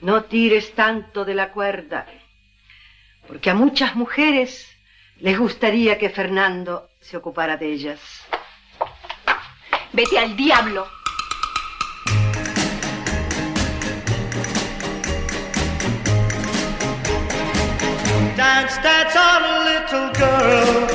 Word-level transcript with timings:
No 0.00 0.24
tires 0.24 0.74
tanto 0.74 1.24
de 1.24 1.34
la 1.34 1.52
cuerda, 1.52 2.06
porque 3.26 3.50
a 3.50 3.54
muchas 3.54 3.96
mujeres 3.96 4.66
les 5.18 5.38
gustaría 5.38 5.98
que 5.98 6.10
Fernando 6.10 6.90
se 7.00 7.16
ocupara 7.16 7.56
de 7.56 7.72
ellas. 7.72 8.00
Vete 9.92 10.18
al 10.18 10.36
diablo. 10.36 10.86
Dance, 18.36 18.78
dance 18.82 19.16
on, 19.16 19.64
little 19.64 20.12
girl, 20.12 20.88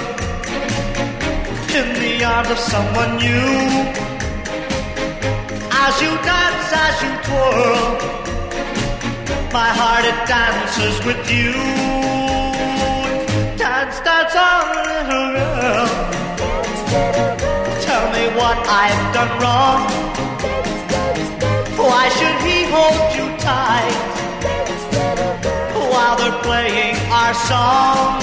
in 1.74 1.94
the 2.00 2.24
arms 2.24 2.52
of 2.52 2.60
someone 2.60 3.18
new. 3.18 3.92
As 5.72 6.00
you 6.00 6.12
dance, 6.24 6.72
as 6.72 7.02
you 7.02 7.10
twirl, 7.24 8.21
my 9.54 9.68
heart 9.68 10.06
it 10.06 10.16
dances 10.28 11.06
with 11.06 11.30
you. 11.30 11.52
Dance, 13.58 14.00
dance 14.00 14.36
on, 14.36 14.64
little 14.88 15.28
girl. 15.36 15.88
Tell 17.82 18.06
me 18.16 18.24
what 18.40 18.58
I've 18.68 19.14
done 19.14 19.32
wrong. 19.42 19.82
Why 21.76 22.08
should 22.18 22.40
he 22.48 22.64
hold 22.76 23.12
you 23.18 23.28
tight 23.40 23.98
while 25.92 26.16
they're 26.16 26.42
playing 26.44 26.96
our 27.12 27.34
song? 27.34 28.22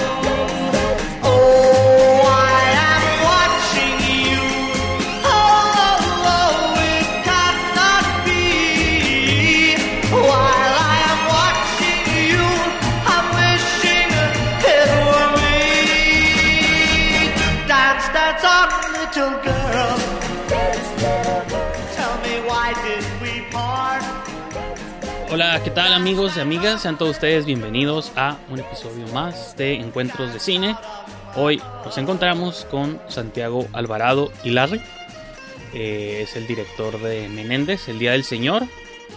¿Qué 25.57 25.71
tal 25.71 25.95
amigos 25.95 26.37
y 26.37 26.41
amigas? 26.41 26.83
Sean 26.83 26.99
todos 26.99 27.13
ustedes 27.13 27.47
bienvenidos 27.47 28.13
a 28.17 28.37
un 28.51 28.61
episodio 28.61 29.07
más 29.15 29.57
de 29.57 29.75
Encuentros 29.75 30.35
de 30.35 30.41
Cine. 30.41 30.77
Hoy 31.37 31.61
nos 31.85 31.97
encontramos 31.97 32.67
con 32.71 33.01
Santiago 33.09 33.67
Alvarado 33.73 34.31
Ilarri. 34.45 34.83
Eh, 35.73 36.21
es 36.23 36.37
el 36.37 36.47
director 36.47 37.01
de 37.01 37.29
Menéndez, 37.31 37.89
El 37.89 37.99
Día 37.99 38.13
del 38.13 38.25
Señor. 38.25 38.65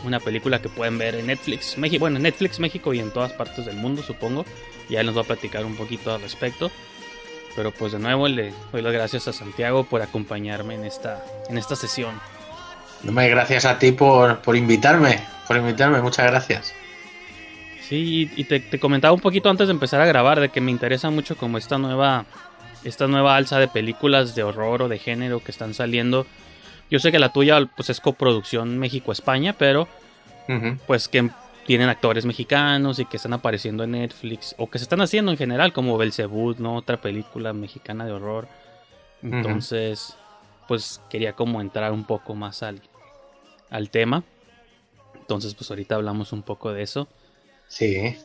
Una 0.06 0.22
película 0.22 0.62
que 0.62 0.70
pueden 0.70 0.98
ver 0.98 1.16
en 1.16 1.28
Netflix 1.28 1.78
México, 1.78 2.00
bueno, 2.00 2.16
en 2.16 2.24
Netflix 2.24 2.62
México 2.62 2.94
y 2.94 3.00
en 3.00 3.12
todas 3.12 3.34
partes 3.34 3.66
del 3.66 3.76
mundo, 3.76 4.02
supongo. 4.02 4.46
Ya 4.90 5.04
nos 5.04 5.18
va 5.18 5.22
a 5.22 5.26
platicar 5.26 5.66
un 5.66 5.76
poquito 5.76 6.16
al 6.16 6.22
respecto. 6.22 6.72
Pero 7.58 7.72
pues 7.72 7.92
de 7.92 8.00
nuevo 8.00 8.30
le 8.30 8.54
doy 8.72 8.82
las 8.82 8.94
gracias 8.94 9.28
a 9.28 9.34
Santiago 9.34 9.84
por 9.84 10.02
acompañarme 10.02 10.76
en 10.76 10.86
esta, 10.86 11.26
en 11.50 11.58
esta 11.58 11.76
sesión. 11.76 12.16
Gracias 13.04 13.66
a 13.66 13.80
ti 13.80 13.92
por, 13.92 14.40
por 14.40 14.56
invitarme, 14.56 15.20
por 15.48 15.58
invitarme, 15.58 16.02
muchas 16.02 16.28
gracias. 16.28 16.74
Sí, 17.82 18.32
y 18.36 18.44
te, 18.46 18.60
te 18.60 18.80
comentaba 18.80 19.14
un 19.14 19.20
poquito 19.20 19.50
antes 19.50 19.68
de 19.68 19.74
empezar 19.74 20.00
a 20.02 20.06
grabar 20.06 20.40
de 20.40 20.50
que 20.50 20.62
me 20.62 20.72
interesa 20.72 21.10
mucho 21.10 21.36
como 21.36 21.58
esta 21.58 21.78
nueva, 21.78 22.26
esta 22.84 23.08
nueva 23.08 23.36
alza 23.36 23.60
de 23.60 23.68
películas 23.68 24.34
de 24.34 24.44
horror 24.44 24.84
o 24.84 24.88
de 24.88 24.98
género 24.98 25.44
que 25.44 25.52
están 25.52 25.74
saliendo. 25.74 26.26
Yo 26.90 27.00
sé 27.00 27.12
que 27.12 27.20
la 27.20 27.34
tuya 27.34 27.66
pues 27.76 27.90
es 27.90 28.00
coproducción 28.00 28.78
México-España, 28.78 29.56
pero 29.58 29.88
pues 30.86 31.08
que 31.08 31.30
tienen 31.66 31.90
actores 31.90 32.26
mexicanos 32.26 33.00
y 33.00 33.06
que 33.06 33.18
están 33.18 33.34
apareciendo 33.34 33.84
en 33.84 33.92
Netflix 33.92 34.56
o 34.58 34.70
que 34.70 34.80
se 34.80 34.84
están 34.84 35.02
haciendo 35.02 35.32
en 35.32 35.38
general 35.38 35.72
como 35.74 35.98
Belzebud, 35.98 36.58
¿no? 36.58 36.76
Otra 36.76 36.98
película 36.98 37.54
mexicana 37.54 38.06
de 38.06 38.12
horror. 38.12 38.48
Entonces, 39.24 40.16
pues 40.68 41.02
quería 41.10 41.34
como 41.34 41.62
entrar 41.62 41.92
un 41.92 42.04
poco 42.04 42.36
más 42.36 42.64
al, 42.64 42.82
al 43.72 43.90
tema. 43.90 44.24
Entonces, 45.20 45.56
pues 45.56 45.70
ahorita 45.72 45.96
hablamos 45.96 46.32
un 46.34 46.44
poco 46.44 46.72
de 46.74 46.84
eso. 46.84 47.08
Sí, 47.68 48.16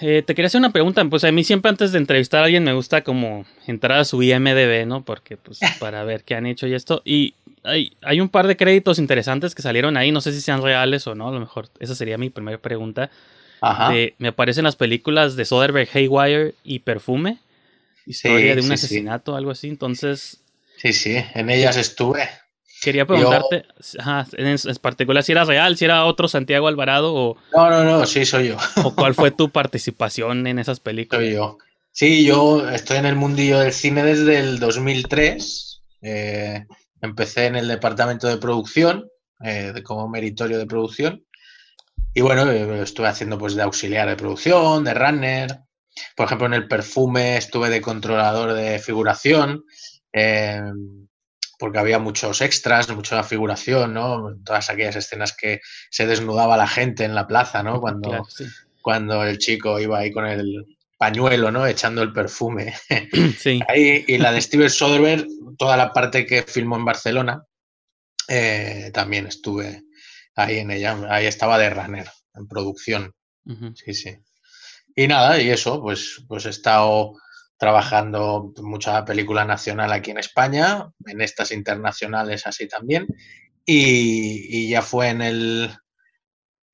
Eh, 0.00 0.22
te 0.26 0.34
quería 0.34 0.46
hacer 0.46 0.58
una 0.58 0.72
pregunta, 0.72 1.04
pues 1.04 1.24
a 1.24 1.32
mí 1.32 1.44
siempre 1.44 1.68
antes 1.68 1.92
de 1.92 1.98
entrevistar 1.98 2.40
a 2.42 2.44
alguien 2.46 2.64
me 2.64 2.72
gusta 2.72 3.02
como 3.04 3.44
entrar 3.66 3.98
a 3.98 4.04
su 4.04 4.22
IMDB, 4.22 4.86
¿no? 4.86 5.04
Porque 5.04 5.36
pues 5.36 5.58
para 5.78 6.04
ver 6.04 6.24
qué 6.24 6.34
han 6.34 6.46
hecho 6.46 6.66
y 6.66 6.74
esto. 6.74 7.02
Y 7.04 7.34
hay, 7.62 7.96
hay 8.02 8.20
un 8.20 8.28
par 8.28 8.46
de 8.46 8.56
créditos 8.56 8.98
interesantes 8.98 9.54
que 9.54 9.62
salieron 9.62 9.96
ahí, 9.96 10.10
no 10.10 10.20
sé 10.20 10.32
si 10.32 10.40
sean 10.40 10.62
reales 10.62 11.06
o 11.06 11.14
no, 11.14 11.28
a 11.28 11.32
lo 11.32 11.40
mejor 11.40 11.68
esa 11.80 11.94
sería 11.94 12.18
mi 12.18 12.30
primera 12.30 12.58
pregunta. 12.58 13.10
ajá. 13.60 13.90
De- 13.92 14.14
me 14.18 14.28
aparecen 14.28 14.64
las 14.64 14.76
películas 14.76 15.36
de 15.36 15.44
Soderbergh, 15.44 15.88
Haywire 15.94 16.54
y 16.64 16.80
Perfume. 16.80 17.38
Historia 18.06 18.38
Sí, 18.40 18.46
de 18.48 18.54
un 18.54 18.60
sí, 18.62 18.66
sí. 18.68 18.72
asesinato, 18.74 19.36
algo 19.36 19.50
así. 19.50 19.68
Entonces, 19.68 20.40
Sí, 20.76 20.92
sí, 20.92 21.16
en 21.34 21.50
ellas 21.50 21.76
estuve. 21.76 22.28
Quería 22.84 23.06
preguntarte, 23.06 23.64
ajá, 23.98 24.26
en, 24.34 24.46
en 24.46 24.76
particular 24.80 25.22
si 25.24 25.32
era 25.32 25.44
real, 25.44 25.76
si 25.76 25.84
era 25.86 26.04
otro 26.04 26.28
Santiago 26.28 26.68
Alvarado 26.68 27.14
o, 27.14 27.36
No, 27.52 27.70
no, 27.70 27.82
no, 27.84 28.06
sí, 28.06 28.24
soy 28.24 28.48
yo, 28.48 28.56
o 28.84 28.94
cuál 28.94 29.14
fue 29.14 29.30
tu 29.32 29.48
participación 29.50 30.46
en 30.46 30.58
esas 30.60 30.80
películas. 30.80 31.24
soy 31.24 31.32
yo. 31.34 31.58
Sí, 31.90 32.24
yo 32.24 32.68
estoy 32.70 32.96
en 32.98 33.06
el 33.06 33.16
mundillo 33.16 33.60
del 33.60 33.72
cine 33.72 34.02
desde 34.04 34.38
el 34.38 34.58
2003. 34.58 35.82
eh, 36.02 36.66
empecé 37.00 37.46
en 37.46 37.56
el 37.56 37.68
departamento 37.68 38.26
de 38.28 38.36
producción, 38.38 39.04
eh, 39.44 39.72
como 39.84 40.08
meritorio 40.08 40.58
de 40.58 40.66
producción. 40.66 41.24
Y 42.14 42.20
bueno, 42.22 42.50
eh, 42.50 42.82
estuve 42.82 43.08
haciendo 43.08 43.38
pues 43.38 43.54
de 43.54 43.62
auxiliar 43.62 44.08
de 44.08 44.16
producción, 44.16 44.84
de 44.84 44.94
runner. 44.94 45.58
Por 46.16 46.26
ejemplo, 46.26 46.46
en 46.46 46.54
el 46.54 46.66
perfume 46.68 47.36
estuve 47.36 47.68
de 47.70 47.80
controlador 47.80 48.54
de 48.54 48.78
figuración. 48.80 49.62
eh, 50.12 50.60
porque 51.58 51.78
había 51.78 51.98
muchos 51.98 52.40
extras, 52.40 52.88
mucha 52.90 53.22
figuración, 53.22 53.94
¿no? 53.94 54.36
Todas 54.44 54.70
aquellas 54.70 54.96
escenas 54.96 55.36
que 55.36 55.60
se 55.90 56.06
desnudaba 56.06 56.56
la 56.56 56.66
gente 56.68 57.04
en 57.04 57.14
la 57.14 57.26
plaza, 57.26 57.62
¿no? 57.62 57.80
Cuando, 57.80 58.08
Claro, 58.08 58.24
sí. 58.28 58.44
cuando 58.82 59.24
el 59.24 59.38
chico 59.38 59.78
iba 59.80 59.98
ahí 59.98 60.12
con 60.12 60.26
el 60.26 60.66
pañuelo, 60.98 61.50
¿no? 61.50 61.66
Echando 61.66 62.02
el 62.02 62.12
perfume. 62.12 62.74
Sí. 63.38 63.60
Ahí, 63.68 64.04
y 64.06 64.18
la 64.18 64.32
de 64.32 64.40
Steven 64.40 64.70
Soderbergh, 64.70 65.26
toda 65.58 65.76
la 65.76 65.92
parte 65.92 66.26
que 66.26 66.42
filmó 66.42 66.76
en 66.76 66.84
Barcelona, 66.84 67.44
eh, 68.28 68.90
también 68.94 69.26
estuve 69.26 69.82
ahí 70.34 70.58
en 70.58 70.70
ella. 70.70 70.96
Ahí 71.10 71.26
estaba 71.26 71.58
de 71.58 71.70
runner, 71.70 72.08
en 72.34 72.48
producción. 72.48 73.14
Sí, 73.74 73.92
sí. 73.92 74.16
Y 74.96 75.06
nada, 75.08 75.40
y 75.40 75.50
eso, 75.50 75.82
pues, 75.82 76.22
pues 76.28 76.46
he 76.46 76.50
estado 76.50 77.14
trabajando 77.56 78.52
mucha 78.62 79.04
película 79.04 79.44
nacional 79.44 79.92
aquí 79.92 80.10
en 80.10 80.18
España, 80.18 80.90
en 81.06 81.20
estas 81.20 81.50
internacionales 81.52 82.46
así 82.46 82.68
también. 82.68 83.06
Y, 83.64 84.46
y 84.50 84.68
ya 84.68 84.82
fue 84.82 85.08
en 85.08 85.22
el, 85.22 85.70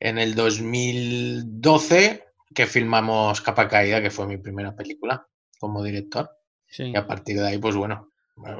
en 0.00 0.18
el 0.18 0.34
2012 0.34 2.24
que 2.54 2.66
filmamos 2.66 3.40
Capa 3.40 3.68
Caída, 3.68 4.02
que 4.02 4.10
fue 4.10 4.26
mi 4.26 4.36
primera 4.38 4.74
película 4.74 5.26
como 5.58 5.82
director. 5.84 6.30
Sí. 6.66 6.84
Y 6.84 6.96
a 6.96 7.06
partir 7.06 7.38
de 7.38 7.46
ahí, 7.48 7.58
pues 7.58 7.76
bueno, 7.76 8.10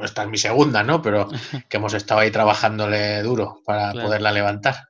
esta 0.02 0.22
es 0.22 0.28
mi 0.28 0.38
segunda, 0.38 0.82
¿no? 0.82 1.02
Pero 1.02 1.28
que 1.68 1.76
hemos 1.76 1.94
estado 1.94 2.20
ahí 2.20 2.30
trabajándole 2.30 3.22
duro 3.22 3.60
para 3.64 3.92
Claro. 3.92 4.06
poderla 4.06 4.32
levantar. 4.32 4.89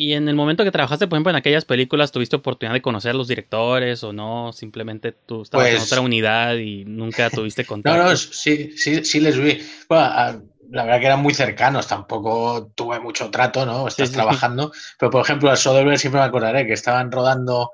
Y 0.00 0.12
en 0.12 0.28
el 0.28 0.36
momento 0.36 0.62
que 0.62 0.70
trabajaste, 0.70 1.08
por 1.08 1.16
ejemplo, 1.16 1.30
en 1.30 1.36
aquellas 1.36 1.64
películas, 1.64 2.12
¿tuviste 2.12 2.36
oportunidad 2.36 2.72
de 2.74 2.82
conocer 2.82 3.10
a 3.10 3.14
los 3.14 3.26
directores 3.26 4.04
o 4.04 4.12
no? 4.12 4.52
Simplemente 4.52 5.10
tú 5.10 5.42
estabas 5.42 5.66
en 5.68 5.74
Pues- 5.76 5.86
otra 5.92 6.02
unidad 6.02 6.54
y 6.54 6.84
nunca 6.84 7.30
tuviste 7.30 7.62
No, 7.64 7.66
contacto. 7.68 8.04
no, 8.04 8.16
sí, 8.16 8.70
sí, 8.76 9.04
sí 9.04 9.18
les 9.18 9.36
vi. 9.36 9.58
Bueno, 9.88 10.04
a- 10.04 10.40
la 10.70 10.84
verdad 10.84 11.00
que 11.00 11.06
eran 11.06 11.20
muy 11.22 11.34
cercanos, 11.34 11.88
tampoco 11.88 12.70
tuve 12.76 13.00
mucho 13.00 13.28
trato, 13.30 13.66
¿no? 13.66 13.88
Estás 13.88 14.08
sí, 14.08 14.12
sí. 14.12 14.16
trabajando. 14.20 14.70
Pero, 15.00 15.10
por 15.10 15.22
ejemplo, 15.24 15.50
al 15.50 15.56
Soderbergh 15.56 15.98
siempre 15.98 16.20
me 16.20 16.26
acordaré 16.26 16.64
que 16.66 16.74
estaban 16.74 17.10
rodando, 17.10 17.70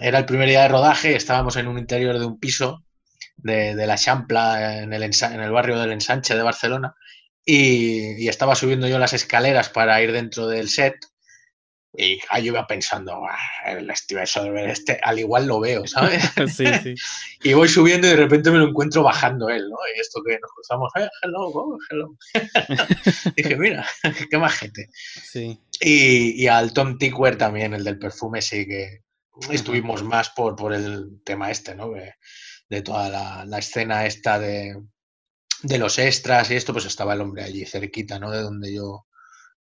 era 0.00 0.18
el 0.18 0.24
primer 0.24 0.48
día 0.48 0.62
de 0.62 0.68
rodaje, 0.68 1.14
estábamos 1.14 1.54
en 1.56 1.68
un 1.68 1.78
interior 1.78 2.18
de 2.18 2.26
un 2.26 2.40
piso 2.40 2.82
de, 3.36 3.76
de 3.76 3.86
la 3.86 3.96
Champla, 3.96 4.78
en 4.78 4.92
el, 4.92 5.02
en 5.04 5.40
el 5.40 5.52
barrio 5.52 5.78
del 5.78 5.92
Ensanche 5.92 6.34
de 6.34 6.42
Barcelona, 6.42 6.94
y, 7.44 8.24
y 8.24 8.28
estaba 8.28 8.54
subiendo 8.56 8.88
yo 8.88 8.98
las 8.98 9.12
escaleras 9.12 9.68
para 9.68 10.02
ir 10.02 10.10
dentro 10.10 10.46
del 10.48 10.68
set, 10.68 10.94
Y 11.96 12.18
ah, 12.28 12.40
yo 12.40 12.46
iba 12.52 12.66
pensando, 12.66 13.24
"Ah, 13.24 13.38
el 13.66 13.88
Steven 13.94 14.26
Soderbergh 14.26 14.70
este, 14.70 14.98
al 15.02 15.18
igual 15.20 15.46
lo 15.46 15.60
veo, 15.60 15.86
¿sabes? 15.86 16.22
sí, 16.56 16.66
sí. 16.82 16.94
y 17.42 17.52
voy 17.52 17.68
subiendo 17.68 18.06
y 18.08 18.10
de 18.10 18.16
repente 18.16 18.50
me 18.50 18.58
lo 18.58 18.68
encuentro 18.68 19.02
bajando 19.04 19.48
él, 19.48 19.68
¿no? 19.70 19.76
Y 19.96 20.00
esto 20.00 20.20
que 20.26 20.38
nos 20.40 20.50
cruzamos, 20.52 20.90
eh, 20.96 21.08
hello, 21.22 21.40
oh, 21.54 21.78
hello. 21.90 22.16
Dije, 23.36 23.56
mira, 23.56 23.86
qué 24.30 24.38
majete. 24.38 24.88
sí. 25.22 25.58
Y, 25.80 26.42
y 26.42 26.46
al 26.48 26.72
Tom 26.72 26.98
Tickwer 26.98 27.36
también, 27.36 27.74
el 27.74 27.84
del 27.84 27.98
perfume, 27.98 28.40
sí 28.42 28.66
que 28.66 29.00
estuvimos 29.50 30.02
más 30.02 30.30
por, 30.30 30.56
por 30.56 30.72
el 30.72 31.20
tema 31.24 31.50
este, 31.50 31.74
¿no? 31.74 31.90
De, 31.90 32.14
de 32.68 32.82
toda 32.82 33.08
la, 33.08 33.44
la 33.44 33.58
escena 33.58 34.06
esta 34.06 34.38
de, 34.38 34.80
de 35.62 35.78
los 35.78 35.98
extras 35.98 36.50
y 36.50 36.54
esto, 36.56 36.72
pues 36.72 36.86
estaba 36.86 37.14
el 37.14 37.20
hombre 37.20 37.42
allí 37.44 37.64
cerquita, 37.66 38.18
¿no? 38.18 38.30
De 38.30 38.40
donde 38.42 38.72
yo 38.74 39.06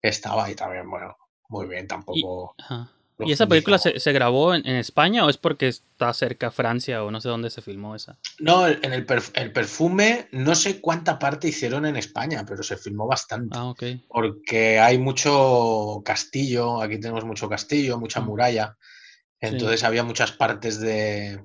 estaba 0.00 0.50
y 0.50 0.54
también, 0.54 0.88
bueno, 0.88 1.16
muy 1.48 1.66
bien, 1.66 1.86
tampoco... 1.86 2.54
Ajá. 2.58 2.90
¿Y 3.18 3.32
esa 3.32 3.46
película 3.46 3.78
se, 3.78 3.98
se 3.98 4.12
grabó 4.12 4.54
en, 4.54 4.66
en 4.68 4.76
España 4.76 5.24
o 5.24 5.30
es 5.30 5.38
porque 5.38 5.68
está 5.68 6.12
cerca 6.12 6.50
Francia 6.50 7.02
o 7.02 7.10
no 7.10 7.18
sé 7.22 7.30
dónde 7.30 7.48
se 7.48 7.62
filmó 7.62 7.94
esa? 7.96 8.18
No, 8.40 8.68
en 8.68 8.92
el, 8.92 9.06
perf- 9.06 9.30
el 9.32 9.52
perfume, 9.54 10.28
no 10.32 10.54
sé 10.54 10.82
cuánta 10.82 11.18
parte 11.18 11.48
hicieron 11.48 11.86
en 11.86 11.96
España, 11.96 12.44
pero 12.46 12.62
se 12.62 12.76
filmó 12.76 13.06
bastante. 13.06 13.56
Ah, 13.56 13.70
ok. 13.70 13.82
Porque 14.06 14.78
hay 14.78 14.98
mucho 14.98 16.02
castillo, 16.04 16.82
aquí 16.82 17.00
tenemos 17.00 17.24
mucho 17.24 17.48
castillo, 17.48 17.98
mucha 17.98 18.20
Mm. 18.20 18.26
muralla. 18.26 18.76
Entonces 19.40 19.82
había 19.82 20.04
muchas 20.04 20.32
partes 20.32 20.78
de... 20.80 21.42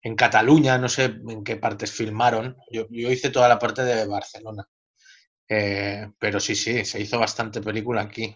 En 0.00 0.16
Cataluña, 0.16 0.78
no 0.78 0.88
sé 0.88 1.04
en 1.28 1.44
qué 1.44 1.56
partes 1.56 1.92
filmaron. 1.92 2.56
Yo, 2.70 2.86
yo 2.88 3.10
hice 3.10 3.28
toda 3.28 3.48
la 3.48 3.58
parte 3.58 3.82
de 3.84 4.06
Barcelona. 4.06 4.66
Eh, 5.48 6.10
pero 6.18 6.40
sí, 6.40 6.54
sí, 6.54 6.84
se 6.86 7.00
hizo 7.00 7.18
bastante 7.18 7.60
película 7.60 8.00
aquí. 8.02 8.34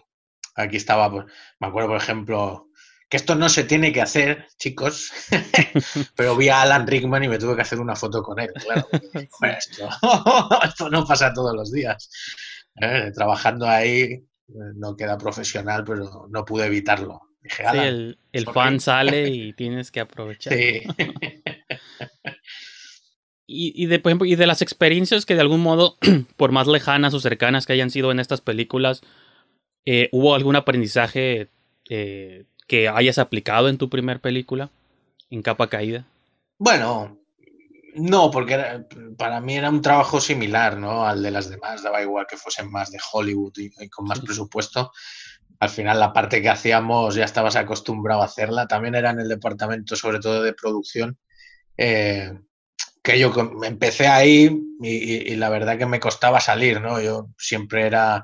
Aquí 0.61 0.77
estaba, 0.77 1.09
pues, 1.11 1.25
me 1.59 1.67
acuerdo, 1.67 1.89
por 1.89 1.97
ejemplo, 1.97 2.67
que 3.09 3.17
esto 3.17 3.35
no 3.35 3.49
se 3.49 3.63
tiene 3.63 3.91
que 3.93 4.01
hacer, 4.01 4.45
chicos, 4.57 5.11
pero 6.15 6.35
vi 6.35 6.49
a 6.49 6.61
Alan 6.61 6.85
Rickman 6.85 7.23
y 7.23 7.27
me 7.27 7.39
tuve 7.39 7.55
que 7.55 7.61
hacer 7.61 7.79
una 7.79 7.95
foto 7.95 8.21
con 8.21 8.39
él, 8.39 8.49
claro. 8.53 8.87
"Joder, 9.31 9.57
esto, 9.57 9.89
esto 10.65 10.89
no 10.89 11.05
pasa 11.05 11.33
todos 11.33 11.55
los 11.55 11.71
días. 11.71 12.09
Eh, 12.81 13.11
Trabajando 13.15 13.67
ahí 13.67 14.01
eh, 14.03 14.23
no 14.75 14.95
queda 14.95 15.17
profesional, 15.17 15.83
pero 15.85 16.27
no 16.29 16.45
pude 16.45 16.65
evitarlo. 16.65 17.21
Dije, 17.41 17.63
Sí, 17.63 17.67
"Alan, 17.67 17.85
el, 17.87 18.19
el 18.33 18.43
sorry". 18.43 18.53
fan 18.53 18.79
sale 18.79 19.29
y 19.29 19.53
tienes 19.53 19.91
que 19.91 20.01
aprovechar. 20.01 20.53
sí. 20.53 20.81
Y, 23.51 23.73
y 23.83 23.87
de, 23.87 23.97
por 23.99 24.11
ejemplo, 24.11 24.27
y 24.27 24.35
de 24.35 24.45
las 24.45 24.61
experiencias 24.61 25.25
que 25.25 25.33
de 25.35 25.41
algún 25.41 25.61
modo, 25.61 25.97
por 26.37 26.51
más 26.51 26.67
lejanas 26.67 27.13
o 27.13 27.19
cercanas 27.19 27.65
que 27.65 27.73
hayan 27.73 27.89
sido 27.89 28.11
en 28.11 28.19
estas 28.19 28.41
películas, 28.41 29.01
eh, 29.85 30.09
¿hubo 30.11 30.35
algún 30.35 30.55
aprendizaje 30.55 31.49
eh, 31.89 32.45
que 32.67 32.87
hayas 32.89 33.17
aplicado 33.17 33.69
en 33.69 33.77
tu 33.77 33.89
primer 33.89 34.19
película? 34.19 34.69
En 35.29 35.41
capa 35.41 35.67
caída. 35.69 36.05
Bueno, 36.57 37.17
no, 37.95 38.31
porque 38.31 38.53
era- 38.55 38.85
para 39.17 39.41
mí 39.41 39.55
era 39.57 39.69
un 39.69 39.81
trabajo 39.81 40.19
similar, 40.21 40.77
¿no? 40.77 41.05
Al 41.05 41.21
de 41.23 41.31
las 41.31 41.49
demás, 41.49 41.83
daba 41.83 42.01
igual 42.01 42.25
que 42.29 42.37
fuesen 42.37 42.69
más 42.71 42.91
de 42.91 42.99
Hollywood 43.11 43.53
y, 43.57 43.71
y 43.79 43.89
con 43.89 44.05
más 44.05 44.19
Sí. 44.19 44.25
presupuesto. 44.25 44.91
Al 45.59 45.69
final 45.69 45.99
la 45.99 46.13
parte 46.13 46.41
que 46.41 46.49
hacíamos 46.49 47.15
ya 47.15 47.25
estabas 47.25 47.55
acostumbrado 47.55 48.21
a 48.21 48.25
hacerla. 48.25 48.67
También 48.67 48.95
era 48.95 49.09
en 49.11 49.19
el 49.19 49.27
departamento, 49.29 49.95
sobre 49.95 50.19
todo 50.19 50.41
de 50.43 50.53
producción, 50.53 51.17
eh, 51.77 52.31
que 53.03 53.19
yo 53.19 53.33
empecé 53.63 54.07
ahí 54.07 54.49
y, 54.81 54.89
y- 54.89 55.33
y 55.33 55.35
la 55.35 55.49
verdad 55.49 55.77
que 55.77 55.85
me 55.85 55.99
costaba 55.99 56.39
salir, 56.39 56.81
¿no? 56.81 57.01
Yo 57.01 57.29
siempre 57.37 57.83
era, 57.87 58.23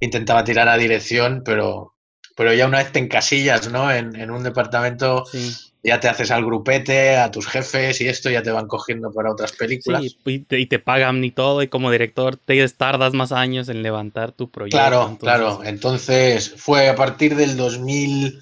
intentaba 0.00 0.44
tirar 0.44 0.68
a 0.68 0.76
dirección, 0.76 1.42
pero, 1.44 1.94
pero 2.36 2.52
ya 2.54 2.66
una 2.66 2.78
vez 2.78 2.92
te 2.92 2.98
encasillas, 2.98 3.70
¿no? 3.70 3.90
En, 3.92 4.14
en 4.16 4.30
un 4.30 4.42
departamento 4.42 5.24
Sí, 5.26 5.54
ya 5.82 6.00
te 6.00 6.08
haces 6.08 6.30
al 6.30 6.44
grupete, 6.44 7.16
a 7.16 7.30
tus 7.30 7.46
jefes 7.46 8.00
y 8.00 8.08
esto 8.08 8.30
ya 8.30 8.42
te 8.42 8.50
van 8.50 8.66
cogiendo 8.66 9.12
para 9.12 9.30
otras 9.32 9.52
películas. 9.52 10.02
sí 10.02 10.18
y, 10.24 10.38
te, 10.40 10.58
y 10.58 10.66
te 10.66 10.78
pagan 10.78 11.22
y 11.24 11.30
todo, 11.30 11.62
y 11.62 11.68
como 11.68 11.90
director 11.90 12.36
te 12.36 12.68
tardas 12.68 13.14
más 13.14 13.32
años 13.32 13.68
en 13.68 13.82
levantar 13.82 14.32
tu 14.32 14.50
proyecto. 14.50 14.76
claro, 14.76 15.02
entonces- 15.02 15.20
claro. 15.20 15.60
Entonces 15.64 16.54
fue 16.56 16.88
a 16.88 16.94
partir 16.96 17.36
del 17.36 17.56
2000, 17.56 18.38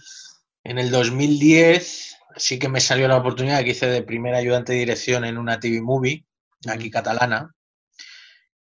en 0.65 0.79
el 0.79 0.91
2010, 0.91 2.17
sí 2.37 2.59
que 2.59 2.69
me 2.69 2.81
salió 2.81 3.07
la 3.07 3.19
oportunidad 3.19 3.63
que 3.63 3.71
hice 3.71 3.87
de 3.87 4.03
primer 4.03 4.35
ayudante 4.35 4.73
de 4.73 4.81
dirección 4.81 5.25
en 5.25 5.39
una 5.39 5.61
TV 5.61 5.81
movie, 5.81 6.25
aquí 6.69 6.91
catalana, 6.91 7.55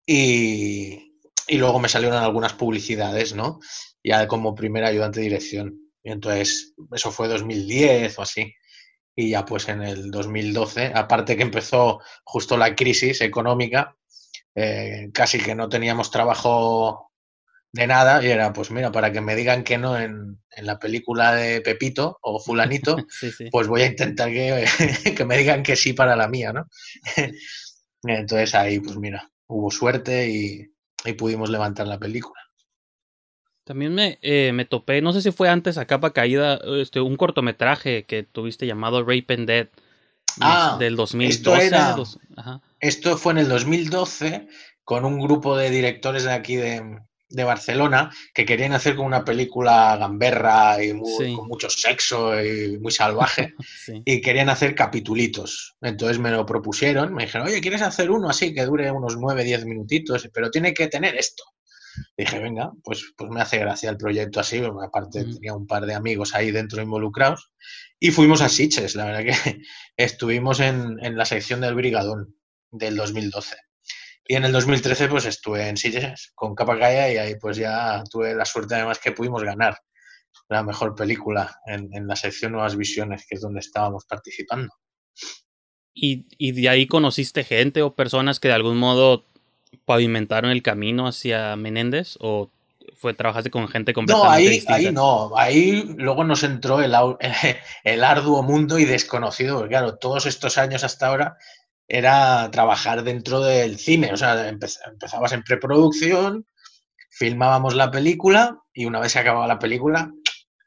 y, 0.07 1.14
y 1.47 1.59
luego 1.59 1.79
me 1.79 1.89
salieron 1.89 2.19
algunas 2.19 2.55
publicidades, 2.55 3.35
¿no? 3.35 3.61
Ya 4.03 4.27
como 4.27 4.55
primer 4.55 4.85
ayudante 4.85 5.21
de 5.21 5.25
dirección. 5.25 5.79
Y 6.03 6.13
entonces, 6.13 6.75
eso 6.93 7.11
fue 7.11 7.29
2010 7.29 8.19
o 8.19 8.23
así. 8.23 8.55
Y 9.17 9.31
ya 9.31 9.45
pues 9.45 9.69
en 9.69 9.83
el 9.83 10.11
2012, 10.11 10.93
aparte 10.95 11.37
que 11.37 11.43
empezó 11.43 12.01
justo 12.25 12.57
la 12.57 12.75
crisis 12.75 13.21
económica, 13.21 13.97
eh, 14.55 15.11
casi 15.13 15.39
que 15.39 15.55
no 15.55 15.69
teníamos 15.69 16.11
trabajo 16.11 17.13
de 17.73 17.87
nada 17.87 18.25
y 18.25 18.29
era 18.29 18.53
pues 18.53 18.71
mira, 18.71 18.93
para 18.93 19.13
que 19.13 19.21
me 19.21 19.35
digan 19.35 19.65
que 19.65 19.79
no 19.79 19.99
en, 19.99 20.41
en 20.51 20.67
la 20.67 20.79
película 20.79 21.35
de 21.35 21.61
Pepito 21.61 22.19
o 22.23 22.41
fulanito, 22.41 22.97
Sí, 23.09 23.31
sí. 23.31 23.49
pues 23.51 23.67
voy 23.69 23.83
a 23.83 23.87
intentar 23.87 24.31
que, 24.31 24.65
que 25.17 25.25
me 25.25 25.39
digan 25.39 25.63
que 25.63 25.77
sí 25.77 25.93
para 25.93 26.17
la 26.17 26.29
mía, 26.29 26.53
¿no? 26.53 26.69
Entonces 28.03 28.55
ahí 28.55 28.81
pues 28.81 28.97
mira, 28.97 29.31
hubo 29.47 29.71
suerte 29.71 30.29
y, 30.29 30.74
y 31.05 31.13
pudimos 31.15 31.51
levantar 31.51 31.87
la 31.87 31.99
película. 31.99 32.41
También 33.65 33.95
me, 33.95 34.19
eh, 34.21 34.53
me 34.53 34.67
topé, 34.67 35.01
no 35.01 35.13
sé 35.13 35.23
si 35.23 35.33
fue 35.33 35.49
antes 35.49 35.79
a 35.79 35.87
capa 35.87 36.13
caída, 36.13 36.61
este, 36.81 37.01
un 37.01 37.17
cortometraje 37.17 38.05
que 38.05 38.23
tuviste 38.23 38.67
llamado 38.67 39.03
Rape 39.03 39.27
and 39.35 39.47
Dead. 39.47 39.69
Ah, 40.41 40.77
del 40.81 40.97
2012. 40.97 41.35
esto 41.65 41.77
era- 41.77 41.93
dos- 41.93 42.19
ajá. 42.37 42.61
Esto 42.81 43.17
fue 43.17 43.33
en 43.33 43.39
el 43.39 43.49
2012 43.49 44.49
con 44.83 45.05
un 45.05 45.19
grupo 45.21 45.57
de 45.57 45.71
directores 45.71 46.25
de 46.25 46.33
aquí 46.33 46.57
de, 46.57 46.99
de 47.29 47.45
Barcelona 47.45 48.11
que 48.35 48.45
querían 48.45 48.73
hacer 48.75 48.95
como 48.95 49.07
una 49.09 49.25
película 49.25 49.97
gamberra 49.97 50.83
y 50.85 50.93
muy- 50.93 51.11
Sí. 51.27 51.35
con 51.35 51.49
mucho 51.49 51.69
sexo 51.71 52.41
y 52.43 52.79
muy 52.79 52.93
salvaje 52.93 53.55
Sí. 53.85 54.03
y 54.05 54.21
querían 54.21 54.49
hacer 54.51 54.75
capitulitos. 54.75 55.75
Entonces 55.81 56.19
me 56.19 56.31
lo 56.31 56.45
propusieron, 56.47 57.13
me 57.15 57.25
dijeron, 57.25 57.47
oye, 57.49 57.61
¿quieres 57.61 57.83
hacer 57.83 58.11
uno 58.11 58.29
así 58.29 58.55
que 58.55 58.65
dure 58.65 58.91
unos 58.91 59.17
9, 59.17 59.43
10 59.45 59.65
minutitos, 59.67 60.29
pero 60.33 60.51
tiene 60.51 60.75
que 60.75 60.87
tener 60.89 61.17
esto? 61.17 61.43
Dije, 62.17 62.41
venga, 62.41 62.73
pues, 62.83 63.13
pues 63.17 63.31
me 63.31 63.41
hace 63.41 63.59
gracia 63.59 63.89
el 63.89 63.97
proyecto 63.97 64.41
así, 64.41 64.61
porque 64.61 64.87
aparte 64.87 65.23
Ujú. 65.23 65.35
tenía 65.35 65.55
un 65.55 65.67
par 65.67 65.87
de 65.87 65.95
amigos 65.95 66.35
ahí 66.35 66.51
dentro 66.51 66.83
involucrados. 66.83 67.51
Y 68.01 68.11
fuimos 68.11 68.41
a 68.43 68.49
Sitges, 68.49 68.97
la 68.97 69.05
verdad 69.07 69.25
que 69.25 69.31
estuvimos 69.97 70.59
en, 70.61 70.97
en 71.03 71.17
la 71.17 71.25
sección 71.25 71.61
del 71.61 71.75
Brigadón 71.77 72.35
del 72.73 72.97
2012. 72.97 73.57
Y 74.27 74.37
en 74.37 74.45
el 74.45 74.53
2013 74.53 75.09
pues 75.09 75.27
estuve 75.27 75.69
en 75.69 75.77
Sitges 75.77 76.33
con 76.35 76.55
Capa 76.55 76.79
Caída 76.79 77.13
y 77.13 77.17
ahí 77.19 77.35
pues 77.37 77.57
ya 77.59 78.03
tuve 78.11 78.35
la 78.35 78.45
suerte 78.45 78.75
además 78.75 78.99
que 78.99 79.13
pudimos 79.13 79.43
ganar 79.43 79.79
la 80.49 80.63
mejor 80.63 80.95
película 80.95 81.61
en, 81.67 81.89
en 81.95 82.07
la 82.07 82.17
sección 82.17 82.53
Nuevas 82.53 82.77
Visiones, 82.77 83.27
que 83.29 83.37
es 83.37 83.41
donde 83.41 83.61
estábamos 83.61 84.05
participando. 84.07 84.73
Y, 85.95 86.27
y 86.39 86.53
de 86.53 86.69
ahí 86.69 86.87
conociste 86.87 87.45
gente 87.45 87.83
o 87.83 87.95
personas 87.95 88.41
que 88.41 88.49
de 88.49 88.55
algún 88.55 88.79
modo 88.79 89.25
pavimentaron 89.85 90.51
el 90.51 90.63
camino 90.63 91.07
hacia 91.07 91.57
Menéndez 91.57 92.17
o 92.21 92.51
fue 92.97 93.15
trabajaste 93.15 93.51
con 93.51 93.69
gente 93.69 93.93
No, 93.93 93.95
completamente 93.97 94.37
ahí, 94.37 94.49
distinta. 94.49 94.75
ahí 94.75 94.93
no, 94.93 95.37
ahí 95.37 95.95
luego 95.97 96.25
nos 96.25 96.43
entró 96.43 96.81
el, 96.81 96.95
el 97.85 98.05
arduo 98.05 98.43
mundo 98.43 98.79
y 98.79 98.85
desconocido, 98.85 99.57
porque 99.57 99.71
claro, 99.71 99.97
todos 99.97 100.27
estos 100.27 100.59
años 100.59 100.85
hasta 100.85 101.09
ahora 101.09 101.37
era 101.89 102.51
trabajar 102.51 103.05
dentro 103.05 103.41
del 103.41 103.79
cine, 103.79 104.13
o 104.13 104.17
sea, 104.17 104.51
empe- 104.51 104.79
empezabas 104.91 105.33
en 105.33 105.43
preproducción, 105.43 106.47
filmábamos 107.11 107.75
la 107.75 107.91
película 107.91 108.59
y 108.73 108.87
una 108.87 109.01
vez 109.01 109.13
se 109.13 109.21
acababa 109.21 109.47
la 109.47 109.59
película, 109.59 110.13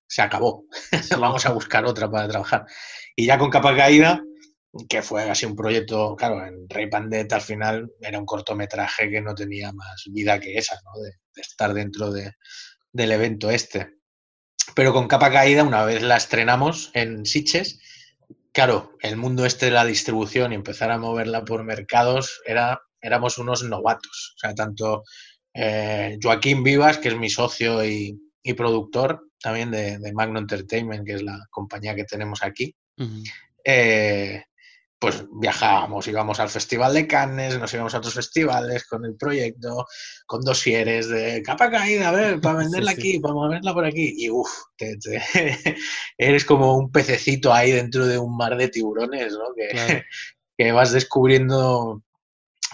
se 0.08 0.22
acabó, 0.22 0.66
vamos 1.20 1.46
a 1.46 1.52
buscar 1.54 1.86
otra 1.86 2.10
para 2.10 2.28
trabajar. 2.28 2.66
Y 3.16 3.26
ya 3.28 3.38
con 3.38 3.50
capa 3.50 3.76
caída, 3.76 4.22
que 4.90 5.02
fue 5.02 5.30
así 5.30 5.46
un 5.46 5.56
proyecto, 5.56 6.16
claro, 6.16 6.46
en 6.46 6.68
Ray 6.70 6.90
Pandet 6.90 7.32
al 7.34 7.42
final 7.42 7.90
era 8.02 8.20
un 8.20 8.26
cortometraje 8.26 9.10
que 9.10 9.22
no 9.22 9.34
tenía 9.34 9.72
más 9.74 10.04
vida 10.12 10.40
que 10.40 10.58
esa. 10.58 10.76
De, 10.76 11.12
de 11.36 11.42
estar 11.42 11.74
dentro 11.74 12.12
de, 12.12 12.32
del 12.94 13.12
evento 13.14 13.50
este. 13.52 13.90
Pero 14.76 14.94
con 14.94 15.08
capa 15.08 15.32
caída, 15.32 15.64
una 15.64 15.84
vez 15.86 16.02
la 16.02 16.18
estrenamos 16.18 16.92
en 16.94 17.26
Sitges, 17.26 17.80
claro, 18.58 18.98
el 19.02 19.18
mundo 19.18 19.46
este 19.46 19.68
de 19.68 19.72
la 19.72 19.86
distribución 19.86 20.52
y 20.52 20.56
empezar 20.56 20.90
a 20.90 20.98
moverla 20.98 21.46
por 21.46 21.64
mercados, 21.64 22.42
era, 22.44 22.82
éramos 23.00 23.38
unos 23.38 23.62
novatos. 23.62 24.34
O 24.36 24.40
sea, 24.40 24.56
tanto 24.56 25.04
eh, 25.54 26.18
Joaquín 26.20 26.64
Vivas, 26.64 26.98
que 26.98 27.10
es 27.10 27.16
mi 27.16 27.30
socio 27.30 27.86
y, 27.86 28.20
y 28.42 28.54
productor 28.54 29.30
también 29.40 29.70
de, 29.70 30.00
de 30.00 30.12
Magno 30.12 30.40
Entertainment, 30.40 31.06
que 31.06 31.14
es 31.14 31.22
la 31.22 31.38
compañía 31.52 31.94
que 31.94 32.06
tenemos 32.06 32.42
aquí, 32.42 32.76
eh, 33.64 34.46
pues 35.00 35.26
viajábamos, 35.32 36.08
íbamos 36.08 36.40
al 36.40 36.50
Festival 36.50 36.94
de 36.94 37.06
Cannes, 37.06 37.60
nos 37.60 37.72
íbamos 37.74 37.94
a 37.94 38.00
otros 38.00 38.16
festivales 38.16 38.86
con 38.88 39.06
el 39.06 39.16
proyecto, 39.16 39.86
con 40.26 40.42
dosieres 40.42 41.08
de 41.10 41.44
capa 41.44 41.70
caída, 41.70 42.10
a 42.10 42.12
ver, 42.14 42.42
para 42.42 42.58
venderla 42.60 42.92
Sí, 42.92 43.02
sí. 43.02 43.10
aquí, 43.10 43.20
para 43.20 43.34
moverla 43.36 43.74
por 43.74 43.86
aquí. 43.86 44.16
Y 44.18 44.30
uff, 44.32 44.50
eres 46.18 46.46
como 46.46 46.78
un 46.78 46.92
pececito 46.92 47.54
ahí 47.54 47.72
dentro 47.72 48.06
de 48.08 48.18
un 48.18 48.36
mar 48.36 48.58
de 48.58 48.70
tiburones, 48.70 49.34
¿no? 49.34 49.54
Que, 49.56 49.68
Claro. 49.70 50.04
que 50.58 50.72
vas 50.72 50.92
descubriendo 50.92 52.02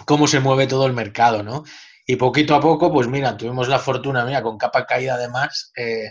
cómo 0.06 0.26
se 0.26 0.40
mueve 0.40 0.66
todo 0.66 0.86
el 0.86 0.94
mercado, 0.94 1.42
¿no? 1.42 1.64
Y 2.06 2.16
poquito 2.16 2.54
a 2.54 2.60
poco, 2.60 2.92
pues 2.92 3.08
mira, 3.08 3.36
tuvimos 3.36 3.68
la 3.68 3.78
fortuna, 3.78 4.24
mira, 4.24 4.42
con 4.42 4.58
capa 4.58 4.86
caída 4.86 5.14
además, 5.14 5.72
eh, 5.76 6.10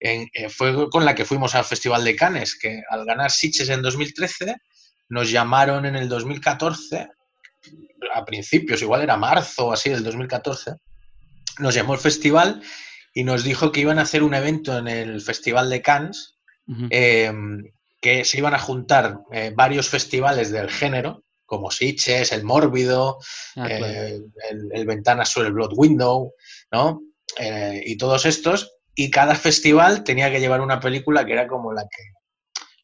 en- 0.00 0.28
eh, 0.32 0.48
fue 0.48 0.88
con 0.90 1.04
la 1.04 1.14
que 1.14 1.24
fuimos 1.24 1.54
al 1.54 1.64
Festival 1.64 2.04
de 2.04 2.16
Cannes, 2.16 2.58
que 2.58 2.82
al 2.88 3.04
ganar 3.04 3.30
Sitges 3.30 3.68
en 3.68 3.82
2013, 3.82 4.56
nos 5.08 5.30
llamaron 5.30 5.86
en 5.86 5.96
el 5.96 6.08
2014, 6.08 7.08
a 8.14 8.24
principios, 8.24 8.82
igual 8.82 9.02
era 9.02 9.16
marzo 9.16 9.66
o 9.68 9.72
así 9.72 9.90
del 9.90 10.02
2014, 10.04 10.72
nos 11.58 11.74
llamó 11.74 11.94
el 11.94 12.00
festival 12.00 12.62
y 13.14 13.24
nos 13.24 13.44
dijo 13.44 13.72
que 13.72 13.80
iban 13.80 13.98
a 13.98 14.02
hacer 14.02 14.22
un 14.22 14.34
evento 14.34 14.76
en 14.78 14.88
el 14.88 15.20
Festival 15.20 15.68
de 15.70 15.82
Cannes, 15.82 16.36
eh, 16.90 17.30
que 18.00 18.24
se 18.24 18.38
iban 18.38 18.54
a 18.54 18.58
juntar 18.58 19.20
eh, 19.30 19.52
varios 19.54 19.88
festivales 19.88 20.50
del 20.50 20.70
género, 20.70 21.22
como 21.44 21.70
Sitges, 21.70 22.32
El 22.32 22.44
Mórbido, 22.44 23.18
Ah, 23.56 23.66
claro. 23.68 23.86
eh, 23.86 24.20
el, 24.50 24.68
el 24.72 24.86
Ventanas 24.86 25.28
sobre 25.28 25.48
el 25.48 25.54
Blood 25.54 25.72
Window, 25.76 26.32
¿no? 26.72 27.02
Eh, 27.38 27.82
y 27.84 27.96
todos 27.98 28.24
estos. 28.24 28.76
Y 28.94 29.10
cada 29.10 29.34
festival 29.34 30.02
tenía 30.04 30.30
que 30.30 30.40
llevar 30.40 30.62
una 30.62 30.80
película 30.80 31.24
que 31.26 31.32
era 31.34 31.46
como 31.46 31.72
la 31.72 31.82
que 31.82 32.02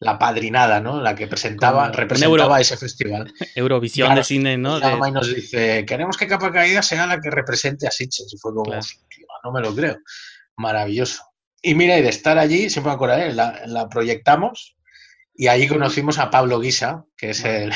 la 0.01 0.19
padrinada, 0.19 0.81
¿no? 0.81 1.01
La 1.01 1.15
que 1.15 1.27
presentaba, 1.27 1.87
Como 1.87 1.97
representaba 1.97 2.35
euro- 2.45 2.57
ese 2.57 2.77
festival. 2.77 3.33
Eurovisión 3.55 4.07
claro, 4.09 4.21
de 4.21 4.25
cine, 4.25 4.57
¿no? 4.57 4.79
De- 4.79 4.87
llama 4.87 5.09
y 5.09 5.13
nos 5.13 5.35
dice, 5.35 5.85
queremos 5.87 6.17
que 6.17 6.27
Capa 6.29 6.53
Caída 6.53 6.83
sea 6.83 7.07
la 7.07 7.21
que 7.21 7.31
represente 7.31 7.87
a 7.87 7.91
Sitges. 7.91 8.33
Y 8.33 8.39
fue 8.39 8.53
como, 8.53 8.63
Claro. 8.65 8.79
"Hostia, 8.81 9.27
no 9.45 9.53
me 9.53 9.61
lo 9.61 9.75
creo. 9.75 9.97
Maravilloso. 10.57 11.23
Y 11.63 11.75
mira, 11.75 11.99
y 11.99 12.03
de 12.03 12.09
estar 12.11 12.39
allí, 12.39 12.71
siempre 12.71 12.91
me 12.91 12.95
acordaré, 12.95 13.33
la, 13.33 13.63
la 13.67 13.89
proyectamos 13.89 14.77
y 15.35 15.49
allí 15.49 15.67
conocimos 15.69 16.19
a 16.19 16.31
Pablo 16.31 16.61
Guisa, 16.61 17.05
que 17.17 17.31
es 17.31 17.45
el, 17.45 17.73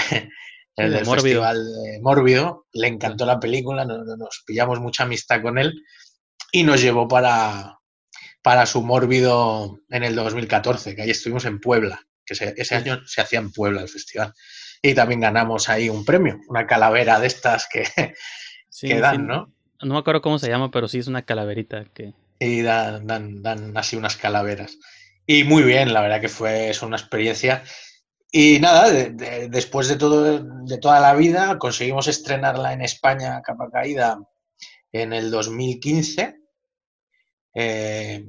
el 0.76 0.90
de 0.90 0.96
del 0.98 1.04
Mórbido. 1.04 1.42
Festival 1.42 1.64
de 1.64 2.00
Mórbido. 2.02 2.66
Le 2.72 2.86
encantó 2.86 3.26
la 3.26 3.40
película, 3.40 3.84
no- 3.84 4.04
no- 4.04 4.16
nos 4.16 4.42
pillamos 4.46 4.78
mucha 4.80 5.02
amistad 5.02 5.42
con 5.42 5.58
él 5.58 5.82
y 6.52 6.62
nos 6.62 6.80
llevó 6.80 7.08
para, 7.08 7.78
para 8.42 8.66
su 8.66 8.82
Mórbido 8.82 9.80
en 9.90 10.04
el 10.04 10.14
2014, 10.14 10.94
que 10.94 11.02
ahí 11.02 11.10
estuvimos 11.10 11.44
en 11.44 11.58
Puebla, 11.60 12.00
que 12.24 12.34
se- 12.34 12.54
ese 12.56 12.74
año 12.74 13.00
se 13.06 13.20
hacía 13.20 13.38
en 13.40 13.52
Puebla 13.52 13.82
el 13.82 13.88
festival. 13.88 14.32
Y 14.82 14.94
también 14.94 15.20
ganamos 15.20 15.68
ahí 15.68 15.88
un 15.88 16.04
premio, 16.04 16.38
una 16.48 16.66
calavera 16.66 17.20
de 17.20 17.26
estas 17.28 17.68
que, 17.72 17.84
sí, 18.68 18.88
que 18.88 19.00
dan, 19.00 19.16
sí. 19.16 19.22
¿no? 19.22 19.52
No 19.82 19.94
me 19.94 19.98
acuerdo 20.00 20.22
cómo 20.22 20.38
se 20.38 20.48
llama, 20.48 20.70
pero 20.70 20.88
sí 20.88 20.98
es 20.98 21.06
una 21.08 21.22
calaverita 21.22 21.84
que... 21.92 22.14
Y 22.38 22.62
dan, 22.62 23.06
dan, 23.06 23.42
dan 23.42 23.76
así 23.76 23.96
unas 23.96 24.16
calaveras. 24.16 24.76
Y 25.26 25.44
muy 25.44 25.62
bien, 25.62 25.92
la 25.92 26.00
verdad 26.00 26.20
que 26.20 26.28
fue 26.28 26.70
es 26.70 26.82
una 26.82 26.96
experiencia. 26.96 27.62
Y 28.32 28.58
nada, 28.60 28.90
de- 28.90 29.10
de- 29.10 29.48
después 29.48 29.88
de, 29.88 29.96
todo, 29.96 30.42
de 30.64 30.78
toda 30.78 30.98
la 31.00 31.14
vida, 31.14 31.58
conseguimos 31.58 32.08
estrenarla 32.08 32.72
en 32.72 32.82
España, 32.82 33.40
capa 33.42 33.68
caída, 33.70 34.18
en 34.90 35.12
el 35.12 35.30
2015. 35.30 36.38
Eh, 37.54 38.24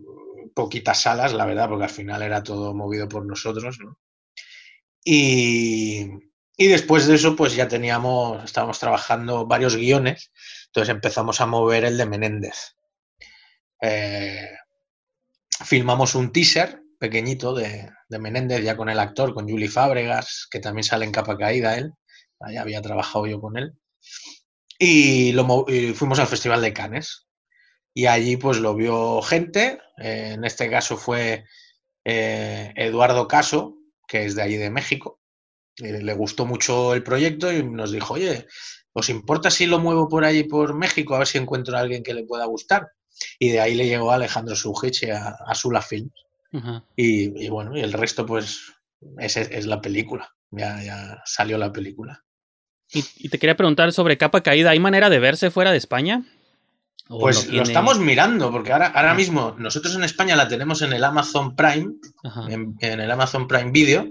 poquitas 0.53 1.01
salas, 1.01 1.33
la 1.33 1.45
verdad, 1.45 1.69
porque 1.69 1.85
al 1.85 1.89
final 1.89 2.21
era 2.21 2.43
todo 2.43 2.73
movido 2.73 3.07
por 3.07 3.25
nosotros, 3.25 3.77
¿no? 3.79 3.97
Y, 5.03 6.07
y 6.57 6.67
después 6.67 7.07
de 7.07 7.15
eso, 7.15 7.35
pues 7.35 7.55
ya 7.55 7.67
teníamos, 7.67 8.43
estábamos 8.43 8.79
trabajando 8.79 9.45
varios 9.45 9.75
guiones, 9.75 10.31
entonces 10.67 10.93
empezamos 10.93 11.41
a 11.41 11.45
mover 11.45 11.85
el 11.85 11.97
de 11.97 12.05
Menéndez. 12.05 12.75
Eh, 13.81 14.49
filmamos 15.65 16.15
un 16.15 16.31
teaser 16.31 16.81
pequeñito 16.99 17.53
de, 17.53 17.89
de 18.07 18.19
Menéndez, 18.19 18.63
ya 18.63 18.77
con 18.77 18.89
el 18.89 18.99
actor, 18.99 19.33
con 19.33 19.49
Juli 19.49 19.67
Fábregas, 19.67 20.47
que 20.49 20.59
también 20.59 20.83
sale 20.83 21.05
en 21.05 21.11
capa 21.11 21.37
caída 21.37 21.77
él, 21.77 21.93
había 22.39 22.81
trabajado 22.81 23.27
yo 23.27 23.41
con 23.41 23.57
él. 23.57 23.73
Y, 24.79 25.31
lo, 25.33 25.65
y 25.67 25.93
fuimos 25.93 26.19
al 26.19 26.27
Festival 26.27 26.61
de 26.61 26.73
Cannes. 26.73 27.22
Y 27.93 28.07
allí 28.07 28.37
pues 28.37 28.57
lo 28.57 28.75
vio 28.75 29.21
gente, 29.21 29.79
eh, 29.97 30.31
en 30.33 30.45
este 30.45 30.69
caso 30.69 30.97
fue 30.97 31.45
eh, 32.03 32.73
Eduardo 32.75 33.27
Caso, 33.27 33.77
que 34.07 34.25
es 34.25 34.35
de 34.35 34.41
allí 34.41 34.57
de 34.57 34.71
México. 34.71 35.19
Eh, 35.77 36.01
le 36.01 36.13
gustó 36.13 36.45
mucho 36.45 36.93
el 36.93 37.03
proyecto 37.03 37.51
y 37.51 37.63
nos 37.63 37.91
dijo, 37.91 38.15
oye, 38.15 38.47
¿os 38.93 39.09
importa 39.09 39.51
si 39.51 39.67
lo 39.67 39.79
muevo 39.79 40.09
por 40.09 40.25
allí 40.25 40.43
por 40.43 40.73
México 40.73 41.15
a 41.15 41.19
ver 41.19 41.27
si 41.27 41.37
encuentro 41.37 41.77
a 41.77 41.81
alguien 41.81 42.03
que 42.03 42.13
le 42.13 42.25
pueda 42.25 42.45
gustar? 42.45 42.87
Y 43.37 43.49
de 43.49 43.59
ahí 43.59 43.75
le 43.75 43.85
llegó 43.85 44.11
Alejandro 44.11 44.55
Sujic 44.55 45.09
a, 45.09 45.37
a 45.45 45.53
Sula 45.53 45.81
Films. 45.81 46.13
Y 46.95 47.49
bueno, 47.49 47.75
y 47.77 47.81
el 47.81 47.93
resto 47.93 48.25
pues 48.25 48.73
es, 49.19 49.37
es 49.37 49.65
la 49.65 49.81
película. 49.81 50.31
Ya, 50.51 50.83
ya 50.83 51.21
salió 51.25 51.57
la 51.57 51.71
película. 51.71 52.23
Y, 52.91 53.03
y 53.17 53.29
te 53.29 53.39
quería 53.39 53.57
preguntar 53.57 53.91
sobre 53.91 54.17
capa 54.17 54.41
caída. 54.41 54.71
¿Hay 54.71 54.79
manera 54.79 55.09
de 55.09 55.19
verse 55.19 55.49
fuera 55.49 55.71
de 55.71 55.77
España? 55.77 56.23
¿O 57.09 57.19
Pues 57.19 57.43
lo 57.45 57.51
tiene- 57.51 57.63
estamos 57.63 57.99
mirando, 57.99 58.49
porque 58.51 58.71
ahora, 58.71 58.87
ahora 58.87 59.11
Ah. 59.11 59.15
mismo 59.15 59.55
nosotros 59.59 59.93
en 59.95 60.03
España 60.03 60.35
la 60.35 60.47
tenemos 60.47 60.81
en 60.81 60.93
el 60.93 61.03
Amazon 61.03 61.55
Prime, 61.55 61.93
en, 62.49 62.75
en 62.79 62.99
el 63.01 63.11
Amazon 63.11 63.47
Prime 63.47 63.71
Video, 63.71 64.09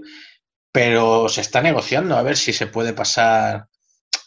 pero 0.71 1.27
se 1.27 1.41
está 1.41 1.61
negociando 1.61 2.15
a 2.15 2.21
ver 2.23 2.37
si 2.37 2.53
se 2.53 2.67
puede 2.67 2.93
pasar 2.93 3.67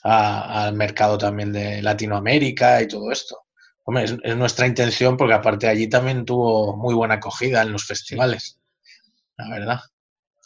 a- 0.02 0.64
al 0.66 0.75
mercado 0.75 1.16
también 1.18 1.52
de 1.52 1.80
Latinoamérica 1.82 2.82
y 2.82 2.88
todo 2.88 3.11
esto. 3.12 3.38
Hombre, 3.85 4.04
es, 4.04 4.16
es 4.23 4.37
nuestra 4.37 4.66
intención 4.66 5.16
porque 5.16 5.35
aparte 5.35 5.68
allí 5.68 5.88
también 5.88 6.25
tuvo 6.25 6.76
muy 6.76 6.92
buena 6.94 7.14
acogida 7.14 7.62
en 7.62 7.70
los 7.73 7.85
festivales, 7.85 8.58
la 9.37 9.49
verdad. 9.49 9.80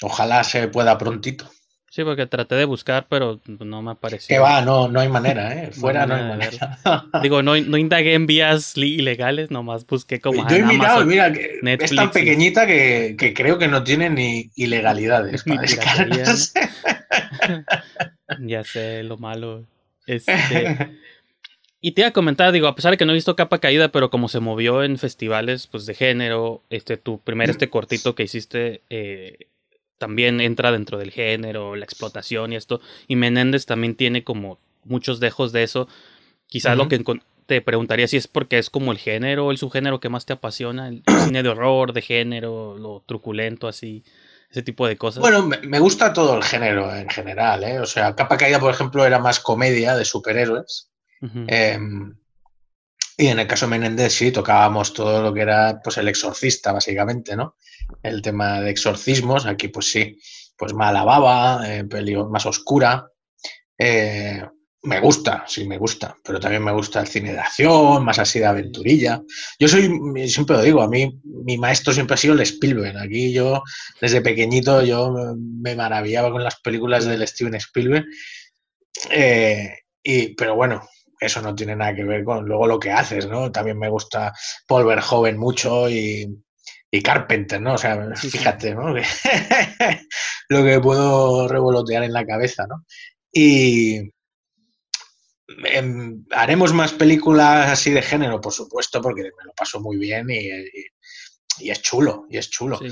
Ojalá 0.03 0.45
se 0.45 0.69
pueda 0.69 0.97
prontito. 0.99 1.51
Sí, 1.91 2.05
porque 2.05 2.25
traté 2.27 2.55
de 2.55 2.67
buscar, 2.67 3.07
pero 3.09 3.41
no 3.47 3.83
me 3.83 3.91
apareció. 3.91 4.37
Que 4.37 4.39
va, 4.39 4.63
no, 4.63 4.87
no 4.87 5.01
hay 5.01 5.09
manera, 5.09 5.53
¿eh? 5.55 5.73
Fuera 5.73 6.07
no 6.07 6.15
hay 6.15 6.23
manera. 6.23 6.79
Digo, 7.21 7.43
no, 7.43 7.61
no 7.61 7.77
indagué 7.77 8.15
en 8.15 8.29
vías 8.29 8.77
ilegales, 8.77 9.51
nomás 9.51 9.85
busqué 9.85 10.21
como 10.21 10.49
Yo 10.49 10.55
he 10.55 10.63
mirado, 10.63 11.01
Amazon. 11.01 11.09
mira, 11.09 11.33
que 11.33 11.59
Netflix 11.63 11.91
es 11.91 11.97
tan 11.97 12.13
pequeñita 12.13 12.65
que, 12.65 13.17
que 13.19 13.35
creo 13.35 13.59
que 13.59 13.67
no 13.67 13.83
tiene 13.83 14.09
ni 14.09 14.53
ilegalidades 14.55 15.45
Ni 15.47 15.59
piratería. 15.59 16.25
Ya 18.39 18.63
sé 18.63 19.03
lo 19.03 19.19
malo. 19.19 19.67
Este, 20.07 20.97
y 21.81 21.91
te 21.93 22.03
iba 22.03 22.09
a 22.09 22.13
comentar, 22.13 22.53
digo, 22.53 22.69
a 22.69 22.77
pesar 22.77 22.93
de 22.93 22.99
que 22.99 23.05
no 23.05 23.11
he 23.11 23.17
visto 23.17 23.35
capa 23.35 23.59
caída, 23.59 23.91
pero 23.91 24.11
como 24.11 24.29
se 24.29 24.39
movió 24.39 24.85
en 24.85 24.97
festivales 24.97 25.67
pues 25.67 25.87
de 25.87 25.95
género, 25.95 26.63
este, 26.71 26.97
tu 26.97 27.19
primer 27.21 27.51
este 27.51 27.69
cortito 27.69 28.15
que 28.15 28.23
hiciste 28.23 28.83
eh, 28.91 29.49
también 30.01 30.41
entra 30.41 30.73
dentro 30.73 30.97
del 30.97 31.11
género, 31.11 31.77
la 31.77 31.85
explotación 31.85 32.55
y 32.55 32.57
esto. 32.57 32.81
Y 33.07 33.17
Menéndez 33.17 33.67
también 33.67 33.95
tiene 33.95 34.25
como 34.25 34.59
muchos 34.83 35.21
dejos 35.21 35.53
de 35.53 35.63
eso. 35.63 35.89
Quizás 36.47 36.75
lo 36.75 36.89
que 36.89 37.05
te 37.45 37.61
preguntaría 37.61 38.09
si 38.09 38.17
es 38.17 38.27
porque 38.27 38.59
es 38.59 38.71
como 38.71 38.93
el 38.93 38.99
género, 38.99 39.51
el 39.51 39.59
subgénero 39.59 40.01
que 40.01 40.09
más 40.09 40.25
te 40.25 40.33
apasiona, 40.33 40.89
el 40.89 41.03
cine 41.27 41.43
de 41.43 41.51
horror, 41.51 41.93
de 41.93 42.01
género, 42.01 42.79
lo 42.79 43.05
truculento, 43.07 43.69
así, 43.69 44.03
ese 44.51 44.63
tipo 44.63 44.87
de 44.87 44.97
cosas. 44.97 45.21
Bueno, 45.21 45.43
me, 45.43 45.79
gusta 45.79 46.15
todo 46.15 46.35
el 46.35 46.45
género 46.45 46.95
en 46.95 47.11
general, 47.11 47.63
¿eh? 47.63 47.79
O 47.79 47.87
sea, 47.87 48.17
Capa 48.17 48.39
Caída, 48.39 48.59
por 48.59 48.73
ejemplo, 48.73 49.05
era 49.05 49.19
más 49.19 49.39
comedia 49.39 49.95
de 49.97 50.07
superhéroes. 50.07 50.91
Eh, 51.47 51.79
y 53.19 53.27
en 53.27 53.39
el 53.39 53.47
caso 53.47 53.67
de 53.67 53.71
Menéndez 53.73 54.15
sí, 54.15 54.33
tocábamos 54.33 54.95
todo 54.95 55.23
lo 55.23 55.35
que 55.35 55.43
era 55.43 55.83
pues 55.85 55.99
el 55.99 56.09
exorcista, 56.09 56.73
básicamente, 56.73 57.37
¿no? 57.37 57.55
El 58.03 58.23
tema 58.23 58.61
de 58.61 58.71
exorcismos, 58.71 59.47
aquí 59.47 59.69
pues 59.69 59.91
sí, 59.91 60.17
pues 60.57 60.75
mala 60.75 61.05
baba, 61.05 61.63
eh, 61.67 61.85
más 62.31 62.47
oscura. 62.47 63.07
Eh, 63.79 64.43
me 64.83 65.01
gusta, 65.01 65.45
sí 65.47 65.67
me 65.67 65.77
gusta, 65.77 66.17
pero 66.25 66.41
también 66.41 66.65
me 66.65 66.73
gusta 66.73 67.01
el 67.01 67.07
cine 67.07 67.33
de 67.33 67.39
acción, 67.39 68.05
más 68.05 68.19
así 68.19 68.39
de 68.39 68.47
aventurilla. 68.47 69.23
Yo 69.59 69.69
soy, 69.69 69.91
siempre 70.29 70.57
lo 70.57 70.63
digo, 70.63 70.83
a 70.83 70.89
mí 70.89 71.21
mi 71.25 71.59
maestro 71.59 71.93
siempre 71.93 72.15
ha 72.15 72.19
sido 72.19 72.35
el 72.35 72.41
Spielberg. 72.41 72.97
Aquí 72.97 73.33
yo, 73.33 73.63
desde 74.01 74.23
pequeñito, 74.23 74.83
yo 74.83 75.13
me 75.37 75.75
maravillaba 75.77 76.31
con 76.31 76.45
las 76.45 76.61
películas 76.61 77.05
del 77.05 77.27
Steven 77.29 77.55
Spielberg. 77.57 78.07
Eh, 79.11 79.71
y, 80.03 80.35
pero 80.35 80.57
bueno, 80.57 80.83
eso 81.21 81.43
no 81.43 81.55
tiene 81.55 81.77
nada 81.77 81.95
que 81.95 82.05
ver 82.05 82.25
con 82.25 82.47
luego 82.47 82.67
lo 82.67 82.81
que 82.81 82.91
haces, 82.91 83.27
¿no? 83.27 83.53
También 83.53 83.79
me 83.79 83.91
gusta 83.91 84.33
Paul 84.67 84.87
Verhoeven 84.87 85.39
mucho 85.39 85.91
y, 85.91 86.27
y 86.91 87.03
Carpenter, 87.03 87.61
¿no? 87.61 87.75
O 87.75 87.79
sea, 87.79 88.15
fíjate, 88.17 88.75
¿no? 88.75 88.93
Lo 90.49 90.65
que 90.65 90.81
puedo 90.81 91.47
revolotear 91.49 92.03
en 92.03 92.13
la 92.13 92.27
cabeza, 92.27 92.67
¿no? 92.67 92.85
Y 93.33 94.11
em, 95.65 96.25
haremos 96.31 96.73
más 96.73 96.93
películas 96.93 97.71
así 97.71 97.91
de 97.91 98.03
género, 98.03 98.41
por 98.41 98.53
supuesto, 98.53 99.01
porque 99.01 99.23
me 99.23 99.45
lo 99.45 99.53
paso 99.55 99.81
muy 99.81 99.97
bien 99.97 100.29
y, 100.31 100.49
y- 100.49 100.87
y 101.59 101.71
es 101.71 101.83
chulo, 101.83 102.27
y 102.31 102.39
es 102.39 102.49
chulo 102.49 102.79
Sí. 102.79 102.89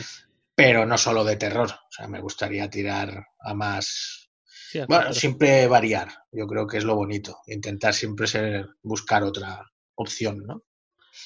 pero 0.54 0.84
no 0.84 0.98
solo 0.98 1.24
de 1.24 1.36
terror. 1.36 1.70
O 1.70 1.90
sea, 1.90 2.06
me 2.08 2.20
gustaría 2.20 2.68
tirar 2.68 3.24
a 3.40 3.54
más, 3.54 4.24
Sí, 4.70 4.80
Bueno, 4.86 5.14
siempre 5.14 5.66
variar, 5.66 6.08
yo 6.30 6.46
creo 6.46 6.66
que 6.66 6.76
es 6.76 6.84
lo 6.84 6.94
bonito. 6.94 7.38
Intentar 7.46 7.94
siempre 7.94 8.26
ser, 8.26 8.66
buscar 8.82 9.22
otra 9.22 9.64
opción, 9.94 10.44
¿no? 10.46 10.62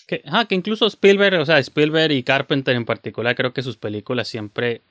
Que, 0.06 0.23
ajá, 0.26 0.47
que 0.47 0.54
incluso 0.54 0.87
Spielberg, 0.87 1.40
o 1.40 1.47
sea, 1.47 1.59
Spielberg 1.59 2.12
y 2.12 2.23
Carpenter 2.23 2.75
en 2.76 2.85
particular, 2.85 3.35
creo 3.37 3.52
que 3.52 3.62
sus 3.62 3.76
películas 3.76 4.28
siempre, 4.28 4.82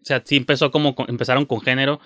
o 0.00 0.04
sea, 0.04 0.22
sí 0.24 0.36
empezó 0.36 0.70
como, 0.70 0.94
con- 0.94 1.08
empezaron 1.10 1.44
con 1.44 1.60
género, 1.60 2.00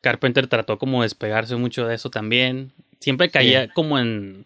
Carpenter 0.00 0.46
trató 0.46 0.78
como 0.78 1.00
de 1.02 1.06
despegarse 1.06 1.56
mucho 1.56 1.86
de 1.86 1.94
eso 1.94 2.10
también, 2.10 2.72
siempre 3.00 3.30
caía 3.30 3.68
como 3.68 3.98
en, 3.98 4.44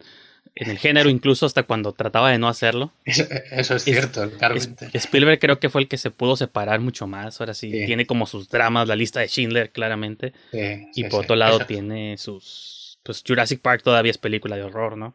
en 0.54 0.70
el 0.70 0.78
género, 0.78 1.10
incluso 1.10 1.46
hasta 1.46 1.62
cuando 1.64 1.92
trataba 1.92 2.30
de 2.30 2.38
no 2.38 2.48
hacerlo. 2.48 2.90
Eso, 3.04 3.25
eso 3.50 3.75
es 3.76 3.87
Es- 3.87 3.94
cierto, 3.94 4.22
el 4.22 4.37
Carpenter. 4.38 4.90
Spielberg 4.94 5.38
creo 5.38 5.60
que 5.60 5.68
fue 5.68 5.82
el 5.82 5.88
que 5.88 5.98
se 5.98 6.10
pudo 6.10 6.37
separar 6.37 6.80
mucho 6.80 7.06
más, 7.06 7.40
ahora 7.40 7.54
sí, 7.54 7.70
Sí. 7.70 7.87
tiene 7.87 8.06
como 8.06 8.26
sus 8.26 8.48
dramas, 8.48 8.88
la 8.88 8.96
lista 8.96 9.20
de 9.20 9.28
Schindler 9.28 9.70
claramente, 9.70 10.32
Sí, 10.52 10.87
y 10.94 11.04
por 11.04 11.25
otro 11.25 11.37
lado 11.37 11.58
Eso- 11.58 11.66
tiene 11.66 12.16
sus, 12.18 12.98
pues 13.02 13.22
Jurassic 13.26 13.60
Park 13.60 13.82
todavía 13.82 14.10
es 14.10 14.18
película 14.18 14.56
de 14.56 14.62
horror, 14.62 14.96
¿no? 14.96 15.14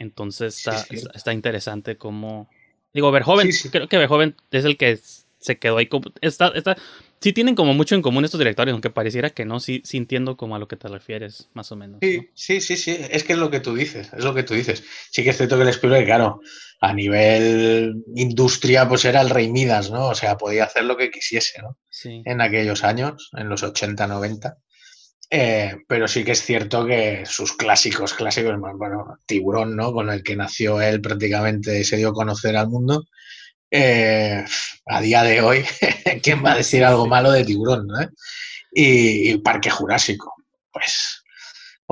Entonces 0.00 0.56
está, 0.56 0.78
sí. 0.78 0.96
está, 0.96 1.10
está 1.14 1.32
interesante 1.32 1.96
como... 1.96 2.48
Digo, 2.92 3.12
Verhoeven, 3.12 3.52
Sí, 3.52 3.68
creo 3.68 3.88
que 3.88 3.98
Verhoeven 3.98 4.34
es 4.50 4.64
el 4.64 4.76
que 4.76 4.98
se 5.38 5.58
quedó 5.58 5.76
ahí 5.76 5.86
como... 5.86 6.10
Está, 6.22 6.48
está, 6.48 6.76
sí 7.20 7.32
tienen 7.32 7.54
como 7.54 7.74
mucho 7.74 7.94
en 7.94 8.02
común 8.02 8.24
estos 8.24 8.38
directores, 8.38 8.72
aunque 8.72 8.88
pareciera 8.90 9.30
que 9.30 9.44
no, 9.44 9.60
sí, 9.60 9.82
sí 9.84 9.98
entiendo 9.98 10.36
como 10.36 10.56
a 10.56 10.58
lo 10.58 10.68
que 10.68 10.76
te 10.76 10.88
refieres, 10.88 11.50
más 11.52 11.70
o 11.70 11.76
menos. 11.76 12.00
¿no? 12.00 12.08
Sí, 12.08 12.30
sí, 12.34 12.60
sí, 12.62 12.76
sí, 12.76 12.96
es 13.10 13.24
que 13.24 13.34
es 13.34 13.38
lo 13.38 13.50
que 13.50 13.60
tú 13.60 13.74
dices, 13.74 14.10
es 14.12 14.24
lo 14.24 14.34
que 14.34 14.42
tú 14.42 14.54
dices. 14.54 14.82
Sí 15.10 15.22
que 15.22 15.30
es 15.30 15.36
cierto 15.36 15.56
que 15.56 15.62
el 15.62 15.68
Spielberg, 15.68 16.06
claro, 16.06 16.40
a 16.80 16.94
nivel 16.94 18.02
industria, 18.16 18.88
pues 18.88 19.04
era 19.04 19.20
el 19.20 19.28
rey 19.28 19.50
Midas, 19.50 19.90
¿no? 19.90 20.08
O 20.08 20.14
sea, 20.14 20.38
podía 20.38 20.64
hacer 20.64 20.84
lo 20.84 20.96
que 20.96 21.10
quisiese, 21.10 21.60
¿no? 21.60 21.76
Sí, 21.90 22.22
En 22.24 22.40
aquellos 22.40 22.84
años, 22.84 23.28
en 23.36 23.50
los 23.50 23.62
80, 23.62 24.06
90. 24.06 24.56
Eh, 25.32 25.76
pero 25.86 26.08
sí 26.08 26.24
que 26.24 26.32
es 26.32 26.42
cierto 26.42 26.84
que 26.84 27.22
sus 27.24 27.52
clásicos, 27.52 28.14
clásicos, 28.14 28.58
bueno, 28.58 29.18
Tiburón, 29.26 29.76
¿no? 29.76 29.92
Con 29.92 30.10
el 30.10 30.24
que 30.24 30.34
nació 30.34 30.80
él 30.80 31.00
prácticamente 31.00 31.84
se 31.84 31.96
dio 31.96 32.08
a 32.08 32.14
conocer 32.14 32.56
al 32.56 32.68
mundo. 32.68 33.04
Eh, 33.70 34.44
a 34.86 35.00
día 35.00 35.22
de 35.22 35.40
hoy, 35.40 35.64
¿quién 36.22 36.44
va 36.44 36.52
a 36.52 36.56
decir 36.56 36.84
algo 36.84 37.06
malo 37.06 37.30
de 37.30 37.44
Tiburón, 37.44 37.86
¿no? 37.86 38.00
Y, 38.72 39.30
y 39.30 39.38
Parque 39.38 39.70
Jurásico, 39.70 40.34
pues 40.72 41.19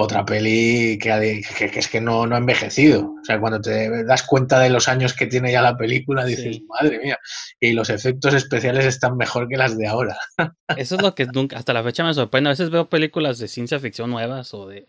otra 0.00 0.24
peli 0.24 0.96
que, 1.02 1.42
es 1.74 1.88
que 1.88 2.00
no, 2.00 2.24
no 2.24 2.36
ha 2.36 2.38
envejecido. 2.38 3.14
O 3.20 3.24
sea, 3.24 3.40
cuando 3.40 3.60
te 3.60 4.04
das 4.04 4.22
cuenta 4.22 4.60
de 4.60 4.70
los 4.70 4.86
años 4.86 5.12
que 5.12 5.26
tiene 5.26 5.50
ya 5.50 5.60
la 5.60 5.76
película, 5.76 6.24
dices, 6.24 6.56
Sí. 6.56 6.66
madre 6.68 7.00
mía, 7.00 7.18
y 7.58 7.72
los 7.72 7.90
efectos 7.90 8.32
especiales 8.32 8.84
están 8.86 9.16
mejor 9.16 9.48
que 9.48 9.56
las 9.56 9.76
de 9.76 9.88
ahora. 9.88 10.16
eso 10.76 10.94
es 10.94 11.02
lo 11.02 11.16
que 11.16 11.26
nunca, 11.26 11.56
hasta 11.58 11.72
la 11.72 11.82
fecha 11.82 12.04
me 12.04 12.14
sorprende. 12.14 12.48
A 12.48 12.52
veces 12.52 12.70
veo 12.70 12.88
películas 12.88 13.40
de 13.40 13.48
ciencia 13.48 13.80
ficción 13.80 14.08
nuevas 14.10 14.54
o 14.54 14.68
de, 14.68 14.86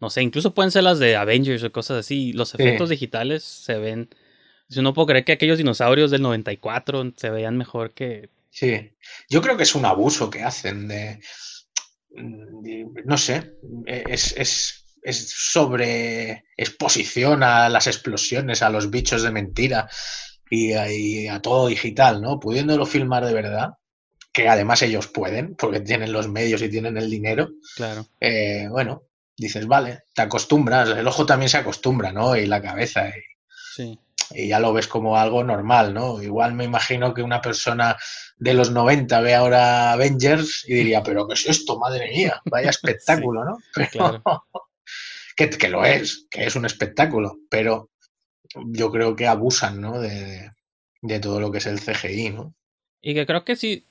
no 0.00 0.10
sé, 0.10 0.22
incluso 0.22 0.52
pueden 0.52 0.72
ser 0.72 0.82
las 0.82 0.98
de 0.98 1.14
Avengers 1.14 1.62
o 1.62 1.70
cosas 1.70 1.98
así. 2.00 2.32
Los 2.32 2.52
efectos 2.54 2.88
digitales 2.88 3.44
se 3.44 3.78
ven... 3.78 4.08
Yo 4.68 4.82
no 4.82 4.94
puedo 4.94 5.06
creer 5.06 5.24
que 5.24 5.32
aquellos 5.32 5.58
dinosaurios 5.58 6.10
del 6.10 6.22
94 6.22 7.12
se 7.16 7.30
veían 7.30 7.56
mejor 7.56 7.92
que... 7.92 8.30
Sí, 8.50 8.90
yo 9.28 9.42
creo 9.42 9.56
que 9.56 9.62
es 9.62 9.76
un 9.76 9.84
abuso 9.84 10.28
que 10.28 10.42
hacen 10.42 10.88
de- 10.88 11.20
no 12.14 13.16
sé, 13.16 13.54
es, 13.86 14.34
es, 14.36 14.84
es 15.02 15.30
sobre 15.30 16.44
exposición 16.56 17.42
a 17.42 17.68
las 17.68 17.86
explosiones, 17.86 18.62
a 18.62 18.70
los 18.70 18.90
bichos 18.90 19.22
de 19.22 19.30
mentira 19.30 19.88
y 20.50 20.72
a, 20.72 20.92
y 20.92 21.28
a 21.28 21.40
todo 21.40 21.68
digital, 21.68 22.20
¿no? 22.20 22.40
Pudiéndolo 22.40 22.86
filmar 22.86 23.24
de 23.24 23.34
verdad, 23.34 23.70
que 24.32 24.48
además 24.48 24.82
ellos 24.82 25.08
pueden, 25.08 25.54
porque 25.56 25.80
tienen 25.80 26.12
los 26.12 26.28
medios 26.28 26.62
y 26.62 26.68
tienen 26.68 26.96
el 26.96 27.10
dinero, 27.10 27.50
Claro. 27.76 28.06
eh, 28.20 28.66
bueno, 28.70 29.04
dices, 29.36 29.66
vale, 29.66 30.04
te 30.14 30.22
acostumbras, 30.22 30.88
el 30.90 31.06
ojo 31.06 31.26
también 31.26 31.48
se 31.48 31.58
acostumbra, 31.58 32.12
¿no? 32.12 32.36
Y 32.36 32.46
la 32.46 32.60
cabeza, 32.62 33.08
y 33.08 33.12
Sí. 33.74 33.98
y 34.32 34.48
ya 34.48 34.60
lo 34.60 34.72
ves 34.72 34.86
como 34.88 35.16
algo 35.16 35.42
normal, 35.44 35.92
¿no? 35.94 36.22
Igual 36.22 36.54
me 36.54 36.64
imagino 36.64 37.12
que 37.14 37.22
una 37.22 37.40
persona 37.40 37.96
de 38.38 38.54
los 38.54 38.70
90 38.70 39.20
ve 39.20 39.34
ahora 39.34 39.92
Avengers 39.92 40.64
y 40.68 40.74
diría, 40.74 41.02
pero 41.04 41.26
¿qué 41.26 41.34
es 41.34 41.46
esto? 41.46 41.78
Madre 41.78 42.08
mía, 42.10 42.40
vaya 42.44 42.70
espectáculo, 42.70 43.44
¿no? 43.44 43.58
Pero, 43.74 43.88
claro. 43.90 44.22
que, 45.36 45.50
que 45.50 45.68
lo 45.68 45.84
es, 45.84 46.26
que 46.30 46.44
es 46.44 46.54
un 46.56 46.64
espectáculo, 46.66 47.38
pero 47.48 47.90
yo 48.66 48.90
creo 48.90 49.14
que 49.16 49.26
abusan, 49.26 49.80
¿no? 49.80 50.00
De, 50.00 50.50
de 51.02 51.20
todo 51.20 51.40
lo 51.40 51.50
que 51.50 51.58
es 51.58 51.66
el 51.66 51.80
CGI, 51.80 52.30
¿no? 52.30 52.54
Y 53.00 53.14
que 53.14 53.24
creo 53.26 53.44
que 53.44 53.56
sí, 53.56 53.84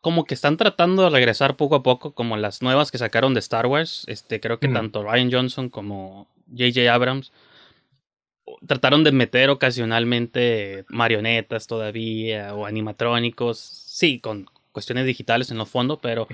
como 0.00 0.24
que 0.24 0.34
están 0.34 0.56
tratando 0.56 1.02
de 1.04 1.10
regresar 1.10 1.56
poco 1.56 1.74
a 1.76 1.82
poco, 1.82 2.14
como 2.14 2.36
las 2.36 2.62
nuevas 2.62 2.90
que 2.90 2.98
sacaron 2.98 3.34
de 3.34 3.40
Star 3.40 3.66
Wars. 3.66 4.04
Este, 4.06 4.40
creo 4.40 4.58
que 4.60 4.68
Mm. 4.68 4.74
tanto 4.74 5.02
Ryan 5.02 5.30
Johnson 5.32 5.68
como 5.68 6.28
J.J. 6.50 6.92
Abrams 6.92 7.32
trataron 8.66 9.04
de 9.04 9.12
meter 9.12 9.50
ocasionalmente 9.50 10.84
marionetas 10.88 11.66
todavía 11.66 12.54
o 12.54 12.66
animatrónicos, 12.66 13.58
sí, 13.58 14.20
con 14.20 14.46
cuestiones 14.72 15.06
digitales 15.06 15.50
en 15.50 15.58
lo 15.58 15.66
fondo, 15.66 16.00
pero 16.00 16.26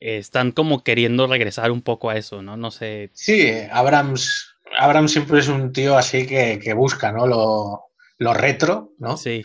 están 0.00 0.52
como 0.52 0.84
queriendo 0.84 1.26
regresar 1.26 1.70
un 1.70 1.82
poco 1.82 2.10
a 2.10 2.16
eso, 2.16 2.42
¿no? 2.42 2.56
No 2.56 2.70
sé. 2.70 3.10
Sí, 3.14 3.50
Abrams, 3.70 4.56
Abrams 4.78 5.12
siempre 5.12 5.38
es 5.40 5.48
un 5.48 5.72
tío 5.72 5.96
así 5.96 6.26
que, 6.26 6.58
que 6.62 6.74
busca, 6.74 7.12
¿no? 7.12 7.26
Lo, 7.26 7.84
lo 8.18 8.34
retro, 8.34 8.92
¿no? 8.98 9.16
Sí, 9.16 9.44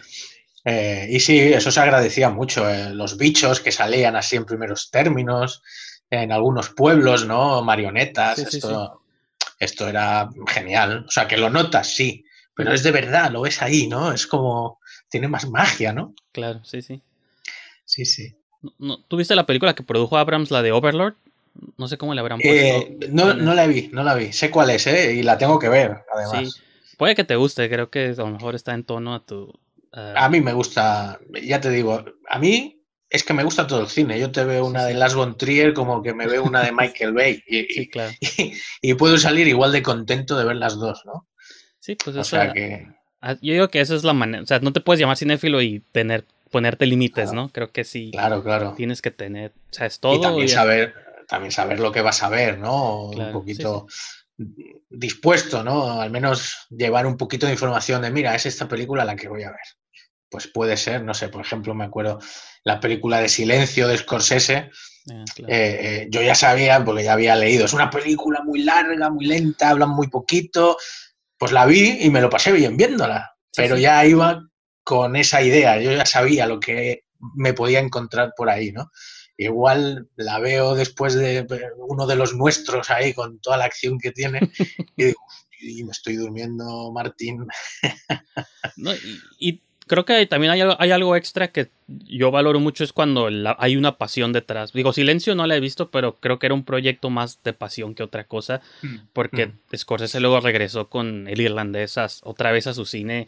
Eh, 0.64 1.08
y 1.10 1.20
sí, 1.20 1.40
eso 1.40 1.72
se 1.72 1.80
agradecía 1.80 2.30
mucho. 2.30 2.70
eh, 2.70 2.92
los 2.94 3.18
bichos 3.18 3.60
que 3.62 3.72
salían 3.72 4.16
así 4.16 4.36
en 4.36 4.46
primeros 4.46 4.92
términos, 4.92 5.64
en 6.10 6.32
algunos 6.32 6.70
pueblos, 6.70 7.26
¿no? 7.26 7.64
Marionetas. 7.64 8.38
Sí, 8.38 8.46
sí, 8.48 8.58
esto, 8.58 9.01
esto 9.62 9.88
era 9.88 10.30
genial. 10.48 11.06
O 11.08 11.12
sea, 11.12 11.28
que 11.28 11.38
lo 11.38 11.50
notas, 11.50 11.96
sí, 11.96 12.26
pero 12.56 12.74
es 12.74 12.84
de 12.84 12.92
verdad, 12.92 13.32
lo 13.32 13.42
ves 13.42 13.62
ahí, 13.62 13.88
¿no? 13.88 14.12
Es 14.12 14.26
como, 14.26 14.80
tiene 15.10 15.28
más 15.28 15.48
magia, 15.50 15.94
¿no? 15.94 16.14
claro, 16.32 16.64
sí, 16.66 16.82
sí. 16.82 17.02
Sí, 17.86 18.06
sí. 18.06 18.36
No, 18.80 19.00
¿Tú 19.08 19.18
viste 19.18 19.36
la 19.36 19.46
película 19.46 19.76
que 19.76 19.84
produjo 19.84 20.18
Abrams, 20.18 20.50
la 20.50 20.62
de 20.62 20.72
Overlord? 20.72 21.16
No 21.78 21.88
sé 21.88 21.98
cómo 21.98 22.14
le 22.14 22.22
habrán 22.22 22.40
puesto. 22.40 22.66
Eh, 22.66 22.98
no, 23.12 23.34
no 23.34 23.54
la 23.54 23.68
vi, 23.68 23.90
no 23.92 24.04
la 24.04 24.16
vi. 24.16 24.32
Sé 24.32 24.50
cuál 24.50 24.70
es, 24.70 24.88
¿eh? 24.88 25.14
Y 25.14 25.24
la 25.24 25.38
tengo 25.38 25.60
que 25.60 25.70
ver, 25.70 26.04
además. 26.14 26.54
Sí, 26.54 26.62
puede 26.98 27.16
que 27.16 27.24
te 27.24 27.36
guste, 27.36 27.70
creo 27.70 27.90
que 27.90 28.16
a 28.18 28.22
lo 28.22 28.28
mejor 28.28 28.56
está 28.56 28.74
en 28.74 28.84
tono 28.84 29.14
a 29.14 29.26
tu... 29.26 29.54
A 29.92 30.30
mí 30.30 30.40
me 30.40 30.54
gusta, 30.54 31.20
ya 31.44 31.60
te 31.60 31.70
digo, 31.70 32.06
a 32.30 32.40
mí 32.40 32.81
es 33.12 33.24
que 33.24 33.34
me 33.34 33.44
gusta 33.44 33.68
todo 33.68 33.82
el 33.82 33.88
cine. 33.88 34.20
Yo 34.20 34.32
te 34.32 34.44
veo 34.46 34.66
una 34.66 34.86
de. 34.86 34.94
Lars 34.96 35.14
von 35.16 35.38
Trier 35.38 35.74
como 35.74 36.02
que 36.02 36.14
me 36.14 36.26
veo 36.28 36.44
una 36.44 36.64
de 36.64 36.72
Michael 37.04 37.14
Bay. 37.14 37.44
Y, 37.46 37.66
Sí, 37.66 37.90
claro. 37.90 38.12
y- 38.22 38.54
y 38.82 38.94
puedo 38.96 39.18
salir 39.18 39.48
igual 39.48 39.72
de 39.72 39.84
contento 39.84 40.38
de 40.38 40.46
ver 40.46 40.56
las 40.56 40.76
dos, 40.80 41.04
¿no? 41.06 41.28
Sí, 41.80 41.96
pues 41.96 42.16
O 42.16 42.22
esa- 42.22 42.44
sea 42.46 42.54
que, 42.54 42.88
ah, 43.22 43.36
yo 43.42 43.54
digo 43.54 43.68
que 43.70 43.82
esa 43.82 43.96
es 43.96 44.04
la 44.04 44.14
manera, 44.14 44.42
o 44.44 44.46
sea, 44.46 44.60
no 44.60 44.72
te 44.74 44.82
puedes 44.82 45.00
llamar 45.00 45.18
cinéfilo 45.18 45.62
y 45.62 45.82
tener 45.92 46.26
ponerte 46.52 46.86
límites, 46.86 47.32
Claro. 47.32 47.44
¿no? 47.44 47.50
Creo 47.50 47.72
que 47.72 47.84
sí 47.84 48.10
claro, 48.12 48.44
claro. 48.44 48.74
tienes 48.76 49.02
que 49.02 49.10
tener, 49.12 49.52
o 49.72 49.74
sea, 49.74 49.86
es 49.88 50.00
todo. 50.00 50.16
Y 50.16 50.22
también 50.22 50.46
y- 50.46 50.50
saber, 50.50 50.94
también 51.28 51.52
saber 51.52 51.80
lo 51.80 51.92
que 51.92 52.02
vas 52.02 52.22
a 52.24 52.30
ver, 52.30 52.58
¿no? 52.60 53.10
Claro, 53.14 53.28
un 53.28 53.34
poquito 53.34 53.88
dispuesto, 54.90 55.64
¿no? 55.64 56.02
Al 56.02 56.10
menos 56.12 56.68
llevar 56.70 57.06
un 57.06 57.18
poquito 57.18 57.46
de 57.46 57.54
información 57.54 58.02
de, 58.02 58.12
mira, 58.12 58.36
es 58.36 58.46
esta 58.46 58.68
película 58.68 59.06
la 59.06 59.16
que 59.16 59.28
voy 59.28 59.44
a 59.44 59.50
ver. 59.52 59.60
Pues 60.30 60.48
puede 60.48 60.78
ser, 60.78 61.04
no 61.04 61.14
sé, 61.14 61.30
por 61.30 61.42
ejemplo, 61.42 61.74
me 61.74 61.86
acuerdo 61.86 62.20
la 62.64 62.80
película 62.80 63.20
de 63.20 63.30
Silencio 63.30 63.88
de 63.88 63.98
Scorsese, 63.98 64.72
Ah, 65.10 65.24
claro. 65.36 65.54
Eh, 65.54 65.80
eh, 66.04 66.08
yo 66.12 66.22
ya 66.22 66.36
sabía, 66.36 66.84
porque 66.86 67.04
ya 67.04 67.14
había 67.14 67.36
leído, 67.36 67.66
es 67.66 67.74
una 67.74 67.90
película 67.90 68.44
muy 68.44 68.62
larga, 68.64 69.10
muy 69.10 69.26
lenta, 69.26 69.70
hablan 69.70 69.90
muy 69.90 70.08
poquito. 70.10 70.78
Pues 71.38 71.52
la 71.52 71.66
vi 71.66 71.98
y 72.02 72.10
me 72.12 72.22
lo 72.22 72.30
pasé 72.30 72.52
bien 72.52 72.78
viéndola, 72.78 73.36
Sí, 73.52 73.64
pero 73.64 73.76
sí. 73.78 73.82
ya 73.82 74.06
iba 74.06 74.48
con 74.84 75.16
esa 75.16 75.42
idea, 75.42 75.80
yo 75.82 75.92
ya 75.92 76.06
sabía 76.06 76.46
lo 76.46 76.60
que 76.60 77.06
me 77.36 77.54
podía 77.54 77.80
encontrar 77.80 78.34
por 78.38 78.50
ahí, 78.50 78.72
¿no? 78.72 78.92
Igual 79.38 80.08
la 80.18 80.38
veo 80.40 80.76
después 80.76 81.16
de 81.16 81.48
uno 81.78 82.06
de 82.06 82.16
los 82.16 82.36
nuestros 82.36 82.92
ahí 82.92 83.14
con 83.14 83.40
toda 83.40 83.58
la 83.58 83.66
acción 83.66 83.98
que 83.98 84.12
tiene 84.12 84.40
y 84.98 85.06
digo, 85.06 85.20
y 85.60 85.84
me 85.84 85.92
estoy 85.92 86.16
durmiendo, 86.16 86.92
Martín. 86.92 87.48
No, 88.76 88.94
y, 88.94 89.20
y 89.40 89.64
creo 89.92 90.06
que 90.06 90.26
también 90.26 90.54
hay, 90.54 90.62
algo- 90.62 90.78
hay 90.80 90.92
algo 90.92 91.18
extra 91.18 91.50
que 91.50 91.70
yo 91.88 92.32
valoro 92.32 92.62
mucho 92.62 92.86
es 92.86 92.94
cuando 92.94 93.30
la- 93.30 93.58
hay 93.60 93.76
una 93.76 93.98
pasión 93.98 94.32
detrás. 94.32 94.72
Digo, 94.72 94.94
Silencio 94.94 95.36
no 95.36 95.46
la 95.48 95.58
he 95.58 95.60
visto, 95.60 95.92
pero 95.92 96.16
creo 96.22 96.40
que 96.40 96.46
era 96.46 96.56
un 96.56 96.64
proyecto 96.64 97.10
más 97.10 97.44
de 97.44 97.52
pasión 97.52 97.94
que 97.94 98.02
otra 98.04 98.24
cosa, 98.24 98.62
porque 99.12 99.48
Mm. 99.48 99.76
Scorsese 99.76 100.22
luego 100.22 100.40
regresó 100.40 100.88
con 100.88 101.28
el 101.28 101.42
irlandés 101.42 101.98
a- 101.98 102.08
otra 102.24 102.54
vez 102.54 102.68
a 102.68 102.74
su 102.74 102.86
cine 102.86 103.28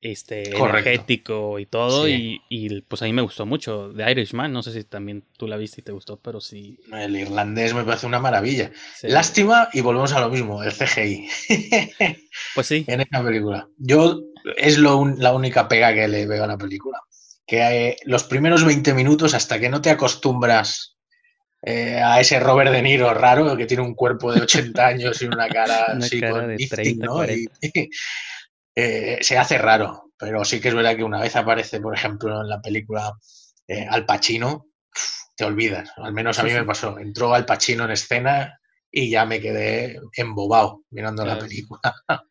este 0.00 0.50
Correcto. 0.52 0.88
energético 0.90 1.58
y 1.58 1.66
todo 1.66 2.06
Sí. 2.06 2.40
y, 2.48 2.66
y, 2.66 2.80
pues 2.82 3.02
a 3.02 3.06
mí 3.06 3.12
me 3.12 3.22
gustó 3.22 3.46
mucho 3.46 3.92
The 3.96 4.08
Irishman 4.10 4.52
no 4.52 4.62
sé 4.62 4.72
si 4.72 4.84
también 4.84 5.24
tú 5.36 5.48
la 5.48 5.56
viste 5.56 5.80
y 5.80 5.84
te 5.84 5.90
gustó 5.92 6.20
pero 6.20 6.40
sí, 6.40 6.78
El 6.92 7.16
irlandés 7.16 7.74
me 7.74 7.82
parece 7.84 8.06
una 8.06 8.20
maravilla. 8.20 8.70
sí. 8.94 9.08
Lástima 9.08 9.68
y 9.72 9.80
volvemos 9.80 10.12
a 10.12 10.20
lo 10.20 10.28
mismo, 10.30 10.62
el 10.62 10.72
CGI. 10.72 11.28
pues 12.54 12.66
sí 12.66 12.84
en 12.86 13.00
esta 13.00 13.22
película. 13.24 13.68
Yo 13.76 14.20
es 14.56 14.78
lo 14.78 14.98
un- 14.98 15.18
la 15.18 15.32
única 15.34 15.66
pega 15.68 15.92
que 15.92 16.06
le 16.08 16.26
veo 16.26 16.44
a 16.44 16.48
la 16.48 16.56
película. 16.58 17.00
Que 17.46 17.88
eh, 17.88 17.96
los 18.04 18.24
primeros 18.24 18.64
20 18.64 18.92
minutos, 18.94 19.34
hasta 19.34 19.58
que 19.58 19.68
no 19.70 19.80
te 19.80 19.90
acostumbras 19.90 20.96
eh, 21.62 21.96
a 22.00 22.20
ese 22.20 22.38
Robert 22.38 22.70
De 22.70 22.82
Niro 22.82 23.12
raro 23.14 23.56
que 23.56 23.66
tiene 23.66 23.82
un 23.82 23.94
cuerpo 23.94 24.32
de 24.32 24.42
80 24.42 24.86
años 24.86 25.20
y 25.22 25.26
una 25.26 25.48
cara 25.48 25.86
Una 25.94 26.04
así 26.06 26.20
cara 26.20 26.32
con 26.32 26.48
de 26.48 26.56
lifting, 26.56 26.76
30, 26.76 27.06
¿no? 27.06 27.14
40. 27.14 27.52
Y- 27.62 27.88
eh, 28.80 29.18
se 29.22 29.36
hace 29.36 29.58
raro, 29.58 30.12
pero 30.16 30.44
sí 30.44 30.60
que 30.60 30.68
es 30.68 30.74
verdad 30.74 30.94
que 30.94 31.02
una 31.02 31.20
vez 31.20 31.34
aparece, 31.34 31.80
por 31.80 31.96
ejemplo, 31.96 32.40
en 32.40 32.48
la 32.48 32.60
película 32.60 33.12
eh, 33.66 33.84
Al 33.90 34.06
Pacino, 34.06 34.68
te 35.36 35.44
olvidas. 35.44 35.90
Al 35.96 36.12
menos 36.12 36.38
a 36.38 36.44
mí 36.44 36.52
me 36.52 36.62
pasó. 36.62 36.96
Entró 36.96 37.34
Al 37.34 37.44
Pacino 37.44 37.86
en 37.86 37.90
escena 37.90 38.60
y 38.88 39.10
ya 39.10 39.26
me 39.26 39.40
quedé 39.40 39.98
embobado 40.16 40.84
mirando 40.90 41.26
la 41.26 41.36
película. 41.40 41.80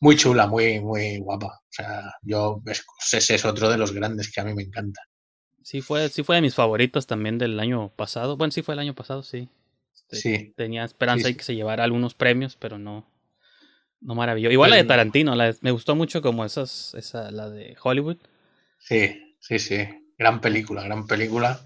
muy 0.00 0.14
chula, 0.14 0.46
muy, 0.46 0.78
muy 0.80 1.16
guapa. 1.20 1.46
O 1.46 1.70
sea, 1.70 2.02
yo, 2.20 2.60
ese 3.10 3.34
es 3.34 3.44
otro 3.46 3.70
de 3.70 3.78
los 3.78 3.92
grandes 3.92 4.30
que 4.30 4.42
a 4.42 4.44
mí 4.44 4.52
me 4.52 4.64
encanta. 4.64 5.00
Sí 5.62 5.80
fue, 5.80 6.10
sí 6.10 6.22
fue 6.22 6.36
de 6.36 6.42
mis 6.42 6.54
favoritos 6.54 7.06
también 7.06 7.38
del 7.38 7.58
año 7.58 7.88
pasado. 7.96 8.36
Bueno, 8.36 8.50
sí 8.50 8.60
fue 8.60 8.74
el 8.74 8.80
año 8.80 8.94
pasado, 8.94 9.22
sí. 9.22 9.48
Este, 9.94 10.16
Sí. 10.16 10.52
Tenía 10.54 10.84
esperanza 10.84 11.28
Sí, 11.28 11.32
de 11.32 11.36
que 11.38 11.44
se 11.44 11.54
llevara 11.54 11.84
algunos 11.84 12.12
premios, 12.12 12.56
pero 12.56 12.78
no, 12.78 13.10
no 14.02 14.14
maravilló. 14.14 14.50
Igual 14.50 14.70
la 14.70 14.76
de 14.76 14.82
no. 14.82 14.88
Tarantino, 14.88 15.34
la 15.34 15.52
de- 15.52 15.58
me 15.60 15.70
gustó 15.70 15.94
mucho 15.96 16.22
como 16.22 16.44
esas, 16.44 16.94
esa, 16.94 17.30
la 17.30 17.48
de 17.50 17.76
Hollywood. 17.82 18.18
Sí, 18.78 19.34
sí, 19.40 19.58
sí. 19.58 19.88
Gran 20.18 20.40
película, 20.40 20.82
gran 20.82 21.06
película. 21.06 21.60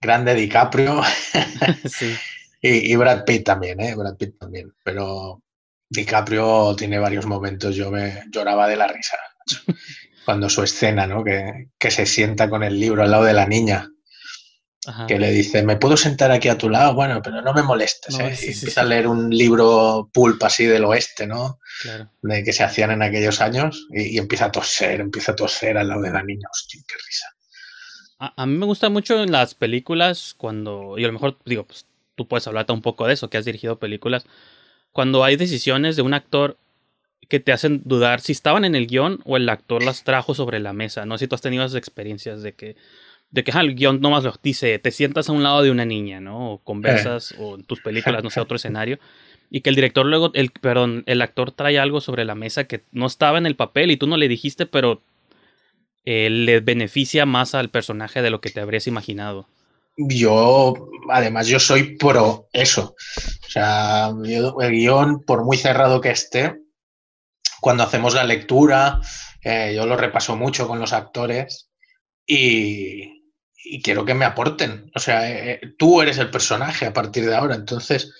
Grande 0.00 0.34
DiCaprio 0.34 1.00
sí, 1.84 2.14
y, 2.60 2.92
y 2.92 2.96
Brad 2.96 3.24
Pitt 3.24 3.44
también, 3.44 3.80
¿eh? 3.80 3.94
Brad 3.94 4.16
Pitt 4.16 4.36
también. 4.38 4.72
Pero 4.82 5.42
DiCaprio 5.88 6.74
tiene 6.76 6.98
varios 6.98 7.26
momentos, 7.26 7.76
yo 7.76 7.90
me 7.90 8.24
lloraba 8.30 8.66
de 8.68 8.76
la 8.76 8.88
risa. 8.88 9.16
Cuando 10.24 10.48
su 10.48 10.62
escena, 10.62 11.06
¿no? 11.06 11.22
Que, 11.24 11.68
que 11.78 11.90
se 11.90 12.06
sienta 12.06 12.48
con 12.50 12.62
el 12.62 12.78
libro 12.80 13.02
al 13.02 13.10
lado 13.10 13.24
de 13.24 13.32
la 13.32 13.46
niña, 13.46 13.88
ajá. 14.86 15.06
que 15.06 15.18
le 15.18 15.30
dice, 15.30 15.62
¿me 15.62 15.76
puedo 15.76 15.96
sentar 15.96 16.30
aquí 16.30 16.48
a 16.48 16.58
tu 16.58 16.68
lado? 16.70 16.94
Bueno, 16.94 17.20
pero 17.22 17.40
no 17.42 17.52
me 17.54 17.62
molestes, 17.62 18.18
No, 18.18 18.20
¿eh? 18.20 18.36
sí, 18.36 18.46
y 18.48 18.52
empieza 18.52 18.80
sí. 18.80 18.86
a 18.86 18.88
leer 18.88 19.06
un 19.06 19.30
libro 19.30 20.10
pulp 20.12 20.42
así 20.44 20.64
del 20.66 20.84
oeste, 20.84 21.26
¿no? 21.26 21.60
Claro. 21.82 22.10
De 22.22 22.42
que 22.44 22.52
se 22.52 22.64
hacían 22.64 22.90
en 22.90 23.02
aquellos 23.02 23.40
años 23.40 23.86
y, 23.90 24.14
y 24.14 24.18
empieza 24.18 24.46
a 24.46 24.52
toser, 24.52 25.00
empieza 25.00 25.32
a 25.32 25.36
toser 25.36 25.78
al 25.78 25.88
lado 25.88 26.02
de 26.02 26.10
la 26.12 26.22
niña. 26.22 26.48
Hostia, 26.52 26.80
qué 26.86 26.94
risa. 27.06 27.26
A, 28.18 28.42
a 28.42 28.46
mí 28.46 28.56
me 28.56 28.66
gusta 28.66 28.88
mucho 28.88 29.22
en 29.22 29.32
las 29.32 29.54
películas 29.54 30.34
cuando, 30.36 30.94
y 30.98 31.04
a 31.04 31.06
lo 31.08 31.12
mejor 31.12 31.38
digo, 31.44 31.64
pues 31.66 31.86
tú 32.14 32.28
puedes 32.28 32.46
hablar 32.46 32.66
un 32.70 32.82
poco 32.82 33.06
de 33.06 33.14
eso, 33.14 33.28
que 33.30 33.38
has 33.38 33.44
dirigido 33.44 33.78
películas, 33.78 34.24
cuando 34.92 35.24
hay 35.24 35.36
decisiones 35.36 35.96
de 35.96 36.02
un 36.02 36.14
actor 36.14 36.58
que 37.28 37.40
te 37.40 37.52
hacen 37.52 37.82
dudar 37.84 38.20
si 38.20 38.32
estaban 38.32 38.64
en 38.64 38.74
el 38.74 38.86
guion 38.86 39.20
o 39.24 39.36
el 39.38 39.48
actor 39.48 39.82
las 39.82 40.04
trajo 40.04 40.34
sobre 40.34 40.60
la 40.60 40.72
mesa. 40.74 41.06
No 41.06 41.16
sé 41.16 41.24
si 41.24 41.28
tú 41.28 41.34
has 41.34 41.40
tenido 41.40 41.64
esas 41.64 41.78
experiencias 41.78 42.42
de 42.42 42.54
que, 42.54 42.76
de 43.32 43.44
que 43.44 43.52
ah, 43.54 43.60
el 43.62 43.74
guion 43.74 44.00
nomás 44.00 44.24
lo 44.24 44.34
dice, 44.42 44.78
te 44.78 44.90
sientas 44.92 45.28
a 45.28 45.32
un 45.32 45.42
lado 45.42 45.62
de 45.62 45.70
una 45.70 45.84
niña, 45.84 46.20
¿no? 46.20 46.52
O 46.52 46.58
conversas, 46.58 47.34
o 47.38 47.56
en 47.56 47.64
tus 47.64 47.80
películas, 47.80 48.22
no 48.22 48.30
sé, 48.30 48.40
otro 48.40 48.56
escenario. 48.56 48.98
Y 49.50 49.60
que 49.62 49.70
el 49.70 49.76
director 49.76 50.06
luego, 50.06 50.30
el, 50.34 50.50
perdón, 50.50 51.02
el 51.06 51.20
actor 51.22 51.50
trae 51.52 51.78
algo 51.78 52.00
sobre 52.00 52.24
la 52.24 52.34
mesa 52.34 52.64
que 52.64 52.82
no 52.92 53.06
estaba 53.06 53.38
en 53.38 53.46
el 53.46 53.56
papel 53.56 53.90
y 53.90 53.96
tú 53.96 54.06
no 54.06 54.16
le 54.16 54.28
dijiste, 54.28 54.66
pero 54.66 55.02
eh, 56.04 56.30
le 56.30 56.60
beneficia 56.60 57.26
más 57.26 57.54
al 57.54 57.70
personaje 57.70 58.22
de 58.22 58.30
lo 58.30 58.40
que 58.40 58.50
te 58.50 58.60
habrías 58.60 58.86
imaginado. 58.86 59.46
Yo, 59.96 60.74
además, 61.10 61.48
yo 61.48 61.60
soy 61.60 61.96
pro 61.96 62.48
eso. 62.52 62.94
O 63.46 63.50
sea, 63.50 64.10
yo- 64.24 64.56
el 64.60 64.72
guion, 64.72 65.20
por 65.22 65.44
muy 65.44 65.56
cerrado 65.56 66.00
que 66.00 66.10
esté, 66.10 66.56
cuando 67.60 67.84
hacemos 67.84 68.14
la 68.14 68.24
lectura, 68.24 69.00
eh, 69.44 69.72
yo 69.76 69.86
lo 69.86 69.96
repaso 69.96 70.36
mucho 70.36 70.66
con 70.66 70.80
los 70.80 70.92
actores 70.92 71.70
y, 72.26 73.21
y 73.64 73.82
quiero 73.82 74.04
que 74.04 74.14
me 74.14 74.24
aporten. 74.24 74.90
O 74.94 74.98
sea, 74.98 75.30
eh, 75.30 75.60
tú 75.78 76.02
eres 76.02 76.18
el 76.18 76.30
personaje 76.30 76.86
a 76.86 76.92
partir 76.92 77.26
de 77.26 77.34
ahora. 77.34 77.54
Entonces, 77.54 78.12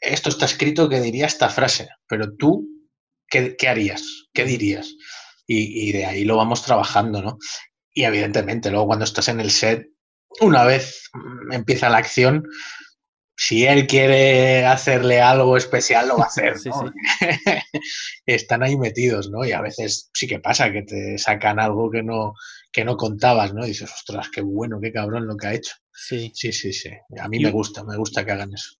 esto 0.00 0.28
está 0.28 0.44
escrito 0.44 0.88
que 0.88 1.00
diría 1.00 1.26
esta 1.26 1.48
frase, 1.48 1.88
pero 2.06 2.34
tú, 2.36 2.68
¿qué, 3.28 3.56
qué 3.56 3.68
harías? 3.68 4.28
¿Qué 4.32 4.44
dirías? 4.44 4.94
Y, 5.46 5.88
y 5.88 5.92
de 5.92 6.06
ahí 6.06 6.24
lo 6.24 6.36
vamos 6.36 6.62
trabajando, 6.62 7.22
¿no? 7.22 7.38
Y 7.92 8.04
evidentemente, 8.04 8.70
luego 8.70 8.86
cuando 8.88 9.04
estás 9.04 9.28
en 9.28 9.40
el 9.40 9.50
set, 9.50 9.88
una 10.40 10.64
vez 10.64 11.08
mm, 11.12 11.52
empieza 11.52 11.88
la 11.88 11.98
acción, 11.98 12.44
si 13.36 13.66
él 13.66 13.86
quiere 13.86 14.64
hacerle 14.64 15.20
algo 15.20 15.56
especial, 15.56 16.08
lo 16.08 16.16
va 16.16 16.24
a 16.24 16.28
hacer. 16.28 16.54
Están 18.26 18.62
ahí 18.62 18.76
metidos, 18.76 19.30
¿no? 19.30 19.44
Y 19.44 19.52
a 19.52 19.60
veces 19.60 20.10
sí 20.14 20.26
que 20.26 20.40
pasa 20.40 20.72
que 20.72 20.82
te 20.82 21.18
sacan 21.18 21.60
algo 21.60 21.90
que 21.90 22.02
no, 22.02 22.34
que 22.72 22.84
no 22.84 22.96
contabas, 22.96 23.54
¿no? 23.54 23.64
Y 23.64 23.68
dices, 23.68 23.90
ostras, 23.92 24.28
qué 24.30 24.42
bueno, 24.42 24.78
qué 24.82 24.92
cabrón 24.92 25.26
lo 25.26 25.36
que 25.36 25.46
ha 25.46 25.54
hecho. 25.54 25.74
Sí. 25.92 26.30
Sí, 26.34 26.52
sí, 26.52 26.72
sí. 26.72 26.90
A 27.20 27.28
mí 27.28 27.38
Y- 27.38 27.44
me 27.44 27.50
gusta, 27.50 27.84
me 27.84 27.96
gusta 27.96 28.24
que 28.24 28.32
hagan 28.32 28.52
eso. 28.54 28.72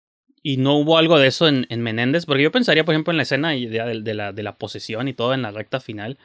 Y 0.42 0.58
no 0.58 0.76
hubo 0.78 0.96
algo 0.96 1.18
de 1.18 1.26
eso 1.28 1.48
en, 1.48 1.66
en 1.70 1.80
Menéndez, 1.82 2.24
porque 2.24 2.42
yo 2.44 2.52
pensaría, 2.52 2.84
por 2.84 2.94
ejemplo, 2.94 3.10
en 3.10 3.16
la 3.16 3.24
escena 3.24 3.50
de, 3.50 4.00
de 4.02 4.14
la, 4.14 4.32
de 4.32 4.42
la 4.44 4.56
posesión 4.58 5.08
y 5.08 5.12
todo 5.12 5.34
en 5.34 5.42
la 5.42 5.50
recta 5.50 5.80
final. 5.80 6.18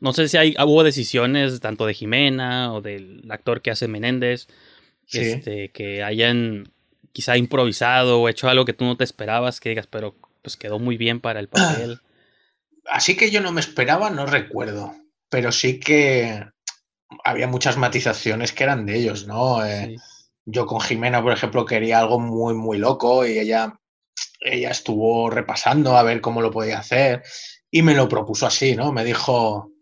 No 0.00 0.12
sé 0.12 0.28
si 0.28 0.36
hay, 0.36 0.54
hubo 0.64 0.84
decisiones 0.84 1.58
tanto 1.60 1.86
de 1.86 1.94
Jimena 1.94 2.74
o 2.74 2.82
del 2.82 3.22
actor 3.30 3.62
que 3.62 3.70
hace 3.70 3.88
Menéndez, 3.88 4.48
Sí. 5.06 5.20
este, 5.20 5.70
que 5.70 6.02
hayan 6.02 6.70
quizá 7.12 7.38
improvisado 7.38 8.20
o 8.20 8.28
hecho 8.28 8.48
algo 8.50 8.66
que 8.66 8.74
tú 8.74 8.84
no 8.84 8.98
te 8.98 9.04
esperabas, 9.04 9.58
que 9.60 9.70
digas, 9.70 9.86
pero 9.86 10.14
pues 10.42 10.58
quedó 10.58 10.78
muy 10.78 10.98
bien 10.98 11.20
para 11.20 11.40
el 11.40 11.48
papel. 11.48 12.00
Así 12.84 13.16
que 13.16 13.30
yo 13.30 13.40
no 13.40 13.50
me 13.52 13.60
esperaba, 13.60 14.10
no 14.10 14.26
recuerdo, 14.26 14.94
pero 15.30 15.52
sí 15.52 15.80
que 15.80 16.44
había 17.24 17.46
muchas 17.48 17.76
matizaciones 17.76 18.52
que 18.52 18.64
eran 18.64 18.86
de 18.86 18.96
ellos, 18.98 19.26
¿no? 19.26 19.64
Eh, 19.64 19.96
Sí. 19.96 19.96
Yo 20.50 20.64
con 20.66 20.80
Jimena, 20.80 21.22
por 21.22 21.32
ejemplo, 21.34 21.66
quería 21.66 21.98
algo 21.98 22.18
muy, 22.18 22.54
muy 22.54 22.78
loco 22.78 23.26
y 23.26 23.38
ella, 23.38 23.78
ella 24.40 24.70
estuvo 24.70 25.28
repasando 25.28 25.94
a 25.96 26.02
ver 26.02 26.22
cómo 26.22 26.40
lo 26.40 26.50
podía 26.50 26.78
hacer 26.78 27.22
y 27.70 27.82
me 27.82 27.94
lo 27.94 28.08
propuso 28.08 28.46
así, 28.46 28.74
¿no? 28.74 28.90
Me 28.90 29.04
dijo, 29.04 29.72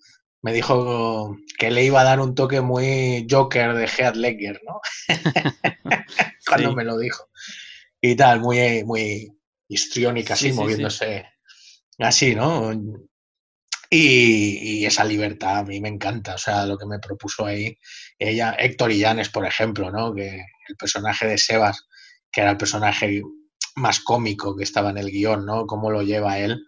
me 0.42 0.52
dijo 0.52 1.36
que 1.56 1.70
le 1.70 1.84
iba 1.84 2.00
a 2.00 2.04
dar 2.04 2.18
un 2.20 2.34
toque 2.34 2.60
muy 2.62 3.28
Joker 3.30 3.74
de 3.74 3.86
Heath 3.86 4.16
Ledger, 4.16 4.60
¿no? 4.66 4.80
Cuando 6.48 6.70
Sí. 6.70 6.74
me 6.74 6.84
lo 6.84 6.98
dijo. 6.98 7.28
Y 8.00 8.16
tal, 8.16 8.40
muy, 8.40 8.82
muy 8.84 9.32
histriónica, 9.68 10.34
Sí, 10.34 10.46
así, 10.46 10.48
sí, 10.48 10.52
sí. 10.52 10.60
moviéndose 10.60 11.26
así, 12.00 12.34
¿no? 12.34 12.72
Y, 13.90 14.80
y 14.80 14.86
esa 14.86 15.04
libertad 15.04 15.58
a 15.58 15.64
mí 15.64 15.80
me 15.80 15.88
encanta, 15.88 16.34
o 16.34 16.38
sea, 16.38 16.66
lo 16.66 16.76
que 16.76 16.86
me 16.86 16.98
propuso 16.98 17.46
ahí 17.46 17.78
ella, 18.18 18.56
Héctor 18.58 18.92
Illanes, 18.92 19.28
por 19.28 19.46
ejemplo, 19.46 19.90
¿no? 19.90 20.14
Que 20.14 20.44
el 20.68 20.76
personaje 20.76 21.26
de 21.26 21.38
Sebas, 21.38 21.86
que 22.32 22.40
era 22.40 22.50
el 22.50 22.56
personaje 22.56 23.22
más 23.76 24.00
cómico 24.00 24.56
que 24.56 24.64
estaba 24.64 24.90
en 24.90 24.98
el 24.98 25.10
guion, 25.10 25.44
¿no? 25.44 25.66
Cómo 25.66 25.90
lo 25.90 26.02
lleva 26.02 26.38
él, 26.38 26.64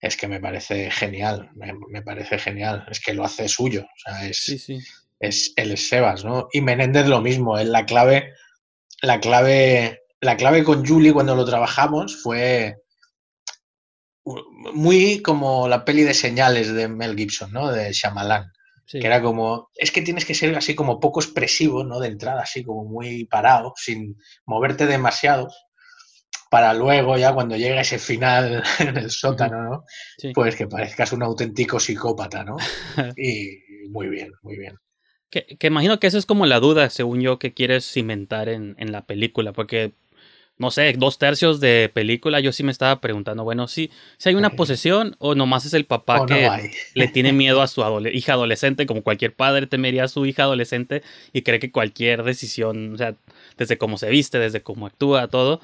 es 0.00 0.16
que 0.16 0.28
me 0.28 0.40
parece 0.40 0.90
genial, 0.90 1.50
me, 1.54 1.72
me 1.88 2.02
parece 2.02 2.38
genial, 2.38 2.86
es 2.90 3.00
que 3.00 3.14
lo 3.14 3.24
hace 3.24 3.48
suyo, 3.48 3.82
o 3.82 3.98
sea, 4.04 4.28
es, 4.28 4.38
Sí, 4.38 4.58
sí. 4.58 4.78
es 5.20 5.52
él 5.56 5.72
es 5.72 5.88
Sebas, 5.88 6.24
¿no? 6.24 6.48
Y 6.52 6.60
Menéndez 6.60 7.06
lo 7.06 7.20
mismo, 7.20 7.58
él 7.58 7.72
la 7.72 7.86
clave, 7.86 8.32
la 9.02 9.20
clave, 9.20 10.02
la 10.20 10.36
clave 10.36 10.64
con 10.64 10.84
Julie 10.86 11.12
cuando 11.12 11.34
lo 11.36 11.44
trabajamos 11.44 12.20
fue 12.22 12.76
muy 14.74 15.22
como 15.22 15.68
la 15.68 15.84
peli 15.84 16.02
de 16.02 16.14
señales 16.14 16.72
de 16.72 16.88
Mel 16.88 17.16
Gibson, 17.16 17.52
¿no? 17.52 17.70
De 17.70 17.92
Shyamalan, 17.92 18.52
sí. 18.86 19.00
que 19.00 19.06
era 19.06 19.22
como, 19.22 19.70
es 19.74 19.92
que 19.92 20.02
tienes 20.02 20.24
que 20.24 20.34
ser 20.34 20.56
así 20.56 20.74
como 20.74 21.00
poco 21.00 21.20
expresivo, 21.20 21.84
¿no? 21.84 22.00
De 22.00 22.08
entrada, 22.08 22.42
así 22.42 22.64
como 22.64 22.84
muy 22.84 23.24
parado, 23.24 23.72
sin 23.76 24.16
moverte 24.46 24.86
demasiado, 24.86 25.48
para 26.50 26.72
luego 26.74 27.16
ya 27.18 27.32
cuando 27.32 27.56
llega 27.56 27.80
ese 27.80 27.98
final 27.98 28.62
en 28.78 28.96
el 28.96 29.10
sótano, 29.10 29.62
¿no? 29.62 29.84
Sí. 30.18 30.32
Pues 30.34 30.56
que 30.56 30.66
parezcas 30.66 31.12
un 31.12 31.22
auténtico 31.22 31.78
psicópata, 31.78 32.44
¿no? 32.44 32.56
Y 33.16 33.88
muy 33.90 34.08
bien, 34.08 34.32
muy 34.42 34.56
bien. 34.58 34.76
Que, 35.30 35.44
que 35.58 35.66
imagino 35.66 36.00
que 36.00 36.06
esa 36.06 36.18
es 36.18 36.26
como 36.26 36.46
la 36.46 36.58
duda, 36.58 36.88
según 36.88 37.20
yo, 37.20 37.38
que 37.38 37.52
quieres 37.52 37.84
cimentar 37.84 38.48
en, 38.48 38.74
en 38.78 38.92
la 38.92 39.04
película, 39.04 39.52
porque, 39.52 39.92
no 40.58 40.70
sé, 40.70 40.92
dos 40.98 41.18
tercios 41.18 41.60
de 41.60 41.90
película, 41.92 42.40
yo 42.40 42.52
sí 42.52 42.62
me 42.64 42.72
estaba 42.72 43.00
preguntando, 43.00 43.44
bueno, 43.44 43.68
si, 43.68 43.90
si 44.16 44.28
hay 44.28 44.34
una 44.34 44.50
posesión 44.50 45.14
o 45.18 45.34
nomás 45.34 45.64
es 45.64 45.72
el 45.74 45.84
papá 45.84 46.26
que 46.26 46.46
no 46.48 46.56
le 46.94 47.08
tiene 47.08 47.32
miedo 47.32 47.62
a 47.62 47.68
su 47.68 47.82
adole- 47.82 48.12
hija 48.12 48.32
adolescente, 48.32 48.84
como 48.86 49.02
cualquier 49.02 49.34
padre 49.34 49.66
temería 49.68 50.04
a 50.04 50.08
su 50.08 50.26
hija 50.26 50.42
adolescente 50.42 51.02
y 51.32 51.42
cree 51.42 51.60
que 51.60 51.70
cualquier 51.70 52.24
decisión, 52.24 52.94
o 52.94 52.98
sea, 52.98 53.14
desde 53.56 53.78
cómo 53.78 53.98
se 53.98 54.10
viste, 54.10 54.38
desde 54.38 54.60
cómo 54.62 54.86
actúa, 54.86 55.28
todo, 55.28 55.60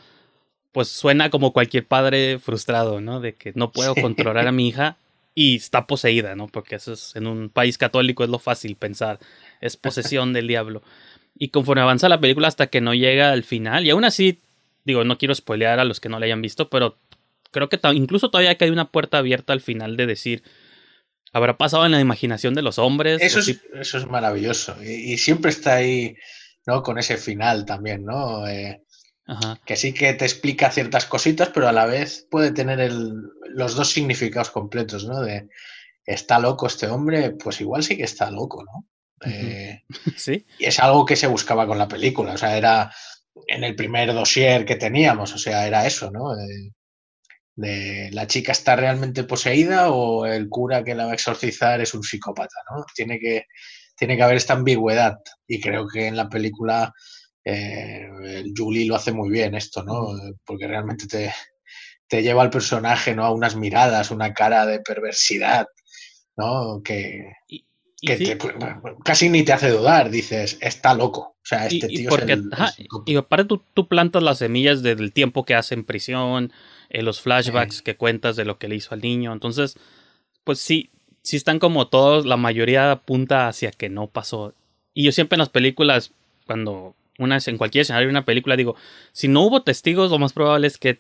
pues 0.72 0.88
suena 0.88 1.30
como 1.30 1.52
cualquier 1.52 1.86
padre 1.86 2.38
frustrado, 2.38 3.00
¿no? 3.00 3.20
De 3.20 3.34
que 3.34 3.52
no 3.54 3.70
puedo 3.72 3.94
Sí. 3.94 4.00
controlar 4.00 4.46
a 4.48 4.52
mi 4.52 4.68
hija 4.68 4.96
y 5.34 5.56
está 5.56 5.86
poseída, 5.86 6.36
¿no? 6.36 6.46
Porque 6.48 6.76
eso 6.76 6.92
es, 6.92 7.14
en 7.16 7.26
un 7.26 7.48
país 7.48 7.78
católico 7.78 8.22
es 8.24 8.30
lo 8.30 8.38
fácil 8.38 8.76
pensar, 8.76 9.18
es 9.60 9.76
posesión 9.76 10.32
del 10.32 10.46
diablo. 10.46 10.82
Y 11.36 11.48
conforme 11.48 11.82
avanza 11.82 12.08
la 12.08 12.20
película 12.20 12.46
hasta 12.46 12.68
que 12.68 12.80
no 12.80 12.94
llega 12.94 13.32
al 13.32 13.42
final, 13.42 13.84
y 13.84 13.90
aún 13.90 14.04
así, 14.04 14.38
digo, 14.84 15.04
no 15.04 15.18
quiero 15.18 15.34
spoilear 15.34 15.78
a 15.80 15.84
los 15.84 16.00
que 16.00 16.08
no 16.08 16.18
la 16.18 16.26
hayan 16.26 16.42
visto, 16.42 16.68
pero 16.70 16.98
creo 17.50 17.68
que 17.68 17.78
incluso 17.94 18.30
todavía 18.30 18.56
que 18.56 18.64
hay 18.64 18.70
una 18.70 18.90
puerta 18.90 19.18
abierta 19.18 19.52
al 19.52 19.60
final 19.60 19.96
de 19.96 20.06
decir, 20.06 20.42
¿habrá 21.32 21.56
pasado 21.56 21.86
en 21.86 21.92
la 21.92 22.00
imaginación 22.00 22.54
de 22.54 22.62
los 22.62 22.78
hombres? 22.78 23.22
Eso 23.22 23.38
¿O 23.38 23.40
es, 23.40 23.60
eso 23.74 23.98
es 23.98 24.06
maravilloso. 24.06 24.76
Y, 24.82 25.12
y 25.12 25.18
siempre 25.18 25.50
está 25.50 25.76
ahí, 25.76 26.16
¿no? 26.66 26.82
Con 26.82 26.98
ese 26.98 27.16
final 27.16 27.64
también, 27.64 28.04
¿no? 28.04 28.46
Eh, 28.46 28.82
Ajá. 29.26 29.58
que 29.64 29.76
sí 29.76 29.94
que 29.94 30.12
te 30.14 30.24
explica 30.26 30.70
ciertas 30.70 31.06
cositas, 31.06 31.48
pero 31.48 31.68
a 31.68 31.72
la 31.72 31.86
vez 31.86 32.26
puede 32.30 32.52
tener 32.52 32.80
el- 32.80 33.22
los 33.54 33.74
dos 33.74 33.88
significados 33.90 34.50
completos, 34.50 35.06
¿no? 35.06 35.20
De 35.20 35.48
está 36.04 36.38
loco 36.38 36.66
este 36.66 36.86
hombre, 36.88 37.30
pues 37.30 37.60
igual 37.62 37.82
sí 37.82 37.96
que 37.96 38.02
está 38.04 38.30
loco, 38.30 38.62
¿no? 38.64 38.86
Eh, 39.26 39.82
Sí, 40.16 40.44
y 40.58 40.64
es 40.66 40.78
algo 40.80 41.06
que 41.06 41.16
se 41.16 41.26
buscaba 41.26 41.66
con 41.66 41.78
la 41.78 41.88
película, 41.88 42.34
o 42.34 42.38
sea, 42.38 42.56
era 42.58 42.92
en 43.46 43.64
el 43.64 43.76
primer 43.76 44.12
dossier 44.12 44.64
que 44.64 44.76
teníamos, 44.76 45.32
o 45.34 45.38
sea, 45.38 45.66
era 45.66 45.86
eso, 45.86 46.10
¿no? 46.10 46.34
De, 46.34 46.72
de 47.56 48.10
la 48.12 48.26
chica 48.26 48.52
está 48.52 48.76
realmente 48.76 49.24
poseída 49.24 49.90
o 49.90 50.26
el 50.26 50.48
cura 50.48 50.82
que 50.82 50.94
la 50.94 51.06
va 51.06 51.12
a 51.12 51.14
exorcizar 51.14 51.80
es 51.80 51.94
un 51.94 52.02
psicópata, 52.02 52.56
¿no? 52.70 52.84
Tiene 52.94 53.18
que, 53.18 53.46
tiene 53.96 54.16
que 54.16 54.22
haber 54.22 54.36
esta 54.36 54.54
ambigüedad 54.54 55.18
y 55.46 55.60
creo 55.60 55.86
que 55.86 56.06
en 56.06 56.16
la 56.16 56.28
película 56.28 56.92
eh, 57.44 58.08
Julie 58.56 58.86
lo 58.86 58.96
hace 58.96 59.12
muy 59.12 59.30
bien 59.30 59.54
esto, 59.54 59.82
¿no? 59.84 60.08
Porque 60.44 60.66
realmente 60.66 61.06
te, 61.06 61.32
te 62.08 62.22
lleva 62.22 62.42
al 62.42 62.50
personaje, 62.50 63.14
¿no? 63.14 63.24
A 63.24 63.32
unas 63.32 63.56
miradas, 63.56 64.10
una 64.10 64.32
cara 64.32 64.66
de 64.66 64.80
perversidad, 64.80 65.66
¿no? 66.36 66.82
Que, 66.82 67.32
y 67.48 67.66
que 68.04 68.16
sí, 68.18 68.24
te- 68.24 68.38
casi 69.04 69.28
ni 69.28 69.42
te 69.42 69.52
hace 69.52 69.70
dudar, 69.70 70.10
dices, 70.10 70.58
está 70.60 70.94
loco. 70.94 71.20
O 71.20 71.46
sea, 71.46 71.64
y- 71.70 71.76
este 71.78 71.92
y 71.92 71.96
tío 71.98 72.10
porque, 72.10 72.32
es 72.32 72.38
el, 72.38 72.48
ajá, 72.52 72.72
y 73.06 73.16
aparte 73.16 73.44
tú, 73.46 73.62
tú 73.74 73.86
plantas 73.88 74.22
las 74.22 74.38
semillas 74.38 74.82
de- 74.82 74.94
del 74.96 75.12
tiempo 75.12 75.44
que 75.44 75.54
hace 75.54 75.74
en 75.74 75.84
prisión, 75.84 76.52
eh, 76.90 77.02
los 77.02 77.20
flashbacks 77.20 77.82
que 77.82 77.96
cuentas 77.96 78.36
de 78.36 78.44
lo 78.44 78.58
que 78.58 78.68
le 78.68 78.76
hizo 78.76 78.94
al 78.94 79.00
niño, 79.00 79.32
entonces, 79.32 79.76
pues 80.44 80.58
sí, 80.58 80.90
sí 81.22 81.36
están 81.36 81.58
como 81.58 81.88
todos, 81.88 82.26
la 82.26 82.36
mayoría 82.36 82.90
apunta 82.92 83.48
hacia 83.48 83.70
que 83.70 83.88
no 83.88 84.06
pasó. 84.06 84.54
Y 84.94 85.04
yo 85.04 85.12
siempre 85.12 85.36
en 85.36 85.40
las 85.40 85.48
películas, 85.48 86.12
cuando 86.46 86.94
una 87.18 87.38
en 87.46 87.58
cualquier 87.58 87.82
escenario 87.82 88.08
de 88.08 88.12
una 88.12 88.24
película 88.24 88.56
digo, 88.56 88.76
si 89.12 89.28
no 89.28 89.42
hubo 89.42 89.62
testigos, 89.62 90.10
lo 90.10 90.18
más 90.18 90.32
probable 90.32 90.66
es 90.66 90.78
que 90.78 90.98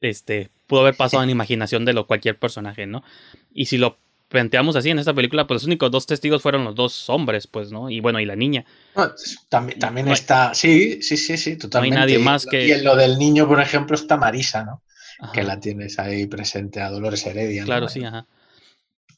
este 0.00 0.50
pudo 0.66 0.80
haber 0.80 0.96
pasado 0.96 1.22
en 1.22 1.30
imaginación 1.30 1.84
de 1.84 1.92
lo 1.92 2.06
cualquier 2.06 2.38
personaje, 2.38 2.86
¿no? 2.86 3.02
Y 3.52 3.66
si 3.66 3.78
lo 3.78 3.96
planteamos 4.28 4.74
así 4.76 4.90
en 4.90 4.98
esta 4.98 5.14
película, 5.14 5.46
pues 5.46 5.62
los 5.62 5.66
únicos 5.66 5.90
dos 5.90 6.06
testigos 6.06 6.42
fueron 6.42 6.64
los 6.64 6.74
dos 6.74 7.08
hombres, 7.10 7.46
pues, 7.46 7.70
¿no? 7.70 7.90
Y 7.90 8.00
bueno, 8.00 8.20
y 8.20 8.24
la 8.26 8.36
niña. 8.36 8.64
No, 8.96 9.10
también 9.48 9.78
también 9.78 10.06
No 10.06 10.12
hay- 10.12 10.18
está, 10.18 10.54
sí, 10.54 11.02
sí, 11.02 11.16
sí, 11.16 11.36
sí, 11.36 11.56
totalmente. 11.56 11.96
nadie 11.98 12.18
Y- 12.18 12.22
más 12.22 12.46
que- 12.46 12.66
Y 12.66 12.72
en 12.72 12.84
lo 12.84 12.96
del 12.96 13.18
niño, 13.18 13.46
por 13.46 13.60
ejemplo, 13.60 13.94
está 13.94 14.16
Marisa, 14.16 14.64
¿no? 14.64 14.82
Ajá. 15.20 15.32
Que 15.32 15.42
la 15.44 15.60
tienes 15.60 15.98
ahí 15.98 16.26
presente 16.26 16.80
a 16.80 16.90
Dolores 16.90 17.24
Heredia, 17.26 17.62
¿no? 17.62 17.66
Claro, 17.66 17.88
sí, 17.88 18.04
ajá. 18.04 18.26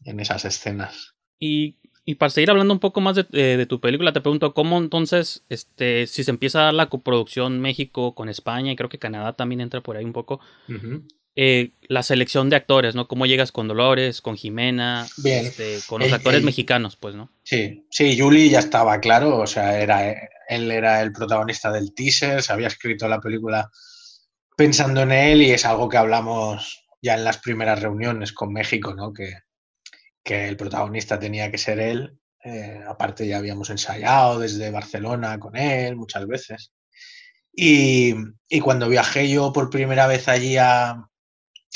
en 0.04 0.20
esas 0.20 0.44
escenas. 0.44 1.14
Y, 1.40 1.76
y 2.04 2.14
para 2.14 2.30
seguir 2.30 2.50
hablando 2.50 2.72
un 2.72 2.78
poco 2.78 3.00
más 3.00 3.16
de, 3.16 3.26
eh, 3.32 3.56
de 3.56 3.66
tu 3.66 3.80
película, 3.80 4.12
te 4.12 4.20
pregunto, 4.20 4.54
¿cómo 4.54 4.78
entonces, 4.78 5.44
este, 5.48 6.06
si 6.06 6.22
se 6.22 6.30
empieza 6.30 6.60
a 6.60 6.64
dar 6.66 6.74
la 6.74 6.86
coproducción 6.88 7.60
México 7.60 8.14
con 8.14 8.28
España, 8.28 8.70
y 8.70 8.76
creo 8.76 8.88
que 8.88 8.98
Canadá 9.00 9.32
también 9.32 9.60
entra 9.60 9.80
por 9.80 9.96
ahí 9.96 10.04
un 10.04 10.12
poco, 10.12 10.38
eh, 11.34 11.72
la 11.88 12.02
selección 12.02 12.50
de 12.50 12.56
actores, 12.56 12.94
¿no? 12.94 13.08
¿Cómo 13.08 13.26
llegas 13.26 13.52
con 13.52 13.68
Dolores, 13.68 14.20
con 14.20 14.36
Jimena, 14.36 15.06
este, 15.24 15.78
con 15.86 16.00
los 16.00 16.12
actores 16.12 16.42
mexicanos, 16.42 16.96
pues, 16.96 17.14
¿no? 17.14 17.30
Sí, 17.42 17.86
sí, 17.90 18.18
Julie 18.18 18.48
ya 18.48 18.58
estaba 18.58 19.00
claro, 19.00 19.38
o 19.38 19.46
sea, 19.46 19.80
era, 19.80 20.12
él 20.48 20.70
era 20.70 21.02
el 21.02 21.12
protagonista 21.12 21.70
del 21.70 21.94
teaser, 21.94 22.42
se 22.42 22.52
había 22.52 22.68
escrito 22.68 23.08
la 23.08 23.20
película 23.20 23.70
pensando 24.56 25.02
en 25.02 25.12
él 25.12 25.42
y 25.42 25.50
es 25.50 25.64
algo 25.64 25.88
que 25.88 25.98
hablamos 25.98 26.84
ya 27.02 27.14
en 27.14 27.24
las 27.24 27.38
primeras 27.38 27.80
reuniones 27.80 28.32
con 28.32 28.52
México, 28.52 28.94
¿no? 28.94 29.12
Que, 29.12 29.34
que 30.24 30.48
el 30.48 30.56
protagonista 30.56 31.18
tenía 31.18 31.50
que 31.50 31.58
ser 31.58 31.78
él. 31.78 32.18
Eh, 32.42 32.80
aparte 32.86 33.26
ya 33.26 33.38
habíamos 33.38 33.70
ensayado 33.70 34.38
desde 34.38 34.70
Barcelona 34.70 35.38
con 35.38 35.56
él 35.56 35.96
muchas 35.96 36.26
veces. 36.26 36.72
Y, 37.52 38.14
y 38.48 38.60
cuando 38.60 38.88
viajé 38.88 39.28
yo 39.28 39.52
por 39.52 39.70
primera 39.70 40.06
vez 40.06 40.28
allí 40.28 40.56
a, 40.56 41.08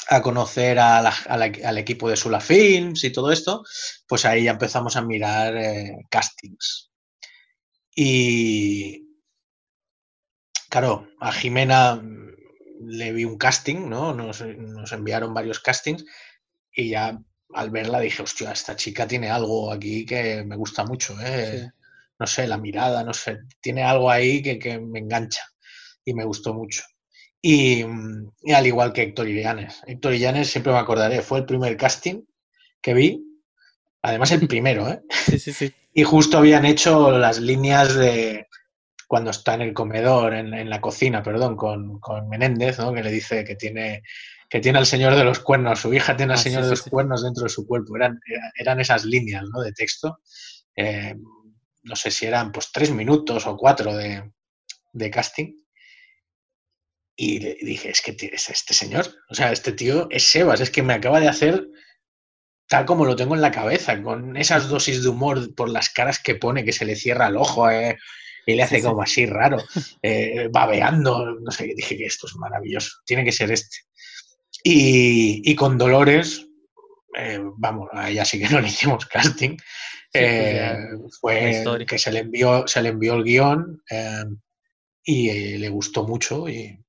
a 0.08 0.22
conocer 0.22 0.78
a 0.78 1.00
la- 1.02 1.14
a 1.26 1.36
la- 1.36 1.52
al 1.64 1.78
equipo 1.78 2.08
de 2.08 2.16
Sula 2.16 2.40
Films 2.40 3.04
y 3.04 3.12
todo 3.12 3.30
esto, 3.32 3.62
pues 4.08 4.24
ahí 4.24 4.44
ya 4.44 4.52
empezamos 4.52 4.96
a 4.96 5.02
mirar 5.02 5.56
eh, 5.56 5.96
castings. 6.10 6.90
Y 7.96 9.06
claro, 10.68 11.06
a 11.20 11.32
Jimena 11.32 12.02
le 12.98 13.12
vi 13.12 13.24
un 13.24 13.36
casting, 13.38 13.88
¿no? 13.88 14.14
Nos, 14.14 14.40
nos 14.42 14.92
enviaron 14.92 15.34
varios 15.34 15.60
castings 15.60 16.04
y 16.72 16.90
ya 16.90 17.18
al 17.54 17.70
verla 17.70 18.00
dije, 18.00 18.22
hostia, 18.22 18.52
esta 18.52 18.76
chica 18.76 19.08
tiene 19.08 19.30
algo 19.30 19.72
aquí 19.72 20.06
que 20.06 20.44
me 20.44 20.56
gusta 20.56 20.84
mucho, 20.84 21.14
¿eh? 21.20 21.60
Sí. 21.60 21.68
No 22.20 22.26
sé, 22.26 22.46
la 22.48 22.58
mirada, 22.58 23.04
no 23.04 23.14
sé, 23.14 23.40
tiene 23.60 23.82
algo 23.84 24.10
ahí 24.10 24.42
que, 24.42 24.58
que 24.58 24.78
me 24.80 25.00
engancha 25.00 25.42
y 26.04 26.14
me 26.14 26.24
gustó 26.24 26.54
mucho. 26.54 26.82
Y, 27.42 27.84
y 28.42 28.52
al 28.52 28.66
igual 28.66 28.92
que 28.92 29.02
Héctor 29.02 29.28
Illanes. 29.28 29.82
Héctor 29.86 30.14
Illanes 30.14 30.50
siempre 30.50 30.72
me 30.72 30.78
acordaré, 30.78 31.22
fue 31.22 31.38
el 31.38 31.46
primer 31.46 31.76
casting 31.76 32.22
que 32.82 32.94
vi, 32.94 33.22
además 34.02 34.30
el 34.32 34.46
primero, 34.46 34.88
¿eh? 34.88 35.00
Sí, 35.26 35.38
sí, 35.38 35.52
sí. 35.52 35.74
Y 35.92 36.04
justo 36.04 36.38
habían 36.38 36.64
hecho 36.64 37.10
las 37.18 37.40
líneas 37.40 37.94
de 37.94 38.46
cuando 39.08 39.30
está 39.30 39.54
en 39.54 39.62
el 39.62 39.74
comedor, 39.74 40.34
en, 40.34 40.54
en 40.54 40.70
la 40.70 40.80
cocina, 40.80 41.22
perdón, 41.22 41.56
con, 41.56 41.98
con 41.98 42.28
Menéndez, 42.28 42.78
¿no? 42.78 42.92
Que 42.92 43.02
le 43.02 43.10
dice 43.10 43.42
que 43.44 43.56
tiene, 43.56 44.02
que 44.48 44.60
tiene 44.60 44.78
al 44.78 44.86
señor 44.86 45.16
de 45.16 45.24
los 45.24 45.40
cuernos, 45.40 45.80
su 45.80 45.92
hija 45.92 46.16
tiene 46.16 46.34
al 46.34 46.38
Ah, 46.38 46.42
señor 46.42 46.60
sí, 46.60 46.64
de 46.66 46.70
los 46.70 46.80
sí. 46.82 46.90
cuernos 46.90 47.24
dentro 47.24 47.42
de 47.42 47.48
su 47.50 47.66
cuerpo. 47.66 47.96
Eran, 47.96 48.20
era- 48.24 48.52
eran 48.56 48.80
esas 48.80 49.04
líneas, 49.04 49.44
¿no? 49.52 49.60
De 49.62 49.72
texto. 49.72 50.20
Eh, 50.76 51.16
no 51.82 51.96
sé 51.96 52.10
si 52.12 52.26
eran 52.26 52.52
pues 52.52 52.70
tres 52.72 52.92
minutos 52.92 53.46
o 53.48 53.56
cuatro 53.56 53.96
de, 53.96 54.30
de 54.92 55.10
casting. 55.10 55.54
Y 57.22 57.38
le 57.38 57.54
dije, 57.60 57.90
es 57.90 58.00
que 58.00 58.16
es 58.32 58.48
este 58.48 58.72
señor, 58.72 59.06
o 59.28 59.34
sea, 59.34 59.52
este 59.52 59.72
tío 59.72 60.08
es 60.10 60.22
Sebas, 60.22 60.62
es 60.62 60.70
que 60.70 60.82
me 60.82 60.94
acaba 60.94 61.20
de 61.20 61.28
hacer 61.28 61.68
tal 62.66 62.86
como 62.86 63.04
lo 63.04 63.14
tengo 63.14 63.34
en 63.34 63.42
la 63.42 63.50
cabeza, 63.50 64.02
con 64.02 64.38
esas 64.38 64.70
dosis 64.70 65.02
de 65.02 65.10
humor 65.10 65.54
por 65.54 65.68
las 65.68 65.90
caras 65.90 66.18
que 66.18 66.36
pone, 66.36 66.64
que 66.64 66.72
se 66.72 66.86
le 66.86 66.96
cierra 66.96 67.26
el 67.26 67.36
ojo 67.36 67.68
eh, 67.68 67.98
y 68.46 68.54
le 68.54 68.62
hace 68.62 68.76
Sí, 68.76 68.80
sí. 68.80 68.86
como 68.86 69.02
así 69.02 69.26
raro, 69.26 69.58
eh, 70.02 70.48
babeando, 70.50 71.34
no 71.38 71.50
sé, 71.50 71.74
dije 71.76 71.98
que 71.98 72.06
esto 72.06 72.26
es 72.26 72.36
maravilloso, 72.36 72.90
tiene 73.04 73.22
que 73.22 73.32
ser 73.32 73.52
este. 73.52 73.76
Y, 74.64 75.42
y 75.44 75.54
con 75.54 75.76
Dolores, 75.76 76.46
eh, 77.18 77.38
vamos, 77.58 77.90
a 77.92 78.08
ella 78.08 78.24
sí 78.24 78.40
que 78.40 78.48
no 78.48 78.62
le 78.62 78.68
hicimos 78.68 79.04
casting, 79.04 79.58
pues 80.10 80.78
fue 81.20 81.84
que 81.86 81.98
se 81.98 82.12
le 82.12 82.20
envió, 82.20 82.66
se 82.66 82.80
le 82.80 82.88
envió 82.88 83.12
el 83.16 83.24
guion 83.24 83.82
y 85.04 85.58
le 85.58 85.68
gustó 85.68 86.04
mucho 86.04 86.48
y 86.48 86.82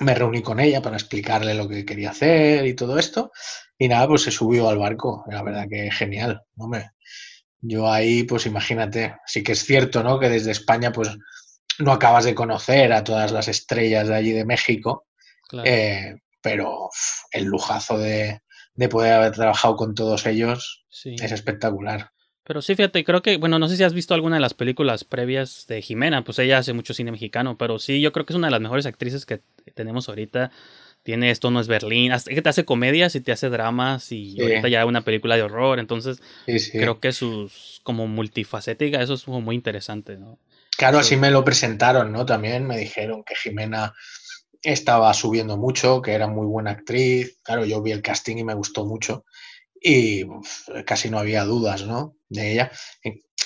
me 0.00 0.14
reuní 0.14 0.42
con 0.42 0.60
ella 0.60 0.82
para 0.82 0.96
explicarle 0.96 1.54
lo 1.54 1.68
que 1.68 1.84
quería 1.84 2.10
hacer 2.10 2.66
y 2.66 2.74
todo 2.74 2.98
esto. 2.98 3.32
Y 3.78 3.88
nada, 3.88 4.06
pues 4.08 4.22
se 4.22 4.30
subió 4.30 4.68
al 4.68 4.78
barco. 4.78 5.24
La 5.28 5.42
verdad 5.42 5.66
que 5.68 5.90
genial. 5.90 6.42
Hombre. 6.56 6.90
Yo 7.60 7.90
ahí, 7.90 8.22
pues 8.24 8.46
imagínate, 8.46 9.16
sí 9.26 9.42
que 9.42 9.52
es 9.52 9.64
cierto, 9.64 10.02
¿no? 10.02 10.20
Que 10.20 10.28
desde 10.28 10.50
España, 10.52 10.92
pues 10.92 11.08
no 11.78 11.92
acabas 11.92 12.24
de 12.24 12.34
conocer 12.34 12.92
a 12.92 13.02
todas 13.02 13.32
las 13.32 13.48
estrellas 13.48 14.08
de 14.08 14.14
allí 14.14 14.32
de 14.32 14.44
México, 14.44 15.06
Claro. 15.48 15.68
eh, 15.68 16.16
pero 16.42 16.90
el 17.32 17.44
lujazo 17.44 17.98
de, 17.98 18.40
de 18.74 18.88
poder 18.88 19.14
haber 19.14 19.32
trabajado 19.32 19.74
con 19.76 19.94
todos 19.94 20.26
ellos 20.26 20.84
sí. 20.88 21.16
es 21.20 21.32
espectacular. 21.32 22.10
Pero 22.46 22.62
sí, 22.62 22.76
fíjate, 22.76 23.04
creo 23.04 23.22
que, 23.22 23.38
bueno, 23.38 23.58
no 23.58 23.68
sé 23.68 23.76
si 23.76 23.82
has 23.82 23.92
visto 23.92 24.14
alguna 24.14 24.36
de 24.36 24.40
las 24.40 24.54
películas 24.54 25.02
previas 25.02 25.66
de 25.66 25.82
Jimena, 25.82 26.22
pues 26.22 26.38
ella 26.38 26.58
hace 26.58 26.72
mucho 26.72 26.94
cine 26.94 27.10
mexicano, 27.10 27.58
pero 27.58 27.78
sí, 27.80 28.00
yo 28.00 28.12
creo 28.12 28.24
que 28.24 28.32
es 28.32 28.36
una 28.36 28.46
de 28.46 28.52
las 28.52 28.60
mejores 28.60 28.86
actrices 28.86 29.26
que 29.26 29.40
tenemos 29.74 30.08
ahorita. 30.08 30.52
Tiene 31.02 31.30
Esto 31.30 31.50
no 31.50 31.60
es 31.60 31.68
Berlín, 31.68 32.12
que 32.24 32.42
te 32.42 32.48
hace 32.48 32.64
comedias 32.64 33.14
y 33.14 33.20
te 33.20 33.30
hace 33.32 33.48
dramas 33.48 34.10
y 34.12 34.32
Sí. 34.32 34.40
ahorita 34.42 34.68
ya 34.68 34.86
una 34.86 35.02
película 35.02 35.36
de 35.36 35.42
horror, 35.42 35.78
entonces 35.78 36.20
Sí, 36.46 36.58
sí. 36.58 36.78
creo 36.78 36.98
que 37.00 37.12
sus, 37.12 37.80
como 37.84 38.06
multifacética, 38.08 39.00
eso 39.02 39.14
es 39.14 39.22
como 39.24 39.40
muy 39.40 39.54
interesante, 39.56 40.16
¿no? 40.16 40.38
Claro, 40.76 40.98
Sí. 40.98 41.06
así 41.14 41.16
me 41.16 41.30
lo 41.30 41.44
presentaron, 41.44 42.12
¿no? 42.12 42.26
También 42.26 42.66
me 42.66 42.76
dijeron 42.76 43.22
que 43.24 43.34
Jimena 43.36 43.92
estaba 44.62 45.12
subiendo 45.14 45.56
mucho, 45.56 46.02
que 46.02 46.12
era 46.12 46.26
muy 46.26 46.46
buena 46.46 46.72
actriz. 46.72 47.38
Claro, 47.44 47.64
yo 47.64 47.80
vi 47.82 47.92
el 47.92 48.02
casting 48.02 48.36
y 48.38 48.44
me 48.44 48.54
gustó 48.54 48.84
mucho. 48.84 49.24
Y 49.88 50.24
uf, 50.24 50.68
casi 50.84 51.08
no 51.08 51.20
había 51.20 51.44
dudas, 51.44 51.86
¿no? 51.86 52.16
De 52.28 52.50
ella. 52.50 52.72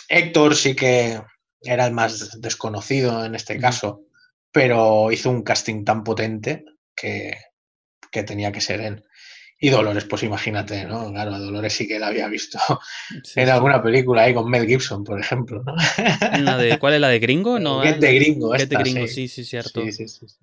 Héctor 0.08 0.56
sí 0.56 0.74
que 0.74 1.20
era 1.60 1.86
el 1.86 1.92
más 1.92 2.40
desconocido 2.40 3.26
en 3.26 3.34
este 3.34 3.58
caso, 3.58 4.06
pero 4.50 5.12
hizo 5.12 5.28
un 5.28 5.42
casting 5.42 5.84
tan 5.84 6.02
potente 6.02 6.64
que, 6.96 7.36
que 8.10 8.22
tenía 8.22 8.52
que 8.52 8.62
ser 8.62 8.80
él. 8.80 9.04
Y 9.58 9.68
Dolores, 9.68 10.06
pues 10.06 10.22
imagínate, 10.22 10.86
¿no? 10.86 11.12
Claro, 11.12 11.34
a 11.34 11.38
Dolores 11.38 11.74
sí 11.74 11.86
que 11.86 11.98
la 11.98 12.06
había 12.06 12.26
visto 12.28 12.58
Sí, 13.22 13.40
en 13.40 13.50
alguna 13.50 13.82
película 13.82 14.22
ahí 14.22 14.32
con 14.32 14.48
Mel 14.48 14.66
Gibson, 14.66 15.04
por 15.04 15.20
ejemplo, 15.20 15.62
¿no? 15.62 15.74
En 16.32 16.46
la 16.46 16.56
de, 16.56 16.78
¿Cuál 16.78 16.94
es 16.94 17.00
la 17.02 17.08
de 17.08 17.18
Gringo? 17.18 17.58
No, 17.60 17.82
Get 17.82 17.98
de 17.98 18.14
Gringo, 18.14 18.52
Get 18.52 18.62
esta, 18.62 18.78
de 18.78 18.84
Gringo, 18.84 19.06
sí. 19.08 19.12
sí, 19.12 19.28
sí, 19.28 19.44
cierto. 19.44 19.82
Sí, 19.82 19.92
sí, 19.92 20.08
sí, 20.08 20.26
sí. 20.26 20.38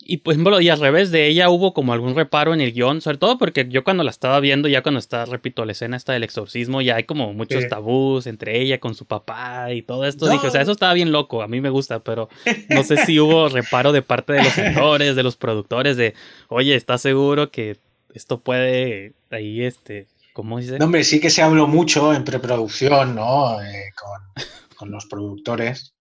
Y 0.00 0.18
por 0.18 0.32
ejemplo, 0.32 0.60
y 0.60 0.68
al 0.68 0.78
revés 0.80 1.10
de 1.10 1.26
ella 1.26 1.50
hubo 1.50 1.74
como 1.74 1.92
algún 1.92 2.14
reparo 2.14 2.54
en 2.54 2.60
el 2.60 2.72
guion, 2.72 3.00
sobre 3.00 3.18
todo 3.18 3.36
porque 3.36 3.66
yo 3.68 3.82
cuando 3.84 4.04
la 4.04 4.10
estaba 4.10 4.38
viendo, 4.40 4.68
ya 4.68 4.82
cuando 4.82 5.00
está, 5.00 5.24
repito, 5.24 5.64
la 5.64 5.72
escena 5.72 5.96
esta 5.96 6.12
del 6.12 6.22
exorcismo, 6.22 6.80
ya 6.80 6.96
hay 6.96 7.04
como 7.04 7.34
muchos 7.34 7.64
Sí. 7.64 7.68
tabús 7.68 8.26
entre 8.26 8.60
ella 8.60 8.78
con 8.78 8.94
su 8.94 9.04
papá 9.06 9.72
y 9.72 9.82
todo 9.82 10.06
esto. 10.06 10.26
No. 10.26 10.32
Dije, 10.32 10.46
o 10.46 10.50
sea, 10.50 10.62
eso 10.62 10.72
estaba 10.72 10.94
bien 10.94 11.10
loco, 11.12 11.42
a 11.42 11.48
mí 11.48 11.60
me 11.60 11.68
gusta, 11.68 11.98
pero 11.98 12.28
no 12.70 12.84
sé 12.84 12.96
si 13.04 13.18
hubo 13.20 13.48
reparo 13.48 13.92
de 13.92 14.02
parte 14.02 14.32
de 14.34 14.44
los 14.44 14.56
actores, 14.58 15.16
de 15.16 15.22
los 15.22 15.36
productores, 15.36 15.96
de, 15.96 16.14
oye, 16.48 16.74
¿estás 16.76 17.02
seguro 17.02 17.50
que 17.50 17.76
esto 18.14 18.40
puede 18.40 19.12
ahí, 19.30 19.62
este, 19.62 20.06
¿cómo 20.32 20.58
dice? 20.60 20.78
No, 20.78 20.86
hombre, 20.86 21.02
sí 21.04 21.20
que 21.20 21.28
se 21.28 21.42
habló 21.42 21.66
mucho 21.66 22.14
en 22.14 22.24
preproducción, 22.24 23.14
¿no? 23.16 23.60
Eh, 23.60 23.90
con, 24.00 24.44
con 24.76 24.90
los 24.92 25.06
productores. 25.06 25.92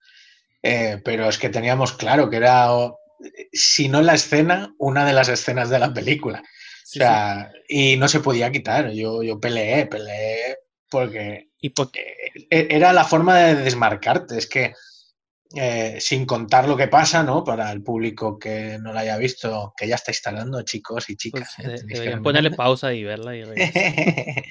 Eh, 0.64 1.02
pero 1.04 1.28
es 1.28 1.38
que 1.38 1.50
teníamos 1.50 1.92
claro 1.94 2.30
que 2.30 2.38
era, 2.38 2.68
si 3.52 3.90
no 3.90 4.02
la 4.02 4.14
escena, 4.16 4.74
una 4.78 5.06
de 5.06 5.14
las 5.14 5.30
escenas 5.30 5.70
de 5.70 5.80
la 5.80 5.94
película. 5.94 6.44
Sí, 6.84 7.00
o 7.00 7.02
sea, 7.02 7.52
y 7.68 7.98
no 7.98 8.08
se 8.08 8.20
podía 8.22 8.52
quitar. 8.52 8.92
Yo, 8.92 9.22
yo 9.24 9.40
peleé, 9.40 9.86
peleé, 9.88 10.58
porque. 10.90 11.50
Y 11.60 11.70
por- 11.72 11.92
e- 11.96 12.68
era 12.70 12.94
la 12.94 13.04
forma 13.04 13.38
de 13.40 13.56
desmarcarte. 13.56 14.38
Es 14.38 14.48
que 14.48 14.74
eh, 15.56 15.98
sin 16.00 16.26
contar 16.26 16.68
lo 16.68 16.76
que 16.78 16.88
pasa, 16.88 17.24
¿no? 17.24 17.44
Para 17.44 17.72
el 17.72 17.82
público 17.82 18.38
que 18.38 18.78
no 18.82 18.92
la 18.94 19.02
haya 19.02 19.18
visto, 19.18 19.74
que 19.78 19.88
ya 19.88 19.96
está 19.96 20.12
instalando, 20.12 20.62
chicos 20.64 21.10
y 21.10 21.16
pues, 21.16 21.48
chicas. 21.48 21.60
¿eh? 21.60 21.76
deberían 21.86 22.16
ver 22.20 22.22
ponerle 22.24 22.52
pausa 22.52 22.94
y 22.94 23.04
verla 23.04 23.36
y. 23.36 23.44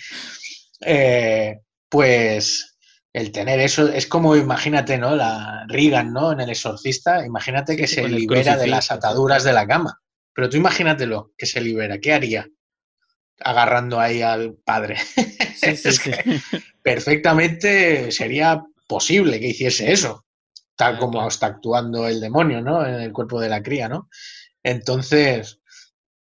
Eh, 0.80 1.60
pues 1.88 2.75
el 3.16 3.32
tener 3.32 3.60
eso 3.60 3.88
es 3.88 4.06
como, 4.06 4.36
imagínate, 4.36 4.98
¿no? 4.98 5.16
La 5.16 5.64
Regan, 5.68 6.12
¿no? 6.12 6.32
En 6.32 6.40
El 6.40 6.50
Exorcista, 6.50 7.24
imagínate 7.24 7.74
que 7.74 7.86
se 7.86 8.06
libera 8.06 8.58
de 8.58 8.66
las 8.66 8.90
ataduras 8.90 9.42
de 9.42 9.54
la 9.54 9.66
cama. 9.66 10.02
Pero 10.34 10.50
tú 10.50 10.58
imagínatelo, 10.58 11.32
que 11.38 11.46
se 11.46 11.62
libera, 11.62 11.98
¿qué 11.98 12.12
haría? 12.12 12.46
Agarrando 13.40 13.98
ahí 13.98 14.20
al 14.20 14.56
padre. 14.62 14.98
Sí, 14.98 15.76
sí, 15.76 15.88
Es 15.88 15.96
sí. 15.96 16.10
que 16.10 16.40
perfectamente 16.82 18.12
sería 18.12 18.62
posible 18.86 19.40
que 19.40 19.48
hiciese 19.48 19.90
eso, 19.90 20.26
tal 20.76 20.98
como 20.98 21.26
está 21.26 21.46
actuando 21.46 22.06
el 22.06 22.20
demonio, 22.20 22.60
¿no? 22.60 22.84
En 22.84 22.96
el 22.96 23.14
cuerpo 23.14 23.40
de 23.40 23.48
la 23.48 23.62
cría, 23.62 23.88
¿no? 23.88 24.10
Entonces, 24.62 25.58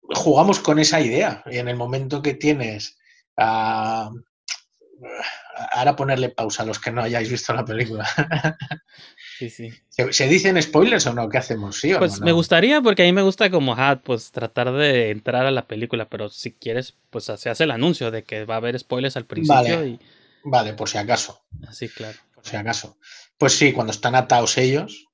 jugamos 0.03 0.61
con 0.61 0.79
esa 0.79 1.01
idea 1.01 1.43
y 1.51 1.57
en 1.57 1.69
el 1.69 1.77
momento 1.77 2.21
que 2.21 2.35
tienes 2.35 2.99
a... 3.39 4.11
Ahora 5.73 5.95
ponerle 5.97 6.29
pausa 6.31 6.63
a 6.63 6.67
los 6.67 6.79
que 6.79 6.91
no 6.91 7.03
hayáis 7.03 7.31
visto 7.31 7.53
la 7.55 7.65
película. 7.65 8.09
Sí, 9.39 9.51
sí. 9.51 9.71
¿Se, 9.89 10.13
se 10.13 10.29
dicen 10.29 10.61
spoilers 10.63 11.07
o 11.07 11.15
no? 11.15 11.29
¿Qué 11.29 11.39
hacemos? 11.39 11.81
¿Sí 11.81 11.93
o 11.93 11.99
Pues 11.99 12.21
no? 12.21 12.27
me 12.27 12.33
gustaría, 12.33 12.81
porque 12.81 13.03
a 13.03 13.07
mí 13.07 13.13
me 13.13 13.23
gusta 13.23 13.51
como, 13.51 13.73
ajá, 13.73 14.01
pues 14.01 14.31
tratar 14.31 14.73
de 14.73 15.11
entrar 15.11 15.47
a 15.47 15.51
la 15.51 15.67
película, 15.67 16.09
pero 16.09 16.29
si 16.29 16.53
quieres, 16.53 16.95
pues 17.11 17.25
se 17.25 17.51
hace 17.51 17.65
el 17.65 17.73
anuncio 17.73 18.11
de 18.13 18.23
que 18.23 18.45
va 18.45 18.55
a 18.55 18.57
haber 18.59 18.79
spoilers 18.79 19.17
al 19.17 19.27
principio 19.27 19.57
Vale. 19.81 19.89
y 19.89 19.99
Vale, 20.45 20.75
por 20.75 20.89
si 20.89 20.99
acaso. 20.99 21.45
así, 21.67 21.89
claro. 21.89 22.17
por 22.35 22.47
si 22.47 22.55
acaso. 22.57 22.99
Pues 23.37 23.55
sí, 23.55 23.73
cuando 23.73 23.91
están 23.93 24.15
atados 24.15 24.57
ellos, 24.59 25.07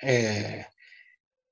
eh, 0.00 0.64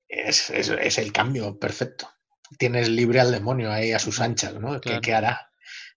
es, 0.07 0.49
es- 0.49 0.69
es 0.69 0.97
el 0.97 1.11
cambio 1.11 1.59
perfecto. 1.59 2.09
Tienes 2.57 2.89
libre 2.89 3.19
al 3.19 3.31
demonio 3.31 3.71
ahí 3.71 3.91
a 3.91 3.99
sus 3.99 4.19
anchas, 4.21 4.55
¿no? 4.55 4.73
¿Qué, 4.81 4.89
Claro. 4.89 5.01
qué 5.01 5.13
hará? 5.13 5.51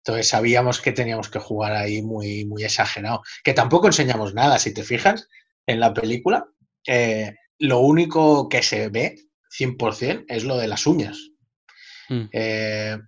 Entonces 0.05 0.29
sabíamos 0.29 0.81
que 0.81 0.93
teníamos 0.93 1.29
que 1.29 1.39
jugar 1.39 1.73
ahí 1.73 2.03
muy, 2.03 2.45
muy 2.47 2.65
exagerado. 2.65 3.23
Que 3.45 3.53
tampoco 3.53 3.87
enseñamos 3.87 4.35
nada, 4.35 4.59
si 4.59 4.73
te 4.73 4.83
fijas, 4.83 5.29
en 5.67 5.81
la 5.81 5.93
película. 5.93 6.47
eh, 6.87 7.35
lo 7.59 7.81
único 7.81 8.49
que 8.49 8.63
se 8.63 8.89
ve 8.89 9.17
100% 9.51 10.25
es 10.29 10.45
lo 10.45 10.57
de 10.57 10.67
las 10.67 10.87
uñas. 10.87 11.31
Mm. 12.09 12.25
Eh, 12.33 12.99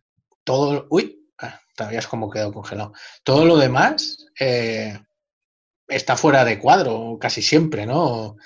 todo. 0.45 0.87
Uy, 0.91 1.27
ah, 1.39 1.59
te 1.75 1.85
habías 1.85 2.07
como 2.07 2.31
quedado 2.31 2.53
congelado. 2.53 2.93
Todo 3.25 3.47
lo 3.47 3.57
demás 3.57 4.27
eh, 4.39 4.99
está 5.89 6.17
fuera 6.19 6.45
de 6.45 6.59
cuadro 6.59 7.17
casi 7.19 7.41
siempre, 7.41 7.87
¿no? 7.87 8.37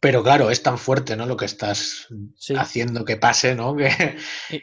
Pero 0.00 0.22
claro, 0.22 0.50
es 0.50 0.62
tan 0.62 0.76
fuerte, 0.78 1.16
¿no? 1.16 1.26
Lo 1.26 1.36
que 1.36 1.46
estás 1.46 2.08
Sí. 2.36 2.54
haciendo 2.54 3.04
que 3.04 3.16
pase, 3.16 3.54
¿no? 3.54 3.74
Que, 3.76 4.16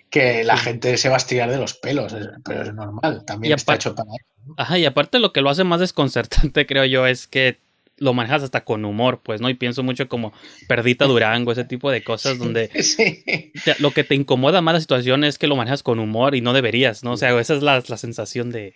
que 0.09 0.43
la 0.43 0.57
sí. 0.57 0.63
gente 0.65 0.97
se 0.97 1.09
va 1.09 1.15
a 1.15 1.17
estirar 1.17 1.49
de 1.49 1.57
los 1.57 1.73
pelos, 1.73 2.15
pero 2.43 2.61
es 2.63 2.73
normal, 2.73 3.23
también 3.25 3.51
Y 3.51 3.53
está 3.55 3.75
hecho 3.75 3.95
para 3.95 4.09
eso. 4.11 4.53
Ajá, 4.57 4.77
y 4.77 4.85
aparte 4.85 5.17
lo 5.19 5.33
que 5.33 5.41
lo 5.41 5.49
hace 5.49 5.63
más 5.63 5.79
desconcertante, 5.79 6.65
creo 6.67 6.85
yo, 6.85 7.07
es 7.07 7.27
que 7.27 7.59
lo 7.97 8.13
manejas 8.13 8.43
hasta 8.43 8.63
con 8.65 8.83
humor, 8.85 9.21
pues, 9.23 9.39
¿no? 9.41 9.49
Y 9.49 9.53
pienso 9.53 9.81
mucho 9.83 10.07
como 10.09 10.33
Perdita 10.67 11.05
Durango, 11.05 11.51
ese 11.51 11.63
tipo 11.63 11.89
de 11.91 12.03
cosas 12.03 12.37
donde 12.37 12.69
Sí. 12.83 13.23
te- 13.63 13.75
lo 13.79 13.91
que 13.91 14.03
te 14.03 14.15
incomoda 14.15 14.61
más 14.61 14.73
la 14.73 14.79
situación 14.81 15.23
es 15.23 15.37
que 15.37 15.47
lo 15.47 15.55
manejas 15.55 15.83
con 15.83 15.99
humor 15.99 16.35
y 16.35 16.41
no 16.41 16.53
deberías, 16.53 17.03
¿no? 17.03 17.13
O 17.13 17.17
sea, 17.17 17.37
esa 17.39 17.55
es 17.55 17.63
la, 17.63 17.81
la 17.87 17.97
sensación 17.97 18.51
de 18.51 18.73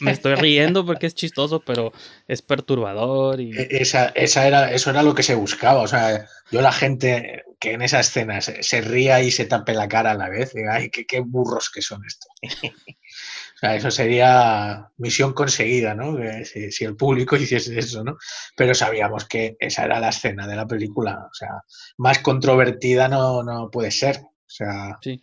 me 0.00 0.10
estoy 0.12 0.34
riendo 0.34 0.84
porque 0.84 1.06
es 1.06 1.14
chistoso, 1.14 1.60
pero 1.64 1.92
es 2.28 2.42
perturbador 2.42 3.40
y... 3.40 3.50
E- 3.56 3.68
Esa, 3.80 4.08
esa 4.08 4.46
era, 4.46 4.72
eso 4.72 4.90
era 4.90 5.02
lo 5.02 5.14
que 5.14 5.22
se 5.22 5.34
buscaba. 5.34 5.80
O 5.80 5.88
sea, 5.88 6.26
yo 6.52 6.60
la 6.60 6.72
gente 6.72 7.44
que 7.58 7.72
en 7.72 7.82
esa 7.82 8.00
escena 8.00 8.40
se, 8.40 8.62
se 8.62 8.80
ría 8.80 9.22
y 9.22 9.30
se 9.30 9.44
tape 9.46 9.74
la 9.74 9.88
cara 9.88 10.12
a 10.12 10.14
la 10.14 10.28
vez, 10.28 10.52
diga, 10.54 10.74
ay, 10.76 10.90
qué, 10.90 11.04
qué 11.06 11.20
burros 11.20 11.70
que 11.70 11.82
son 11.82 12.02
estos. 12.06 12.30
o 13.60 13.66
sea, 13.66 13.76
eso 13.76 13.90
sería 13.90 14.90
misión 14.96 15.34
conseguida, 15.34 15.94
¿no? 15.94 16.16
Que 16.16 16.44
si, 16.46 16.72
si 16.72 16.84
el 16.86 16.96
público 16.96 17.36
hiciese 17.36 17.78
eso, 17.78 18.02
¿no? 18.02 18.16
Pero 18.56 18.74
sabíamos 18.74 19.26
que 19.26 19.56
esa 19.60 19.84
era 19.84 20.00
la 20.00 20.08
escena 20.08 20.46
de 20.46 20.56
la 20.56 20.66
película. 20.66 21.26
O 21.30 21.34
sea, 21.34 21.62
más 21.98 22.20
controvertida 22.20 23.08
no, 23.08 23.42
no 23.42 23.70
puede 23.70 23.90
ser. 23.90 24.16
O 24.20 24.30
sea, 24.52 24.98
Sí. 25.02 25.22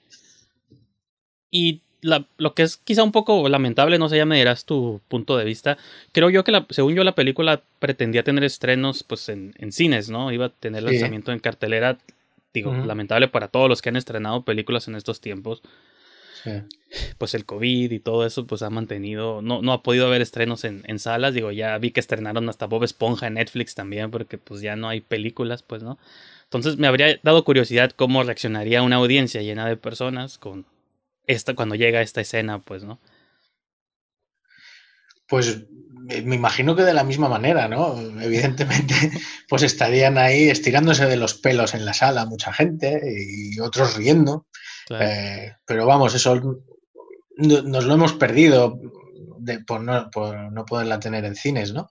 Y 1.49 1.81
la- 2.01 2.25
lo 2.37 2.53
que 2.53 2.63
es 2.63 2.77
quizá 2.77 3.03
un 3.03 3.11
poco 3.11 3.47
lamentable, 3.49 3.97
no 3.97 4.09
sé, 4.09 4.17
ya 4.17 4.25
me 4.25 4.37
dirás 4.37 4.65
tu 4.65 5.01
punto 5.07 5.37
de 5.37 5.45
vista. 5.45 5.77
Creo 6.11 6.29
yo 6.29 6.43
que, 6.43 6.51
la, 6.51 6.65
según 6.69 6.93
yo, 6.93 7.03
la 7.03 7.15
película 7.15 7.63
pretendía 7.79 8.23
tener 8.23 8.43
estrenos 8.43 9.03
pues 9.03 9.29
en, 9.29 9.53
en 9.57 9.71
cines, 9.71 10.09
¿no? 10.09 10.31
Iba 10.31 10.45
a 10.47 10.49
tener 10.49 10.83
Sí. 10.83 10.91
lanzamiento 10.91 11.31
en 11.31 11.39
cartelera. 11.39 11.97
Digo, 12.53 12.73
lamentable 12.73 13.27
para 13.27 13.49
todos 13.49 13.69
los 13.69 13.81
que 13.81 13.89
han 13.89 13.97
estrenado 13.97 14.43
películas 14.43 14.87
en 14.87 14.95
estos 14.95 15.21
tiempos. 15.21 15.61
Sí. 16.47 16.77
Pues 17.17 17.33
el 17.33 17.45
COVID 17.45 17.91
y 17.91 17.99
todo 17.99 18.25
eso, 18.25 18.47
pues 18.47 18.61
ha 18.61 18.69
mantenido. 18.69 19.41
No, 19.41 19.61
no 19.61 19.73
ha 19.73 19.83
podido 19.83 20.07
haber 20.07 20.21
estrenos 20.21 20.63
en, 20.63 20.83
en 20.87 20.99
salas. 20.99 21.33
Digo, 21.33 21.51
ya 21.51 21.77
vi 21.77 21.91
que 21.91 21.99
estrenaron 21.99 22.47
hasta 22.49 22.65
Bob 22.65 22.83
Esponja 22.83 23.27
en 23.27 23.35
Netflix 23.35 23.75
también, 23.75 24.09
porque 24.11 24.37
pues 24.37 24.61
ya 24.61 24.75
no 24.75 24.87
hay 24.87 25.01
películas, 25.01 25.63
pues, 25.63 25.83
¿no? 25.83 25.97
Entonces 26.45 26.77
me 26.77 26.87
habría 26.87 27.19
dado 27.23 27.43
curiosidad 27.43 27.91
cómo 27.91 28.23
reaccionaría 28.23 28.81
una 28.81 28.95
audiencia 28.95 29.41
llena 29.41 29.67
de 29.67 29.75
personas 29.75 30.37
con 30.37 30.65
esta, 31.25 31.55
cuando 31.55 31.75
llega 31.75 32.01
esta 32.01 32.21
escena, 32.21 32.59
pues, 32.59 32.83
¿no? 32.83 32.99
Pues 35.27 35.65
me 35.91 36.21
me 36.21 36.35
imagino 36.35 36.73
que 36.75 36.83
de 36.83 36.93
la 36.93 37.03
misma 37.03 37.27
manera, 37.27 37.67
¿no? 37.67 37.99
Evidentemente, 38.21 38.95
pues 39.49 39.63
estarían 39.63 40.17
ahí 40.17 40.49
estirándose 40.49 41.05
de 41.05 41.17
los 41.17 41.33
pelos 41.33 41.73
en 41.73 41.83
la 41.83 41.93
sala 41.93 42.25
mucha 42.25 42.53
gente 42.53 43.01
y 43.05 43.59
otros 43.59 43.97
riendo. 43.97 44.45
Claro. 44.87 45.05
Eh, 45.05 45.55
pero 45.65 45.85
vamos, 45.85 46.15
eso 46.15 46.35
no- 47.37 47.61
nos 47.61 47.83
lo 47.85 47.93
hemos 47.93 48.13
perdido 48.13 48.79
de- 49.39 49.59
por, 49.59 49.81
no, 49.83 50.09
por 50.09 50.51
no 50.51 50.65
poderla 50.65 50.99
tener 50.99 51.25
en 51.25 51.35
cines, 51.35 51.73
¿no? 51.73 51.89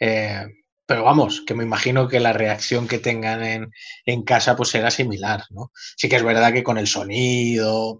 Eh, 0.00 0.44
pero 0.86 1.02
vamos, 1.04 1.42
que 1.46 1.54
me 1.54 1.64
imagino 1.64 2.06
que 2.08 2.20
la 2.20 2.32
reacción 2.32 2.86
que 2.86 2.98
tengan 3.00 3.42
en, 3.42 3.70
en 4.04 4.22
casa 4.22 4.54
pues 4.56 4.68
será 4.70 4.90
similar, 4.90 5.42
¿no? 5.50 5.72
Sí 5.96 6.08
que 6.08 6.16
es 6.16 6.22
verdad 6.22 6.52
que 6.52 6.62
con 6.62 6.78
el 6.78 6.86
sonido, 6.86 7.98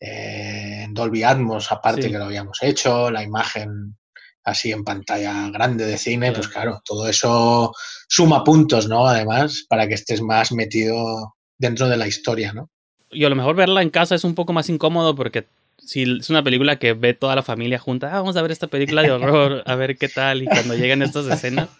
eh, 0.00 0.86
Dolby 0.90 1.22
Atmos, 1.22 1.70
aparte 1.72 2.02
Sí. 2.04 2.10
que 2.10 2.18
lo 2.18 2.24
habíamos 2.24 2.58
hecho, 2.62 3.10
la 3.10 3.22
imagen 3.22 3.96
así 4.44 4.70
en 4.72 4.84
pantalla 4.84 5.50
grande 5.50 5.84
de 5.86 5.98
cine, 5.98 6.32
pues 6.32 6.48
claro, 6.48 6.80
todo 6.84 7.08
eso 7.08 7.72
suma 8.08 8.44
puntos, 8.44 8.88
¿no? 8.88 9.06
Además, 9.06 9.66
para 9.68 9.88
que 9.88 9.94
estés 9.94 10.22
más 10.22 10.52
metido 10.52 11.34
dentro 11.58 11.88
de 11.88 11.96
la 11.96 12.06
historia, 12.06 12.52
¿no? 12.52 12.70
Y 13.16 13.24
a 13.24 13.30
lo 13.30 13.36
mejor 13.36 13.56
verla 13.56 13.80
en 13.80 13.88
casa 13.88 14.14
es 14.14 14.24
un 14.24 14.34
poco 14.34 14.52
más 14.52 14.68
incómodo 14.68 15.14
porque 15.14 15.46
si 15.78 16.02
es 16.02 16.28
una 16.28 16.42
película 16.42 16.78
que 16.78 16.92
ve 16.92 17.14
toda 17.14 17.34
la 17.34 17.42
familia 17.42 17.78
junta, 17.78 18.08
ah, 18.08 18.20
vamos 18.20 18.36
a 18.36 18.42
ver 18.42 18.50
esta 18.50 18.66
película 18.66 19.02
de 19.02 19.10
horror, 19.10 19.62
a 19.64 19.74
ver 19.74 19.96
qué 19.96 20.08
tal. 20.08 20.42
Y 20.42 20.46
cuando 20.46 20.74
llegan 20.74 21.00
estas 21.00 21.26
escenas, 21.26 21.70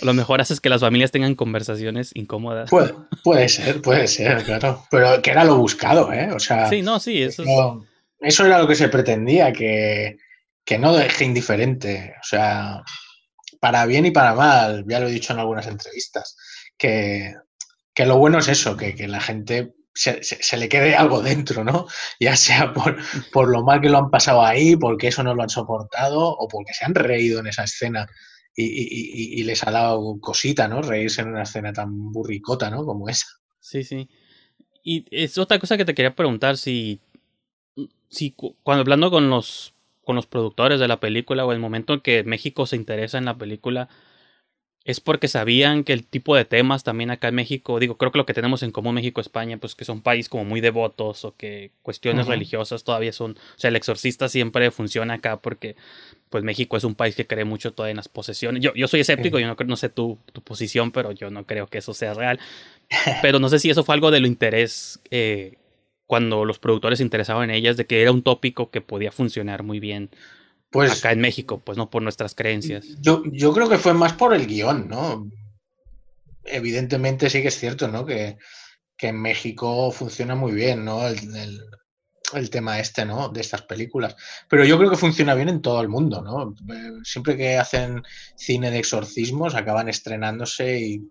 lo 0.00 0.14
mejor 0.14 0.40
haces 0.40 0.60
que 0.60 0.70
las 0.70 0.80
familias 0.80 1.10
tengan 1.10 1.34
conversaciones 1.34 2.12
incómodas. 2.14 2.70
Puede, 2.70 2.94
puede 3.22 3.48
ser, 3.50 3.82
puede 3.82 4.08
ser, 4.08 4.42
claro. 4.44 4.84
Pero 4.90 5.20
que 5.20 5.30
era 5.30 5.44
lo 5.44 5.56
buscado, 5.56 6.12
¿eh? 6.12 6.30
O 6.32 6.38
sea, 6.38 6.68
Sí, 6.70 6.80
no, 6.80 6.98
sí, 6.98 7.22
eso 7.22 7.42
es. 7.42 7.48
eso, 7.48 7.84
eso 8.20 8.46
era 8.46 8.58
lo 8.58 8.66
que 8.66 8.74
se 8.74 8.88
pretendía, 8.88 9.52
que, 9.52 10.16
que 10.64 10.78
no 10.78 10.94
deje 10.94 11.26
indiferente. 11.26 12.14
O 12.22 12.26
sea, 12.26 12.82
para 13.60 13.84
bien 13.84 14.06
y 14.06 14.12
para 14.12 14.34
mal, 14.34 14.84
ya 14.88 15.00
lo 15.00 15.08
he 15.08 15.12
dicho 15.12 15.34
en 15.34 15.40
algunas 15.40 15.66
entrevistas, 15.66 16.36
que, 16.78 17.34
que 17.92 18.06
lo 18.06 18.16
bueno 18.16 18.38
es 18.38 18.48
eso, 18.48 18.78
que, 18.78 18.94
que 18.94 19.08
la 19.08 19.20
gente 19.20 19.75
se, 19.96 20.22
se- 20.22 20.56
le 20.56 20.68
quede 20.68 20.94
algo 20.94 21.22
dentro, 21.22 21.64
¿no? 21.64 21.86
Ya 22.20 22.36
sea 22.36 22.72
por, 22.72 22.96
por 23.32 23.48
lo 23.48 23.62
mal 23.64 23.80
que 23.80 23.88
lo 23.88 23.98
han 23.98 24.10
pasado 24.10 24.42
ahí, 24.44 24.76
porque 24.76 25.08
eso 25.08 25.22
no 25.24 25.34
lo 25.34 25.42
han 25.42 25.50
soportado, 25.50 26.20
o 26.28 26.48
porque 26.48 26.72
se 26.74 26.84
han 26.84 26.94
reído 26.94 27.40
en 27.40 27.48
esa 27.48 27.64
escena 27.64 28.06
y, 28.54 28.64
y- 28.64 29.36
y- 29.36 29.40
y 29.40 29.44
les 29.44 29.66
ha 29.66 29.70
dado 29.70 30.18
cosita, 30.20 30.68
¿no? 30.68 30.82
Reírse 30.82 31.22
en 31.22 31.28
una 31.28 31.42
escena 31.42 31.72
tan 31.72 32.12
burricota, 32.12 32.70
¿no? 32.70 32.84
Como 32.84 33.08
esa. 33.08 33.26
Sí, 33.60 33.84
sí. 33.84 34.08
Y 34.84 35.04
es 35.10 35.38
otra 35.38 35.58
cosa 35.58 35.76
que 35.76 35.84
te 35.84 35.94
quería 35.94 36.14
preguntar, 36.14 36.56
si, 36.56 37.00
si 38.08 38.32
cuando 38.62 38.82
hablando 38.82 39.10
con 39.10 39.30
los, 39.30 39.74
con 40.04 40.16
los 40.16 40.26
productores 40.26 40.80
de 40.80 40.88
la 40.88 41.00
película 41.00 41.44
o 41.44 41.52
el 41.52 41.58
momento 41.58 41.94
en 41.94 42.00
que 42.00 42.22
México 42.24 42.66
se 42.66 42.76
interesa 42.76 43.18
en 43.18 43.24
la 43.24 43.36
película, 43.36 43.88
es 44.86 45.00
porque 45.00 45.26
sabían 45.26 45.82
que 45.82 45.92
el 45.92 46.06
tipo 46.06 46.36
de 46.36 46.44
temas 46.44 46.84
también 46.84 47.10
acá 47.10 47.26
en 47.26 47.34
México, 47.34 47.80
digo, 47.80 47.98
creo 47.98 48.12
que 48.12 48.18
lo 48.18 48.24
que 48.24 48.34
tenemos 48.34 48.62
en 48.62 48.70
común 48.70 48.94
México 48.94 49.20
España, 49.20 49.58
pues 49.58 49.74
que 49.74 49.84
son 49.84 50.00
países 50.00 50.28
como 50.28 50.44
muy 50.44 50.60
devotos 50.60 51.24
o 51.24 51.34
que 51.36 51.72
cuestiones 51.82 52.28
religiosas 52.28 52.84
todavía 52.84 53.12
son, 53.12 53.32
o 53.32 53.58
sea, 53.58 53.68
el 53.68 53.76
exorcista 53.76 54.28
siempre 54.28 54.70
funciona 54.70 55.14
acá 55.14 55.38
porque 55.38 55.74
pues 56.30 56.44
México 56.44 56.76
es 56.76 56.84
un 56.84 56.94
país 56.94 57.16
que 57.16 57.26
cree 57.26 57.44
mucho 57.44 57.72
todavía 57.72 57.90
en 57.90 57.96
las 57.96 58.08
posesiones. 58.08 58.62
Yo, 58.62 58.72
yo 58.74 58.86
soy 58.86 59.00
escéptico, 59.00 59.40
yo 59.40 59.48
no, 59.48 59.56
no 59.66 59.76
sé 59.76 59.88
tu, 59.88 60.18
tu, 60.32 60.40
posición, 60.40 60.92
pero 60.92 61.10
yo 61.10 61.30
no 61.30 61.44
creo 61.46 61.66
que 61.66 61.78
eso 61.78 61.92
sea 61.92 62.14
real. 62.14 62.38
Pero 63.22 63.40
no 63.40 63.48
sé 63.48 63.58
si 63.58 63.70
eso 63.70 63.82
fue 63.82 63.96
algo 63.96 64.12
de 64.12 64.20
lo 64.20 64.28
interés 64.28 65.00
eh, 65.10 65.54
cuando 66.06 66.44
los 66.44 66.60
productores 66.60 66.98
se 66.98 67.02
interesaban 67.02 67.50
en 67.50 67.56
ellas, 67.56 67.76
de 67.76 67.86
que 67.86 68.02
era 68.02 68.12
un 68.12 68.22
tópico 68.22 68.70
que 68.70 68.80
podía 68.80 69.10
funcionar 69.10 69.64
muy 69.64 69.80
bien 69.80 70.10
pues, 70.76 70.98
acá 70.98 71.12
en 71.12 71.20
México, 71.20 71.62
pues 71.64 71.78
no 71.78 71.90
por 71.90 72.02
nuestras 72.02 72.34
creencias. 72.34 72.84
Yo, 73.00 73.22
yo 73.26 73.52
creo 73.52 73.68
que 73.68 73.78
fue 73.78 73.94
más 73.94 74.12
por 74.12 74.34
el 74.34 74.46
guion, 74.46 74.88
¿no? 74.88 75.30
Evidentemente 76.44 77.30
sí 77.30 77.42
que 77.42 77.48
es 77.48 77.58
cierto, 77.58 77.88
¿no? 77.88 78.06
Que, 78.06 78.38
que 78.96 79.08
en 79.08 79.20
México 79.20 79.90
funciona 79.92 80.34
muy 80.34 80.52
bien, 80.52 80.84
¿no? 80.84 81.06
El, 81.06 81.60
el, 82.34 82.50
tema 82.50 82.78
este, 82.80 83.04
¿no? 83.04 83.28
De 83.28 83.40
estas 83.40 83.62
películas. 83.62 84.16
Pero 84.48 84.64
yo 84.64 84.78
creo 84.78 84.90
que 84.90 84.96
funciona 84.96 85.34
bien 85.34 85.48
en 85.48 85.62
todo 85.62 85.80
el 85.80 85.88
mundo, 85.88 86.22
¿no? 86.22 86.54
Siempre 87.04 87.36
que 87.36 87.56
hacen 87.56 88.02
cine 88.36 88.70
de 88.70 88.78
exorcismos 88.78 89.54
acaban 89.54 89.88
estrenándose 89.88 90.78
y, 90.80 91.10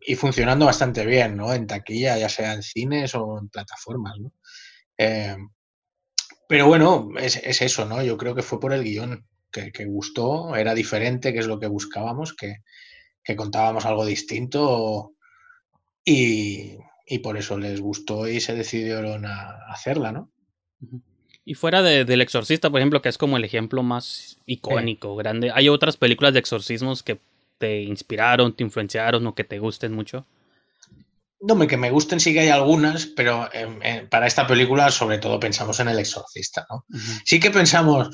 y 0.00 0.14
funcionando 0.14 0.66
bastante 0.66 1.04
bien, 1.04 1.36
¿no? 1.36 1.52
En 1.52 1.66
taquilla, 1.66 2.16
ya 2.18 2.28
sea 2.28 2.54
en 2.54 2.62
cines 2.62 3.14
o 3.14 3.38
en 3.38 3.48
plataformas, 3.48 4.18
¿no? 4.18 4.32
Eh, 4.96 5.36
pero 6.48 6.66
bueno, 6.66 7.10
es, 7.18 7.36
eso, 7.36 7.84
¿no? 7.86 8.02
Yo 8.02 8.16
creo 8.16 8.34
que 8.34 8.42
fue 8.42 8.60
por 8.60 8.72
el 8.72 8.84
guion 8.84 9.26
que, 9.50 9.84
gustó, 9.84 10.56
era 10.56 10.74
diferente, 10.74 11.32
que 11.32 11.38
es 11.38 11.46
lo 11.46 11.58
que 11.58 11.66
buscábamos, 11.66 12.34
que, 12.34 12.56
contábamos 13.36 13.86
algo 13.86 14.04
distinto 14.04 15.12
y, 16.04 16.78
por 17.22 17.36
eso 17.36 17.58
les 17.58 17.80
gustó 17.80 18.26
y 18.28 18.40
se 18.40 18.54
decidieron 18.54 19.26
a 19.26 19.58
hacerla, 19.68 20.12
¿no? 20.12 20.30
Y 21.44 21.54
fuera 21.54 21.82
del 21.82 22.20
exorcista, 22.20 22.70
por 22.70 22.80
ejemplo, 22.80 23.02
que 23.02 23.08
es 23.08 23.18
como 23.18 23.36
el 23.36 23.44
ejemplo 23.44 23.82
más 23.82 24.38
icónico, 24.46 25.16
grande, 25.16 25.50
¿hay 25.52 25.68
otras 25.68 25.96
películas 25.96 26.32
de 26.32 26.38
exorcismos 26.38 27.02
que 27.02 27.18
te 27.58 27.82
inspiraron, 27.82 28.54
te 28.54 28.62
influenciaron 28.62 29.26
o 29.26 29.34
que 29.34 29.44
te 29.44 29.58
gusten 29.58 29.92
mucho? 29.92 30.24
No, 31.42 31.58
que 31.66 31.76
me 31.76 31.90
gusten 31.90 32.20
sí 32.20 32.32
que 32.32 32.40
hay 32.40 32.48
algunas, 32.50 33.06
pero 33.06 33.48
para 34.10 34.28
esta 34.28 34.46
película 34.46 34.90
sobre 34.92 35.18
todo 35.18 35.40
pensamos 35.40 35.80
en 35.80 35.88
El 35.88 35.98
Exorcista, 35.98 36.66
¿no? 36.70 36.86
Sí 37.24 37.40
que 37.40 37.50
pensamos 37.50 38.10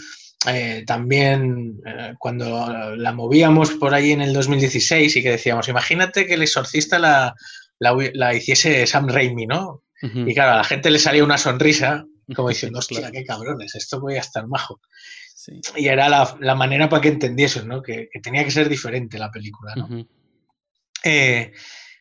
eh, 0.46 0.84
también 0.86 1.80
eh, 1.84 2.14
cuando 2.18 2.94
la 2.96 3.12
movíamos 3.12 3.72
por 3.72 3.92
ahí 3.92 4.12
en 4.12 4.22
el 4.22 4.32
2016 4.32 5.16
y 5.16 5.22
que 5.22 5.32
decíamos, 5.32 5.68
imagínate 5.68 6.26
que 6.26 6.34
El 6.34 6.42
Exorcista 6.42 6.98
la, 6.98 7.34
la, 7.78 8.34
hiciese 8.34 8.86
Sam 8.86 9.08
Raimi, 9.08 9.46
¿no? 9.46 9.82
Y 10.00 10.32
claro, 10.32 10.52
a 10.52 10.58
la 10.58 10.64
gente 10.64 10.90
le 10.90 11.00
salía 11.00 11.24
una 11.24 11.38
sonrisa 11.38 12.06
como 12.34 12.48
diciendo, 12.48 12.78
hostia, 12.80 13.10
qué 13.10 13.24
cabrones, 13.24 13.74
esto 13.74 14.00
voy 14.00 14.14
a 14.14 14.20
estar 14.20 14.46
majo. 14.46 14.80
Y 15.76 15.88
era 15.88 16.08
la, 16.08 16.54
manera 16.54 16.88
para 16.88 17.02
que 17.02 17.08
entendiesen, 17.08 17.66
¿no? 17.68 17.82
Que, 17.82 18.08
tenía 18.22 18.44
que 18.44 18.50
ser 18.50 18.68
diferente 18.68 19.18
la 19.18 19.30
película, 19.30 19.74
¿no? 19.74 20.06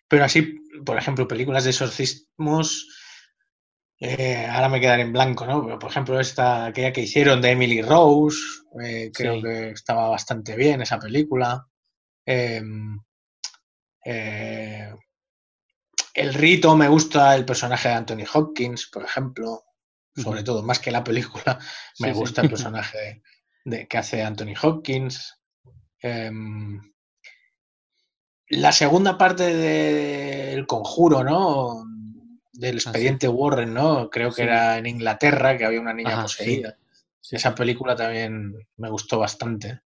Pero 0.10 0.24
así, 0.24 0.56
por 0.86 0.98
ejemplo, 0.98 1.28
películas 1.28 1.64
de 1.64 1.72
exorcismos, 1.72 2.88
eh, 4.00 4.46
ahora 4.46 4.70
me 4.70 4.80
quedaré 4.80 5.02
en 5.02 5.14
blanco, 5.14 5.46
¿no? 5.46 5.64
Pero, 5.64 5.80
por 5.80 5.90
ejemplo, 5.90 6.20
esta, 6.20 6.66
aquella 6.66 6.94
que 6.94 7.02
hicieron 7.02 7.42
de 7.42 7.52
Emily 7.52 7.82
Rose, 7.82 8.38
eh, 8.84 9.12
creo 9.14 9.42
que 9.42 9.72
estaba 9.72 10.10
bastante 10.10 10.56
bien 10.56 10.82
esa 10.82 11.00
película. 11.00 11.66
Em, 12.26 13.00
eh, 14.06 14.94
el 16.14 16.34
rito 16.34 16.76
me 16.76 16.88
gusta 16.88 17.36
el 17.36 17.46
personaje 17.46 17.90
de 17.90 17.96
Anthony 17.96 18.26
Hopkins, 18.32 18.88
por 18.88 19.04
ejemplo, 19.04 19.64
sobre 20.16 20.44
todo, 20.44 20.64
más 20.64 20.80
que 20.80 20.92
la 20.92 21.04
película, 21.04 21.60
me 22.00 22.14
gusta 22.14 22.42
el 22.42 22.50
personaje 22.50 23.22
de, 23.66 23.88
que 23.88 23.98
hace 23.98 24.22
Anthony 24.22 24.54
Hopkins. 24.62 25.40
La 28.50 28.72
segunda 28.72 29.18
parte 29.18 29.54
del 29.54 30.66
conjuro, 30.68 31.24
¿no? 31.24 31.84
Del 32.54 32.76
ah, 32.76 32.80
expediente 32.80 33.28
Warren, 33.28 33.74
¿no? 33.74 34.10
Creo 34.10 34.32
que 34.32 34.44
era 34.44 34.78
en 34.78 34.86
Inglaterra, 34.86 35.58
que 35.58 35.66
había 35.66 35.82
una 35.82 35.94
niña 35.94 36.22
poseída. 36.22 36.78
Esa 37.30 37.54
película 37.54 37.96
también 37.96 38.54
me 38.78 38.90
gustó 38.90 39.20
bastante. 39.20 39.82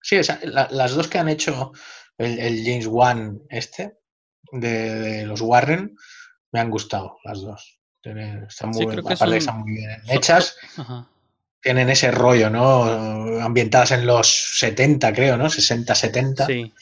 Sí, 0.00 0.16
las 0.42 0.94
dos 0.94 1.06
que 1.06 1.18
han 1.18 1.28
hecho 1.28 1.72
el, 2.18 2.64
James 2.64 2.88
Wan 2.88 3.40
este, 3.48 3.98
de, 4.50 5.24
los 5.24 5.40
Warren, 5.40 5.96
me 6.50 6.58
han 6.58 6.70
gustado 6.70 7.18
las 7.22 7.40
dos. 7.40 7.78
están 8.02 8.70
muy, 8.70 8.86
muy 8.86 8.96
bien 8.96 10.02
hechas. 10.08 10.56
Tienen 11.60 11.88
ese 11.88 12.10
rollo, 12.10 12.50
¿no? 12.50 13.40
Ambientadas 13.40 13.92
en 13.92 14.04
los 14.04 14.58
70, 14.58 15.12
creo, 15.12 15.36
¿no? 15.36 15.48
60, 15.48 15.94
70. 15.94 16.46
Sí 16.46 16.72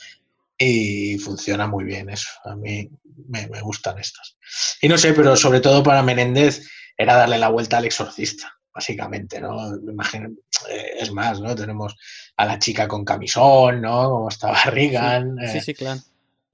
y 0.63 1.17
funciona 1.19 1.67
muy 1.67 1.85
bien 1.85 2.11
eso. 2.11 2.29
A 2.45 2.55
mí 2.55 2.89
me, 3.29 3.49
gustan 3.63 3.99
estas. 3.99 4.37
Y 4.83 4.89
no 4.89 4.99
sé, 4.99 5.15
pero 5.15 5.35
sobre 5.35 5.61
todo 5.61 5.83
para 5.83 6.03
Menéndez 6.03 6.69
era 6.97 7.17
darle 7.17 7.39
la 7.39 7.49
vuelta 7.49 7.79
al 7.79 7.87
exorcista, 7.87 8.53
básicamente, 8.73 9.41
¿no? 9.41 9.75
Eh, 9.75 10.97
es 10.99 11.11
más, 11.13 11.41
¿no? 11.41 11.55
Tenemos 11.55 11.97
a 12.37 12.45
la 12.45 12.59
chica 12.59 12.87
con 12.87 13.07
camisón, 13.07 13.81
¿no? 13.81 14.11
Como 14.11 14.29
estaba 14.29 14.63
Reagan. 14.65 15.37
Sí, 15.51 15.61
sí, 15.63 15.71
eh, 15.71 15.75
claro. 15.75 16.01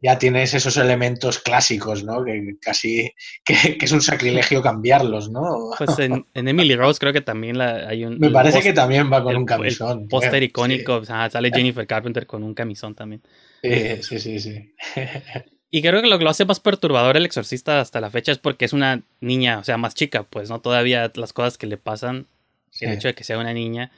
Ya 0.00 0.18
tienes 0.18 0.54
esos 0.54 0.76
elementos 0.76 1.40
clásicos, 1.40 2.04
¿no? 2.04 2.22
Que 2.22 2.58
casi 2.60 3.10
que, 3.44 3.76
es 3.80 3.90
un 3.90 4.02
sacrilegio 4.02 4.62
cambiarlos, 4.62 5.30
¿no? 5.30 5.70
Pues 5.76 5.98
en, 5.98 6.24
Emily 6.32 6.76
Rose 6.76 7.00
creo 7.00 7.12
que 7.12 7.22
también 7.22 7.58
la, 7.58 7.88
hay 7.88 8.04
un... 8.04 8.20
Me 8.20 8.30
parece 8.30 8.60
que 8.60 8.72
también 8.72 9.10
va 9.12 9.24
con 9.24 9.34
un 9.34 9.46
camisón. 9.46 10.02
El 10.02 10.08
póster 10.08 10.44
icónico, 10.44 11.04
sale 11.04 11.50
Jennifer 11.52 11.88
Carpenter 11.88 12.24
con 12.24 12.44
un 12.44 12.54
camisón 12.54 12.94
también. 12.94 13.20
Sí, 13.62 14.18
sí, 14.18 14.40
sí, 14.40 14.74
Y 15.70 15.82
creo 15.82 16.00
que 16.00 16.08
lo 16.08 16.16
que 16.16 16.24
lo 16.24 16.30
hace 16.30 16.44
más 16.44 16.60
perturbador 16.60 17.16
el 17.16 17.26
exorcista 17.26 17.80
hasta 17.80 18.00
la 18.00 18.10
fecha 18.10 18.32
es 18.32 18.38
porque 18.38 18.64
es 18.64 18.72
una 18.72 19.02
niña, 19.20 19.58
o 19.58 19.64
sea, 19.64 19.76
más 19.76 19.94
chica, 19.94 20.22
pues, 20.22 20.48
¿no? 20.48 20.60
Todavía 20.60 21.10
las 21.16 21.32
cosas 21.32 21.58
que 21.58 21.66
le 21.66 21.76
pasan, 21.76 22.26
el 22.80 22.92
hecho 22.92 23.08
de 23.08 23.14
que 23.14 23.24
sea 23.24 23.38
una 23.38 23.52
niña. 23.52 23.90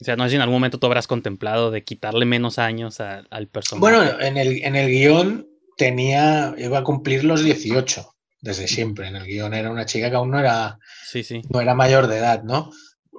O 0.00 0.04
sea, 0.04 0.16
no 0.16 0.24
sé 0.24 0.30
si 0.30 0.36
en 0.36 0.42
algún 0.42 0.56
momento 0.56 0.78
tú 0.78 0.86
habrás 0.86 1.06
contemplado 1.06 1.70
de 1.70 1.84
quitarle 1.84 2.26
menos 2.26 2.58
años 2.58 3.00
al 3.00 3.48
personaje. 3.48 3.80
Bueno, 3.80 4.20
en 4.20 4.36
el, 4.36 4.62
en 4.62 4.76
el 4.76 4.88
guion 4.88 5.48
tenía, 5.76 6.54
iba 6.58 6.78
a 6.78 6.84
cumplir 6.84 7.24
los 7.24 7.42
18, 7.42 8.14
desde 8.40 8.68
siempre. 8.68 9.08
En 9.08 9.16
el 9.16 9.24
guion 9.24 9.54
era 9.54 9.70
una 9.70 9.86
chica 9.86 10.10
que 10.10 10.16
aún 10.16 10.30
no 10.30 10.38
era, 10.38 10.78
sí, 11.06 11.22
sí. 11.22 11.42
No 11.48 11.60
era 11.60 11.74
mayor 11.74 12.08
de 12.08 12.18
edad, 12.18 12.42
¿no? 12.42 12.70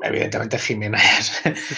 Evidentemente 0.05 0.59
Jimena 0.59 0.99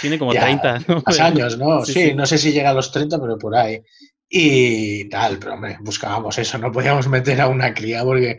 tiene 0.02 0.20
como 0.20 0.32
30 0.34 0.82
años, 1.20 1.58
¿no? 1.58 1.82
Sí, 1.86 2.14
no 2.14 2.26
sé 2.26 2.38
si 2.38 2.52
llega 2.52 2.72
a 2.72 2.74
los 2.74 2.92
30, 2.92 3.20
pero 3.20 3.38
por 3.38 3.56
ahí. 3.56 3.82
Y 4.30 5.08
tal, 5.10 5.40
pero 5.40 5.54
hombre, 5.54 5.78
buscábamos 5.80 6.38
eso, 6.38 6.58
no 6.58 6.72
podíamos 6.72 7.08
meter 7.08 7.40
a 7.40 7.48
una 7.48 7.74
cría 7.74 8.04
porque 8.04 8.38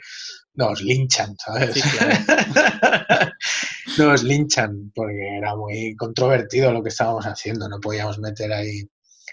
nos 0.55 0.83
linchan, 0.83 1.35
¿sabes? 1.39 1.77
nos 3.99 4.23
linchan 4.23 4.93
porque 4.95 5.39
era 5.39 5.57
muy 5.57 5.97
controvertido 5.97 6.73
lo 6.73 6.83
que 6.83 6.91
estábamos 6.91 7.27
haciendo, 7.27 7.69
no 7.69 7.81
podíamos 7.81 8.19
meter 8.19 8.53
ahí. 8.53 8.83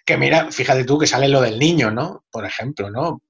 Que 0.05 0.17
mira, 0.17 0.51
fíjate 0.51 0.85
tú 0.85 0.97
que 0.97 1.07
sale 1.07 1.27
lo 1.27 1.41
del 1.41 1.59
niño, 1.59 1.91
¿no? 1.91 2.25
Por 2.31 2.45
ejemplo, 2.45 2.89
¿no? 2.89 3.21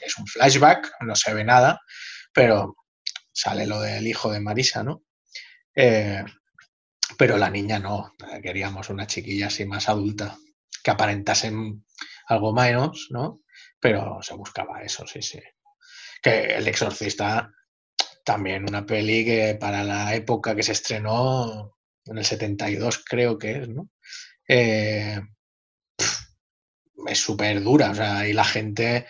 Es 0.00 0.16
un 0.18 0.26
flashback, 0.26 0.92
no 1.00 1.16
se 1.16 1.34
ve 1.34 1.44
nada, 1.44 1.80
pero 2.32 2.76
sale 3.32 3.66
lo 3.66 3.80
del 3.80 4.06
hijo 4.06 4.30
de 4.30 4.40
Marisa, 4.40 4.82
¿no? 4.82 5.02
Eh, 5.74 6.22
pero 7.16 7.38
la 7.38 7.50
niña 7.50 7.78
no, 7.78 8.14
queríamos 8.42 8.90
una 8.90 9.06
chiquilla 9.06 9.46
así 9.46 9.64
más 9.64 9.88
adulta, 9.88 10.36
que 10.82 10.90
aparentase 10.90 11.52
algo 12.26 12.52
menos, 12.52 13.08
¿no? 13.10 13.42
Pero 13.80 14.18
se 14.22 14.34
buscaba 14.34 14.82
eso, 14.82 15.06
sí, 15.06 15.22
sí. 15.22 15.40
Que 16.22 16.56
El 16.56 16.68
Exorcista, 16.68 17.52
también 18.24 18.68
una 18.68 18.84
peli 18.84 19.24
que 19.24 19.56
para 19.58 19.84
la 19.84 20.14
época 20.14 20.54
que 20.54 20.62
se 20.62 20.72
estrenó, 20.72 21.78
en 22.04 22.18
el 22.18 22.24
72 22.24 23.04
creo 23.04 23.38
que 23.38 23.52
es, 23.52 23.68
¿no? 23.68 23.88
Eh, 24.46 25.20
es 27.06 27.20
súper 27.20 27.62
dura, 27.62 27.90
o 27.90 27.94
sea, 27.94 28.26
y 28.26 28.32
la 28.32 28.44
gente, 28.44 29.06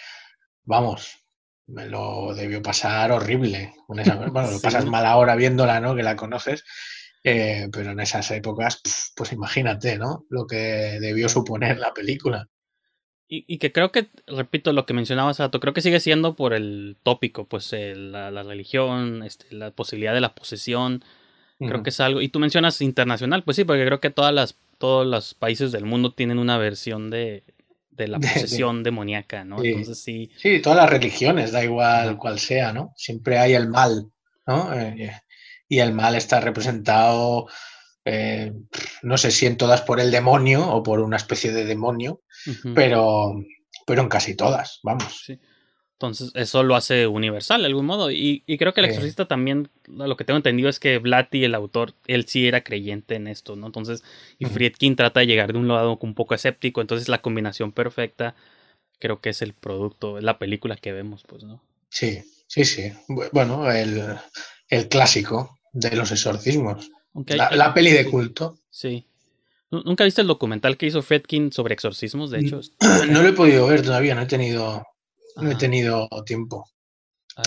vamos, 0.64 1.18
me 1.66 1.86
lo 1.86 2.34
debió 2.34 2.62
pasar 2.62 3.12
horrible. 3.12 3.74
bueno, 3.88 4.50
lo 4.50 4.60
pasas 4.60 4.86
mal 4.86 5.06
ahora 5.06 5.36
viéndola, 5.36 5.80
¿no? 5.80 5.94
Que 5.94 6.02
la 6.02 6.16
conoces, 6.16 6.64
eh, 7.24 7.68
pero 7.72 7.90
en 7.92 8.00
esas 8.00 8.30
épocas, 8.30 8.80
pues 9.16 9.32
imagínate, 9.32 9.98
¿no? 9.98 10.24
Lo 10.30 10.46
que 10.46 10.56
debió 11.00 11.28
suponer 11.28 11.78
la 11.78 11.92
película. 11.92 12.48
Y, 13.30 13.44
y 13.46 13.58
que 13.58 13.72
creo 13.72 13.92
que, 13.92 14.08
repito 14.26 14.72
lo 14.72 14.86
que 14.86 14.94
mencionabas, 14.94 15.38
Rato, 15.38 15.60
creo 15.60 15.74
que 15.74 15.82
sigue 15.82 16.00
siendo 16.00 16.34
por 16.34 16.54
el 16.54 16.96
tópico, 17.02 17.44
pues 17.46 17.72
el- 17.74 18.10
la, 18.12 18.30
la 18.30 18.42
religión, 18.42 19.22
este, 19.22 19.54
la 19.54 19.70
posibilidad 19.70 20.14
de 20.14 20.20
la 20.22 20.34
posesión, 20.34 21.04
creo 21.58 21.82
que 21.82 21.90
es 21.90 22.00
algo. 22.00 22.22
Y 22.22 22.28
tú 22.30 22.38
mencionas 22.38 22.80
internacional, 22.80 23.42
pues 23.44 23.56
sí, 23.56 23.64
porque 23.64 23.84
creo 23.84 24.00
que 24.00 24.10
todas 24.10 24.32
las, 24.32 24.56
todos 24.78 25.06
los 25.06 25.34
países 25.34 25.72
del 25.72 25.84
mundo 25.84 26.12
tienen 26.12 26.38
una 26.38 26.56
versión 26.56 27.10
de, 27.10 27.44
de 27.90 28.08
la 28.08 28.18
de- 28.20 28.28
posesión 28.28 28.82
demoníaca, 28.82 29.44
¿no? 29.44 29.60
Sí. 29.60 29.68
Entonces 29.68 29.98
sí, 30.02 30.30
Sí, 30.36 30.62
todas 30.62 30.78
las 30.78 30.88
religiones, 30.88 31.52
da 31.52 31.62
igual 31.64 32.16
cual 32.16 32.38
sea, 32.38 32.72
¿no? 32.72 32.92
Siempre 32.96 33.38
hay 33.38 33.52
el 33.54 33.68
mal, 33.68 34.06
¿no? 34.46 34.72
Eh, 34.72 35.12
y 35.68 35.80
el 35.80 35.92
mal 35.92 36.14
está 36.14 36.40
representado, 36.40 37.46
eh, 38.04 38.52
no 39.02 39.18
sé 39.18 39.30
si 39.30 39.46
en 39.46 39.56
todas 39.56 39.82
por 39.82 40.00
el 40.00 40.10
demonio 40.10 40.66
o 40.68 40.82
por 40.82 41.00
una 41.00 41.16
especie 41.16 41.52
de 41.52 41.64
demonio, 41.64 42.22
pero, 42.74 43.34
pero 43.86 44.02
en 44.02 44.08
casi 44.08 44.34
todas, 44.34 44.80
vamos. 44.82 45.22
sí. 45.26 45.38
Entonces 45.94 46.30
eso 46.36 46.62
lo 46.62 46.76
hace 46.76 47.08
universal 47.08 47.60
de 47.62 47.66
algún 47.66 47.84
modo. 47.84 48.12
Y, 48.12 48.44
y 48.46 48.56
creo 48.56 48.72
que 48.72 48.80
el 48.80 48.86
exorcista 48.86 49.26
también, 49.26 49.68
lo 49.88 50.16
que 50.16 50.22
tengo 50.24 50.36
entendido 50.36 50.68
es 50.68 50.78
que 50.78 50.98
Blatty, 50.98 51.44
el 51.44 51.56
autor, 51.56 51.92
él 52.06 52.24
sí 52.26 52.46
era 52.46 52.62
creyente 52.62 53.16
en 53.16 53.26
esto, 53.26 53.56
¿no? 53.56 53.66
Entonces, 53.66 54.04
y. 54.38 54.44
Friedkin 54.46 54.94
trata 54.94 55.20
de 55.20 55.26
llegar 55.26 55.52
de 55.52 55.58
un 55.58 55.66
lado 55.66 55.98
un 56.00 56.14
poco 56.14 56.36
escéptico, 56.36 56.80
entonces 56.80 57.08
la 57.08 57.20
combinación 57.20 57.72
perfecta 57.72 58.36
creo 59.00 59.20
que 59.20 59.30
es 59.30 59.42
el 59.42 59.54
producto, 59.54 60.18
es 60.18 60.24
la 60.24 60.38
película 60.38 60.76
que 60.76 60.92
vemos, 60.92 61.24
pues, 61.26 61.44
¿no? 61.44 61.60
Sí, 61.90 62.22
sí, 62.46 62.64
sí. 62.64 62.92
Bu- 63.08 63.28
Bueno, 63.32 63.70
el, 63.70 64.16
el 64.68 64.88
clásico 64.88 65.57
de 65.80 65.96
los 65.96 66.10
exorcismos. 66.12 66.90
La, 67.26 67.50
la 67.50 67.74
peli 67.74 67.90
de 67.90 68.08
culto. 68.10 68.58
Sí. 68.70 69.06
¿Nu- 69.70 69.82
¿Nunca 69.84 70.04
viste 70.04 70.20
el 70.20 70.26
documental 70.26 70.76
que 70.76 70.86
hizo 70.86 71.02
Friedkin 71.02 71.52
sobre 71.52 71.74
exorcismos? 71.74 72.30
De 72.30 72.40
hecho, 72.40 72.60
No 73.10 73.22
lo 73.22 73.28
he 73.28 73.32
podido 73.32 73.66
ver 73.66 73.82
todavía, 73.82 74.14
no 74.14 74.22
he 74.22 74.26
tenido, 74.26 74.84
no 75.36 75.50
he 75.50 75.54
tenido 75.56 76.08
tiempo. 76.26 76.64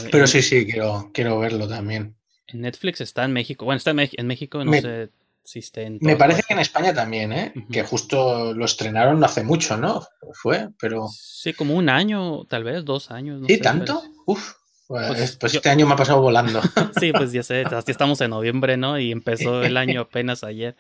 ver, 0.02 0.12
Pero 0.12 0.24
en- 0.24 0.28
sí, 0.28 0.42
sí, 0.42 0.66
quiero, 0.66 1.10
quiero 1.14 1.40
verlo 1.40 1.68
también. 1.68 2.16
En 2.48 2.62
Netflix 2.62 3.02
está 3.02 3.24
en 3.26 3.34
México. 3.34 3.66
Bueno, 3.66 3.78
está 3.78 3.92
en, 3.92 4.28
México, 4.28 4.64
no 4.64 4.72
Me- 4.72 4.82
sé 4.82 5.10
si 5.44 5.60
esté 5.60 5.84
en. 5.84 6.00
Me 6.02 6.16
parece 6.18 6.44
que 6.48 6.54
en. 6.54 6.60
España 6.60 6.94
también, 6.94 7.32
¿eh? 7.32 7.54
Que 7.72 7.84
justo 7.84 8.54
lo 8.54 8.66
estrenaron 8.66 9.20
no 9.20 9.26
hace 9.26 9.44
mucho, 9.44 9.78
¿no? 9.78 10.06
Fue, 10.34 10.70
pero... 10.80 11.08
Sí, 11.10 11.54
como 11.54 11.76
un 11.76 11.88
año, 11.90 12.44
tal 12.46 12.64
vez, 12.66 12.84
dos 12.86 13.10
años. 13.10 13.40
No 13.42 13.48
¿Sí, 13.48 13.56
sé, 13.56 13.62
tanto? 13.62 14.04
Uf. 14.26 14.54
Pues, 14.92 15.08
Pues 15.08 15.38
pues 15.38 15.54
yo- 15.54 15.58
este 15.60 15.70
año 15.70 15.88
me 15.88 15.94
ha 15.94 15.96
pasado 15.96 16.22
volando. 16.22 16.62
Sí, 17.00 17.12
pues 17.14 17.32
ya 17.32 17.44
sé, 17.44 17.62
así 17.72 17.92
estamos 17.92 18.20
en 18.22 18.32
noviembre, 18.32 18.76
¿no? 18.78 19.00
Y 19.00 19.12
empezó 19.12 19.64
el 19.64 19.78
año 19.78 20.02
apenas 20.10 20.44
ayer. 20.44 20.76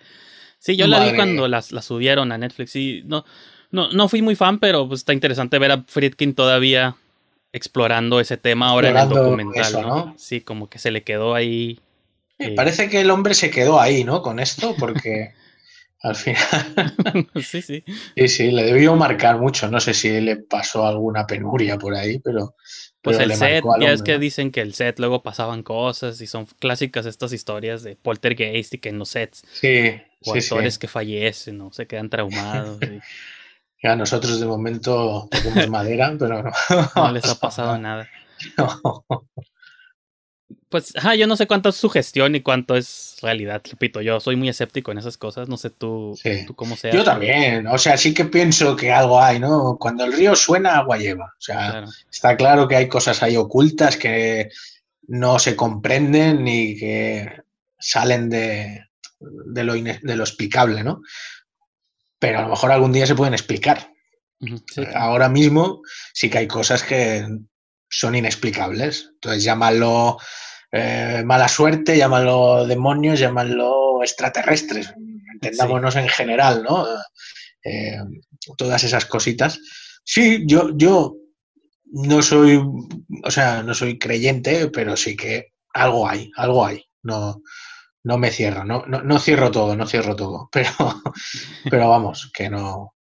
Sí, 0.60 0.76
yo 0.76 0.86
la 0.88 1.00
vi 1.04 1.16
cuando 1.16 1.48
la 1.48 1.62
subieron 1.62 2.32
a 2.32 2.38
Netflix 2.38 2.76
y 2.76 3.02
no, 3.06 3.26
no, 3.72 3.92
no 3.94 4.08
fui 4.10 4.22
muy 4.22 4.36
fan, 4.36 4.60
pero 4.60 4.88
pues 4.88 5.00
está 5.00 5.14
interesante 5.14 5.58
ver 5.58 5.72
a 5.72 5.84
Friedkin 5.88 6.36
todavía 6.36 6.96
explorando 7.54 8.20
ese 8.20 8.38
tema 8.38 8.68
ahora 8.70 8.90
en 8.90 8.98
el 8.98 9.10
documental, 9.10 9.62
eso, 9.62 9.82
¿no? 9.82 9.88
¿no? 9.88 10.16
Sí, 10.18 10.42
como 10.42 10.70
que 10.70 10.78
se 10.78 10.92
le 10.92 11.04
quedó 11.04 11.34
ahí. 11.34 11.80
Eh, 12.38 12.54
Parece 12.56 12.90
que 12.90 13.02
el 13.02 13.10
hombre 13.12 13.34
se 13.34 13.50
quedó 13.50 13.80
ahí, 13.80 14.04
¿no? 14.04 14.22
Con 14.22 14.40
esto, 14.40 14.76
porque 14.78 15.34
al 16.02 16.16
final... 16.16 16.44
sí, 17.44 17.62
sí. 17.62 17.84
Sí, 18.16 18.28
sí, 18.28 18.52
le 18.52 18.64
debió 18.64 18.96
marcar 18.96 19.38
mucho. 19.40 19.70
No 19.70 19.80
sé 19.80 19.94
si 19.94 20.20
le 20.22 20.38
pasó 20.38 20.86
alguna 20.86 21.26
penuria 21.26 21.78
por 21.78 21.96
ahí, 21.96 22.20
pero... 22.20 22.56
Pues 23.02 23.18
pero 23.18 23.32
el 23.32 23.36
set, 23.36 23.64
ya 23.80 23.92
es 23.92 24.04
que 24.04 24.14
¿no? 24.14 24.20
dicen 24.20 24.52
que 24.52 24.62
el 24.62 24.74
set 24.76 25.00
luego 25.00 25.24
pasaban 25.24 25.64
cosas 25.64 26.22
y 26.22 26.28
son 26.28 26.46
clásicas 26.60 27.06
estas 27.08 27.34
historias 27.34 27.82
de 27.82 27.96
poltergeist 27.96 28.74
y 28.76 28.78
que 28.78 28.90
en 28.90 29.00
los 29.00 29.10
sets 29.10 29.44
Sí, 29.54 30.00
o 30.24 30.34
sí, 30.34 30.42
sí. 30.42 30.48
actores 30.54 30.78
que 30.78 30.88
fallecen 30.88 31.60
o 31.62 31.72
se 31.74 31.88
quedan 31.88 32.10
traumados. 32.10 32.80
y 32.84 33.00
A 33.88 33.96
nosotros 33.96 34.40
de 34.40 34.46
momento 34.46 35.28
toquemos 35.32 35.68
madera, 35.70 36.14
pero 36.20 36.44
no. 36.44 36.52
no 36.96 37.12
les 37.12 37.26
ha 37.26 37.36
pasado 37.40 37.78
nada. 37.80 38.08
No. 38.58 39.04
Pues, 40.72 40.96
ajá, 40.96 41.16
yo 41.16 41.28
no 41.28 41.36
sé 41.36 41.48
cuánto 41.48 41.68
es 41.70 41.76
sugestión 41.76 42.34
y 42.34 42.42
cuánto 42.42 42.76
es 42.78 43.18
realidad. 43.22 43.62
Repito, 43.70 44.02
yo 44.02 44.20
soy 44.22 44.38
muy 44.38 44.48
escéptico 44.48 44.92
en 44.92 44.98
esas 45.00 45.18
cosas. 45.18 45.50
No 45.50 45.58
sé 45.58 45.70
tú, 45.70 46.18
Sí. 46.22 46.46
tú 46.48 46.56
cómo 46.56 46.78
seas. 46.78 46.96
Yo 46.96 47.04
también, 47.04 47.68
o 47.68 47.78
sea, 47.78 47.98
sí 47.98 48.14
que 48.14 48.24
pienso 48.26 48.76
que 48.78 48.90
algo 48.92 49.22
hay, 49.22 49.38
¿no? 49.40 49.78
Cuando 49.78 50.06
el 50.06 50.14
río 50.14 50.34
suena, 50.36 50.78
agua 50.78 50.98
lleva. 50.98 51.26
O 51.26 51.42
sea, 51.42 51.70
Claro. 51.72 51.88
está 52.10 52.38
claro 52.38 52.68
que 52.70 52.78
hay 52.78 52.88
cosas 52.88 53.22
ahí 53.22 53.36
ocultas 53.36 53.98
que 53.98 54.50
no 55.08 55.40
se 55.40 55.56
comprenden 55.58 56.44
ni 56.46 56.78
que 56.78 57.30
salen 57.78 58.30
de, 58.30 58.86
de 59.20 59.64
lo, 59.66 59.74
de 59.74 60.16
lo 60.16 60.24
explicable, 60.24 60.84
¿no? 60.86 61.02
Pero 62.18 62.40
a 62.40 62.42
lo 62.44 62.50
mejor 62.50 62.72
algún 62.72 62.94
día 62.94 63.06
se 63.06 63.16
pueden 63.16 63.34
explicar. 63.34 63.92
Sí, 64.40 64.84
Ahora 64.96 65.28
mismo 65.28 65.82
sí 66.14 66.30
que 66.30 66.38
hay 66.38 66.48
cosas 66.48 66.82
que 66.84 67.28
son 67.90 68.16
inexplicables. 68.16 69.10
Entonces 69.16 69.44
llámalo 69.44 70.18
eh, 70.72 71.24
mala 71.26 71.48
suerte, 71.48 71.98
llámalo 71.98 72.66
demonios, 72.66 73.20
llámalo 73.20 74.02
extraterrestres. 74.04 74.94
Entendámonos 75.34 75.96
en 75.96 76.08
general, 76.08 76.64
¿no? 76.64 76.86
Eh, 77.64 77.98
todas 78.58 78.84
esas 78.84 79.06
cositas. 79.06 79.60
Sí, 80.04 80.44
yo, 80.46 80.72
yo 80.76 81.16
no 81.86 82.22
soy, 82.22 82.62
o 83.24 83.32
sea, 83.32 83.64
no 83.64 83.74
soy 83.74 84.00
creyente, 84.00 84.70
pero 84.70 84.96
sí 84.96 85.16
que 85.16 85.54
algo 85.74 86.08
hay, 86.08 86.32
algo 86.36 86.66
hay. 86.66 86.84
No, 87.04 87.42
no 88.04 88.18
me 88.18 88.32
cierro, 88.32 88.64
no, 88.64 88.86
no, 88.88 89.02
no 89.04 89.20
cierro 89.20 89.52
todo, 89.52 89.76
no 89.76 89.86
cierro 89.88 90.16
todo. 90.16 90.50
Pero, 90.52 90.70
pero 91.70 91.90
vamos, 91.90 92.32
que 92.34 92.50
no. 92.50 92.96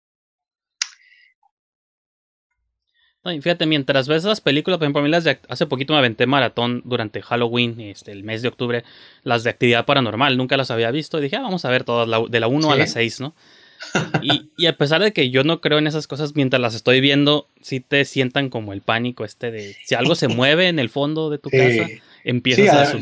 No, 3.24 3.34
y 3.34 3.41
fíjate, 3.41 3.65
mientras 3.65 4.07
ves 4.07 4.24
esas 4.24 4.39
películas, 4.39 4.78
por 4.78 4.86
ejemplo, 4.86 5.01
a 5.01 5.03
mí 5.03 5.09
las 5.09 5.26
de 5.26 5.39
hace 5.49 5.65
poquito 5.65 5.91
me 5.93 5.99
aventé 5.99 6.26
maratón 6.26 6.82
durante 6.86 7.22
Halloween, 7.22 7.80
este, 7.82 8.13
el 8.13 8.24
mes 8.24 8.41
de 8.41 8.47
octubre, 8.47 8.84
las 9.24 9.43
de 9.43 9.49
actividad 9.49 9.86
paranormal, 9.86 10.38
nunca 10.38 10.55
las 10.55 10.72
había 10.72 10.89
visto, 10.91 11.20
y 11.20 11.24
dije, 11.24 11.36
ah, 11.36 11.41
vamos 11.41 11.65
a 11.65 11.70
ver 11.70 11.84
todas, 11.84 12.07
la- 12.07 12.24
de 12.30 12.39
la 12.39 12.47
1 12.47 12.72
a 12.72 12.76
la 12.78 12.88
6, 12.88 13.20
¿no? 13.20 13.36
Y, 14.22 14.49
y 14.57 14.65
a 14.67 14.78
pesar 14.78 15.01
de 15.01 15.11
que 15.13 15.30
yo 15.30 15.43
no 15.43 15.61
creo 15.61 15.80
en 15.80 15.88
esas 15.88 16.07
cosas, 16.07 16.36
mientras 16.36 16.61
las 16.61 16.76
estoy 16.76 16.99
viendo, 17.01 17.47
sí 17.61 17.80
te 17.82 18.03
sientan 18.05 18.49
como 18.49 18.72
el 18.74 18.82
pánico 18.82 19.24
este 19.26 19.51
de, 19.51 19.76
si 19.86 19.95
algo 19.95 20.15
se 20.15 20.28
mueve 20.28 20.67
en 20.67 20.80
el 20.80 20.89
fondo 20.89 21.30
de 21.30 21.38
tu 21.39 21.49
casa, 21.49 21.89
empiezas 22.24 22.65
Sí, 22.65 22.70
a... 22.70 22.82
a- 22.82 22.86
su- 22.86 22.99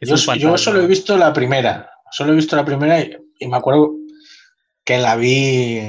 Yo, 0.00 0.16
yo 0.38 0.58
solo 0.58 0.80
he 0.82 0.86
visto 0.86 1.16
la 1.18 1.32
primera, 1.32 1.90
solo 2.10 2.32
he 2.32 2.36
visto 2.36 2.56
la 2.56 2.64
primera 2.64 3.00
y, 3.00 3.16
y 3.38 3.48
me 3.48 3.56
acuerdo 3.56 3.92
que 4.84 4.98
la 4.98 5.16
vi, 5.16 5.80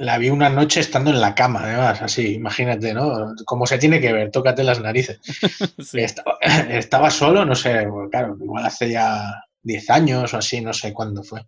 la 0.00 0.16
vi 0.16 0.30
una 0.30 0.48
noche 0.48 0.80
estando 0.80 1.10
en 1.10 1.20
la 1.20 1.34
cama, 1.34 1.60
además, 1.62 2.00
así, 2.00 2.34
imagínate, 2.34 2.94
¿no? 2.94 3.34
Como 3.44 3.66
se 3.66 3.76
tiene 3.76 4.00
que 4.00 4.14
ver, 4.14 4.30
tócate 4.30 4.64
las 4.64 4.80
narices. 4.80 5.20
Sí. 5.78 6.00
Estaba, 6.00 6.38
estaba 6.70 7.10
solo, 7.10 7.44
no 7.44 7.54
sé, 7.54 7.86
claro, 8.10 8.36
igual 8.40 8.64
hace 8.64 8.90
ya 8.90 9.44
10 9.62 9.90
años 9.90 10.32
o 10.32 10.38
así, 10.38 10.62
no 10.62 10.72
sé 10.72 10.94
cuándo 10.94 11.22
fue. 11.22 11.42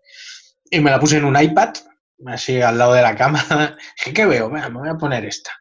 Y 0.70 0.80
me 0.80 0.90
la 0.90 1.00
puse 1.00 1.16
en 1.16 1.24
un 1.24 1.40
iPad, 1.40 1.70
así 2.26 2.60
al 2.60 2.76
lado 2.76 2.92
de 2.92 3.00
la 3.00 3.16
cama. 3.16 3.42
Dije, 3.98 4.12
¿qué 4.12 4.26
veo? 4.26 4.50
Venga, 4.50 4.68
me 4.68 4.80
voy 4.80 4.88
a 4.90 4.98
poner 4.98 5.24
esta. 5.24 5.52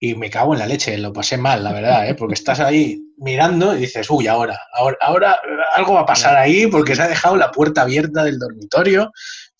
Y 0.00 0.16
me 0.16 0.28
cago 0.28 0.54
en 0.54 0.60
la 0.60 0.66
leche, 0.66 0.98
lo 0.98 1.12
pasé 1.12 1.36
mal, 1.36 1.62
la 1.62 1.72
verdad, 1.72 2.08
¿eh? 2.08 2.14
porque 2.14 2.34
estás 2.34 2.58
ahí 2.58 3.00
mirando 3.16 3.76
y 3.76 3.80
dices, 3.80 4.10
uy, 4.10 4.26
ahora, 4.26 4.58
ahora, 4.74 4.96
ahora 5.00 5.38
algo 5.76 5.94
va 5.94 6.00
a 6.00 6.06
pasar 6.06 6.36
ahí 6.36 6.66
porque 6.66 6.96
se 6.96 7.02
ha 7.02 7.08
dejado 7.08 7.36
la 7.36 7.52
puerta 7.52 7.82
abierta 7.82 8.24
del 8.24 8.38
dormitorio. 8.40 9.12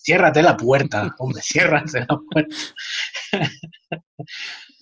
Ciérrate 0.08 0.42
la 0.42 0.56
puerta, 0.56 1.14
hombre, 1.18 1.42
ciérrate 1.42 2.00
la 2.00 2.18
puerta. 2.32 2.56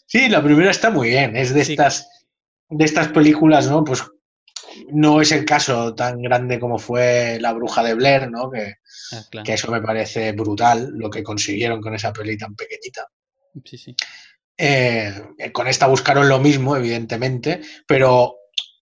Sí, 0.07 0.29
la 0.29 0.41
primera 0.41 0.70
está 0.70 0.89
muy 0.91 1.09
bien, 1.09 1.37
es 1.37 1.53
de 1.53 1.64
Sí. 1.64 1.72
estas, 1.72 2.09
de 2.68 2.85
estas 2.85 3.09
películas, 3.09 3.68
¿no? 3.68 3.83
Pues 3.83 4.05
no 4.93 5.20
es 5.20 5.33
el 5.33 5.45
caso 5.45 5.97
tan 5.97 6.22
grande 6.22 6.61
como 6.61 6.79
fue 6.79 7.39
La 7.41 7.53
Bruja 7.55 7.83
de 7.83 7.95
Blair, 7.95 8.31
¿no? 8.31 8.53
Que, 8.53 8.74
Ah, 9.12 9.22
claro. 9.33 9.45
que 9.45 9.55
eso 9.55 9.68
me 9.72 9.83
parece 9.83 10.31
brutal, 10.31 10.91
lo 10.95 11.11
que 11.11 11.24
consiguieron 11.24 11.81
con 11.81 11.95
esa 11.97 12.12
peli 12.12 12.39
tan 12.39 12.55
pequeñita. 12.55 13.09
Sí, 13.64 13.79
sí. 13.79 13.97
Eh, 14.57 15.12
con 15.53 15.66
esta 15.66 15.89
buscaron 15.89 16.29
lo 16.29 16.39
mismo, 16.39 16.77
evidentemente, 16.77 17.62
pero, 17.85 18.37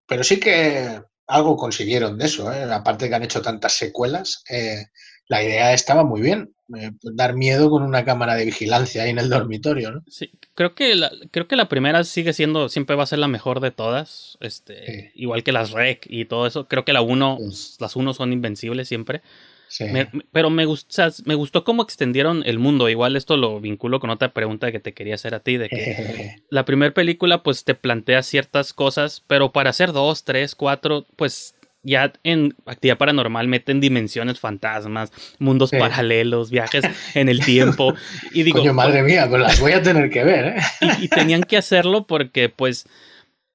pero 0.05 0.25
sí 0.25 0.41
que 0.41 1.01
algo 1.27 1.55
consiguieron 1.55 2.17
de 2.17 2.25
eso, 2.25 2.51
¿eh? 2.51 2.63
aparte 2.69 3.07
que 3.07 3.15
han 3.15 3.23
hecho 3.23 3.41
tantas 3.41 3.73
secuelas, 3.77 4.43
eh, 4.49 4.87
la 5.27 5.43
idea 5.43 5.73
estaba 5.73 6.03
muy 6.03 6.21
bien, 6.21 6.53
eh, 6.77 6.91
dar 7.01 7.33
miedo 7.35 7.69
con 7.69 7.83
una 7.83 8.03
cámara 8.05 8.35
de 8.35 8.45
vigilancia 8.45 9.03
ahí 9.03 9.09
en 9.11 9.19
el 9.19 9.29
dormitorio, 9.29 9.91
¿no? 9.91 10.03
Sí, 10.07 10.31
creo 10.55 10.75
que 10.75 10.95
la, 10.95 11.11
creo 11.31 11.47
que 11.47 11.55
la 11.55 11.69
primera 11.69 12.03
sigue 12.03 12.33
siendo, 12.33 12.69
siempre 12.69 12.95
va 12.95 13.03
a 13.03 13.07
ser 13.07 13.19
la 13.19 13.27
mejor 13.27 13.59
de 13.59 13.71
todas. 13.71 14.37
Este, 14.41 14.85
Sí. 14.85 15.09
igual 15.15 15.43
que 15.43 15.51
las 15.51 15.71
rec 15.71 16.05
y 16.09 16.25
todo 16.25 16.45
eso. 16.47 16.67
Creo 16.67 16.83
que 16.85 16.93
la 16.93 17.01
uno, 17.01 17.37
Sí. 17.51 17.75
las 17.79 17.95
uno 17.95 18.13
son 18.13 18.33
invencibles 18.33 18.87
siempre. 18.87 19.21
Sí. 19.69 19.85
Me- 19.85 20.07
me- 20.11 20.23
pero 20.31 20.49
me 20.51 20.65
me 21.25 21.35
gustó 21.35 21.63
cómo 21.63 21.81
extendieron 21.83 22.43
el 22.45 22.59
mundo. 22.59 22.89
Igual 22.89 23.15
esto 23.15 23.37
lo 23.37 23.59
vinculo 23.59 23.99
con 23.99 24.11
otra 24.11 24.31
pregunta 24.33 24.71
que 24.71 24.79
te 24.79 24.93
quería 24.93 25.15
hacer 25.15 25.33
a 25.33 25.39
ti, 25.39 25.57
de 25.57 25.67
que 25.69 25.75
la 26.49 26.63
primera 26.65 26.93
película 26.93 27.41
pues 27.41 27.63
te 27.63 27.73
plantea 27.73 28.21
ciertas 28.23 28.73
cosas, 28.73 29.23
pero 29.25 29.51
para 29.51 29.71
hacer 29.71 29.91
dos, 29.91 30.25
tres, 30.25 30.53
cuatro, 30.53 31.05
pues 31.15 31.55
ya 31.83 32.13
en 32.23 32.55
actividad 32.65 32.97
paranormal 32.97 33.47
meten 33.47 33.79
dimensiones 33.81 34.39
fantasmas, 34.39 35.11
mundos 35.39 35.69
Sí. 35.69 35.77
paralelos, 35.77 36.49
viajes 36.49 36.83
en 37.13 37.29
el 37.29 37.43
tiempo. 37.43 37.93
Y 38.31 38.43
digo, 38.43 38.59
Coño, 38.59 38.73
madre 38.73 39.03
mía, 39.03 39.27
pues 39.29 39.41
las 39.41 39.59
voy 39.59 39.73
a 39.73 39.81
tener 39.81 40.09
que 40.09 40.23
ver, 40.23 40.45
¿eh? 40.47 40.61
y, 40.99 41.05
y 41.05 41.07
tenían 41.09 41.43
que 41.43 41.57
hacerlo 41.57 42.07
porque, 42.07 42.49
pues, 42.49 42.87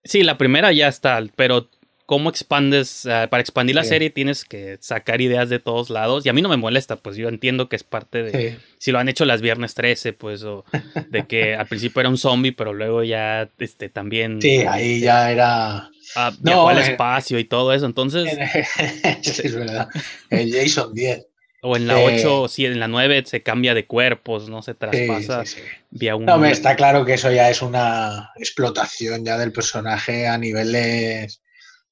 sí, 0.04 0.22
la 0.22 0.38
primera 0.38 0.72
ya 0.72 0.88
está, 0.88 1.22
pero 1.36 1.68
¿cómo 2.06 2.30
expandes? 2.30 3.04
Ah, 3.04 3.26
para 3.30 3.42
expandir 3.42 3.76
la 3.76 3.82
Sí. 3.82 3.90
serie 3.90 4.08
tienes 4.08 4.46
que 4.46 4.78
sacar 4.80 5.20
ideas 5.20 5.50
de 5.50 5.58
todos 5.58 5.90
lados. 5.90 6.24
Y 6.24 6.30
a 6.30 6.32
mí 6.32 6.40
no 6.40 6.48
me 6.48 6.56
molesta, 6.56 6.96
pues 6.96 7.16
yo 7.16 7.28
entiendo 7.28 7.68
que 7.68 7.76
es 7.76 7.84
parte 7.84 8.22
de... 8.22 8.50
Sí. 8.52 8.56
Si 8.78 8.92
lo 8.92 8.98
han 8.98 9.10
hecho 9.10 9.26
las 9.26 9.42
viernes 9.42 9.74
13, 9.74 10.14
pues, 10.14 10.42
o 10.42 10.64
de 11.10 11.26
que 11.26 11.54
al 11.54 11.66
principio 11.66 12.00
era 12.00 12.08
un 12.08 12.16
zombie, 12.16 12.52
pero 12.52 12.72
luego 12.72 13.02
ya, 13.04 13.50
este, 13.58 13.90
también... 13.90 14.40
Sí, 14.40 14.60
ahí 14.66 15.00
ya 15.00 15.30
era. 15.30 15.90
Ah, 16.16 16.30
No, 16.40 16.42
viajó 16.42 16.68
al 16.68 16.78
eh, 16.78 16.90
espacio 16.90 17.38
y 17.38 17.44
todo 17.44 17.72
eso. 17.72 17.86
Entonces, 17.86 18.30
sí, 19.22 19.42
es 19.44 19.54
verdad. 19.54 19.88
El 20.30 20.52
Jason 20.52 20.94
10. 20.94 21.26
o 21.62 21.76
en 21.76 21.86
la 21.86 22.00
eh, 22.00 22.20
8, 22.20 22.48
sí, 22.48 22.66
en 22.66 22.80
la 22.80 22.88
9 22.88 23.24
se 23.26 23.42
cambia 23.42 23.74
de 23.74 23.86
cuerpos, 23.86 24.48
no 24.48 24.62
se 24.62 24.74
traspasa 24.74 25.44
sí, 25.44 25.56
sí. 25.56 25.62
vía. 25.90 26.16
No, 26.18 26.38
me 26.38 26.50
está 26.50 26.76
claro 26.76 27.04
que 27.04 27.14
eso 27.14 27.30
ya 27.30 27.50
es 27.50 27.62
una 27.62 28.30
explotación 28.36 29.24
ya 29.24 29.38
del 29.38 29.52
personaje 29.52 30.26
a 30.26 30.38
niveles 30.38 31.42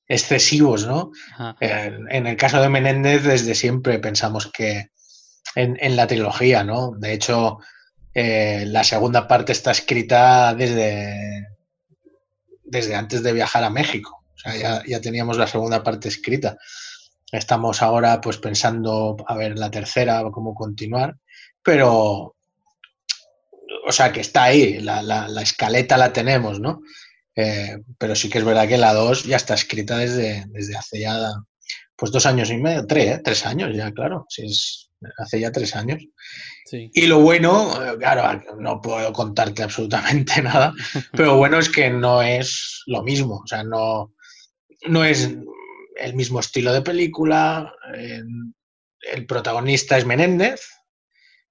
excesivos, 0.09 0.87
¿no? 0.87 1.11
En 1.61 2.27
el 2.27 2.37
caso 2.37 2.61
de 2.63 2.69
Menéndez, 2.69 3.25
desde 3.25 3.55
siempre 3.55 3.99
pensamos 3.99 4.47
que 4.47 4.91
en, 5.57 5.77
en 5.81 5.97
la 5.97 6.07
trilogía, 6.07 6.63
¿no? 6.63 6.93
De 6.97 7.13
hecho, 7.13 7.59
eh, 8.19 8.65
la 8.69 8.83
segunda 8.83 9.29
parte 9.29 9.53
está 9.53 9.73
escrita 9.73 10.55
desde, 10.55 11.49
desde 12.67 12.95
antes 12.95 13.23
de 13.23 13.33
viajar 13.33 13.65
a 13.65 13.71
México. 13.71 14.25
O 14.35 14.39
sea, 14.39 14.57
ya, 14.57 14.83
ya 14.87 15.01
teníamos 15.01 15.39
la 15.39 15.47
segunda 15.47 15.83
parte 15.83 16.09
escrita. 16.09 16.57
Estamos 17.33 17.83
ahora 17.83 18.21
pues 18.21 18.39
pensando 18.39 19.17
a 19.27 19.35
ver 19.37 19.59
la 19.59 19.71
tercera, 19.71 20.23
cómo 20.33 20.55
continuar, 20.55 21.17
pero, 21.63 22.37
o 23.89 23.93
sea, 23.93 24.13
que 24.13 24.21
está 24.21 24.45
ahí, 24.45 24.81
la, 24.81 25.03
la- 25.03 25.29
la 25.29 25.43
escaleta 25.43 25.97
la 25.97 26.13
tenemos, 26.13 26.61
¿no? 26.61 26.81
Eh, 27.35 27.79
pero 27.99 28.15
sí 28.15 28.29
que 28.31 28.39
es 28.39 28.45
verdad 28.45 28.69
que 28.69 28.79
la 28.79 28.95
2 28.95 29.25
ya 29.25 29.37
está 29.37 29.55
escrita 29.55 29.99
desde, 29.99 30.45
desde 30.49 30.77
hace 30.77 31.01
ya 31.01 31.19
pues 31.97 32.13
dos 32.13 32.27
años 32.27 32.51
y 32.51 32.57
medio, 32.59 32.87
tres, 32.87 33.17
¿eh? 33.17 33.21
tres 33.25 33.45
años 33.47 33.71
ya, 33.75 33.91
claro, 33.93 34.27
sí 34.29 34.45
es, 34.47 34.91
hace 35.19 35.41
ya 35.41 35.51
tres 35.51 35.75
años. 35.77 36.03
Sí. 36.69 36.91
Y 36.93 37.07
lo 37.07 37.21
bueno, 37.21 37.71
claro, 37.99 38.43
no 38.59 38.81
puedo 38.83 39.13
contarte 39.13 39.63
absolutamente 39.63 40.43
nada, 40.43 40.75
pero 41.13 41.37
bueno 41.37 41.59
es 41.61 41.69
que 41.71 41.89
no 41.91 42.21
es 42.23 42.83
lo 42.87 43.03
mismo, 43.05 43.37
o 43.37 43.47
sea, 43.47 43.63
no, 43.63 44.13
no 44.89 45.05
es 45.05 45.31
el 45.97 46.15
mismo 46.15 46.41
estilo 46.41 46.73
de 46.73 46.83
película, 46.83 47.73
eh, 47.95 48.21
el 49.13 49.27
protagonista 49.27 49.97
es 49.97 50.05
Menéndez, 50.05 50.61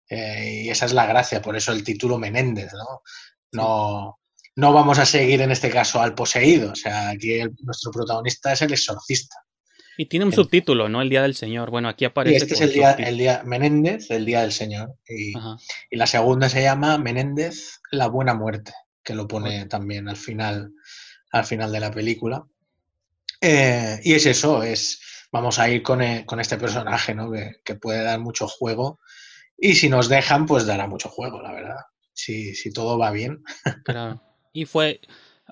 eh, 0.09 0.63
y 0.65 0.69
esa 0.69 0.85
es 0.85 0.91
la 0.93 1.05
gracia, 1.05 1.41
por 1.41 1.55
eso 1.55 1.71
el 1.71 1.83
título 1.85 2.17
Menéndez, 2.17 2.71
¿no? 2.73 3.01
No, 3.53 4.19
no 4.57 4.73
vamos 4.73 4.99
a 4.99 5.05
seguir 5.05 5.41
en 5.41 5.51
este 5.51 5.69
caso 5.69 6.01
al 6.01 6.13
poseído, 6.13 6.73
o 6.73 6.75
sea, 6.75 7.09
aquí 7.11 7.39
el- 7.39 7.55
nuestro 7.63 7.89
protagonista 7.91 8.51
es 8.51 8.61
el 8.63 8.73
exorcista. 8.73 9.37
Y 9.97 10.07
tiene 10.07 10.25
un 10.25 10.31
El- 10.31 10.35
subtítulo, 10.35 10.89
¿no? 10.89 11.01
El 11.01 11.09
Día 11.09 11.21
del 11.21 11.35
Señor. 11.35 11.71
Bueno, 11.71 11.87
aquí 11.89 12.03
Y 12.03 12.07
aparece. 12.07 12.37
este 12.37 12.53
es 12.55 12.61
el 12.61 12.73
día, 12.73 12.91
el 12.93 13.17
día 13.17 13.41
Menéndez, 13.45 14.11
el 14.11 14.25
día 14.25 14.41
del 14.41 14.51
Señor. 14.51 14.95
Y, 15.07 15.33
y 15.89 15.95
la 15.95 16.07
segunda 16.07 16.49
se 16.49 16.61
llama 16.61 16.97
Menéndez, 16.97 17.79
la 17.91 18.07
buena 18.07 18.33
muerte, 18.33 18.73
que 19.03 19.15
lo 19.15 19.27
pone 19.27 19.65
también 19.67 20.09
al 20.09 20.17
final, 20.17 20.71
al 21.31 21.45
final 21.45 21.71
de 21.71 21.79
la 21.79 21.91
película. 21.91 22.43
Eh, 23.41 23.99
y 24.03 24.13
es 24.13 24.25
eso, 24.25 24.63
es 24.63 25.01
vamos 25.31 25.59
a 25.59 25.69
ir 25.69 25.83
con, 25.83 26.01
eh, 26.01 26.23
con 26.25 26.39
este 26.39 26.57
personaje, 26.57 27.13
¿no? 27.13 27.31
Que, 27.31 27.57
que 27.63 27.75
puede 27.75 28.03
dar 28.03 28.19
mucho 28.19 28.47
juego. 28.47 28.99
Y 29.57 29.75
si 29.75 29.89
nos 29.89 30.09
dejan, 30.09 30.45
pues 30.45 30.65
dará 30.65 30.87
mucho 30.87 31.09
juego, 31.09 31.41
la 31.41 31.53
verdad. 31.53 31.77
Si, 32.13 32.55
si 32.55 32.71
todo 32.71 32.97
va 32.97 33.11
bien. 33.11 33.43
Claro. 33.83 34.21
Y 34.53 34.65
fue. 34.65 35.01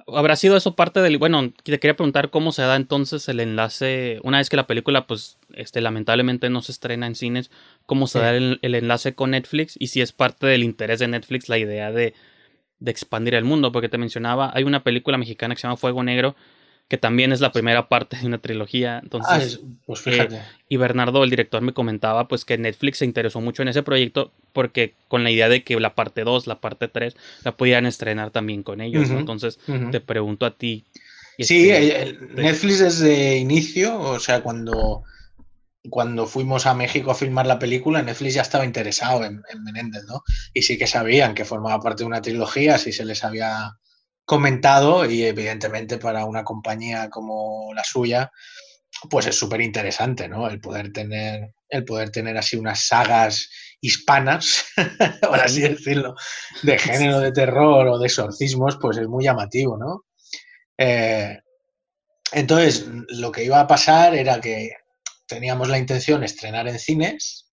¿Habrá 0.08 0.36
sido 0.36 0.58
eso 0.58 0.76
parte 0.76 1.02
del. 1.02 1.18
Bueno, 1.18 1.52
te 1.64 1.80
quería 1.80 1.96
preguntar 1.96 2.30
cómo 2.30 2.52
se 2.52 2.64
da 2.64 2.76
entonces 2.76 3.30
el 3.30 3.40
enlace. 3.40 4.20
Una 4.24 4.40
vez 4.40 4.50
que 4.50 4.58
la 4.58 4.68
película, 4.68 5.06
pues, 5.08 5.38
este, 5.54 5.82
lamentablemente 5.82 6.50
no 6.50 6.62
se 6.62 6.72
estrena 6.72 7.06
en 7.08 7.16
cines, 7.16 7.52
¿cómo 7.86 8.08
se 8.08 8.20
Sí. 8.20 8.24
da 8.24 8.36
el, 8.36 8.60
el 8.64 8.76
enlace 8.76 9.14
con 9.16 9.32
Netflix? 9.32 9.76
Y 9.80 9.88
si 9.88 10.02
es 10.02 10.12
parte 10.12 10.48
del 10.48 10.64
interés 10.64 11.00
de 11.00 11.08
Netflix 11.08 11.48
la 11.48 11.58
idea 11.60 11.92
de, 11.92 12.14
de 12.80 12.92
expandir 12.92 13.36
el 13.36 13.44
mundo. 13.46 13.72
Porque 13.72 13.88
te 13.90 13.98
mencionaba, 14.00 14.52
hay 14.54 14.64
una 14.64 14.84
película 14.84 15.18
mexicana 15.18 15.54
que 15.56 15.62
se 15.62 15.68
llama 15.68 15.78
Fuego 15.78 16.04
Negro, 16.04 16.36
que 16.90 16.98
también 16.98 17.32
es 17.32 17.40
la 17.42 17.52
primera 17.52 17.88
parte 17.90 18.18
de 18.18 18.26
una 18.28 18.38
trilogía. 18.38 19.00
Entonces. 19.02 19.32
Ah, 19.32 19.42
es- 19.44 19.60
pues 19.86 20.02
fíjate. 20.02 20.42
Y 20.70 20.78
Bernardo, 20.78 21.24
el 21.24 21.30
director, 21.30 21.62
me 21.62 21.74
comentaba 21.74 22.28
pues 22.28 22.46
que 22.46 22.58
Netflix 22.58 23.00
se 23.00 23.06
interesó 23.06 23.42
mucho 23.42 23.62
en 23.64 23.68
ese 23.70 23.84
proyecto 23.84 24.32
porque 24.54 24.94
con 25.08 25.24
la 25.24 25.32
idea 25.32 25.50
de 25.50 25.64
que 25.64 25.80
la 25.80 25.96
parte 25.96 26.24
2, 26.24 26.46
la 26.48 26.60
parte 26.60 26.88
3 26.88 27.16
la 27.44 27.54
pudieran 27.58 27.86
estrenar 27.86 28.30
también 28.32 28.62
con 28.64 28.82
ellos. 28.82 29.10
Entonces 29.10 29.60
te 29.92 30.00
pregunto 30.02 30.46
a 30.46 30.52
ti. 30.52 30.84
Sí, 31.40 31.72
este, 31.72 32.02
el- 32.04 32.10
el 32.30 32.36
Netflix 32.36 32.80
desde 32.80 33.38
inicio, 33.38 34.00
o 34.00 34.20
sea, 34.20 34.42
cuando, 34.44 35.04
cuando 35.90 36.28
fuimos 36.28 36.66
a 36.68 36.76
México 36.76 37.10
a 37.12 37.16
filmar 37.16 37.48
la 37.48 37.58
película, 37.60 38.02
Netflix 38.04 38.36
ya 38.36 38.42
estaba 38.44 38.66
interesado 38.66 39.26
en, 39.26 39.42
en 39.52 39.64
Menéndez, 39.64 40.04
¿no? 40.08 40.24
Y 40.54 40.62
sí 40.62 40.78
que 40.78 40.86
sabían 40.88 41.34
que 41.34 41.44
formaba 41.44 41.82
parte 41.82 42.04
de 42.04 42.08
una 42.08 42.22
trilogía, 42.22 42.78
sí 42.78 42.92
se 42.94 43.04
les 43.04 43.24
había 43.24 43.78
comentado 44.26 45.06
y 45.10 45.24
evidentemente 45.24 45.98
para 45.98 46.26
una 46.26 46.44
compañía 46.44 47.10
como 47.10 47.74
la 47.74 47.84
suya, 47.84 48.32
pues 49.10 49.28
es 49.28 49.38
súper 49.38 49.62
interesante, 49.62 50.28
¿no? 50.28 50.48
El 50.48 50.60
poder 50.60 50.92
tener, 50.94 51.54
el 51.70 51.84
poder 51.84 52.10
tener 52.10 52.38
así 52.38 52.56
unas 52.56 52.88
sagas 52.88 53.50
hispanas, 53.82 54.66
por 55.22 55.40
así 55.40 55.62
decirlo, 55.62 56.16
de 56.62 56.78
género 56.80 57.20
de 57.20 57.32
terror 57.32 57.88
o 57.88 58.00
de 58.00 58.08
exorcismos, 58.08 58.78
pues 58.80 58.98
es 58.98 59.08
muy 59.08 59.26
llamativo, 59.26 59.78
¿no? 59.78 60.06
Eh, 60.78 61.40
entonces, 62.32 62.88
lo 63.10 63.32
que 63.32 63.44
iba 63.44 63.60
a 63.60 63.68
pasar 63.68 64.16
era 64.16 64.40
que 64.40 64.72
teníamos 65.28 65.70
la 65.70 65.78
intención 65.78 66.22
de 66.22 66.28
estrenar 66.28 66.68
en 66.68 66.80
cines 66.80 67.52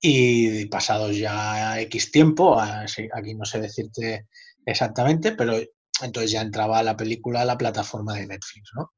y 0.00 0.66
pasados 0.66 1.16
ya 1.16 1.80
X 1.80 2.10
tiempo, 2.10 2.60
aquí 2.60 3.34
no 3.34 3.44
sé 3.44 3.60
decirte 3.60 4.26
exactamente, 4.64 5.32
pero 5.32 5.58
entonces 6.02 6.30
ya 6.30 6.40
entraba 6.42 6.82
la 6.82 6.96
película 6.96 7.42
a 7.42 7.44
la 7.44 7.58
plataforma 7.58 8.14
de 8.14 8.26
Netflix, 8.26 8.70
¿no? 8.74 8.92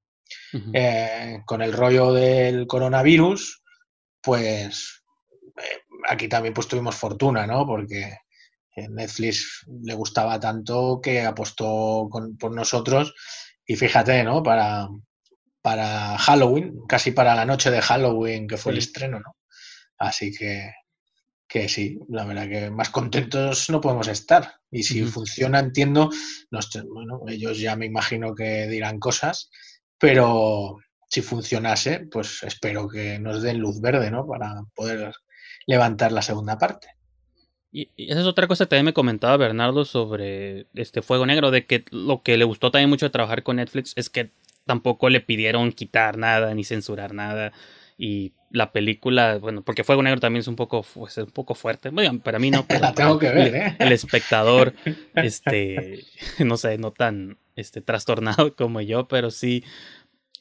Eh, 0.75 1.41
con 1.47 1.63
el 1.63 1.73
rollo 1.73 2.13
del 2.13 2.67
coronavirus, 2.67 3.63
pues 4.23 5.03
eh, 5.57 5.83
aquí 6.09 6.29
también 6.29 6.53
pues 6.55 6.69
tuvimos 6.69 6.95
fortuna, 6.97 7.47
¿no? 7.47 7.67
Porque 7.67 8.03
eh, 8.77 8.89
Netflix 8.91 9.65
le 9.83 9.95
gustaba 9.95 10.39
tanto 10.39 11.01
que 11.03 11.23
apostó 11.23 12.09
con- 12.11 12.37
por 12.37 12.53
nosotros 12.53 13.15
y 13.67 13.77
fíjate, 13.77 14.23
¿no? 14.25 14.43
Para, 14.43 14.89
para 15.63 16.19
Halloween, 16.19 16.81
casi 16.89 17.11
para 17.13 17.35
la 17.35 17.45
noche 17.45 17.71
de 17.71 17.81
Halloween 17.83 18.47
que 18.47 18.57
fue 18.57 18.73
el 18.73 18.79
estreno, 18.79 19.21
¿no? 19.21 19.37
Así 19.99 20.33
que, 20.33 20.73
que 21.47 21.69
sí, 21.69 21.99
la 22.09 22.25
verdad 22.25 22.49
que 22.49 22.71
más 22.71 22.91
contentos 22.91 23.69
no 23.71 23.81
podemos 23.81 24.09
estar. 24.09 24.58
Y 24.71 24.83
si 24.83 25.03
funciona, 25.05 25.59
entiendo, 25.61 26.11
no 26.51 26.59
estoy- 26.59 26.87
bueno, 26.93 27.21
ellos 27.29 27.59
ya 27.59 27.77
me 27.77 27.87
imagino 27.87 28.35
que 28.35 28.67
dirán 28.69 28.99
cosas, 28.99 29.51
pero 29.99 30.77
si 31.09 31.23
funcionase, 31.23 32.07
pues 32.11 32.43
espero 32.43 32.89
que 32.89 33.19
nos 33.19 33.43
den 33.43 33.59
luz 33.59 33.81
verde, 33.81 34.11
¿no? 34.11 34.27
Para 34.27 34.55
poder 34.75 35.13
levantar 35.67 36.13
la 36.13 36.23
segunda 36.23 36.59
parte. 36.59 36.89
Y, 37.71 37.91
y 37.97 38.11
esa 38.11 38.21
es 38.21 38.27
otra 38.27 38.47
cosa 38.47 38.65
que 38.65 38.71
también 38.71 38.87
me 38.87 38.93
comentaba 38.95 39.37
Bernardo 39.37 39.85
sobre 39.85 40.67
este 40.75 41.03
Fuego 41.03 41.27
Negro, 41.27 41.51
de 41.51 41.67
que 41.67 41.85
lo 41.91 42.23
que 42.23 42.37
le 42.37 42.45
gustó 42.45 42.71
también 42.71 42.91
mucho 42.91 43.07
de 43.07 43.11
trabajar 43.11 43.43
con 43.43 43.57
Netflix 43.57 43.93
es 43.97 44.09
que 44.11 44.31
tampoco 44.65 45.09
le 45.09 45.21
pidieron 45.21 45.73
quitar 45.73 46.19
nada 46.19 46.55
ni 46.55 46.65
censurar 46.65 47.15
nada. 47.15 47.53
Y 48.01 48.33
la 48.51 48.71
película, 48.71 49.39
bueno, 49.39 49.63
porque 49.63 49.83
Fuego 49.83 50.03
Negro 50.05 50.21
también 50.21 50.41
es 50.41 50.47
un 50.49 50.55
poco, 50.57 50.87
pues, 50.95 51.19
un 51.19 51.27
poco 51.33 51.55
fuerte. 51.57 51.91
Bueno, 51.91 52.21
para 52.21 52.39
mí 52.39 52.51
no. 52.51 52.65
pero 52.69 52.81
La 52.81 52.95
tengo 52.95 53.19
que 53.19 53.29
ver, 53.31 53.49
el, 53.49 53.55
¿eh? 53.57 53.77
el 53.81 53.93
espectador, 53.93 54.73
este, 55.17 56.05
no 56.39 56.57
sé, 56.57 56.79
no 56.79 56.93
tan 56.93 57.39
este, 57.57 57.81
trastornado 57.83 58.55
como 58.57 58.81
yo, 58.81 59.09
pero 59.09 59.31
sí. 59.31 59.65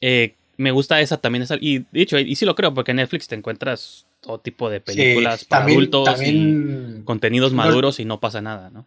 eh, 0.00 0.36
me 0.56 0.70
gusta 0.70 1.00
esa 1.00 1.18
también. 1.18 1.42
Esa, 1.42 1.56
y 1.60 1.84
dicho, 1.92 2.18
y 2.18 2.34
sí 2.36 2.44
lo 2.46 2.54
creo, 2.54 2.72
porque 2.74 2.92
en 2.92 2.96
Netflix 2.98 3.28
te 3.28 3.34
encuentras 3.34 4.06
todo 4.20 4.38
tipo 4.40 4.68
de 4.70 4.80
películas 4.80 5.40
Sí, 5.40 5.46
para 5.46 5.60
también- 5.66 5.78
adultos 5.80 6.20
y 6.24 7.02
contenidos 7.04 7.52
no- 7.52 7.58
maduros 7.58 8.00
y 8.00 8.04
no 8.04 8.18
pasa 8.20 8.40
nada, 8.40 8.70
¿no? 8.70 8.86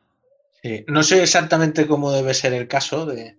Sí, 0.64 0.84
No 0.88 1.02
sé 1.04 1.22
exactamente 1.24 1.88
cómo 1.88 2.12
debe 2.12 2.34
ser 2.34 2.54
el 2.54 2.68
caso 2.68 3.06
de, 3.06 3.38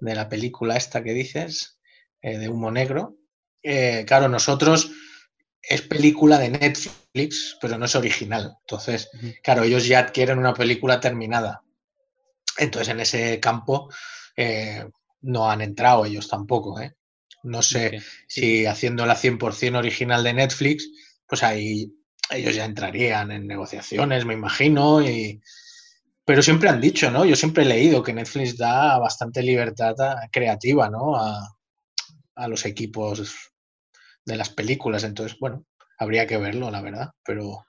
de 0.00 0.14
la 0.14 0.28
película 0.28 0.76
esta 0.76 1.02
que 1.02 1.12
dices, 1.12 1.78
eh, 2.22 2.38
de 2.38 2.48
Humo 2.48 2.70
Negro. 2.70 3.16
Eh, 3.64 4.04
claro, 4.06 4.28
nosotros 4.28 4.92
es 5.62 5.82
película 5.82 6.38
de 6.38 6.50
Netflix, 6.50 7.56
pero 7.60 7.78
no 7.78 7.86
es 7.86 7.96
original. 7.96 8.56
Entonces, 8.60 9.10
claro, 9.42 9.64
ellos 9.64 9.86
ya 9.86 10.00
adquieren 10.00 10.38
una 10.38 10.54
película 10.54 11.00
terminada. 11.00 11.62
Entonces, 12.58 12.88
en 12.90 13.00
ese 13.00 13.40
campo 13.40 13.90
eh, 14.36 14.86
no 15.22 15.50
han 15.50 15.62
entrado 15.62 16.04
ellos 16.04 16.28
tampoco. 16.28 16.80
¿eh? 16.80 16.94
No 17.44 17.62
sé 17.62 18.00
si 18.28 18.66
haciéndola 18.66 19.16
100% 19.16 19.76
original 19.78 20.22
de 20.24 20.34
Netflix, 20.34 20.88
pues 21.26 21.42
ahí 21.42 21.92
ellos 22.30 22.54
ya 22.54 22.64
entrarían 22.64 23.32
en 23.32 23.46
negociaciones, 23.46 24.24
me 24.24 24.34
imagino, 24.34 25.02
y... 25.02 25.40
Pero 26.26 26.42
siempre 26.42 26.68
han 26.70 26.80
dicho, 26.80 27.10
¿no? 27.10 27.24
Yo 27.24 27.36
siempre 27.36 27.64
he 27.64 27.66
leído 27.66 28.02
que 28.02 28.12
Netflix 28.14 28.56
da 28.56 28.98
bastante 28.98 29.42
libertad 29.42 30.00
a- 30.00 30.28
creativa, 30.32 30.90
¿no? 30.90 31.16
A, 31.16 31.56
a 32.36 32.48
los 32.48 32.64
equipos 32.66 33.52
de 34.24 34.36
las 34.36 34.50
películas. 34.50 35.04
Entonces, 35.04 35.38
bueno, 35.38 35.64
habría 35.98 36.26
que 36.26 36.38
verlo, 36.38 36.70
la 36.70 36.80
verdad. 36.82 37.10
Pero 37.24 37.64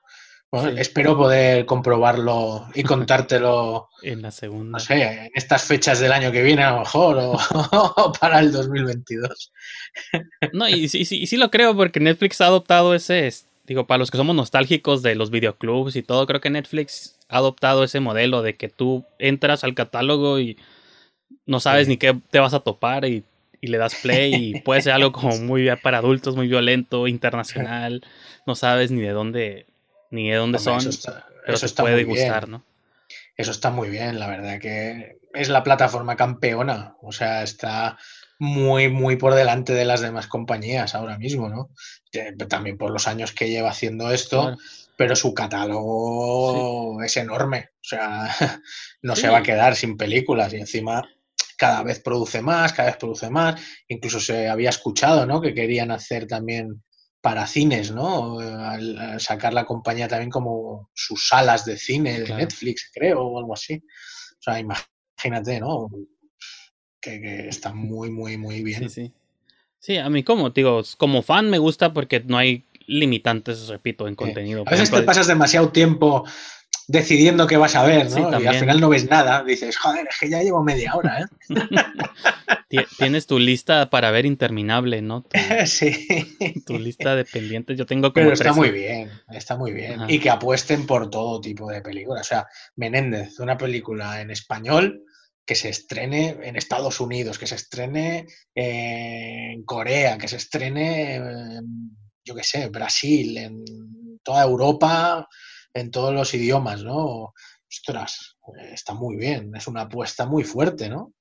bueno, 0.51 0.71
Sí. 0.71 0.75
espero 0.79 1.17
poder 1.17 1.65
comprobarlo 1.65 2.67
y 2.73 2.83
contártelo, 2.83 3.89
En 4.03 4.21
la 4.21 4.31
segunda. 4.31 4.71
no 4.71 4.79
sé, 4.79 5.01
en 5.03 5.31
estas 5.33 5.63
fechas 5.63 5.99
del 5.99 6.11
año 6.13 6.31
que 6.31 6.43
viene 6.43 6.63
a 6.63 6.71
lo 6.71 6.79
mejor, 6.79 7.17
o, 7.17 7.31
o 7.97 8.13
para 8.19 8.39
el 8.39 8.51
2022. 8.51 9.51
No, 10.53 10.67
y 10.69 10.87
sí, 10.89 11.05
sí, 11.05 11.25
sí 11.27 11.37
lo 11.37 11.49
creo 11.51 11.75
porque 11.75 11.99
Netflix 11.99 12.39
ha 12.41 12.47
adoptado 12.47 12.93
ese, 12.93 13.27
es- 13.27 13.47
digo, 13.65 13.87
para 13.87 13.97
los 13.97 14.11
que 14.11 14.17
somos 14.17 14.35
nostálgicos 14.35 15.01
de 15.01 15.15
los 15.15 15.31
videoclubs 15.31 15.95
y 15.95 16.03
todo, 16.03 16.27
creo 16.27 16.39
que 16.39 16.51
Netflix 16.51 17.15
ha 17.29 17.37
adoptado 17.37 17.83
ese 17.83 17.99
modelo 17.99 18.41
de 18.43 18.55
que 18.55 18.69
tú 18.69 19.03
entras 19.17 19.63
al 19.63 19.73
catálogo 19.73 20.39
y 20.39 20.57
no 21.47 21.59
sabes 21.59 21.85
Sí. 21.87 21.91
ni 21.93 21.97
qué 21.97 22.15
te 22.29 22.39
vas 22.39 22.53
a 22.53 22.59
topar 22.59 23.05
y, 23.05 23.23
y 23.65 23.67
le 23.67 23.77
das 23.77 23.95
play 23.95 24.33
y 24.33 24.61
puede 24.61 24.81
ser 24.81 24.93
algo 24.93 25.11
como 25.11 25.37
muy 25.37 25.69
para 25.83 25.97
adultos, 25.99 26.35
muy 26.35 26.47
violento, 26.47 27.07
internacional, 27.07 28.01
no 28.45 28.55
sabes 28.55 28.91
ni 28.91 29.01
de 29.01 29.09
dónde 29.11 29.65
ni 30.11 30.29
de 30.29 30.35
dónde 30.37 30.57
Hombre, 30.59 30.71
son, 30.71 30.77
eso 30.79 30.89
está, 30.89 31.25
pero 31.45 31.55
eso 31.55 31.61
te 31.61 31.65
está 31.65 31.83
puede 31.83 31.95
muy 32.05 32.13
bien. 32.13 32.27
gustar, 32.27 32.47
¿no? 32.47 32.63
Eso 33.37 33.51
está 33.51 33.69
muy 33.71 33.89
bien, 33.89 34.19
la 34.19 34.27
verdad 34.27 34.59
que 34.59 35.17
es 35.33 35.49
la 35.49 35.63
plataforma 35.63 36.15
campeona, 36.15 36.95
o 37.01 37.11
sea, 37.11 37.43
está 37.43 37.97
muy, 38.39 38.89
muy 38.89 39.15
por 39.17 39.33
delante 39.33 39.73
de 39.73 39.83
las 39.85 39.99
demás 40.01 40.27
compañías 40.27 40.95
ahora 40.95 41.17
mismo, 41.17 41.49
¿no? 41.49 41.69
También 42.47 42.77
por 42.77 42.91
los 42.91 43.07
años 43.07 43.33
que 43.33 43.49
lleva 43.49 43.69
haciendo 43.71 44.11
esto, 44.11 44.41
Claro. 44.41 44.57
pero 44.95 45.15
su 45.17 45.33
catálogo 45.33 47.01
es 47.03 47.17
enorme, 47.17 47.69
o 47.73 47.83
sea, 47.83 48.29
no 49.01 49.15
Sí. 49.15 49.23
se 49.23 49.29
va 49.29 49.39
a 49.39 49.43
quedar 49.43 49.75
sin 49.75 49.97
películas 49.97 50.53
y 50.53 50.57
encima 50.57 51.03
cada 51.57 51.83
vez 51.83 51.99
produce 51.99 52.41
más, 52.41 52.73
cada 52.73 52.89
vez 52.89 52.97
produce 52.97 53.29
más, 53.29 53.61
incluso 53.87 54.19
se 54.19 54.47
había 54.47 54.69
escuchado, 54.69 55.25
¿no? 55.25 55.41
Que 55.41 55.53
querían 55.53 55.91
hacer 55.91 56.27
también 56.27 56.83
para 57.21 57.47
cines, 57.47 57.91
¿no? 57.91 58.39
Al- 58.39 59.19
sacar 59.19 59.53
la 59.53 59.65
compañía 59.65 60.07
también 60.07 60.29
como 60.29 60.89
sus 60.93 61.27
salas 61.27 61.65
de 61.65 61.77
cine 61.77 62.19
de 62.19 62.25
Claro. 62.25 62.41
Netflix, 62.41 62.91
creo, 62.93 63.21
o 63.21 63.39
algo 63.39 63.53
así. 63.53 63.75
O 63.75 64.41
sea, 64.41 64.59
imagínate, 64.59 65.59
¿no? 65.59 65.89
Que, 67.01 67.19
que 67.21 67.47
está 67.47 67.73
muy, 67.73 68.09
muy, 68.11 68.37
muy 68.37 68.63
bien. 68.63 68.89
Sí, 68.89 69.03
sí. 69.03 69.11
Sí, 69.79 69.97
a 69.97 70.09
mí 70.09 70.23
como, 70.23 70.49
digo, 70.49 70.81
como 70.97 71.21
fan 71.21 71.49
me 71.49 71.59
gusta 71.59 71.93
porque 71.93 72.19
no 72.19 72.37
hay 72.37 72.63
limitantes, 72.87 73.67
repito, 73.67 74.07
en 74.07 74.15
contenido. 74.15 74.61
A 74.61 74.63
Por 74.65 74.73
veces 74.73 74.91
te 74.91 75.01
pasas 75.03 75.27
demasiado 75.27 75.69
tiempo 75.69 76.25
decidiendo 76.87 77.47
qué 77.47 77.57
vas 77.57 77.75
a 77.75 77.83
ver, 77.85 78.09
Sí, 78.09 78.19
¿no? 78.21 78.39
y 78.39 78.45
al 78.47 78.55
final 78.55 78.79
no 78.79 78.89
ves 78.89 79.09
nada. 79.09 79.43
Dices, 79.43 79.77
joder, 79.77 80.07
es 80.09 80.15
que 80.19 80.29
ya 80.29 80.41
llevo 80.43 80.63
media 80.63 80.95
hora, 80.95 81.21
¿eh? 81.21 81.25
ti- 82.69 82.85
tienes 82.97 83.25
tu 83.27 83.39
lista 83.39 83.89
para 83.89 84.11
ver 84.11 84.25
interminable, 84.25 85.01
¿no? 85.01 85.23
Tu, 85.23 85.29
sí. 85.65 86.07
tu 86.65 86.77
lista 86.79 87.15
de 87.15 87.25
pendientes. 87.25 87.77
Yo 87.77 87.85
tengo 87.85 88.13
como 88.13 88.25
Pero 88.25 88.33
está 88.33 88.45
13. 88.53 88.59
muy 88.59 88.71
bien, 88.71 89.09
está 89.31 89.55
muy 89.57 89.71
bien. 89.73 90.01
Ajá. 90.01 90.11
Y 90.11 90.19
que 90.19 90.29
apuesten 90.29 90.85
por 90.85 91.09
todo 91.09 91.41
tipo 91.41 91.69
de 91.69 91.81
películas. 91.81 92.21
O 92.21 92.29
sea, 92.29 92.47
Menéndez, 92.75 93.39
una 93.39 93.57
película 93.57 94.21
en 94.21 94.31
español 94.31 95.01
que 95.45 95.55
se 95.55 95.69
estrene 95.69 96.37
en 96.43 96.55
Estados 96.55 96.99
Unidos, 96.99 97.37
que 97.37 97.45
se 97.45 97.55
estrene 97.55 98.25
en 98.55 99.63
Corea, 99.63 100.17
que 100.17 100.27
se 100.27 100.37
estrene, 100.37 101.15
en, 101.15 101.95
yo 102.23 102.33
qué 102.33 102.43
sé, 102.43 102.67
Brasil, 102.69 103.37
en 103.37 103.63
toda 104.23 104.43
Europa, 104.43 105.27
en 105.75 105.91
todos 105.91 106.13
los 106.13 106.33
idiomas, 106.33 106.83
¿no? 106.83 107.33
Ostras, 107.69 108.37
está 108.71 108.93
muy 108.93 109.17
bien, 109.17 109.51
es 109.55 109.67
una 109.67 109.81
apuesta 109.81 110.25
muy 110.25 110.43
fuerte, 110.43 110.89
¿no? 110.89 111.11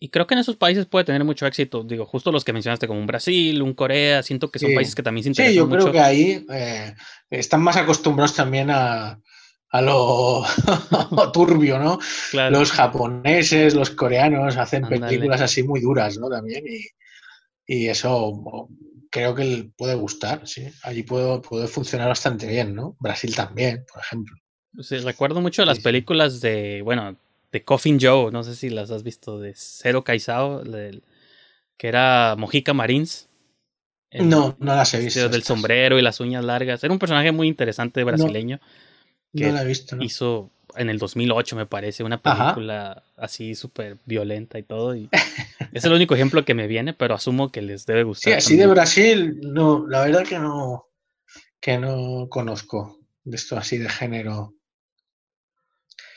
Y 0.00 0.10
creo 0.10 0.26
que 0.26 0.34
en 0.34 0.40
esos 0.40 0.56
países 0.56 0.86
puede 0.86 1.04
tener 1.06 1.24
mucho 1.24 1.46
éxito. 1.46 1.82
Digo, 1.82 2.06
justo 2.06 2.30
los 2.30 2.44
que 2.44 2.52
mencionaste, 2.52 2.86
como 2.86 3.00
un 3.00 3.06
Brasil, 3.06 3.60
un 3.62 3.74
Corea, 3.74 4.22
siento 4.22 4.50
que 4.50 4.58
son 4.58 4.68
Sí. 4.70 4.74
países 4.74 4.94
que 4.94 5.02
también 5.02 5.24
se 5.24 5.28
Sí, 5.28 5.30
interesan 5.32 5.56
yo 5.56 5.66
mucho. 5.66 5.80
creo 5.80 5.92
que 5.92 6.00
ahí 6.00 6.46
eh, 6.50 6.94
están 7.30 7.62
más 7.62 7.76
acostumbrados 7.76 8.34
también 8.34 8.70
a, 8.70 9.20
a 9.70 9.80
lo 9.82 10.44
turbio, 11.32 11.78
¿no? 11.78 11.98
Claro. 12.30 12.58
Los 12.58 12.70
japoneses, 12.70 13.74
los 13.74 13.90
coreanos 13.90 14.56
hacen 14.56 14.86
películas 14.88 15.40
así 15.40 15.62
muy 15.62 15.80
duras, 15.80 16.16
¿no? 16.18 16.28
También. 16.30 16.64
Y, 16.66 16.86
y 17.66 17.88
eso 17.88 18.68
creo 19.10 19.34
que 19.34 19.70
puede 19.76 19.94
gustar, 19.94 20.46
sí. 20.46 20.68
Allí 20.82 21.02
puede, 21.02 21.40
puede 21.40 21.66
funcionar 21.66 22.08
bastante 22.08 22.46
bien, 22.46 22.74
¿no? 22.74 22.96
Brasil 23.00 23.34
también, 23.34 23.84
por 23.92 24.02
ejemplo. 24.02 24.36
Sí, 24.80 24.98
recuerdo 24.98 25.40
mucho 25.40 25.64
las 25.64 25.78
Sí, 25.78 25.82
películas 25.84 26.40
de, 26.40 26.82
bueno, 26.82 27.16
de 27.50 27.64
Coffin 27.64 27.98
Joe, 28.00 28.30
no 28.30 28.44
sé 28.44 28.54
si 28.54 28.70
las 28.70 28.90
has 28.90 29.02
visto, 29.02 29.38
de 29.40 29.54
Cero 29.56 30.04
del- 30.64 31.02
que 31.76 31.88
era 31.88 32.34
Mojica 32.36 32.74
Marines. 32.74 33.28
El- 34.10 34.28
No, 34.28 34.56
no 34.58 34.74
las 34.74 34.92
he 34.94 35.00
visto. 35.00 35.20
del 35.20 35.40
estas. 35.40 35.46
sombrero 35.46 35.98
y 35.98 36.02
las 36.02 36.20
uñas 36.20 36.44
largas. 36.44 36.82
Era 36.82 36.92
un 36.92 36.98
personaje 36.98 37.32
muy 37.32 37.48
interesante 37.48 38.04
brasileño. 38.04 38.60
No 39.32 39.40
que 39.40 39.52
la 39.52 39.62
he 39.62 39.66
visto, 39.66 39.96
¿no? 39.96 40.04
Hizo 40.04 40.50
en 40.76 40.90
el 40.90 40.98
2008, 40.98 41.56
me 41.56 41.66
parece, 41.66 42.04
una 42.04 42.20
Ajá. 42.22 42.54
película 42.54 43.02
así 43.16 43.54
súper 43.54 43.96
violenta 44.06 44.58
y 44.58 44.62
todo. 44.62 44.94
Y 44.94 45.08
es 45.72 45.84
el 45.84 45.92
único 45.92 46.14
ejemplo 46.14 46.44
que 46.44 46.54
me 46.54 46.66
viene, 46.66 46.94
pero 46.94 47.14
asumo 47.14 47.50
que 47.52 47.62
les 47.62 47.86
debe 47.86 48.00
Sí, 48.00 48.04
gustar. 48.06 48.32
así 48.34 48.56
de. 48.56 48.66
Brasil, 48.66 49.38
no, 49.42 49.86
la 49.86 50.04
verdad 50.04 50.24
que 50.26 50.38
no, 50.38 50.86
que 51.60 51.78
no 51.78 52.28
conozco 52.28 52.98
de 53.24 53.36
esto 53.36 53.56
así 53.56 53.78
de 53.78 53.88
género. 53.88 54.54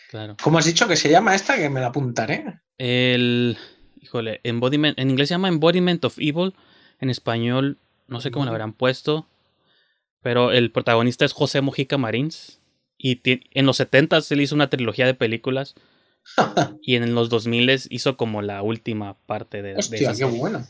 Claro. 0.10 0.36
¿Cómo 0.42 0.58
has 0.58 0.66
dicho 0.66 0.88
que 0.88 0.98
se 0.98 1.10
llama 1.10 1.36
esta? 1.36 1.56
Que 1.56 1.70
me 1.70 1.80
la 1.80 1.88
apuntaré. 1.88 2.60
El. 2.78 3.58
Híjole, 4.02 4.42
embodiment. 4.44 4.98
En 5.00 5.10
inglés 5.10 5.30
se 5.30 5.36
llama 5.36 5.48
Embodiment 5.48 6.04
of 6.04 6.18
Evil. 6.20 6.54
En 7.00 7.10
español, 7.10 7.78
no 8.08 8.20
sé 8.20 8.30
cómo 8.32 8.46
lo 8.46 8.52
habrán 8.52 8.74
puesto. 8.74 9.28
Pero 10.22 10.52
el 10.52 10.72
protagonista 10.72 11.24
es 11.26 11.34
José 11.34 11.62
Mojica 11.62 11.98
Marins. 11.98 12.60
Y 12.98 13.22
en 13.26 13.66
los 13.66 13.78
70 13.78 14.20
él 14.30 14.42
hizo 14.42 14.54
una 14.54 14.70
trilogía 14.70 15.06
de 15.06 15.14
películas. 15.14 15.76
y 16.82 16.96
en 16.96 17.14
los 17.16 17.30
2000 17.30 17.88
hizo 17.90 18.18
como 18.18 18.42
la 18.42 18.62
última 18.62 19.18
parte 19.26 19.62
de, 19.62 19.74
de 19.74 19.76
Hostia, 19.76 20.14
qué 20.14 20.26
bueno. 20.26 20.66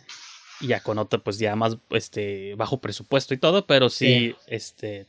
Y 0.59 0.67
ya 0.67 0.81
con 0.81 0.97
otro, 0.97 1.23
pues 1.23 1.39
ya 1.39 1.55
más 1.55 1.77
este, 1.89 2.55
bajo 2.55 2.79
presupuesto 2.79 3.33
y 3.33 3.37
todo. 3.37 3.65
Pero 3.65 3.89
sí, 3.89 4.35
este. 4.47 5.07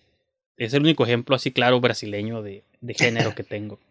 Es 0.57 0.75
el 0.75 0.83
único 0.83 1.05
ejemplo 1.05 1.35
así 1.35 1.51
claro 1.51 1.81
brasileño 1.81 2.43
de, 2.43 2.65
de 2.81 2.95
género 2.95 3.35
que 3.35 3.45
tengo. 3.45 3.79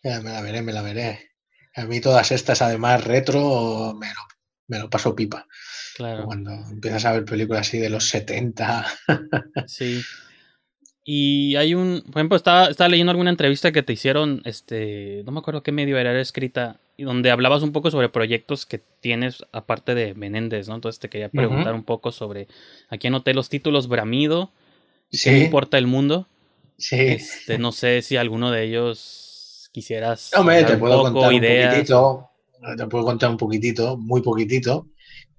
Ya, 0.00 0.20
me 0.20 0.30
la 0.30 0.40
veré, 0.42 0.62
me 0.62 0.72
la 0.72 0.80
veré. 0.80 1.32
A 1.74 1.84
mí 1.84 2.00
todas 2.00 2.30
estas, 2.30 2.62
además, 2.62 3.02
retro, 3.02 3.96
me 3.98 4.06
lo, 4.06 4.20
me 4.68 4.78
lo 4.78 4.88
paso 4.88 5.16
pipa. 5.16 5.48
Claro. 5.96 6.24
Cuando 6.24 6.52
empiezas 6.52 7.04
a 7.04 7.12
ver 7.12 7.24
películas 7.24 7.62
así 7.66 7.78
de 7.78 7.90
los 7.90 8.08
70. 8.08 8.86
Sí. 9.66 10.00
Y 11.10 11.56
hay 11.56 11.74
un, 11.74 12.02
por 12.02 12.20
ejemplo, 12.20 12.36
estaba, 12.36 12.66
estaba 12.66 12.90
leyendo 12.90 13.10
alguna 13.12 13.30
entrevista 13.30 13.72
que 13.72 13.82
te 13.82 13.94
hicieron, 13.94 14.42
este, 14.44 15.22
no 15.24 15.32
me 15.32 15.38
acuerdo 15.38 15.62
qué 15.62 15.72
medio 15.72 15.96
era, 15.96 16.20
escrita, 16.20 16.76
y 16.98 17.04
donde 17.04 17.30
hablabas 17.30 17.62
un 17.62 17.72
poco 17.72 17.90
sobre 17.90 18.10
proyectos 18.10 18.66
que 18.66 18.82
tienes 19.00 19.42
aparte 19.52 19.94
de 19.94 20.12
Menéndez, 20.12 20.68
¿no? 20.68 20.74
Entonces 20.74 20.98
te 20.98 21.08
quería 21.08 21.30
preguntar 21.30 21.72
un 21.72 21.82
poco 21.82 22.12
sobre, 22.12 22.46
aquí 22.90 23.06
anoté 23.06 23.32
los 23.32 23.48
títulos 23.48 23.88
Bramido, 23.88 24.50
Sí. 25.10 25.30
¿Qué 25.30 25.30
me 25.30 25.44
importa 25.44 25.78
el 25.78 25.86
mundo? 25.86 26.26
Sí. 26.76 26.96
Este, 27.00 27.56
no 27.56 27.72
sé 27.72 28.02
si 28.02 28.18
alguno 28.18 28.50
de 28.50 28.64
ellos 28.64 29.70
quisieras 29.72 30.30
Hombre, 30.34 30.56
hablar 30.56 30.72
te 30.72 30.76
puedo 30.76 30.98
poco, 30.98 31.12
contar 31.14 31.32
ideas. 31.32 31.64
un 31.64 31.70
poquitito. 31.70 32.30
Te 32.76 32.86
puedo 32.86 33.04
contar 33.06 33.30
un 33.30 33.36
poquitito, 33.38 33.96
muy 33.96 34.20
poquitito. 34.20 34.88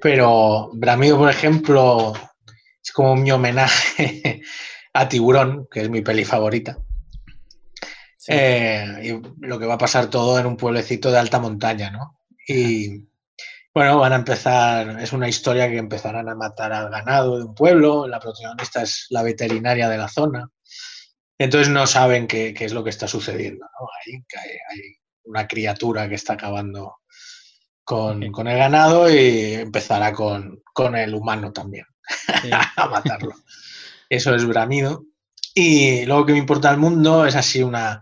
Pero 0.01 0.71
Bramido, 0.73 1.19
por 1.19 1.29
ejemplo, 1.29 2.13
es 2.83 2.91
como 2.91 3.15
mi 3.15 3.31
homenaje 3.31 4.41
a 4.93 5.09
Tiburón, 5.09 5.67
que 5.71 5.81
es 5.81 5.89
mi 5.89 6.01
peli 6.01 6.25
favorita. 6.25 6.77
Sí. 8.17 8.31
Eh, 8.33 8.85
y 9.03 9.45
lo 9.45 9.59
que 9.59 9.65
va 9.65 9.75
a 9.75 9.79
pasar 9.79 10.09
todo 10.09 10.39
en 10.39 10.45
un 10.45 10.57
pueblecito 10.57 11.11
de 11.11 11.19
alta 11.19 11.39
montaña, 11.39 11.89
¿no? 11.89 12.19
Y 12.47 13.07
bueno, 13.73 13.99
van 13.99 14.13
a 14.13 14.17
empezar, 14.17 14.99
es 14.99 15.13
una 15.13 15.29
historia 15.29 15.69
que 15.69 15.77
empezarán 15.77 16.27
a 16.27 16.35
matar 16.35 16.73
al 16.73 16.89
ganado 16.89 17.37
de 17.37 17.45
un 17.45 17.55
pueblo, 17.55 18.07
la 18.07 18.19
protagonista 18.19 18.81
es 18.81 19.05
la 19.09 19.23
veterinaria 19.23 19.87
de 19.87 19.97
la 19.97 20.07
zona, 20.07 20.49
entonces 21.37 21.69
no 21.69 21.87
saben 21.87 22.27
qué, 22.27 22.53
qué 22.53 22.65
es 22.65 22.73
lo 22.73 22.83
que 22.83 22.89
está 22.89 23.07
sucediendo, 23.07 23.65
¿no? 23.65 23.87
Que 24.27 24.37
hay, 24.37 24.49
hay 24.49 24.81
una 25.23 25.47
criatura 25.47 26.09
que 26.09 26.15
está 26.15 26.33
acabando 26.33 26.97
con, 27.83 28.31
con 28.31 28.47
el 28.47 28.57
ganado 28.57 29.09
y 29.09 29.53
empezará 29.53 30.11
con, 30.11 30.61
con 30.73 30.95
el 30.95 31.13
humano 31.13 31.53
también 31.53 31.85
Sí. 32.41 32.49
a 32.75 32.87
matarlo. 32.87 33.33
Eso 34.09 34.33
es 34.33 34.45
Bramido. 34.45 35.05
Y 35.53 36.05
luego 36.05 36.25
que 36.25 36.33
me 36.33 36.39
importa 36.39 36.71
el 36.71 36.77
mundo 36.77 37.25
es 37.25 37.35
así 37.35 37.61
una, 37.61 38.01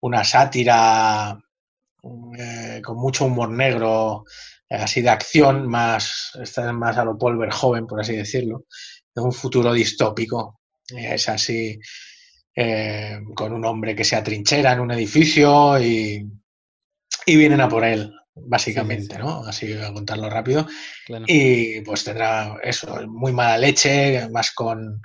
una 0.00 0.24
sátira, 0.24 1.38
eh, 2.38 2.82
con 2.84 2.96
mucho 2.98 3.26
humor 3.26 3.50
negro, 3.50 4.24
eh, 4.68 4.76
así 4.76 5.02
de 5.02 5.10
acción, 5.10 5.68
más, 5.68 6.32
esta 6.42 6.66
es 6.66 6.72
más 6.72 6.96
a 6.98 7.04
lo 7.04 7.16
Paul 7.16 7.50
joven, 7.50 7.86
por 7.86 8.00
así 8.00 8.16
decirlo, 8.16 8.64
de 9.14 9.22
un 9.22 9.32
futuro 9.32 9.72
distópico. 9.72 10.60
Eh, 10.90 11.14
es 11.14 11.28
así, 11.28 11.78
eh, 12.54 13.18
con 13.34 13.52
un 13.52 13.64
hombre 13.64 13.94
que 13.94 14.04
se 14.04 14.16
atrinchera 14.16 14.72
en 14.72 14.80
un 14.80 14.90
edificio 14.92 15.80
y, 15.80 16.26
y 17.26 17.36
vienen 17.36 17.60
a 17.60 17.68
por 17.68 17.84
él, 17.84 18.12
básicamente, 18.34 19.18
¿no? 19.18 19.44
Así 19.44 19.72
voy 19.72 19.84
a 19.84 19.92
contarlo 19.92 20.28
rápido. 20.28 20.66
Y 21.26 21.80
pues 21.82 22.04
tendrá 22.04 22.56
eso, 22.62 23.06
muy 23.06 23.32
mala 23.32 23.58
leche, 23.58 24.28
más 24.30 24.52
con, 24.52 25.00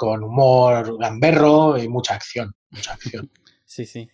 con 0.00 0.22
humor 0.24 0.96
gamberro 0.98 1.76
y 1.76 1.86
mucha 1.86 2.14
acción, 2.14 2.54
mucha 2.70 2.94
acción. 2.94 3.30
sí, 3.66 3.84
sí. 3.84 4.08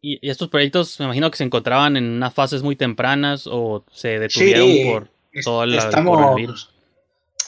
¿Y, 0.00 0.26
estos 0.26 0.48
proyectos 0.48 0.98
me 0.98 1.04
imagino 1.04 1.30
que 1.30 1.36
se 1.36 1.44
encontraban 1.44 1.98
en 1.98 2.04
unas 2.04 2.32
fases 2.32 2.62
muy 2.62 2.74
tempranas 2.74 3.46
o 3.46 3.84
se 3.92 4.18
detuvieron 4.18 4.70
por 4.90 5.10
todo 5.44 5.64
el 5.64 5.74
estamos, 5.74 6.72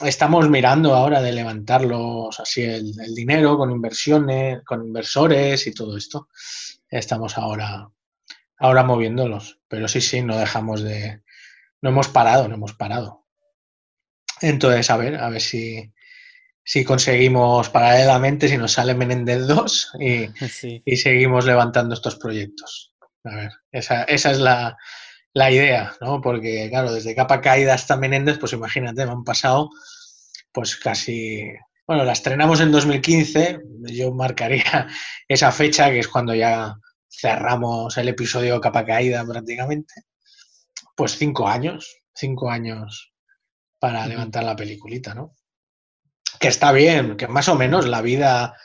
Estamos 0.01 0.49
mirando 0.51 0.93
ahora 0.93 1.19
de 1.19 1.31
levantarlos 1.31 2.39
así 2.39 2.61
el, 2.61 2.93
dinero 3.15 3.57
con 3.57 3.71
inversiones, 3.71 4.61
con 4.63 4.85
inversores 4.85 5.65
y 5.65 5.73
todo 5.73 5.97
esto. 5.97 6.27
Estamos 6.91 7.39
ahora, 7.39 7.89
ahora 8.59 8.83
moviéndolos. 8.83 9.57
Pero 9.67 9.87
sí, 9.87 9.99
sí, 9.99 10.21
no 10.21 10.37
dejamos 10.37 10.83
de. 10.83 11.23
No 11.81 11.89
hemos 11.89 12.07
parado, 12.07 12.47
no 12.47 12.53
hemos 12.53 12.73
parado. 12.73 13.25
Entonces, 14.41 14.91
a 14.91 14.97
ver, 14.97 15.15
a 15.15 15.29
ver 15.29 15.41
si, 15.41 15.91
si 16.63 16.83
conseguimos 16.83 17.69
paralelamente, 17.69 18.47
si 18.47 18.57
nos 18.57 18.73
sale 18.73 18.93
Menéndez 18.93 19.47
2 19.47 19.91
y, 20.85 20.95
seguimos 20.95 21.45
levantando 21.45 21.93
estos 21.93 22.15
proyectos. 22.15 22.93
A 23.23 23.35
ver, 23.35 23.51
esa, 23.71 24.03
esa 24.03 24.31
es 24.31 24.39
la, 24.39 24.77
la, 25.33 25.51
idea, 25.51 25.93
¿no? 26.01 26.21
Porque, 26.21 26.67
claro, 26.69 26.91
desde 26.93 27.15
capa 27.15 27.41
caída 27.41 27.73
hasta 27.73 27.97
Menéndez, 27.97 28.39
pues 28.39 28.53
imagínate, 28.53 29.05
me 29.05 29.11
han 29.11 29.23
pasado 29.23 29.69
pues 30.51 30.75
casi... 30.75 31.45
Bueno, 31.87 32.03
la 32.03 32.13
estrenamos 32.13 32.61
en 32.61 32.71
2015, 32.71 33.59
yo 33.93 34.13
marcaría 34.13 34.87
esa 35.27 35.51
fecha, 35.51 35.89
que 35.89 35.99
es 35.99 36.07
cuando 36.07 36.33
ya 36.33 36.75
cerramos 37.09 37.97
el 37.97 38.09
episodio 38.09 38.61
capa 38.61 38.85
caída 38.85 39.25
prácticamente. 39.25 39.93
Pues 40.95 41.17
cinco 41.17 41.47
años, 41.47 42.01
cinco 42.13 42.49
años 42.49 43.13
para 43.79 44.05
levantar 44.07 44.43
la 44.43 44.55
peliculita, 44.55 45.13
¿no? 45.13 45.35
Que 46.41 46.47
está 46.47 46.71
bien, 46.71 47.17
que 47.17 47.27
más 47.27 47.47
o 47.49 47.55
menos 47.55 47.87
la 47.87 48.01
vida 48.01 48.57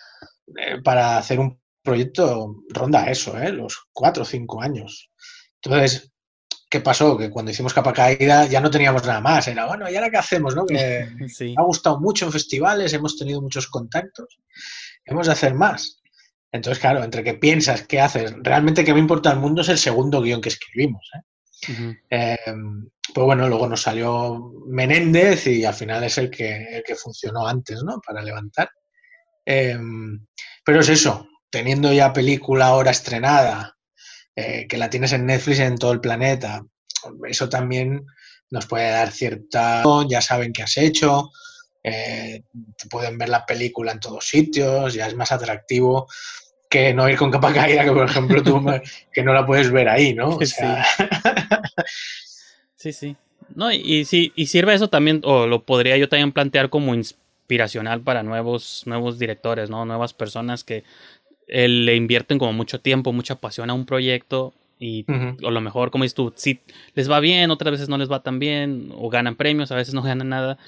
eh, 0.57 0.81
para 0.83 1.19
hacer 1.19 1.39
un 1.39 1.61
proyecto 1.83 2.57
ronda 2.71 3.11
eso, 3.11 3.39
¿eh? 3.39 3.53
los 3.53 3.87
cuatro 3.93 4.23
o 4.23 4.27
cinco 4.27 4.63
años. 4.63 5.11
Entonces, 5.63 6.11
¿qué 6.71 6.81
pasó? 6.81 7.19
Que 7.19 7.29
cuando 7.29 7.51
hicimos 7.51 7.75
capa 7.75 7.93
caída 7.93 8.47
ya 8.47 8.63
no 8.63 8.71
teníamos 8.71 9.05
nada 9.05 9.21
más. 9.21 9.47
Era, 9.49 9.67
bueno, 9.67 9.91
¿y 9.91 9.95
ahora 9.95 10.11
qué 10.11 10.17
hacemos? 10.17 10.57
No? 10.57 10.65
Que 10.65 11.07
me 11.41 11.55
ha 11.59 11.63
gustado 11.65 12.01
mucho 12.01 12.25
en 12.25 12.33
festivales, 12.33 12.95
hemos 12.95 13.19
tenido 13.19 13.43
muchos 13.43 13.67
contactos, 13.67 14.39
hemos 15.05 15.27
de 15.27 15.35
hacer 15.35 15.53
más. 15.53 16.01
Entonces, 16.53 16.81
claro, 16.81 17.05
entre 17.05 17.23
que 17.23 17.35
piensas, 17.35 17.83
¿qué 17.83 18.01
haces? 18.01 18.33
Realmente 18.39 18.85
que 18.87 18.95
me 18.95 19.01
importa 19.01 19.31
el 19.31 19.39
mundo 19.39 19.61
es 19.61 19.69
el 19.69 19.79
segundo 19.79 20.23
guion 20.23 20.41
que 20.41 20.49
escribimos. 20.49 21.11
¿eh? 21.15 21.21
Pues 23.17 23.25
bueno, 23.25 23.49
luego 23.49 23.67
nos 23.67 23.81
salió 23.81 24.53
Menéndez 24.67 25.47
y 25.47 25.65
al 25.65 25.73
final 25.73 26.05
es 26.05 26.19
el 26.19 26.29
que, 26.29 26.77
el 26.77 26.83
que 26.83 26.95
funcionó 26.97 27.49
antes, 27.49 27.83
¿no? 27.83 27.99
Para 28.07 28.21
levantar. 28.21 28.69
Em, 29.43 30.27
pero 30.63 30.81
es 30.81 30.91
eso, 30.91 31.27
teniendo 31.49 31.91
ya 31.95 32.13
película 32.13 32.67
ahora 32.67 32.91
estrenada, 32.91 33.75
eh, 34.35 34.67
que 34.69 34.77
la 34.77 34.91
tienes 34.91 35.15
en 35.15 35.25
Netflix 35.25 35.61
en 35.61 35.79
todo 35.79 35.93
el 35.93 36.03
planeta, 36.03 36.63
eso 37.27 37.49
también 37.49 38.05
nos 38.51 38.67
puede 38.67 38.91
dar 38.91 39.11
cierta... 39.11 39.83
Ya 40.11 40.21
saben 40.21 40.53
qué 40.53 40.65
has 40.65 40.77
hecho, 40.77 41.31
eh, 41.83 42.43
pueden 42.91 43.17
ver 43.17 43.31
la 43.31 43.47
película 43.47 43.93
en 43.93 44.01
todos 44.01 44.29
sitios, 44.29 44.93
ya 44.93 45.07
es 45.07 45.17
más 45.17 45.33
atractivo 45.33 46.07
que 46.69 46.93
no 46.93 47.09
ir 47.09 47.17
con 47.17 47.31
capa 47.31 47.55
caída, 47.55 47.83
que 47.83 47.93
por 47.93 48.11
ejemplo 48.11 48.43
tú 48.43 48.63
que 49.11 49.23
no 49.23 49.33
la 49.33 49.47
puedes 49.47 49.71
ver 49.71 49.89
ahí, 49.89 50.13
¿no? 50.13 50.37
O 50.37 50.41
sea, 50.45 50.85
Sí, 51.87 52.23
sí. 52.93 53.17
No, 53.55 53.73
y, 53.73 54.05
sí, 54.05 54.33
y 54.35 54.47
sirve 54.47 54.75
eso 54.75 54.89
también, 54.89 55.21
o 55.25 55.47
lo 55.47 55.63
podría 55.63 55.97
yo 55.97 56.09
también 56.09 56.33
plantear 56.33 56.69
como 56.69 56.95
inspiracional 56.95 58.01
para 58.01 58.23
nuevos, 58.23 58.83
nuevos 58.87 59.19
directores, 59.19 59.71
¿no? 59.71 59.85
Nuevas 59.85 60.15
personas 60.15 60.65
que 60.65 60.85
eh, 61.47 61.69
le 61.69 61.95
invierten 61.95 62.39
como 62.39 62.53
mucho 62.53 62.81
tiempo, 62.81 63.13
mucha 63.13 63.37
pasión 63.37 63.71
a 63.71 63.75
un 63.75 63.87
proyecto 63.87 64.53
y 64.79 65.07
o 65.43 65.51
lo 65.51 65.61
mejor, 65.63 65.91
como 65.91 66.05
dices 66.05 66.15
tú, 66.15 66.35
si 66.37 66.61
les 66.95 67.11
va 67.11 67.19
bien, 67.21 67.51
otras 67.51 67.73
veces 67.73 67.89
no 67.89 67.97
les 67.97 68.11
va 68.11 68.23
tan 68.23 68.39
bien, 68.39 68.91
o 68.95 69.09
ganan 69.09 69.35
premios, 69.35 69.73
a 69.73 69.77
veces 69.77 69.95
no 69.95 70.03
ganan 70.03 70.29
nada, 70.29 70.59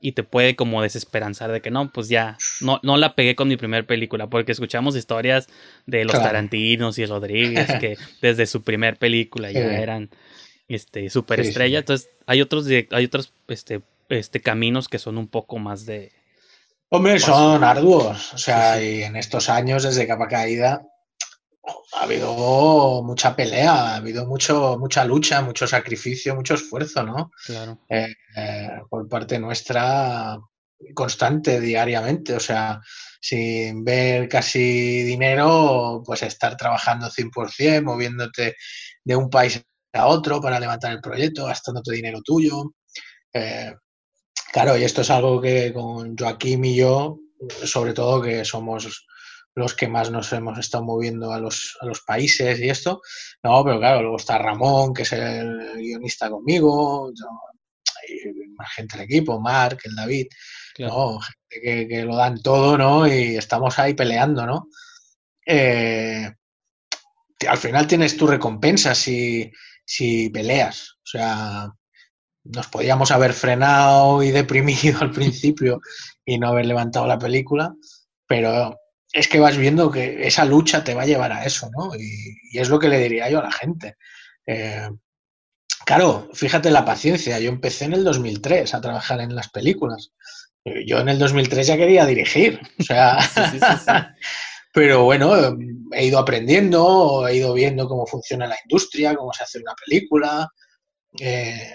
y 0.00 0.12
te 0.12 0.22
puede 0.22 0.54
como 0.54 0.82
desesperanzar 0.82 1.50
de 1.50 1.62
que 1.62 1.70
no, 1.70 1.90
pues 1.90 2.08
ya, 2.08 2.36
no, 2.60 2.78
no 2.82 2.96
la 2.96 3.14
pegué 3.14 3.34
con 3.34 3.48
mi 3.48 3.56
primer 3.56 3.86
película, 3.86 4.26
porque 4.26 4.52
escuchamos 4.52 4.96
historias 4.96 5.48
de 5.86 6.04
los 6.04 6.12
Tarantinos 6.12 6.98
y 6.98 7.06
Rodríguez, 7.06 7.66
que 7.80 7.96
desde 8.20 8.46
su 8.46 8.62
primer 8.62 8.96
película 8.96 9.50
ya 9.50 9.78
eran 9.78 10.10
este, 10.68 11.10
superestrella. 11.10 11.80
Entonces, 11.80 12.10
hay 12.26 12.40
otros, 12.40 12.66
hay 12.66 13.04
otros 13.04 13.32
este, 13.48 13.82
este, 14.08 14.40
caminos 14.40 14.88
que 14.88 14.98
son 14.98 15.18
un 15.18 15.28
poco 15.28 15.58
más 15.58 15.86
de. 15.86 16.12
Hombre, 16.90 17.18
son 17.18 17.64
arduos. 17.64 18.34
O 18.34 18.38
sea, 18.38 18.82
y 18.82 19.02
en 19.02 19.16
estos 19.16 19.48
años, 19.48 19.82
desde 19.82 20.06
capa 20.06 20.28
caída, 20.28 20.86
ha 21.94 22.02
habido 22.02 23.02
mucha 23.02 23.34
pelea, 23.34 23.72
ha 23.72 23.96
habido 23.96 24.26
mucho, 24.26 24.76
mucha 24.78 25.04
lucha, 25.04 25.40
mucho 25.42 25.66
sacrificio, 25.66 26.36
mucho 26.36 26.54
esfuerzo, 26.54 27.02
¿no? 27.02 27.30
Claro. 27.46 27.78
Eh, 27.88 28.14
eh, 28.36 28.68
por 28.88 29.08
parte 29.08 29.38
nuestra, 29.38 30.38
constante, 30.94 31.60
diariamente. 31.60 32.34
O 32.34 32.40
sea, 32.40 32.80
sin 33.20 33.84
ver 33.84 34.28
casi 34.28 35.02
dinero, 35.02 36.02
pues 36.04 36.22
estar 36.22 36.56
trabajando 36.56 37.10
100%, 37.10 37.82
moviéndote 37.82 38.56
de 39.02 39.16
un 39.16 39.30
país 39.30 39.64
a 39.94 40.06
otro 40.06 40.40
para 40.40 40.60
levantar 40.60 40.92
el 40.92 41.00
proyecto, 41.00 41.46
gastándote 41.46 41.92
dinero 41.92 42.20
tuyo. 42.22 42.74
Eh, 43.32 43.72
claro, 44.52 44.76
y 44.76 44.84
esto 44.84 45.02
es 45.02 45.10
algo 45.10 45.40
que 45.40 45.72
con 45.72 46.16
Joaquín 46.16 46.64
y 46.64 46.76
yo, 46.76 47.18
sobre 47.64 47.92
todo 47.92 48.22
que 48.22 48.44
somos 48.44 49.06
los 49.56 49.74
que 49.74 49.86
más 49.86 50.10
nos 50.10 50.32
hemos 50.32 50.58
estado 50.58 50.84
moviendo 50.84 51.32
a 51.32 51.38
los, 51.38 51.76
a 51.80 51.86
los 51.86 52.00
países 52.00 52.58
y 52.58 52.68
esto. 52.68 53.00
No, 53.42 53.64
pero 53.64 53.78
claro, 53.78 54.02
luego 54.02 54.16
está 54.16 54.38
Ramón, 54.38 54.92
que 54.92 55.02
es 55.02 55.12
el 55.12 55.76
guionista 55.76 56.28
conmigo, 56.28 57.12
más 58.56 58.72
gente 58.74 58.96
del 58.96 59.06
equipo, 59.06 59.40
Mark, 59.40 59.78
el 59.84 59.94
David, 59.94 60.26
¿no? 60.78 61.18
gente 61.20 61.88
que, 61.88 62.02
lo 62.02 62.16
dan 62.16 62.42
todo, 62.42 62.76
¿no? 62.76 63.06
Y 63.06 63.36
estamos 63.36 63.78
ahí 63.78 63.94
peleando, 63.94 64.46
¿no? 64.46 64.68
Eh, 65.46 66.30
al 67.48 67.58
final 67.58 67.86
tienes 67.86 68.16
tu 68.16 68.26
recompensa 68.26 68.94
si, 68.94 69.50
si 69.84 70.30
peleas. 70.30 70.96
O 71.02 71.06
sea, 71.06 71.72
nos 72.44 72.68
podíamos 72.68 73.10
haber 73.10 73.32
frenado 73.32 74.22
y 74.22 74.30
deprimido 74.30 74.98
al 75.00 75.10
principio 75.10 75.80
y 76.24 76.38
no 76.38 76.48
haber 76.48 76.66
levantado 76.66 77.06
la 77.06 77.18
película, 77.18 77.74
pero 78.26 78.78
es 79.12 79.28
que 79.28 79.38
vas 79.38 79.56
viendo 79.56 79.90
que 79.90 80.26
esa 80.26 80.44
lucha 80.44 80.82
te 80.82 80.94
va 80.94 81.02
a 81.02 81.06
llevar 81.06 81.32
a 81.32 81.44
eso, 81.44 81.70
¿no? 81.76 81.94
Y, 81.94 82.58
es 82.58 82.68
lo 82.68 82.78
que 82.78 82.88
le 82.88 82.98
diría 82.98 83.30
yo 83.30 83.40
a 83.40 83.44
la 83.44 83.52
gente. 83.52 83.96
Eh, 84.46 84.88
claro, 85.84 86.28
fíjate 86.34 86.70
la 86.70 86.84
paciencia. 86.84 87.38
Yo 87.38 87.48
empecé 87.48 87.84
en 87.84 87.94
el 87.94 88.04
2003 88.04 88.74
a 88.74 88.80
trabajar 88.80 89.20
en 89.20 89.34
las 89.34 89.50
películas. 89.50 90.12
Yo 90.86 90.98
en 90.98 91.08
el 91.08 91.18
2003 91.18 91.66
ya 91.66 91.76
quería 91.76 92.06
dirigir. 92.06 92.60
O 92.78 92.82
sea, 92.82 93.18
Pero 94.74 95.04
bueno, 95.04 95.56
he 95.92 96.06
ido 96.06 96.18
aprendiendo, 96.18 97.28
he 97.28 97.36
ido 97.36 97.54
viendo 97.54 97.86
cómo 97.86 98.04
funciona 98.08 98.48
la 98.48 98.56
industria, 98.64 99.14
cómo 99.14 99.32
se 99.32 99.44
hace 99.44 99.60
una 99.60 99.72
película. 99.86 100.50
Eh, 101.20 101.72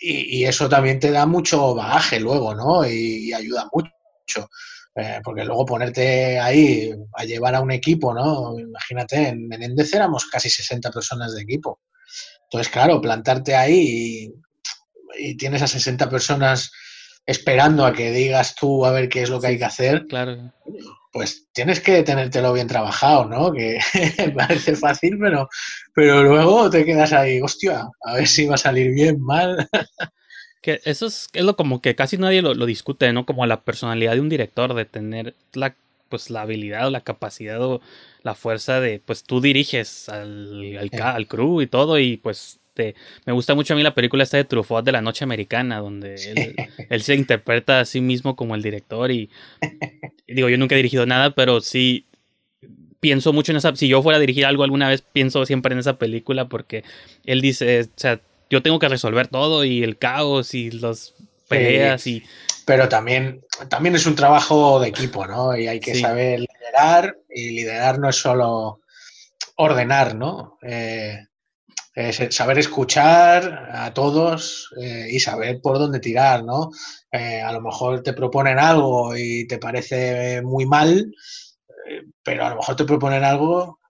y, 0.00 0.44
eso 0.44 0.68
también 0.68 0.98
te 0.98 1.12
da 1.12 1.26
mucho 1.26 1.76
bagaje 1.76 2.18
luego, 2.18 2.52
¿no? 2.52 2.84
Y, 2.84 3.32
ayuda 3.32 3.68
mucho. 3.72 4.48
Eh, 4.96 5.20
porque 5.22 5.44
luego 5.44 5.64
ponerte 5.64 6.40
ahí 6.40 6.92
a 7.12 7.24
llevar 7.24 7.54
a 7.54 7.60
un 7.60 7.70
equipo, 7.70 8.12
¿no? 8.12 8.58
Imagínate, 8.58 9.28
en 9.28 9.46
Menéndez 9.46 9.94
éramos 9.94 10.26
casi 10.26 10.50
60 10.50 10.90
personas 10.90 11.34
de 11.36 11.42
equipo. 11.42 11.82
Entonces, 12.46 12.72
claro, 12.72 13.00
plantarte 13.00 13.54
ahí 13.54 14.32
y, 15.18 15.28
y 15.28 15.36
tienes 15.36 15.62
a 15.62 15.68
60 15.68 16.10
personas 16.10 16.72
esperando 17.24 17.86
a 17.86 17.92
que 17.92 18.10
digas 18.10 18.56
tú 18.56 18.84
a 18.84 18.90
ver 18.90 19.08
qué 19.08 19.22
es 19.22 19.30
lo 19.30 19.40
que 19.40 19.46
hay 19.46 19.58
que 19.58 19.64
hacer. 19.66 20.06
Claro 20.08 20.52
pues 21.14 21.46
tienes 21.52 21.78
que 21.78 22.02
tenértelo 22.02 22.52
bien 22.52 22.66
trabajado, 22.66 23.26
¿no? 23.26 23.52
Que 23.52 23.78
parece 24.36 24.74
fácil, 24.74 25.16
pero, 25.20 25.48
pero 25.94 26.24
luego 26.24 26.68
te 26.68 26.84
quedas 26.84 27.12
ahí, 27.12 27.40
hostia, 27.40 27.86
a 28.04 28.14
ver 28.14 28.26
si 28.26 28.46
va 28.46 28.56
a 28.56 28.58
salir 28.58 28.92
bien, 28.92 29.22
mal. 29.22 29.68
que 30.60 30.80
eso 30.84 31.06
es, 31.06 31.28
es 31.32 31.44
lo 31.44 31.54
como 31.54 31.80
que 31.80 31.94
casi 31.94 32.18
nadie 32.18 32.42
lo, 32.42 32.66
discute, 32.66 33.12
¿no? 33.12 33.26
Como 33.26 33.46
la 33.46 33.62
personalidad 33.62 34.14
de 34.14 34.22
un 34.22 34.28
director, 34.28 34.74
de 34.74 34.84
tener 34.86 35.36
la 35.52 35.76
pues 36.08 36.30
la 36.30 36.42
habilidad 36.42 36.88
o 36.88 36.90
la 36.90 37.00
capacidad 37.00 37.62
o 37.62 37.80
la 38.22 38.34
fuerza 38.34 38.80
de, 38.80 38.98
pues 38.98 39.22
tú 39.22 39.40
diriges 39.40 40.08
al, 40.08 40.76
al, 40.76 41.00
al 41.00 41.26
crew 41.28 41.60
y 41.62 41.66
todo 41.68 41.98
y 41.98 42.16
pues 42.16 42.58
te, 42.74 42.94
me 43.24 43.32
gusta 43.32 43.54
mucho 43.54 43.72
a 43.72 43.76
mí 43.76 43.82
la 43.82 43.94
película 43.94 44.22
esta 44.22 44.36
de 44.36 44.44
Truffaut 44.44 44.84
de 44.84 44.92
la 44.92 45.00
noche 45.00 45.24
americana, 45.24 45.78
donde 45.78 46.14
él, 46.14 46.56
él 46.90 47.02
se 47.02 47.14
interpreta 47.14 47.80
a 47.80 47.84
sí 47.84 48.00
mismo 48.00 48.36
como 48.36 48.54
el 48.54 48.62
director 48.62 49.10
y, 49.10 49.30
digo, 50.26 50.48
yo 50.48 50.58
nunca 50.58 50.74
he 50.74 50.78
dirigido 50.78 51.06
nada, 51.06 51.30
pero 51.30 51.60
sí 51.60 52.06
pienso 53.00 53.32
mucho 53.32 53.52
en 53.52 53.58
esa, 53.58 53.76
si 53.76 53.86
yo 53.88 54.02
fuera 54.02 54.16
a 54.16 54.20
dirigir 54.20 54.46
algo 54.46 54.64
alguna 54.64 54.88
vez, 54.88 55.02
pienso 55.02 55.44
siempre 55.46 55.72
en 55.72 55.78
esa 55.78 55.98
película 55.98 56.48
porque 56.48 56.84
él 57.24 57.40
dice, 57.40 57.82
o 57.82 57.88
sea, 57.96 58.20
yo 58.50 58.62
tengo 58.62 58.78
que 58.78 58.88
resolver 58.88 59.28
todo 59.28 59.64
y 59.64 59.82
el 59.82 59.98
caos 59.98 60.54
y 60.54 60.70
las 60.70 61.14
peleas 61.48 62.06
y 62.06 62.22
Pero 62.64 62.88
también, 62.88 63.42
también 63.68 63.94
es 63.94 64.06
un 64.06 64.14
trabajo 64.14 64.80
de 64.80 64.88
equipo, 64.88 65.26
¿no? 65.26 65.56
Y 65.56 65.66
hay 65.66 65.80
que 65.80 65.94
Sí. 65.94 66.00
saber 66.00 66.40
liderar, 66.40 67.18
y 67.28 67.50
liderar 67.50 67.98
no 67.98 68.08
es 68.08 68.16
solo 68.16 68.80
ordenar, 69.56 70.14
¿no? 70.14 70.58
Eh, 70.62 71.18
es 71.94 72.20
saber 72.34 72.58
escuchar 72.58 73.68
a 73.72 73.94
todos 73.94 74.70
eh, 74.80 75.06
y 75.10 75.20
saber 75.20 75.60
por 75.62 75.78
dónde 75.78 76.00
tirar, 76.00 76.44
¿no? 76.44 76.70
Eh, 77.12 77.40
a 77.40 77.52
lo 77.52 77.60
mejor 77.60 78.02
te 78.02 78.12
proponen 78.12 78.58
algo 78.58 79.16
y 79.16 79.46
te 79.46 79.58
parece 79.58 80.42
muy 80.42 80.66
mal, 80.66 81.12
eh, 81.88 82.02
pero 82.22 82.46
a 82.46 82.50
lo 82.50 82.56
mejor 82.56 82.76
te 82.76 82.84
proponen 82.84 83.24
algo 83.24 83.80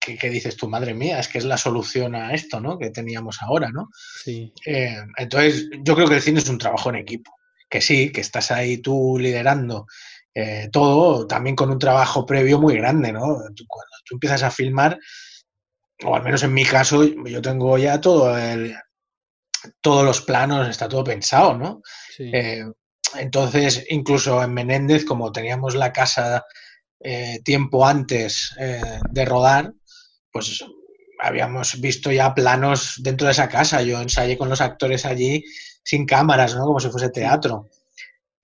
que, 0.00 0.16
que 0.16 0.30
dices 0.30 0.56
tú, 0.56 0.68
madre 0.68 0.94
mía, 0.94 1.18
es 1.20 1.28
que 1.28 1.38
es 1.38 1.44
la 1.44 1.56
solución 1.56 2.14
a 2.14 2.34
esto, 2.34 2.60
¿no? 2.60 2.78
Que 2.78 2.90
teníamos 2.90 3.38
ahora, 3.42 3.70
¿no? 3.70 3.88
sí, 4.24 4.52
entonces, 5.18 5.68
yo 5.82 5.94
creo 5.94 6.08
que 6.08 6.16
el 6.16 6.22
cine 6.22 6.38
es 6.40 6.48
un 6.48 6.58
trabajo 6.58 6.90
en 6.90 6.96
equipo. 6.96 7.32
Que 7.68 7.80
sí, 7.80 8.12
que 8.12 8.20
estás 8.20 8.50
ahí 8.50 8.78
tú 8.78 9.16
liderando 9.18 9.86
eh, 10.34 10.68
todo, 10.70 11.26
también 11.26 11.56
con 11.56 11.70
un 11.70 11.78
trabajo 11.78 12.26
previo 12.26 12.60
muy 12.60 12.76
grande, 12.76 13.12
¿no? 13.12 13.36
Tú- 13.56 13.64
cuando 13.66 13.90
tú 14.04 14.16
empiezas 14.16 14.42
a 14.42 14.50
filmar, 14.50 14.98
o 16.04 16.16
al 16.16 16.22
menos 16.22 16.42
en 16.42 16.54
mi 16.54 16.64
caso, 16.64 17.04
yo 17.04 17.42
tengo 17.42 17.78
ya 17.78 18.00
todo 18.00 18.36
el, 18.38 18.74
todos 19.80 20.04
los 20.04 20.20
planos, 20.22 20.68
está 20.68 20.88
todo 20.88 21.04
pensado, 21.04 21.56
¿no? 21.56 21.82
sí. 22.16 22.30
Eh, 22.32 22.64
entonces, 23.18 23.84
incluso 23.90 24.42
en 24.42 24.54
Menéndez, 24.54 25.04
como 25.04 25.32
teníamos 25.32 25.74
la 25.74 25.92
casa 25.92 26.44
eh, 27.00 27.40
tiempo 27.44 27.86
antes 27.86 28.54
eh, 28.58 28.80
de 29.10 29.24
rodar, 29.24 29.72
pues 30.30 30.64
habíamos 31.20 31.80
visto 31.80 32.10
ya 32.10 32.34
planos 32.34 32.94
dentro 32.98 33.26
de 33.26 33.32
esa 33.32 33.48
casa. 33.48 33.82
Yo 33.82 34.00
ensayé 34.00 34.38
con 34.38 34.48
los 34.48 34.60
actores 34.60 35.04
allí 35.04 35.44
sin 35.84 36.06
cámaras, 36.06 36.54
¿no? 36.54 36.64
Como 36.64 36.80
si 36.80 36.88
fuese 36.88 37.10
teatro. 37.10 37.68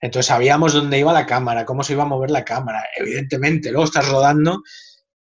Entonces 0.01 0.27
sabíamos 0.27 0.73
dónde 0.73 0.99
iba 0.99 1.11
la 1.11 1.25
cámara, 1.25 1.65
cómo 1.65 1.83
se 1.83 1.93
iba 1.93 2.03
a 2.03 2.07
mover 2.07 2.31
la 2.31 2.45
cámara, 2.45 2.85
evidentemente. 2.95 3.71
Luego 3.71 3.85
estás 3.85 4.07
rodando 4.07 4.61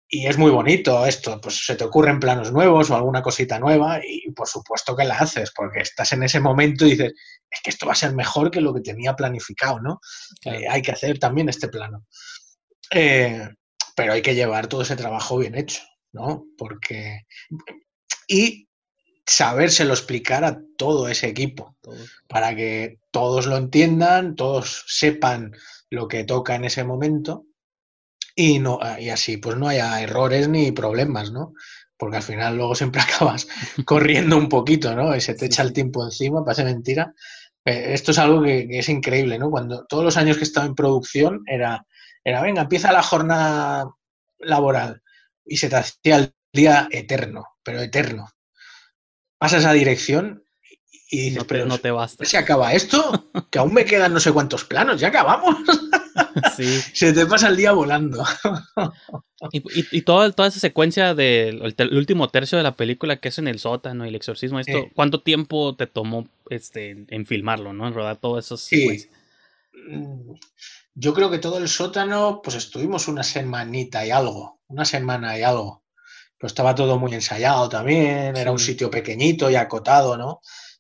y 0.08 0.28
es 0.28 0.38
muy 0.38 0.52
bonito 0.52 1.06
esto, 1.06 1.40
pues 1.42 1.66
se 1.66 1.76
te 1.76 1.84
ocurren 1.84 2.20
planos 2.20 2.52
nuevos 2.52 2.90
o 2.90 2.96
alguna 2.96 3.22
cosita 3.22 3.60
nueva 3.60 4.00
y 4.04 4.32
por 4.32 4.48
supuesto 4.48 4.96
que 4.96 5.04
la 5.04 5.18
haces, 5.18 5.52
porque 5.56 5.80
estás 5.80 6.12
en 6.12 6.24
ese 6.24 6.40
momento 6.40 6.86
y 6.86 6.92
dices, 6.92 7.14
es 7.50 7.62
que 7.64 7.70
esto 7.72 7.88
va 7.88 7.94
a 7.94 7.96
ser 7.96 8.14
mejor 8.14 8.52
que 8.52 8.62
lo 8.62 8.74
que 8.74 8.82
tenía 8.82 9.16
planificado, 9.16 9.80
¿no? 9.80 10.00
Claro. 10.42 10.60
Eh, 10.60 10.68
hay 10.70 10.82
que 10.82 10.92
hacer 10.92 11.18
también 11.18 11.50
este 11.50 11.70
plano. 11.70 12.06
Eh, 12.92 13.50
pero 13.96 14.14
hay 14.14 14.22
que 14.22 14.36
llevar 14.36 14.68
todo 14.68 14.84
ese 14.84 14.96
trabajo 14.96 15.38
bien 15.38 15.56
hecho, 15.56 15.82
¿no? 16.12 16.46
Porque... 16.58 17.22
Y 18.28 18.68
sabérselo 19.26 19.94
explicar 19.94 20.44
a 20.44 20.60
todo 20.78 21.08
ese 21.08 21.28
equipo 21.28 21.76
para 22.28 22.56
que 22.56 23.00
todos 23.12 23.48
lo 23.48 23.58
entiendan, 23.58 24.36
todos 24.36 24.86
sepan 24.88 25.52
lo 25.90 26.08
que 26.08 26.24
toca 26.26 26.56
en 26.56 26.66
ese 26.66 26.84
momento 26.84 27.46
y, 28.36 28.60
no, 28.60 28.80
y 29.00 29.10
así 29.10 29.38
pues 29.38 29.58
no 29.58 29.68
haya 29.68 30.02
errores 30.02 30.48
ni 30.50 30.72
problemas, 30.72 31.32
¿no? 31.32 31.54
Porque 31.98 32.18
al 32.18 32.24
final 32.24 32.58
luego 32.58 32.76
siempre 32.76 33.02
acabas 33.02 33.48
corriendo 33.86 34.38
un 34.38 34.50
poquito, 34.50 34.96
¿no? 34.96 35.16
Y 35.16 35.22
se 35.22 35.36
te 35.36 35.46
echa 35.46 35.64
el 35.64 35.74
tiempo 35.74 36.04
encima, 36.04 36.44
parece 36.44 36.66
mentira. 36.66 37.14
Eh, 37.64 37.94
esto 37.94 38.12
es 38.12 38.20
algo 38.20 38.44
que, 38.44 38.68
que 38.68 38.80
es 38.80 38.90
increíble, 38.90 39.40
¿no? 39.40 39.50
Cuando 39.50 39.86
todos 39.86 40.04
los 40.04 40.18
años 40.18 40.38
que 40.38 40.42
he 40.44 40.48
estado 40.48 40.68
en 40.68 40.76
producción 40.76 41.42
era, 41.48 41.86
era, 42.24 42.42
venga, 42.42 42.64
empieza 42.64 42.92
la 42.92 43.04
jornada 43.04 43.90
laboral 44.40 45.02
y 45.46 45.58
se 45.58 45.70
te 45.70 45.78
hacía 45.78 46.18
el 46.18 46.36
día 46.54 46.88
eterno, 46.92 47.46
pero 47.64 47.82
eterno. 47.82 48.30
Pasas 49.38 49.66
a 49.66 49.74
dirección 49.74 50.44
y 51.10 51.30
dices, 51.30 51.38
No 51.38 51.44
te, 51.44 51.48
pero 51.48 51.66
no 51.66 51.78
te 51.78 51.92
basta. 51.92 52.26
¿se 52.26 52.38
acaba 52.38 52.74
esto? 52.74 53.32
Que 53.52 53.60
aún 53.60 53.74
me 53.74 53.86
quedan 53.86 54.14
no 54.14 54.20
sé 54.20 54.32
cuántos 54.32 54.66
planos, 54.66 55.00
ya 55.00 55.10
acabamos. 55.10 55.56
Sí. 56.56 56.80
Se 56.94 57.12
te 57.14 57.26
pasa 57.26 57.50
el 57.50 57.58
día 57.58 57.72
volando. 57.74 58.24
Y, 59.52 59.58
y, 59.60 59.86
y 59.92 60.02
toda, 60.04 60.32
toda 60.32 60.48
esa 60.48 60.60
secuencia 60.60 61.14
del 61.14 61.62
el, 61.62 61.76
ter- 61.76 61.88
el 61.92 61.98
último 61.98 62.30
tercio 62.30 62.58
de 62.58 62.64
la 62.64 62.76
película 62.76 63.18
que 63.18 63.28
es 63.30 63.38
en 63.38 63.48
el 63.48 63.60
sótano 63.60 64.06
y 64.06 64.10
el 64.10 64.16
exorcismo, 64.16 64.60
esto, 64.60 64.72
Sí. 64.84 64.92
¿cuánto 64.96 65.22
tiempo 65.22 65.76
te 65.76 65.88
tomó 65.88 66.28
este 66.50 67.06
en, 67.10 67.26
filmarlo, 67.26 67.74
no? 67.74 67.88
En 67.88 67.94
rodar 67.94 68.18
todas 68.18 68.46
esas 68.46 68.62
Sí. 68.62 68.80
secuencias. 68.80 69.14
Mm, 69.90 70.32
Yo 70.98 71.14
creo 71.14 71.30
que 71.30 71.40
todo 71.40 71.58
el 71.58 71.68
sótano, 71.68 72.40
pues 72.42 72.56
estuvimos 72.56 73.08
una 73.10 73.24
semanita 73.24 74.06
y 74.06 74.12
algo, 74.12 74.62
una 74.68 74.86
semana 74.86 75.38
y 75.38 75.44
algo. 75.44 75.84
Pero 76.38 76.48
estaba 76.48 76.74
todo 76.76 76.98
muy 76.98 77.14
ensayado 77.14 77.68
también, 77.68 78.38
era 78.38 78.52
un 78.54 78.60
Sí. 78.60 78.68
sitio 78.68 78.90
pequeñito 78.90 79.50
y 79.50 79.56
acotado, 79.56 80.18
¿no? 80.18 80.40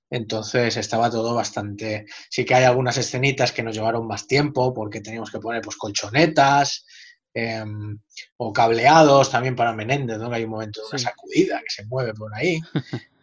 Entonces 0.09 0.77
estaba 0.77 1.09
todo 1.09 1.33
bastante. 1.35 2.05
Sí 2.29 2.45
que 2.45 2.55
hay 2.55 2.63
algunas 2.65 2.97
escenitas 2.97 3.51
que 3.51 3.63
nos 3.63 3.75
llevaron 3.75 4.07
más 4.07 4.27
tiempo 4.27 4.73
porque 4.73 5.01
teníamos 5.01 5.31
que 5.31 5.39
poner 5.39 5.61
pues 5.61 5.77
colchonetas 5.77 6.85
em, 7.33 7.99
o 8.37 8.53
cableados 8.53 9.29
también 9.31 9.55
para 9.55 9.73
Menéndez, 9.73 10.17
¿no? 10.19 10.29
Que 10.29 10.37
hay 10.37 10.43
un 10.45 10.51
momento 10.51 10.81
de 10.81 10.87
una 10.89 10.99
sacudida 10.99 11.59
que 11.59 11.69
se 11.69 11.85
mueve 11.85 12.13
por 12.13 12.33
ahí. 12.35 12.59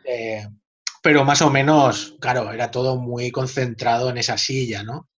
Eh, 0.05 0.47
pero 1.03 1.25
más 1.25 1.43
o 1.43 1.51
menos, 1.51 2.17
claro, 2.21 2.53
era 2.53 2.71
todo 2.71 2.97
muy 2.97 3.31
concentrado 3.31 4.11
en 4.11 4.19
esa 4.19 4.39
silla, 4.39 4.83
¿no? 4.83 5.09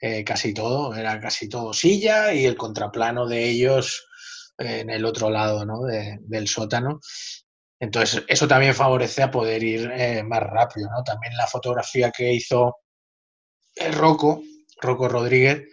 Eh, 0.00 0.24
casi 0.24 0.52
todo, 0.52 0.94
era 0.94 1.20
casi 1.20 1.48
todo 1.48 1.72
silla 1.72 2.32
y 2.34 2.44
el 2.44 2.56
contraplano 2.56 3.26
de 3.28 3.48
ellos 3.48 4.06
eh, 4.58 4.80
en 4.80 4.90
el 4.90 5.04
otro 5.04 5.30
lado, 5.30 5.64
¿no? 5.64 5.82
De- 5.82 6.18
del 6.22 6.48
sótano. 6.48 7.00
Entonces, 7.82 8.22
eso 8.28 8.46
también 8.46 8.74
favorece 8.76 9.24
a 9.24 9.30
poder 9.32 9.60
ir 9.60 9.90
eh, 9.92 10.22
más 10.22 10.40
rápido, 10.40 10.88
¿no? 10.88 11.02
También 11.02 11.34
la 11.36 11.48
fotografía 11.48 12.12
que 12.16 12.32
hizo 12.32 12.76
el 13.74 13.92
Rocco, 13.92 14.40
Rocco 14.80 15.08
Rodríguez, 15.08 15.64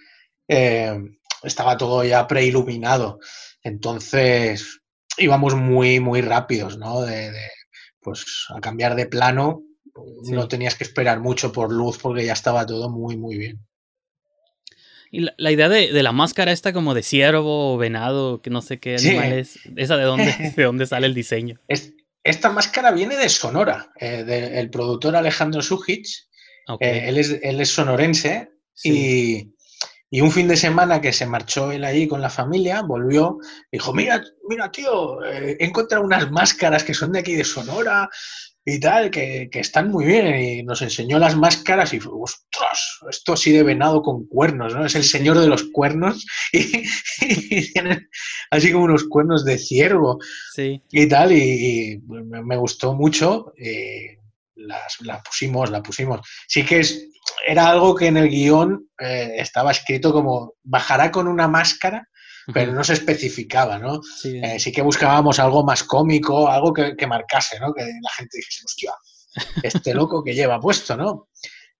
eh, 0.47 0.97
estaba 1.43 1.77
todo 1.77 2.03
ya 2.03 2.25
preiluminado. 2.25 3.19
Entonces, 3.61 4.81
íbamos 5.19 5.53
muy, 5.53 5.99
muy 5.99 6.21
rápidos, 6.21 6.79
¿no? 6.79 7.01
De, 7.01 7.29
de, 7.31 7.47
pues 8.01 8.25
a 8.55 8.59
cambiar 8.59 8.95
de 8.95 9.05
plano, 9.05 9.61
Sí. 10.23 10.31
no 10.31 10.47
tenías 10.47 10.75
que 10.75 10.85
esperar 10.85 11.19
mucho 11.19 11.51
por 11.51 11.71
luz 11.71 11.97
porque 11.99 12.25
ya 12.25 12.33
estaba 12.33 12.65
todo 12.65 12.89
muy, 12.89 13.17
muy 13.17 13.37
bien. 13.37 13.59
Y 15.11 15.19
la, 15.21 15.33
la 15.37 15.51
idea 15.51 15.67
de, 15.69 15.91
de 15.91 16.03
la 16.03 16.11
máscara 16.11 16.51
esta 16.51 16.71
como 16.73 16.93
de 16.93 17.03
ciervo 17.03 17.73
o 17.73 17.77
venado, 17.77 18.41
que 18.41 18.49
no 18.49 18.61
sé 18.61 18.79
qué 18.79 18.97
Sí. 18.97 19.09
animal 19.09 19.33
es, 19.33 19.59
esa 19.75 19.97
de 19.97 20.03
dónde, 20.03 20.33
de 20.55 20.63
dónde 20.63 20.85
sale 20.87 21.05
el 21.07 21.13
diseño. 21.13 21.59
Es- 21.67 21.93
esta 22.23 22.49
máscara 22.49 22.91
viene 22.91 23.15
de 23.17 23.29
Sonora, 23.29 23.91
eh, 23.95 24.23
del 24.23 24.69
productor 24.69 25.15
Alejandro 25.15 25.61
Sujic. 25.61 26.05
Eh, 26.79 27.05
él, 27.07 27.17
es, 27.17 27.39
él 27.41 27.59
es 27.61 27.69
sonorense 27.69 28.51
sí. 28.73 28.91
y, 28.91 29.55
y 30.11 30.21
un 30.21 30.31
fin 30.31 30.47
de 30.47 30.57
semana 30.57 31.01
que 31.01 31.13
se 31.13 31.25
marchó 31.25 31.71
él 31.71 31.83
allí 31.83 32.07
con 32.07 32.21
la 32.21 32.29
familia, 32.29 32.81
volvió, 32.81 33.37
dijo, 33.71 33.93
mira, 33.93 34.23
mira, 34.47 34.71
tío, 34.71 35.23
eh, 35.23 35.57
he 35.59 35.65
encontrado 35.65 36.03
unas 36.03 36.31
máscaras 36.31 36.83
que 36.83 36.93
son 36.93 37.11
de 37.11 37.19
aquí 37.19 37.35
de 37.35 37.43
Sonora 37.43 38.09
y 38.65 38.79
tal, 38.79 39.09
que, 39.09 39.49
que 39.51 39.59
están 39.59 39.89
muy 39.89 40.05
bien. 40.05 40.35
Y 40.35 40.63
nos 40.63 40.81
enseñó 40.81 41.19
las 41.19 41.35
máscaras 41.35 41.93
y 41.93 41.99
fue, 41.99 42.13
ostras, 42.15 42.99
esto 43.09 43.35
sí 43.35 43.51
de 43.51 43.63
venado 43.63 44.01
con 44.01 44.27
cuernos, 44.27 44.75
¿no? 44.75 44.85
Es 44.85 44.95
el 44.95 45.03
señor 45.03 45.39
de 45.39 45.47
los 45.47 45.65
cuernos 45.71 46.25
y, 46.53 46.83
y 47.21 47.71
tienen 47.73 48.09
así 48.51 48.71
como 48.71 48.85
unos 48.85 49.05
cuernos 49.05 49.45
de 49.45 49.57
ciervo 49.57 50.19
sí. 50.53 50.81
y 50.91 51.07
tal, 51.07 51.31
y, 51.31 52.01
me 52.07 52.57
gustó 52.57 52.93
mucho. 52.93 53.53
eh, 53.57 54.19
las, 54.59 55.01
la 55.01 55.21
pusimos, 55.21 55.69
la 55.71 55.81
pusimos. 55.81 56.21
Sí 56.47 56.65
que 56.65 56.79
es, 56.79 57.07
era 57.45 57.69
algo 57.69 57.95
que 57.95 58.07
en 58.07 58.17
el 58.17 58.29
guion 58.29 58.89
eh, 58.99 59.35
estaba 59.37 59.71
escrito 59.71 60.11
como 60.11 60.55
bajará 60.63 61.11
con 61.11 61.27
una 61.27 61.47
máscara, 61.47 62.07
pero 62.53 62.73
no 62.73 62.83
se 62.83 62.93
especificaba, 62.93 63.77
¿no? 63.77 64.01
Sí, 64.03 64.39
Eh, 64.43 64.59
sí 64.59 64.71
que 64.71 64.81
buscábamos 64.81 65.39
algo 65.39 65.63
más 65.63 65.83
cómico, 65.83 66.47
algo 66.49 66.73
que, 66.73 66.95
que 66.95 67.07
marcase, 67.07 67.59
¿no? 67.59 67.73
Que 67.73 67.83
la 67.83 68.09
gente 68.15 68.37
dijese, 68.37 68.63
hostia, 68.65 68.93
este 69.63 69.93
loco 69.93 70.23
que 70.23 70.33
lleva 70.33 70.59
puesto, 70.59 70.95
¿no? 70.97 71.29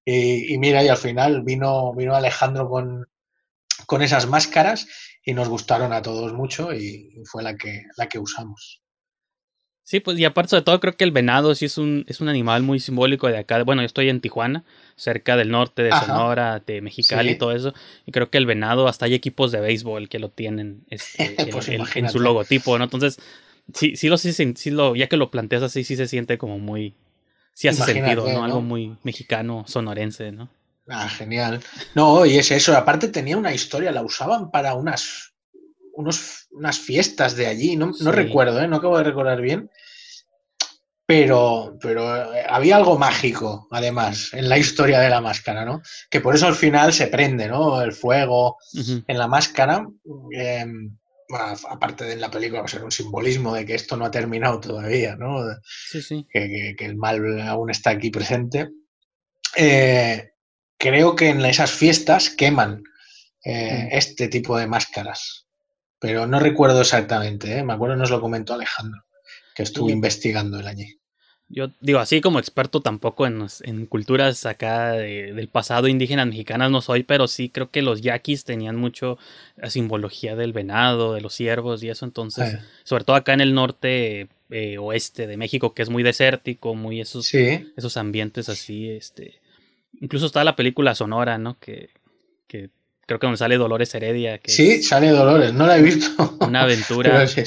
Y, 0.06 0.54
y 0.54 0.58
mira, 0.58 0.84
y 0.84 0.88
al 0.88 0.98
final 0.98 1.44
vino, 1.44 1.94
vino 1.94 2.16
Alejandro 2.16 2.70
con, 2.70 3.06
con 3.86 4.02
esas 4.02 4.28
máscaras 4.28 4.88
y 5.24 5.34
nos 5.34 5.50
gustaron 5.50 5.94
a 5.94 6.02
todos 6.02 6.34
mucho 6.34 6.74
y 6.74 7.22
fue 7.26 7.44
la 7.44 7.56
que, 7.56 7.84
la 7.98 8.08
que 8.08 8.20
usamos. 8.20 8.82
Sí, 9.90 10.00
pues 10.02 10.20
y 10.20 10.24
aparte 10.26 10.56
de 10.56 10.62
todo 10.62 10.80
creo 10.80 10.96
que 10.96 11.04
el 11.04 11.10
venado 11.10 11.56
sí 11.56 11.66
es 11.66 11.80
un, 11.80 12.06
es 12.08 12.22
un 12.22 12.30
animal 12.30 12.62
muy 12.62 12.80
simbólico 12.80 13.28
de 13.28 13.40
acá. 13.40 13.64
Bueno, 13.64 13.82
yo 13.82 13.88
estoy 13.88 14.08
en 14.08 14.22
Tijuana, 14.22 14.64
cerca 14.96 15.36
del 15.36 15.50
norte 15.50 15.82
de 15.82 15.90
Ajá. 15.90 16.06
Sonora, 16.06 16.62
de 16.64 16.80
Mexicali 16.82 17.30
Sí. 17.30 17.36
y 17.36 17.38
todo 17.40 17.54
eso. 17.54 17.74
Y 18.06 18.12
creo 18.12 18.30
que 18.30 18.38
el 18.38 18.46
venado, 18.46 18.88
hasta 18.88 19.06
hay 19.06 19.16
equipos 19.16 19.52
de 19.52 19.62
béisbol 19.62 20.08
que 20.08 20.20
lo 20.20 20.30
tienen 20.30 20.84
este, 20.92 21.36
en- 21.96 22.08
su 22.12 22.20
logotipo, 22.20 22.78
¿no? 22.78 22.84
Entonces, 22.84 23.18
sí, 23.74 23.96
sí 23.96 24.10
lo, 24.10 24.20
sí, 24.20 24.32
sí, 24.32 24.54
sí 24.56 24.70
lo, 24.70 24.96
ya 24.96 25.08
que 25.08 25.18
lo 25.18 25.32
planteas 25.32 25.64
así, 25.64 25.84
sí 25.84 25.96
se 25.96 26.08
siente 26.08 26.38
como 26.38 26.60
muy, 26.60 26.94
sí 27.56 27.68
hace 27.68 27.78
Imagínate, 27.80 28.16
sentido, 28.16 28.28
¿no? 28.32 28.42
¿no? 28.42 28.46
Algo 28.46 28.62
muy 28.62 28.96
mexicano, 29.02 29.64
sonorense, 29.66 30.32
¿no? 30.32 30.50
Ah, 30.88 31.10
genial. 31.10 31.62
No, 31.96 32.28
y 32.28 32.38
es 32.38 32.52
eso. 32.52 32.78
Aparte 32.78 33.08
tenía 33.08 33.38
una 33.38 33.56
historia, 33.56 33.92
la 33.92 34.04
usaban 34.04 34.52
para 34.52 34.76
unas, 34.76 35.34
unos, 36.00 36.48
unas 36.52 36.80
fiestas 36.80 37.36
de 37.36 37.48
allí. 37.48 37.76
No, 37.76 37.92
no 38.00 38.12
recuerdo, 38.12 38.62
¿eh? 38.62 38.68
no 38.68 38.78
acabo 38.78 38.98
de 38.98 39.04
recordar 39.04 39.42
bien. 39.42 39.70
Pero, 41.06 41.76
pero 41.82 42.34
eh, 42.36 42.44
había 42.48 42.76
algo 42.78 42.98
mágico, 43.00 43.68
además, 43.72 44.30
en 44.34 44.48
la 44.48 44.60
historia 44.60 45.00
de 45.00 45.10
la 45.10 45.22
máscara, 45.22 45.66
¿no? 45.66 45.82
Que 46.10 46.22
por 46.22 46.36
eso 46.36 46.46
al 46.46 46.54
final 46.56 46.94
se 46.94 47.08
prende, 47.08 47.48
¿no? 47.48 47.82
El 47.82 47.94
fuego 47.94 48.58
en 49.08 49.18
la 49.18 49.28
máscara. 49.28 49.88
eh, 50.36 50.66
bueno, 51.28 51.46
aparte 51.70 52.06
de 52.06 52.14
en 52.14 52.22
la 52.22 52.30
película, 52.32 52.62
pues 52.62 52.74
era 52.76 52.86
un 52.86 52.92
simbolismo 52.92 53.54
de 53.56 53.66
que 53.66 53.76
esto 53.76 53.96
no 53.98 54.06
ha 54.06 54.12
terminado 54.12 54.60
todavía, 54.60 55.16
¿no? 55.16 55.40
Sí, 55.64 56.02
sí. 56.02 56.28
que, 56.32 56.48
que- 56.48 56.76
que 56.78 56.86
el 56.86 56.96
mal 56.96 57.42
aún 57.42 57.70
está 57.72 57.90
aquí 57.92 58.10
presente. 58.12 58.70
Eh, 59.56 60.32
creo 60.78 61.16
que 61.16 61.30
en 61.30 61.44
esas 61.46 61.72
fiestas 61.72 62.30
queman 62.30 62.84
eh, 63.44 63.86
Mm. 63.92 63.98
este 63.98 64.28
tipo 64.28 64.58
de 64.58 64.68
máscaras, 64.68 65.48
pero 66.00 66.26
no 66.28 66.40
recuerdo 66.40 66.82
exactamente, 66.82 67.58
¿eh? 67.58 67.64
me 67.64 67.74
acuerdo 67.74 67.96
nos 67.96 68.10
lo 68.10 68.22
comentó 68.22 68.54
Alejandro, 68.54 69.04
que 69.56 69.64
estuvo 69.64 69.88
Sí. 69.88 69.94
investigando 69.94 70.60
el 70.60 70.68
allí. 70.68 70.96
Yo 71.52 71.70
digo, 71.82 71.98
así 71.98 72.22
como 72.22 72.38
experto 72.38 72.80
tampoco 72.82 73.26
en, 73.26 73.44
en 73.64 73.88
culturas 73.88 74.46
acá 74.46 74.92
de- 74.92 75.34
del 75.34 75.48
pasado 75.48 75.88
indígenas 75.88 76.28
mexicanas 76.28 76.70
no 76.70 76.80
soy, 76.80 77.02
pero 77.02 77.28
sí 77.28 77.50
creo 77.50 77.72
que 77.72 77.82
los 77.82 78.02
yaquis 78.02 78.44
tenían 78.44 78.76
mucho 78.76 79.18
la 79.56 79.72
simbología 79.72 80.36
del 80.36 80.54
venado, 80.54 81.16
de 81.16 81.22
los 81.22 81.34
ciervos 81.34 81.82
y 81.82 81.90
eso, 81.90 82.06
entonces, 82.06 82.56
sobre 82.84 83.04
todo 83.04 83.16
acá 83.16 83.34
en 83.34 83.42
el 83.42 83.56
norte 83.56 84.28
eh, 84.52 84.78
oeste 84.78 85.26
de 85.26 85.38
México, 85.38 85.74
que 85.74 85.82
es 85.82 85.90
muy 85.90 86.04
desértico, 86.04 86.76
muy 86.76 87.02
esos, 87.02 87.26
sí, 87.26 87.68
esos 87.76 87.98
ambientes 87.98 88.48
así, 88.48 88.88
este, 88.92 89.42
incluso 90.00 90.28
está 90.28 90.44
la 90.44 90.56
película 90.56 90.94
Sonora, 90.94 91.40
¿no? 91.40 91.58
Que, 91.60 91.90
que 92.48 92.70
creo 93.10 93.20
que 93.20 93.26
donde 93.26 93.38
sale 93.40 93.58
Dolores 93.58 93.94
Heredia, 93.96 94.38
que 94.38 94.52
sí, 94.52 94.84
sale 94.84 95.10
Dolores, 95.10 95.52
no 95.52 95.66
la 95.66 95.78
he 95.78 95.82
visto. 95.82 96.38
una 96.42 96.62
aventura. 96.64 97.28
Sí. 97.28 97.42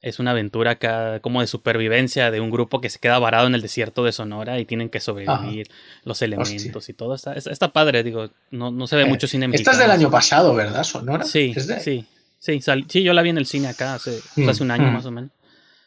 Es 0.00 0.18
una 0.18 0.30
aventura 0.32 0.72
acá 0.72 1.20
como 1.20 1.42
de 1.42 1.46
supervivencia 1.46 2.30
de 2.32 2.40
un 2.40 2.50
grupo 2.50 2.80
que 2.80 2.88
se 2.90 2.98
queda 2.98 3.18
varado 3.20 3.46
en 3.46 3.54
el 3.54 3.60
desierto 3.62 4.02
de 4.02 4.10
Sonora 4.12 4.58
y 4.58 4.64
tienen 4.64 4.88
que 4.88 4.98
sobrevivir 5.00 5.68
los 6.04 6.20
elementos 6.22 6.88
y 6.88 6.92
todo. 6.94 7.14
Está, 7.14 7.34
está, 7.34 7.72
padre, 7.72 8.02
digo, 8.02 8.30
no, 8.50 8.70
no 8.72 8.86
se 8.88 8.96
ve 8.96 9.02
Eh, 9.02 9.06
mucho 9.06 9.28
cine 9.28 9.48
Esta 9.52 9.70
es 9.72 9.78
del 9.78 9.90
año 9.90 10.10
pasado, 10.10 10.54
¿verdad, 10.54 10.82
Sonora? 10.82 11.24
Sí, 11.24 11.52
¿Es 11.54 11.66
de- 11.68 11.78
sí, 11.78 12.04
sí, 12.40 12.60
sal- 12.62 12.86
sí, 12.88 13.04
yo 13.04 13.12
la 13.12 13.22
vi 13.22 13.30
en 13.30 13.38
el 13.38 13.46
cine 13.46 13.68
acá 13.68 13.94
hace, 13.94 14.18
Mm, 14.34 14.48
hace 14.48 14.62
un 14.64 14.70
año 14.72 14.88
mm. 14.88 14.92
más 14.94 15.04
o 15.06 15.10
menos. 15.12 15.30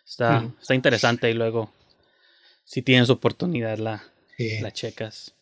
Está, 0.07 0.39
Mm. 0.39 0.53
está 0.61 0.75
interesante 0.75 1.29
y 1.29 1.33
luego, 1.33 1.73
si 2.63 2.81
tienes 2.83 3.09
oportunidad, 3.09 3.79
la, 3.79 4.01
Sí. 4.37 4.59
la 4.61 4.71
checas. 4.71 5.33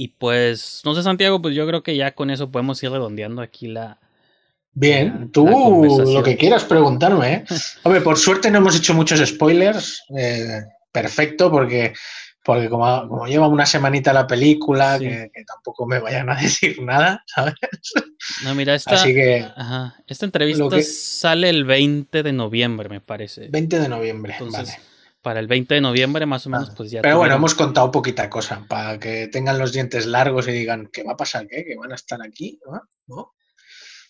Y 0.00 0.08
pues, 0.16 0.80
no 0.84 0.94
sé, 0.94 1.02
Santiago, 1.02 1.42
pues 1.42 1.56
yo 1.56 1.66
creo 1.66 1.82
que 1.82 1.96
ya 1.96 2.14
con 2.14 2.30
eso 2.30 2.52
podemos 2.52 2.80
ir 2.84 2.90
redondeando 2.92 3.42
aquí 3.42 3.66
la, 3.66 3.98
Bien, 4.72 5.22
la 5.22 5.26
tú 5.32 5.44
lo 6.14 6.22
que 6.22 6.36
quieras 6.36 6.62
preguntarme. 6.62 7.32
¿eh? 7.34 7.44
Hombre, 7.82 8.00
por 8.00 8.16
suerte 8.16 8.48
no 8.48 8.58
hemos 8.58 8.76
hecho 8.76 8.94
muchos 8.94 9.18
spoilers. 9.28 10.04
eh, 10.16 10.60
perfecto, 10.92 11.50
porque, 11.50 11.94
porque 12.44 12.68
como, 12.68 13.08
como 13.08 13.26
lleva 13.26 13.48
una 13.48 13.66
semanita 13.66 14.12
la 14.12 14.24
película, 14.28 14.98
Sí. 14.98 15.04
que, 15.08 15.30
que 15.34 15.44
tampoco 15.44 15.84
me 15.84 15.98
vayan 15.98 16.30
a 16.30 16.36
decir 16.40 16.80
nada, 16.80 17.24
¿sabes? 17.26 17.54
No, 18.44 18.54
mira, 18.54 18.76
esta, 18.76 18.94
Así 18.94 19.12
que 19.12 19.44
ajá, 19.56 19.96
esta 20.06 20.26
entrevista 20.26 20.64
que- 20.70 20.84
sale 20.84 21.48
el 21.50 21.64
20 21.64 22.22
de 22.22 22.32
noviembre, 22.32 22.88
me 22.88 23.00
parece. 23.00 23.48
20 23.48 23.80
de 23.80 23.88
noviembre, 23.88 24.34
Entonces, 24.38 24.68
vale. 24.76 24.80
Para 25.22 25.40
el 25.40 25.46
20 25.48 25.74
de 25.74 25.80
noviembre 25.80 26.26
más 26.26 26.46
o 26.46 26.50
menos, 26.50 26.68
Vale. 26.68 26.76
pues 26.76 26.90
ya. 26.90 27.02
Pero 27.02 27.18
bueno, 27.18 27.34
hemos 27.34 27.54
contado 27.54 27.90
poquita 27.90 28.28
cosa, 28.30 28.64
para 28.68 28.98
que 28.98 29.28
tengan 29.28 29.58
los 29.58 29.72
dientes 29.72 30.06
largos 30.06 30.48
y 30.48 30.52
digan, 30.52 30.88
¿qué 30.92 31.02
va 31.02 31.12
a 31.12 31.16
pasar? 31.16 31.46
¿Qué? 31.48 31.64
¿Que 31.64 31.76
van 31.76 31.92
a 31.92 31.96
estar 31.96 32.20
aquí? 32.22 32.58
¿No? 33.06 33.32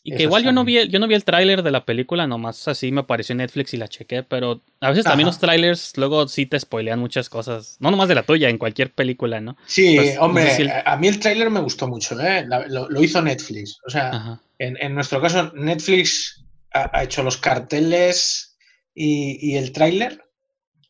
Y 0.05 0.11
que 0.13 0.17
eso 0.19 0.23
igual 0.25 0.45
yo 0.45 0.53
no 0.53 0.65
vi, 0.65 0.89
yo 0.89 1.01
no 1.01 1.09
vi 1.09 1.15
el 1.15 1.25
tráiler 1.25 1.63
de 1.63 1.71
la 1.73 1.85
película, 1.85 2.27
nomás 2.27 2.67
así 2.69 2.93
me 2.93 3.01
apareció 3.01 3.33
en 3.33 3.39
Netflix 3.39 3.75
y 3.75 3.77
la 3.79 3.89
chequé, 3.89 4.23
pero 4.23 4.63
a 4.81 4.91
veces 4.91 5.05
también 5.05 5.27
los 5.27 5.39
trailers 5.41 5.97
luego 5.97 6.29
sí 6.29 6.47
te 6.47 6.59
spoilean 6.59 7.01
muchas 7.01 7.29
cosas, 7.29 7.77
no 7.81 7.91
nomás 7.91 8.09
de 8.09 8.15
la 8.15 8.23
tuya, 8.23 8.49
en 8.49 8.59
cualquier 8.59 8.93
película, 8.95 9.41
¿no? 9.41 9.57
Sí, 9.67 9.97
Pues, 9.97 10.15
no 10.15 10.23
hombre, 10.23 10.51
sé 10.51 10.57
si 10.57 10.63
el- 10.63 10.71
a 10.85 10.97
mí 10.97 11.09
el 11.09 11.19
tráiler 11.19 11.51
me 11.51 11.61
gustó 11.61 11.89
mucho, 11.89 12.19
¿eh? 12.21 12.47
La- 12.47 12.67
lo, 12.69 12.89
lo 12.89 13.03
hizo 13.03 13.21
Netflix. 13.21 13.81
O 13.87 13.91
sea. 13.91 14.41
En, 14.59 14.77
en 14.81 14.95
nuestro 14.95 15.21
caso, 15.21 15.53
Netflix 15.55 16.45
ha, 16.73 16.91
ha 16.97 17.03
hecho 17.05 17.23
los 17.23 17.37
carteles 17.37 18.57
y, 18.95 19.39
y 19.53 19.57
el 19.57 19.73
tráiler. 19.73 20.23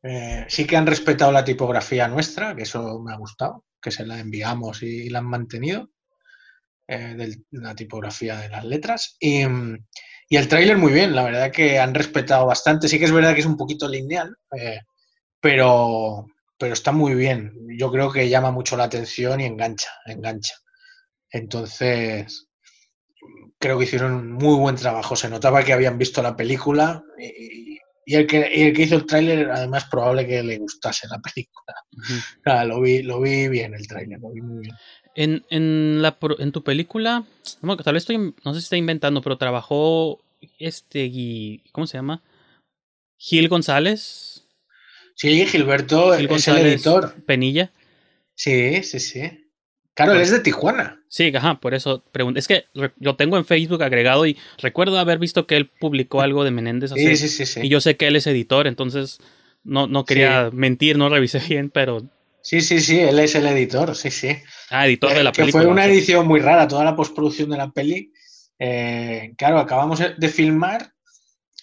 Eh, 0.03 0.44
sí 0.49 0.66
que 0.66 0.76
han 0.76 0.86
respetado 0.86 1.32
la 1.32 1.44
tipografía 1.44 2.09
nuestra, 2.09 2.55
que 2.57 2.62
eso 2.62 3.01
me 3.01 3.12
ha 3.12 3.16
gustado, 3.16 3.64
que 3.82 3.90
se 3.90 4.07
la 4.07 4.18
enviamos 4.20 4.82
y 4.82 5.09
la 5.11 5.18
han 5.20 5.26
mantenido, 5.26 5.90
eh, 6.88 7.14
del- 7.16 7.44
la 7.51 7.74
tipografía 7.74 8.36
de 8.38 8.49
las 8.49 8.64
letras. 8.64 9.16
Y, 9.20 9.42
y 10.28 10.36
el 10.36 10.49
tráiler 10.49 10.78
muy 10.78 10.92
bien, 10.92 11.14
la 11.14 11.24
verdad 11.24 11.53
que 11.53 11.78
han 11.78 11.94
respetado 11.94 12.46
bastante. 12.46 12.88
Sí 12.88 12.99
que 12.99 13.05
es 13.07 13.12
verdad 13.12 13.34
que 13.34 13.40
es 13.40 13.46
un 13.46 13.57
poquito 13.57 13.88
lineal, 13.88 14.34
eh, 14.59 14.80
pero, 15.40 16.26
pero 16.59 16.74
está 16.74 16.92
muy 16.92 17.14
bien. 17.14 17.53
Yo 17.78 17.90
creo 17.92 18.12
que 18.12 18.28
llama 18.28 18.53
mucho 18.53 18.76
la 18.76 18.84
atención 18.84 19.40
y 19.40 19.46
engancha, 19.46 19.90
engancha. 20.07 20.55
Entonces, 21.32 22.49
creo 23.59 23.78
que 23.78 23.84
hicieron 23.84 24.32
muy 24.32 24.57
buen 24.59 24.76
trabajo. 24.76 25.16
Se 25.16 25.28
notaba 25.28 25.62
que 25.64 25.72
habían 25.72 25.99
visto 25.99 26.22
la 26.22 26.36
película 26.36 27.03
y, 27.18 27.67
y 28.11 28.14
el, 28.14 28.26
que, 28.26 28.50
y 28.54 28.62
el 28.62 28.72
que 28.74 28.82
hizo 28.84 28.94
el 28.96 29.04
tráiler, 29.04 29.50
además, 29.50 29.84
probable 29.84 30.26
que 30.26 30.42
le 30.42 30.56
gustase 30.56 31.06
la 31.09 31.18
película. 31.18 31.74
O 31.92 32.42
sea, 32.42 32.64
lo, 32.64 32.80
vi, 32.80 33.02
lo 33.02 33.20
vi 33.20 33.48
bien 33.48 33.74
el 33.74 33.86
tráiler, 33.86 34.18
lo 34.18 34.30
vi 34.30 34.40
muy 34.40 34.62
bien. 34.62 34.74
En, 35.14 35.44
en, 35.50 36.00
la, 36.00 36.16
en 36.38 36.52
tu 36.52 36.64
película, 36.64 37.24
no, 37.61 37.76
tal 37.76 37.94
vez 37.94 38.04
estoy, 38.04 38.16
no 38.18 38.54
sé 38.54 38.61
si 38.61 38.64
estoy 38.64 38.78
inventando, 38.78 39.20
pero 39.20 39.36
trabajó 39.36 40.20
este, 40.59 41.11
Gui- 41.11 41.62
¿cómo 41.72 41.86
se 41.86 41.98
llama? 41.98 42.22
Gil 43.18 43.48
González. 43.48 44.46
Sí, 45.14 45.44
Gilberto 45.46 46.12
Gil 46.16 46.24
es 46.26 46.30
González 46.30 46.64
el 46.64 46.72
editor. 46.72 47.14
Penilla. 47.26 47.72
Sí, 48.34 48.82
sí, 48.84 49.00
sí. 49.00 49.50
Claro, 49.94 50.12
él 50.12 50.20
es 50.20 50.30
de 50.30 50.40
Tijuana. 50.40 50.97
Sí, 51.09 51.32
ajá, 51.34 51.59
por 51.61 51.74
eso 51.74 52.02
pregunto. 52.12 52.38
Es 52.38 52.46
que 52.48 52.66
yo 52.98 53.16
tengo 53.16 53.36
en 53.38 53.44
Facebook 53.44 53.82
agregado 53.82 54.26
y 54.26 54.36
recuerdo 54.59 54.98
haber 54.98 55.18
visto 55.18 55.46
que 55.46 55.56
él 55.56 55.66
publicó 55.68 56.20
algo 56.20 56.44
de 56.44 56.50
Menéndez 56.50 56.92
hace- 56.92 57.16
Sí, 57.16 57.28
sí, 57.28 57.28
sí, 57.28 57.46
sí. 57.46 57.61
y 57.66 57.68
yo 57.68 57.80
sé 57.80 57.96
que 57.96 58.06
él 58.09 58.16
es 58.16 58.26
editor, 58.26 58.66
entonces 58.66 59.18
no, 59.64 59.86
no 59.86 60.04
quería 60.04 60.50
mentir, 60.52 60.98
no 60.98 61.09
revisé 61.09 61.38
bien, 61.40 61.70
pero 61.70 62.02
Sí, 62.42 62.61
sí, 62.61 62.80
sí, 62.80 62.98
él 62.98 63.18
es 63.18 63.34
el 63.34 63.46
editor, 63.46 63.94
sí, 63.96 64.11
sí. 64.11 64.36
ah, 64.70 64.86
editor 64.86 65.12
de 65.12 65.20
Eh, 65.20 65.24
la 65.24 65.32
que 65.32 65.42
película. 65.42 65.62
fue 65.64 65.70
una 65.72 65.84
edición 65.86 66.26
muy 66.26 66.40
rara, 66.40 66.68
toda 66.68 66.84
la 66.84 66.94
postproducción 66.96 67.50
de 67.50 67.56
la 67.56 67.70
peli. 67.70 68.12
Eh, 68.59 69.34
claro, 69.36 69.59
acabamos 69.59 70.00
de 70.16 70.28
filmar 70.28 70.92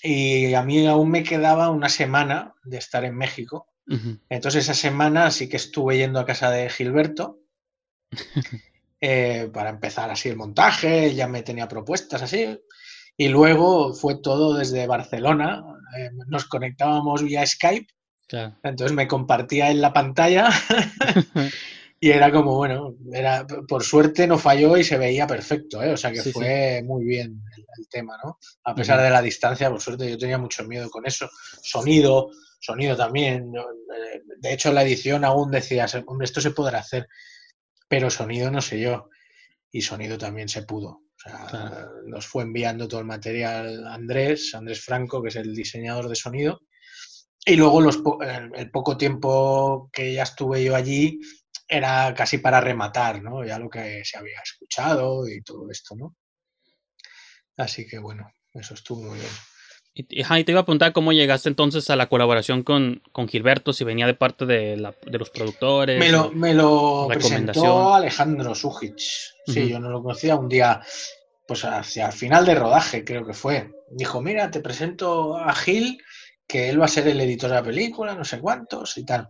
y 0.03 0.53
a 0.53 0.61
mí 0.63 0.85
aún 0.85 1.09
me 1.11 1.23
quedaba 1.23 1.69
una 1.69 1.89
semana 1.89 2.53
de 2.63 2.77
estar 2.77 3.03
en 3.05 3.15
México. 3.17 3.67
ujú, 3.87 4.19
Entonces 4.29 4.63
esa 4.65 4.73
semana 4.73 5.31
sí 5.31 5.49
que 5.49 5.57
estuve 5.57 5.97
yendo 5.97 6.19
a 6.19 6.25
casa 6.25 6.51
de 6.51 6.69
Gilberto 6.69 7.39
eh, 9.07 9.49
para 9.53 9.69
empezar 9.69 10.09
así 10.09 10.29
el 10.29 10.35
montaje, 10.37 11.13
ya 11.13 11.27
me 11.27 11.43
tenía 11.43 11.67
propuestas 11.67 12.21
así. 12.21 12.59
Y 13.17 13.27
luego 13.29 13.93
fue 13.93 14.19
todo 14.21 14.57
desde 14.57 14.87
Barcelona, 14.87 15.63
eh, 15.97 16.09
nos 16.27 16.45
conectábamos 16.45 17.23
vía 17.23 17.45
Skype, 17.45 17.87
claro. 18.27 18.57
entonces 18.63 18.95
me 18.95 19.07
compartía 19.07 19.71
en 19.71 19.79
la 19.81 19.93
pantalla 19.93 20.49
y 21.99 22.09
era 22.11 22.31
como, 22.31 22.55
bueno, 22.55 22.95
era, 23.13 23.45
por 23.67 23.83
suerte 23.83 24.27
no 24.27 24.37
falló 24.37 24.75
y 24.77 24.83
se 24.83 24.97
veía 24.97 25.25
perfecto, 25.27 25.81
¿eh? 25.81 25.93
o 25.93 25.97
sea 25.97 26.11
que 26.11 26.17
Sí, 26.19 26.23
sí. 26.25 26.31
fue 26.33 26.83
muy 26.83 27.05
bien 27.05 27.41
el, 27.55 27.65
el 27.77 27.87
tema, 27.89 28.17
¿no? 28.23 28.37
A 28.65 28.75
pesar 28.75 29.01
de 29.01 29.09
la 29.09 29.21
distancia, 29.21 29.69
por 29.69 29.81
suerte 29.81 30.09
yo 30.09 30.17
tenía 30.17 30.37
mucho 30.37 30.65
miedo 30.65 30.89
con 30.89 31.05
eso. 31.07 31.29
Sonido, 31.63 32.29
sonido 32.59 32.95
también. 32.97 33.53
eh, 33.55 34.21
De 34.39 34.53
hecho, 34.53 34.71
la 34.73 34.83
edición 34.83 35.23
aún 35.23 35.51
decía, 35.51 35.85
hombre, 36.05 36.25
esto 36.25 36.41
se 36.41 36.51
podrá 36.51 36.79
hacer, 36.79 37.07
pero 37.87 38.09
sonido 38.09 38.51
no 38.51 38.61
sé 38.61 38.79
yo. 38.79 39.09
Y 39.71 39.81
sonido 39.81 40.17
también 40.17 40.49
se 40.49 40.63
pudo. 40.63 40.89
O 40.89 41.19
sea, 41.29 41.45
Claro. 41.47 41.91
nos 42.07 42.27
fue 42.27 42.43
enviando 42.43 42.87
todo 42.87 42.99
el 43.01 43.05
material 43.07 43.87
Andrés, 43.87 44.53
Andrés 44.55 44.81
Franco, 44.83 45.21
que 45.21 45.29
es 45.29 45.35
el 45.37 45.53
diseñador 45.55 46.09
de 46.09 46.15
sonido. 46.15 46.61
Y 47.45 47.55
luego 47.55 47.81
los 47.81 47.97
po- 47.97 48.21
el, 48.23 48.51
el 48.55 48.71
poco 48.71 48.97
tiempo 48.97 49.89
que 49.93 50.13
ya 50.13 50.23
estuve 50.23 50.63
yo 50.63 50.75
allí 50.75 51.19
era 51.67 52.13
casi 52.15 52.37
para 52.39 52.61
rematar, 52.61 53.21
¿no? 53.23 53.45
Ya 53.45 53.59
lo 53.59 53.69
que 53.69 54.03
se 54.05 54.17
había 54.17 54.39
escuchado 54.43 55.27
y 55.27 55.41
todo 55.43 55.69
esto, 55.71 55.95
¿no? 55.95 56.15
Así 57.57 57.85
que 57.87 57.99
bueno, 57.99 58.29
eso 58.53 58.73
estuvo 58.73 59.03
muy 59.03 59.19
bien. 59.19 59.31
Y, 59.97 60.21
ajá, 60.21 60.37
y 60.39 60.43
te 60.43 60.51
iba 60.51 60.59
a 60.59 60.65
preguntar 60.65 60.91
cómo 60.91 61.13
llegaste 61.13 61.47
entonces 61.47 61.89
a 61.89 61.95
la 61.95 62.07
colaboración 62.09 62.63
con, 62.63 63.01
con 63.13 63.29
Gilberto, 63.29 63.71
si 63.71 63.85
venía 63.85 64.05
de 64.05 64.13
parte 64.13 64.45
de, 64.45 64.75
la- 64.75 64.93
de 65.05 65.17
los 65.17 65.29
productores. 65.29 65.97
Me 65.97 66.11
lo, 66.11 66.31
me 66.31 66.53
lo 66.53 67.07
presentó 67.07 67.93
Alejandro 67.93 68.53
Sujic. 68.53 68.97
Sí, 68.97 69.61
Ujú. 69.61 69.69
yo 69.69 69.79
no 69.79 69.89
lo 69.89 70.03
conocía 70.03 70.35
un 70.35 70.49
día, 70.49 70.81
pues 71.47 71.63
hacia 71.63 72.07
el 72.07 72.11
final 72.13 72.45
de 72.45 72.55
rodaje, 72.55 73.05
creo 73.05 73.25
que 73.25 73.33
fue. 73.33 73.71
Dijo, 73.89 74.21
mira, 74.21 74.51
te 74.51 74.59
presento 74.59 75.37
a 75.37 75.53
Gil, 75.55 75.97
que 76.45 76.67
él 76.69 76.81
va 76.81 76.85
a 76.85 76.89
ser 76.89 77.07
el 77.07 77.21
editor 77.21 77.49
de 77.49 77.55
la 77.55 77.63
película, 77.63 78.15
no 78.15 78.25
sé 78.25 78.39
cuántos 78.41 78.97
y 78.97 79.05
tal. 79.05 79.29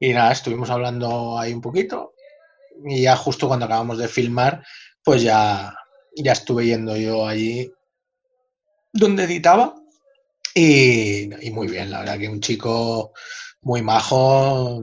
Y 0.00 0.12
nada, 0.12 0.32
estuvimos 0.32 0.68
hablando 0.68 1.38
ahí 1.38 1.52
un 1.54 1.60
poquito. 1.60 2.12
Y 2.84 3.02
ya 3.02 3.14
justo 3.16 3.46
cuando 3.46 3.66
acabamos 3.66 3.98
de 3.98 4.08
filmar, 4.08 4.64
pues 5.04 5.22
ya, 5.22 5.72
ya 6.16 6.32
estuve 6.32 6.66
yendo 6.66 6.96
yo 6.96 7.26
allí 7.26 7.70
donde 8.96 9.24
editaba. 9.24 9.74
Y, 10.54 11.46
y 11.46 11.50
muy 11.50 11.68
bien, 11.68 11.90
la 11.90 12.00
verdad 12.00 12.18
que 12.18 12.28
un 12.28 12.40
chico 12.40 13.12
muy 13.60 13.82
majo, 13.82 14.82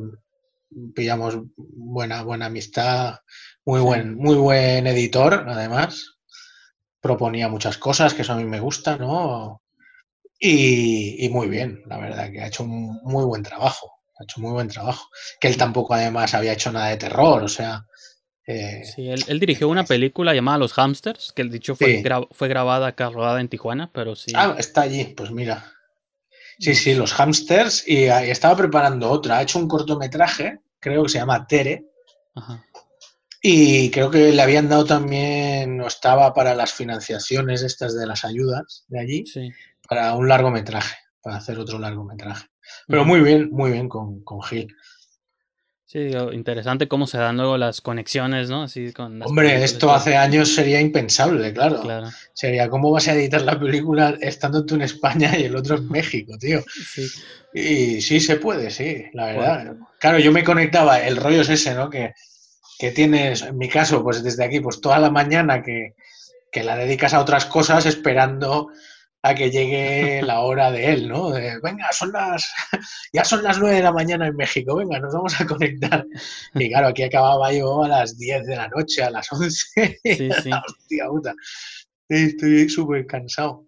pillamos 0.95 1.38
buena, 1.57 2.23
buena 2.23 2.48
amistad, 2.48 3.15
muy 3.65 3.81
buen, 3.81 4.15
muy 4.15 4.35
buen 4.35 4.88
editor, 4.88 5.45
además. 5.48 6.18
Proponía 7.02 7.49
muchas 7.49 7.77
cosas, 7.77 8.14
que 8.14 8.22
eso 8.23 8.34
a 8.34 8.38
mí 8.38 8.45
me 8.45 8.60
gusta, 8.60 8.98
¿no? 8.98 9.61
Y, 10.40 11.26
y 11.26 11.30
muy 11.30 11.48
bien, 11.48 11.81
la 11.88 11.98
verdad, 11.98 12.31
que 12.31 12.41
ha 12.41 12.48
hecho 12.48 12.64
un 12.64 12.99
muy 13.03 13.26
buen 13.26 13.44
trabajo. 13.44 13.91
Ha 14.19 14.23
hecho 14.23 14.41
muy 14.41 14.52
buen 14.52 14.68
trabajo. 14.68 15.10
Que 15.40 15.48
él 15.48 15.57
tampoco, 15.57 15.94
además, 15.94 16.34
había 16.34 16.53
hecho 16.53 16.72
nada 16.72 16.90
de 16.90 16.98
terror, 16.98 17.44
o 17.44 17.48
sea. 17.48 17.85
Eh, 18.47 18.83
Sí, 18.85 19.09
él, 19.09 19.23
él 19.27 19.39
dirigió 19.39 19.69
una 19.69 19.83
película 19.85 20.33
llamada 20.33 20.57
Los 20.57 20.77
Hamsters, 20.77 21.31
que 21.33 21.43
dicho 21.45 21.75
fue, 21.75 21.97
Sí. 21.97 22.03
gra- 22.03 22.27
fue 22.31 22.47
grabada 22.47 22.87
acá, 22.87 23.09
rodada 23.09 23.39
en 23.41 23.47
Tijuana, 23.49 23.89
pero 23.93 24.15
sí. 24.15 24.31
Ah, 24.35 24.55
está 24.57 24.81
allí, 24.81 25.05
pues 25.15 25.31
mira. 25.31 25.65
Sí, 26.59 26.75
sí, 26.75 26.93
los 26.93 27.13
hamsters. 27.13 27.87
Y, 27.87 28.07
ah, 28.09 28.25
y 28.25 28.29
estaba 28.29 28.55
preparando 28.55 29.09
otra. 29.09 29.37
Ha 29.37 29.41
hecho 29.41 29.57
un 29.59 29.67
cortometraje, 29.67 30.59
creo 30.79 31.03
que 31.03 31.09
se 31.09 31.17
llama 31.17 31.47
Tere. 31.47 31.85
Ajá. 32.35 32.63
Y 33.41 33.89
creo 33.91 34.09
que 34.09 34.31
le 34.31 34.41
habían 34.41 34.69
dado 34.69 34.85
también, 34.85 35.81
o 35.81 35.87
estaba 35.87 36.33
para 36.33 36.55
las 36.55 36.71
financiaciones 36.71 37.61
estas 37.63 37.93
de 37.97 38.05
las 38.07 38.23
ayudas 38.23 38.85
de 38.87 38.99
allí, 38.99 39.25
Sí. 39.25 39.49
para 39.89 40.13
un 40.15 40.29
largometraje, 40.29 40.95
para 41.21 41.37
hacer 41.37 41.59
otro 41.59 41.79
largometraje. 41.79 42.47
Pero 42.87 43.03
muy 43.03 43.19
bien, 43.19 43.49
muy 43.51 43.71
bien 43.71 43.89
con, 43.89 44.23
con 44.23 44.41
Gil. 44.43 44.73
Sí, 45.93 46.05
digo, 46.05 46.33
interesante 46.33 46.87
cómo 46.87 47.05
se 47.05 47.19
dan 47.19 47.37
luego 47.37 47.55
las 47.55 47.79
conexiones, 47.79 48.49
¿no? 48.49 48.63
Así 48.63 48.91
con 48.93 49.19
las 49.19 49.29
Hombre, 49.29 49.63
esto 49.63 49.93
hace 49.93 50.17
años 50.17 50.55
sería 50.55 50.81
impensable, 50.81 51.53
claro. 51.53 51.81
Claro, 51.81 52.09
Sería, 52.33 52.67
¿cómo 52.67 52.89
vas 52.89 53.07
a 53.09 53.13
editar 53.13 53.43
la 53.43 53.59
película 53.59 54.17
estando 54.19 54.65
tú 54.65 54.73
en 54.73 54.81
España 54.81 55.37
y 55.37 55.43
el 55.43 55.55
otro 55.55 55.77
en 55.77 55.87
México, 55.89 56.35
tío? 56.39 56.63
sí. 56.67 57.05
Y 57.53 58.01
sí 58.01 58.19
se 58.19 58.37
puede, 58.37 58.71
sí, 58.71 59.05
la 59.13 59.25
verdad. 59.27 59.75
Claro, 59.99 60.17
yo 60.17 60.31
me 60.31 60.43
conectaba, 60.43 60.99
el 60.99 61.15
rollo 61.15 61.41
es 61.41 61.49
ese, 61.49 61.75
¿no? 61.75 61.91
Que, 61.91 62.15
que 62.79 62.89
tienes, 62.89 63.43
en 63.43 63.59
mi 63.59 63.69
caso, 63.69 64.01
pues 64.01 64.23
desde 64.23 64.45
aquí, 64.45 64.61
pues 64.61 64.81
toda 64.81 64.97
la 64.97 65.11
mañana 65.11 65.61
que, 65.61 65.93
que 66.51 66.63
la 66.63 66.75
dedicas 66.75 67.13
a 67.13 67.19
otras 67.19 67.45
cosas 67.45 67.85
esperando 67.85 68.69
a 69.25 69.33
que 69.33 69.49
llegue 69.49 70.21
la 70.21 70.41
hora 70.41 70.69
de 70.69 70.91
él, 70.93 71.07
¿no? 71.07 71.29
De, 71.31 71.57
venga, 71.63 71.87
son 71.93 72.11
las, 72.11 72.45
ya 73.13 73.23
son 73.23 73.41
las 73.41 73.57
nueve 73.57 73.77
de 73.77 73.83
la 73.83 73.93
mañana 73.93 74.27
en 74.27 74.35
México, 74.35 74.75
venga, 74.75 74.99
nos 74.99 75.13
vamos 75.13 75.39
a 75.39 75.45
conectar. 75.45 76.05
Y 76.53 76.69
claro, 76.69 76.89
aquí 76.89 77.03
acababa 77.03 77.51
yo 77.53 77.83
a 77.83 77.87
las 77.87 78.17
10 78.17 78.45
de 78.45 78.55
la 78.57 78.67
noche, 78.67 79.01
a 79.03 79.09
las 79.09 79.31
11. 79.31 79.65
Sí, 80.03 80.29
sí. 80.43 80.49
Hostia 80.67 81.07
puta. 81.07 81.33
Estoy 82.09 82.69
súper 82.69 83.07
cansado. 83.07 83.65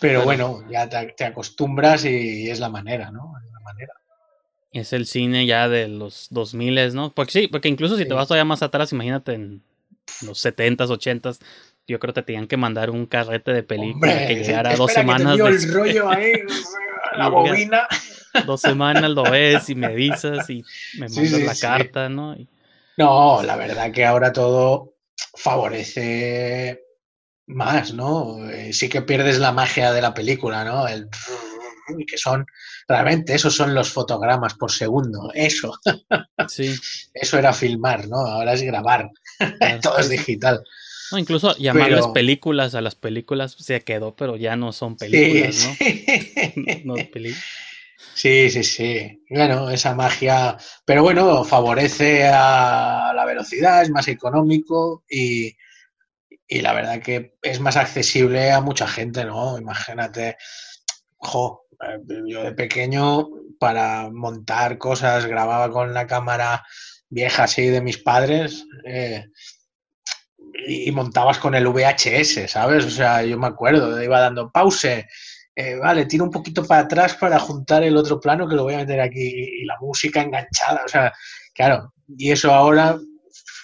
Pero 0.00 0.22
Bueno. 0.24 0.52
bueno, 0.52 0.70
ya 0.70 0.88
te, 0.88 1.14
te 1.16 1.24
acostumbras 1.24 2.04
y 2.04 2.48
es 2.50 2.60
la 2.60 2.68
manera, 2.68 3.10
¿no? 3.10 3.32
Es 3.44 3.50
la 3.52 3.60
manera. 3.60 3.92
Es 4.72 4.92
el 4.92 5.06
cine 5.06 5.46
ya 5.46 5.68
de 5.68 5.88
los 5.88 6.28
2000, 6.30 6.94
¿no? 6.94 7.12
Porque 7.12 7.32
sí, 7.32 7.48
porque 7.48 7.68
incluso 7.68 7.96
si 7.96 8.02
Sí. 8.02 8.08
te 8.08 8.14
vas 8.14 8.28
todavía 8.28 8.44
más 8.44 8.62
atrás, 8.62 8.92
imagínate 8.92 9.32
en 9.32 9.62
los 10.22 10.38
70s, 10.44 10.90
80s, 10.90 11.40
yo 11.86 11.98
creo 11.98 12.12
que 12.12 12.20
te 12.22 12.26
tenían 12.26 12.46
que 12.46 12.56
mandar 12.56 12.90
un 12.90 13.06
carrete 13.06 13.52
de 13.52 13.62
película 13.62 14.12
Hombre, 14.12 14.26
que 14.26 14.34
llegara 14.42 14.74
dos 14.74 14.90
espera 14.90 15.06
que 15.06 15.12
te 15.12 15.22
semanas 15.22 15.64
el 15.64 15.72
rollo 15.72 16.10
ahí, 16.10 16.32
la 17.16 17.28
bobina. 17.28 17.88
Dos 18.46 18.60
semanas 18.60 19.10
lo 19.10 19.22
ves 19.24 19.68
y 19.70 19.74
me 19.74 19.86
avisas 19.86 20.48
y 20.50 20.62
me 20.98 21.08
mandas 21.08 21.28
sí, 21.30 21.42
la 21.44 21.54
sí. 21.54 21.60
carta, 21.60 22.08
¿no? 22.08 22.34
Y- 22.34 22.48
No, 22.98 23.42
la 23.42 23.56
verdad 23.56 23.90
que 23.92 24.04
ahora 24.04 24.32
todo 24.32 24.94
favorece 25.34 26.82
más, 27.46 27.94
¿no? 27.94 28.48
Eh, 28.50 28.72
Sí 28.72 28.88
que 28.88 29.02
pierdes 29.02 29.38
la 29.38 29.52
magia 29.52 29.92
de 29.92 30.02
la 30.02 30.12
película, 30.12 30.64
¿no? 30.64 30.86
El 30.88 31.08
que 32.08 32.18
son 32.18 32.44
realmente 32.88 33.34
esos 33.34 33.54
son 33.54 33.74
los 33.74 33.90
fotogramas 33.90 34.54
por 34.54 34.70
segundo, 34.72 35.30
eso, 35.34 35.72
sí. 36.48 36.74
eso 37.14 37.38
era 37.38 37.52
filmar, 37.52 38.08
¿no? 38.08 38.18
Ahora 38.18 38.54
es 38.54 38.62
grabar, 38.62 39.08
claro. 39.58 39.80
todo 39.80 39.98
es 39.98 40.08
digital. 40.08 40.62
No, 41.12 41.18
incluso 41.18 41.56
llamarles 41.56 42.00
Pero- 42.00 42.12
películas 42.12 42.74
a 42.74 42.80
las 42.80 42.94
películas 42.94 43.52
se 43.58 43.82
quedó, 43.82 44.16
pero 44.16 44.36
ya 44.36 44.56
no 44.56 44.72
son 44.72 44.96
películas, 44.96 45.54
sí. 45.54 46.82
¿no? 46.84 46.94
Sí, 48.14 48.48
sí, 48.48 48.64
sí. 48.64 49.22
Bueno, 49.28 49.68
esa 49.68 49.94
magia, 49.94 50.56
pero 50.86 51.02
bueno, 51.02 51.44
favorece 51.44 52.24
a 52.26 53.12
la 53.14 53.24
velocidad, 53.26 53.82
es 53.82 53.90
más 53.90 54.08
económico 54.08 55.04
y, 55.08 55.54
y 56.48 56.60
la 56.62 56.72
verdad 56.72 57.02
que 57.02 57.34
es 57.42 57.60
más 57.60 57.76
accesible 57.76 58.52
a 58.52 58.62
mucha 58.62 58.86
gente, 58.86 59.24
¿no? 59.26 59.58
Imagínate, 59.58 60.38
jo, 61.18 61.66
eh, 61.86 61.98
yo 62.26 62.42
de 62.42 62.52
pequeño 62.52 63.28
para 63.58 64.08
montar 64.10 64.78
cosas 64.78 65.26
grababa 65.26 65.70
con 65.70 65.92
la 65.92 66.06
cámara 66.06 66.64
vieja 67.10 67.44
así 67.44 67.66
de 67.66 67.82
mis 67.82 67.98
padres 67.98 68.64
eh, 68.86 69.26
y, 70.66 70.90
montabas 70.92 71.38
con 71.38 71.54
el 71.54 71.66
VHS, 71.66 72.50
¿sabes? 72.50 72.84
O 72.84 72.90
sea, 72.90 73.22
yo 73.24 73.38
me 73.38 73.46
acuerdo, 73.46 74.02
iba 74.02 74.20
dando 74.20 74.50
pause, 74.50 75.06
eh, 75.54 75.76
vale, 75.76 76.06
tiro 76.06 76.24
un 76.24 76.30
poquito 76.30 76.64
para 76.64 76.82
atrás 76.82 77.14
para 77.14 77.38
juntar 77.38 77.82
el 77.82 77.96
otro 77.96 78.20
plano 78.20 78.48
que 78.48 78.56
lo 78.56 78.64
voy 78.64 78.74
a 78.74 78.78
meter 78.78 79.00
aquí 79.00 79.60
y, 79.62 79.64
la 79.64 79.76
música 79.80 80.22
enganchada, 80.22 80.82
o 80.84 80.88
sea, 80.88 81.12
claro, 81.54 81.92
y 82.16 82.30
eso 82.30 82.52
ahora 82.52 82.98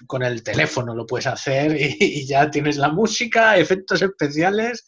con 0.07 0.23
el 0.23 0.43
teléfono 0.43 0.95
lo 0.95 1.07
puedes 1.07 1.27
hacer 1.27 1.81
y, 1.81 1.97
y 2.01 2.27
ya 2.27 2.51
tienes 2.51 2.77
la 2.77 2.89
música, 2.89 3.57
efectos 3.57 4.03
especiales, 4.03 4.85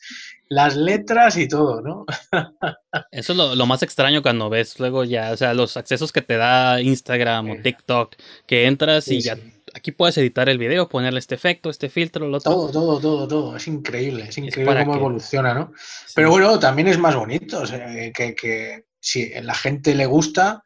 las 0.48 0.76
letras 0.76 1.36
y 1.36 1.48
todo, 1.48 1.81
¿no? 1.81 2.05
Eso 3.10 3.32
es 3.32 3.39
lo, 3.39 3.55
lo 3.55 3.66
más 3.66 3.82
extraño 3.82 4.22
cuando 4.22 4.51
ves 4.51 4.78
luego 4.78 5.05
ya, 5.05 5.32
o 5.32 5.36
sea, 5.36 5.55
los 5.55 5.76
accesos 5.76 6.12
que 6.12 6.22
te 6.22 6.36
da 6.36 6.81
Instagram 6.81 7.51
o. 7.51 7.56
TikTok, 7.62 8.14
que 8.47 8.66
entras 8.66 9.09
y 9.09 9.20
ya 9.20 9.36
sí. 9.36 9.53
Aquí 9.75 9.93
puedes 9.93 10.17
editar 10.19 10.49
el 10.49 10.59
video, 10.59 10.89
ponerle 10.89 11.19
este 11.19 11.35
efecto, 11.35 11.69
este 11.71 11.89
filtro, 11.89 12.27
lo 12.29 12.39
otro. 12.39 12.53
Todo, 12.53 12.71
todo, 12.71 13.01
todo, 13.01 13.29
todo. 13.29 13.57
Es 13.57 13.67
increíble, 13.67 14.25
es 14.29 14.39
increíble 14.39 14.81
cómo 14.81 14.93
que- 14.93 14.99
evoluciona, 14.99 15.53
¿no? 15.55 15.73
Sí. 15.77 16.13
Pero 16.17 16.31
bueno, 16.31 16.59
también 16.59 16.89
es 16.89 16.99
más 16.99 17.15
bonito, 17.15 17.61
o 17.61 17.67
sea, 17.67 17.87
que, 18.13 18.35
que 18.35 18.85
si 19.01 19.33
a 19.35 19.43
la 19.43 19.55
gente 19.55 19.95
le 19.95 20.07
gusta, 20.07 20.65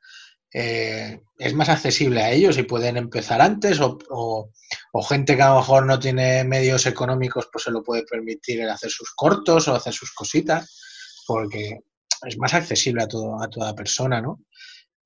eh, 0.53 1.21
es 1.39 1.55
más 1.55 1.69
accesible 1.69 2.23
a 2.23 2.31
ellos 2.31 2.57
y 2.59 2.63
pueden 2.63 2.97
empezar 2.97 3.41
antes 3.41 3.81
o, 3.81 3.99
o- 4.11 4.51
o 4.93 5.03
gente 5.03 5.37
que 5.37 5.43
a 5.43 5.51
lo 5.51 5.57
mejor 5.57 5.85
no 5.87 5.99
tiene 5.99 6.43
medios 6.45 6.87
económicos, 6.87 7.49
pues 7.53 7.65
se 7.65 7.71
lo 7.71 7.83
puede 7.83 8.05
permitir 8.05 8.61
el 8.61 8.71
hacer 8.71 8.91
sus 8.91 9.13
cortos 9.15 9.69
o 9.69 9.75
hacer 9.75 9.93
sus 9.93 10.13
cositas, 10.13 11.23
porque 11.27 11.81
es 12.27 12.39
más 12.39 12.55
accesible 12.55 13.03
a, 13.03 13.09
todo, 13.09 13.41
a 13.43 13.49
toda 13.51 13.75
persona, 13.75 14.21
¿no? 14.23 14.41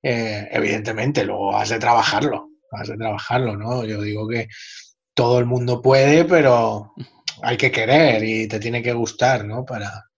Eh, 0.01 0.47
evidentemente, 0.51 1.23
luego 1.25 1.55
has 1.55 1.69
de 1.69 1.79
trabajarlo, 1.79 2.49
has 2.75 2.87
de 2.87 2.97
trabajarlo, 2.97 3.57
¿no? 3.57 3.85
Yo 3.85 4.01
digo 4.01 4.27
que 4.27 4.47
todo 5.13 5.39
el 5.39 5.45
mundo 5.45 5.81
puede, 5.81 6.25
pero 6.25 6.93
hay 7.41 7.57
que 7.57 7.71
querer 7.71 8.23
y 8.23 8.47
te 8.47 8.59
tiene 8.59 8.81
que 8.81 8.93
gustar, 8.93 9.45
¿no? 9.45 9.65
Para, 9.65 10.09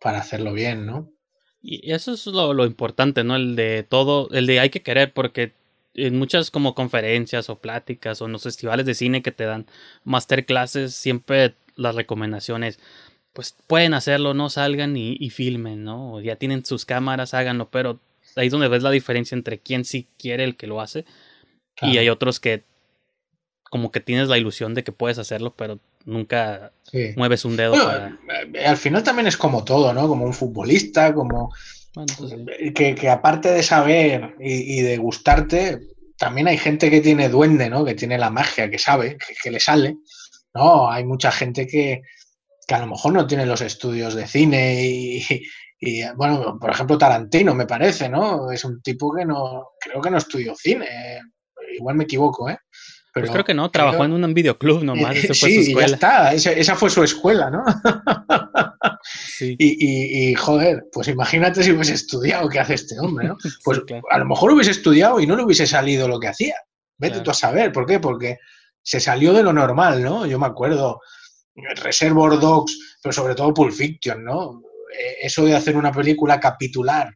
para 0.00 0.18
hacerlo 0.18 0.52
bien, 0.52 0.86
¿no? 0.86 1.10
Y 1.62 1.92
eso 1.92 2.12
es 2.12 2.26
lo, 2.26 2.52
lo 2.52 2.66
importante, 2.66 3.24
¿no? 3.24 3.36
El 3.36 3.56
de 3.56 3.82
todo, 3.82 4.28
el 4.32 4.46
de 4.46 4.60
hay 4.60 4.70
que 4.70 4.82
querer, 4.82 5.12
porque 5.12 5.52
en 5.94 6.18
muchas 6.18 6.50
como 6.50 6.74
conferencias 6.74 7.48
o 7.48 7.58
pláticas 7.58 8.20
o 8.20 8.26
en 8.26 8.32
los 8.32 8.42
festivales 8.42 8.84
de 8.84 8.94
cine 8.94 9.22
que 9.22 9.32
te 9.32 9.44
dan 9.44 9.66
masterclasses, 10.04 10.94
siempre 10.94 11.54
las 11.76 11.94
recomendaciones, 11.94 12.78
pues 13.32 13.54
pueden 13.66 13.94
hacerlo, 13.94 14.34
no 14.34 14.50
salgan 14.50 14.96
y, 14.96 15.16
y 15.18 15.30
filmen, 15.30 15.84
¿no? 15.84 16.20
Ya 16.20 16.36
tienen 16.36 16.64
sus 16.64 16.84
cámaras, 16.84 17.34
háganlo, 17.34 17.68
pero 17.70 17.98
ahí 18.36 18.46
es 18.46 18.52
donde 18.52 18.68
ves 18.68 18.82
la 18.82 18.90
diferencia 18.90 19.34
entre 19.34 19.58
quién 19.58 19.84
sí 19.84 20.06
quiere 20.18 20.44
el 20.44 20.56
que 20.56 20.66
lo 20.66 20.80
hace 20.80 21.04
y 21.82 21.98
hay 21.98 22.08
otros 22.08 22.40
que 22.40 22.64
como 23.70 23.90
que 23.90 24.00
tienes 24.00 24.28
la 24.28 24.38
ilusión 24.38 24.74
de 24.74 24.84
que 24.84 24.92
puedes 24.92 25.18
hacerlo, 25.18 25.54
pero 25.56 25.80
nunca 26.04 26.72
sí. 26.82 27.12
mueves 27.16 27.44
un 27.44 27.56
dedo 27.56 27.72
Bueno, 27.72 27.86
para... 28.26 28.42
eh, 28.52 28.66
al 28.66 28.76
final 28.76 29.02
también 29.02 29.26
es 29.26 29.36
como 29.36 29.64
todo, 29.64 29.92
¿no? 29.92 30.06
Como 30.06 30.24
un 30.24 30.32
futbolista, 30.34 31.12
como 31.12 31.52
Bueno, 31.94 32.12
eh, 32.58 32.72
que, 32.72 32.94
que 32.94 33.08
aparte 33.08 33.50
de 33.50 33.62
saber 33.62 34.36
y, 34.38 34.78
y 34.78 34.82
de 34.82 34.96
gustarte, 34.98 35.80
también 36.16 36.46
hay 36.46 36.56
gente 36.56 36.88
que 36.90 37.00
tiene 37.00 37.28
duende, 37.28 37.68
¿no? 37.68 37.84
Que 37.84 37.94
tiene 37.94 38.16
la 38.16 38.30
magia, 38.30 38.70
que 38.70 38.78
sabe, 38.78 39.16
que, 39.18 39.34
que 39.42 39.50
le 39.50 39.58
sale. 39.58 39.96
No, 40.54 40.88
hay 40.88 41.04
mucha 41.04 41.32
gente 41.32 41.66
que, 41.66 42.02
que 42.68 42.74
a 42.74 42.78
lo 42.78 42.86
mejor 42.86 43.12
no 43.12 43.26
tiene 43.26 43.44
los 43.44 43.60
estudios 43.60 44.14
de 44.14 44.28
cine 44.28 44.84
y, 44.84 45.26
y, 45.80 46.02
bueno, 46.16 46.58
por 46.60 46.70
ejemplo, 46.70 46.96
Tarantino 46.96 47.54
me 47.54 47.66
parece, 47.66 48.08
¿no? 48.08 48.52
Es 48.52 48.64
un 48.64 48.80
tipo 48.82 49.12
que 49.12 49.24
no, 49.24 49.70
creo 49.80 50.00
que 50.00 50.10
no 50.10 50.18
estudió 50.18 50.54
cine, 50.54 51.20
igual 51.76 51.96
me 51.96 52.04
equivoco, 52.04 52.48
¿eh? 52.48 52.58
Pero 53.14 53.26
pues 53.26 53.32
creo 53.32 53.44
que 53.44 53.54
no, 53.54 53.70
trabajó 53.70 54.04
en 54.04 54.12
un 54.12 54.34
videoclub 54.34 54.82
nomás. 54.82 55.14
Esa 55.14 55.34
fue 55.34 55.48
sí, 55.48 55.54
su 55.54 55.70
escuela. 55.70 55.86
ya 55.86 55.94
está, 55.94 56.34
esa, 56.34 56.50
esa, 56.50 56.74
fue 56.74 56.90
su 56.90 57.04
escuela, 57.04 57.48
¿no? 57.48 57.62
sí. 59.04 59.54
y, 59.58 59.68
y, 59.68 60.30
y, 60.30 60.34
joder, 60.34 60.86
pues 60.92 61.06
imagínate 61.06 61.62
si 61.62 61.70
hubiese 61.70 61.94
estudiado 61.94 62.48
qué 62.48 62.58
hace 62.58 62.74
este 62.74 62.98
hombre, 62.98 63.28
¿no? 63.28 63.36
Pues 63.64 63.78
sí, 63.78 63.84
claro. 63.86 64.02
a 64.10 64.18
lo 64.18 64.24
mejor 64.24 64.50
hubiese 64.50 64.72
estudiado 64.72 65.20
y 65.20 65.28
no 65.28 65.36
le 65.36 65.44
hubiese 65.44 65.64
salido 65.64 66.08
lo 66.08 66.18
que 66.18 66.26
hacía. 66.26 66.56
Vete 66.98 67.12
claro. 67.12 67.22
tú 67.22 67.30
a 67.30 67.34
saber, 67.34 67.70
¿por 67.70 67.86
qué? 67.86 68.00
Porque 68.00 68.38
se 68.82 68.98
salió 68.98 69.32
de 69.32 69.44
lo 69.44 69.52
normal, 69.52 70.02
¿no? 70.02 70.26
Yo 70.26 70.40
me 70.40 70.46
acuerdo, 70.46 71.00
Reservoir 71.82 72.40
Dogs, 72.40 72.96
pero 73.00 73.12
sobre 73.12 73.36
todo 73.36 73.54
Pulp 73.54 73.72
Fiction, 73.72 74.24
¿no? 74.24 74.60
Eso 75.22 75.44
de 75.44 75.54
hacer 75.54 75.76
una 75.76 75.92
película 75.92 76.40
capitular. 76.40 77.14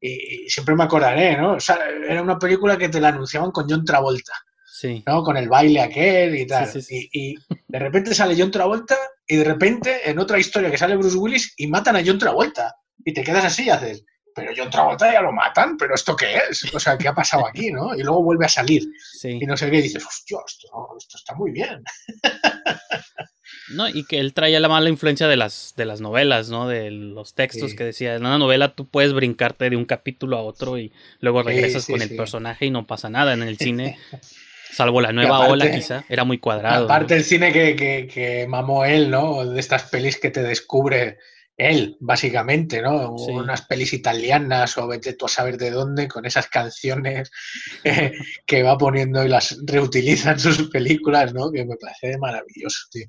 Y 0.00 0.48
siempre 0.48 0.74
me 0.74 0.84
acordaré, 0.84 1.36
¿no? 1.36 1.54
O 1.54 1.60
sea, 1.60 1.78
era 2.08 2.22
una 2.22 2.38
película 2.38 2.76
que 2.76 2.88
te 2.88 3.00
la 3.00 3.08
anunciaban 3.08 3.50
con 3.50 3.68
John 3.68 3.84
Travolta. 3.84 4.32
Sí. 4.64 5.02
¿no? 5.06 5.22
Con 5.22 5.38
el 5.38 5.48
baile 5.48 5.80
aquel 5.80 6.36
y 6.36 6.46
tal. 6.46 6.68
Sí, 6.68 6.82
sí, 6.82 7.08
y, 7.10 7.30
y, 7.30 7.34
de 7.66 7.78
repente 7.78 8.14
sale 8.14 8.36
John 8.38 8.50
Travolta 8.50 8.96
y 9.26 9.36
de 9.36 9.44
repente 9.44 10.08
en 10.08 10.18
otra 10.18 10.38
historia 10.38 10.70
que 10.70 10.78
sale 10.78 10.96
Bruce 10.96 11.16
Willis 11.16 11.54
y 11.56 11.66
matan 11.66 11.96
a 11.96 12.02
John 12.04 12.18
Travolta. 12.18 12.76
Y 13.04 13.14
te 13.14 13.24
quedas 13.24 13.46
así 13.46 13.64
y 13.64 13.70
haces, 13.70 14.04
pero 14.36 14.52
John 14.54 14.68
Travolta 14.68 15.10
ya 15.10 15.22
lo 15.22 15.32
matan, 15.32 15.78
pero 15.78 15.94
¿esto 15.94 16.14
qué 16.14 16.36
es? 16.50 16.74
O 16.74 16.78
sea, 16.78 16.98
¿qué 16.98 17.08
ha 17.08 17.14
pasado 17.14 17.46
aquí, 17.46 17.72
no? 17.72 17.94
Y 17.94 18.02
luego 18.02 18.22
vuelve 18.22 18.44
a 18.44 18.50
salir. 18.50 18.82
Y 19.24 19.46
no 19.46 19.56
sé 19.56 19.70
qué, 19.70 19.78
y 19.78 19.82
dices, 19.82 20.04
hostia, 20.04 20.38
esto, 20.46 20.68
esto 20.98 21.16
está 21.16 21.34
muy 21.34 21.52
bien. 21.52 21.82
No, 23.70 23.88
y 23.88 24.04
que 24.04 24.18
él 24.20 24.32
traía 24.32 24.60
la 24.60 24.68
mala 24.68 24.88
influencia 24.88 25.26
de 25.28 25.36
las, 25.36 25.74
de 25.76 25.84
las 25.84 26.00
novelas, 26.00 26.48
¿no? 26.50 26.68
De 26.68 26.90
los 26.90 27.34
textos 27.34 27.70
Sí. 27.72 27.76
que 27.76 27.84
decía. 27.84 28.14
En 28.14 28.22
una 28.24 28.38
novela 28.38 28.74
tú 28.74 28.86
puedes 28.88 29.12
brincarte 29.12 29.68
de 29.68 29.76
un 29.76 29.84
capítulo 29.86 30.36
a 30.36 30.42
otro 30.42 30.78
y 30.78 30.92
luego 31.20 31.42
regresas 31.42 31.84
sí, 31.84 31.92
con 31.92 32.00
el 32.02 32.14
personaje 32.16 32.66
y 32.66 32.70
no 32.70 32.86
pasa 32.86 33.10
nada. 33.10 33.32
En 33.34 33.42
el 33.42 33.58
cine, 33.58 33.98
salvo 34.72 35.00
la 35.00 35.12
nueva 35.12 35.38
aparte- 35.38 35.52
ola 35.52 35.70
quizá, 35.72 36.04
era 36.08 36.24
muy 36.24 36.38
cuadrado. 36.38 36.84
Aparte 36.84 37.14
¿no? 37.14 37.18
el 37.18 37.24
cine 37.24 37.52
que, 37.52 37.74
que, 37.76 38.08
que 38.12 38.46
mamó 38.46 38.84
él, 38.84 39.10
¿no? 39.10 39.44
De 39.44 39.58
estas 39.58 39.84
pelis 39.84 40.18
que 40.18 40.30
te 40.30 40.42
descubre 40.42 41.18
él, 41.56 41.96
básicamente, 42.00 42.82
¿no? 42.82 43.16
Sí. 43.18 43.30
Unas 43.32 43.62
pelis 43.62 43.94
italianas 43.94 44.76
o 44.76 44.86
vete 44.86 45.14
tú 45.14 45.24
a 45.24 45.28
saber 45.30 45.56
de 45.56 45.70
dónde, 45.70 46.06
con 46.06 46.26
esas 46.26 46.48
canciones 46.48 47.30
eh, 47.84 48.12
que 48.44 48.62
va 48.62 48.76
poniendo 48.76 49.24
y 49.24 49.28
las 49.28 49.56
reutiliza 49.66 50.32
en 50.32 50.38
sus 50.38 50.68
películas, 50.68 51.32
¿no? 51.32 51.50
Que 51.50 51.64
me 51.64 51.76
parece 51.76 52.18
maravilloso, 52.18 52.86
tío. 52.92 53.06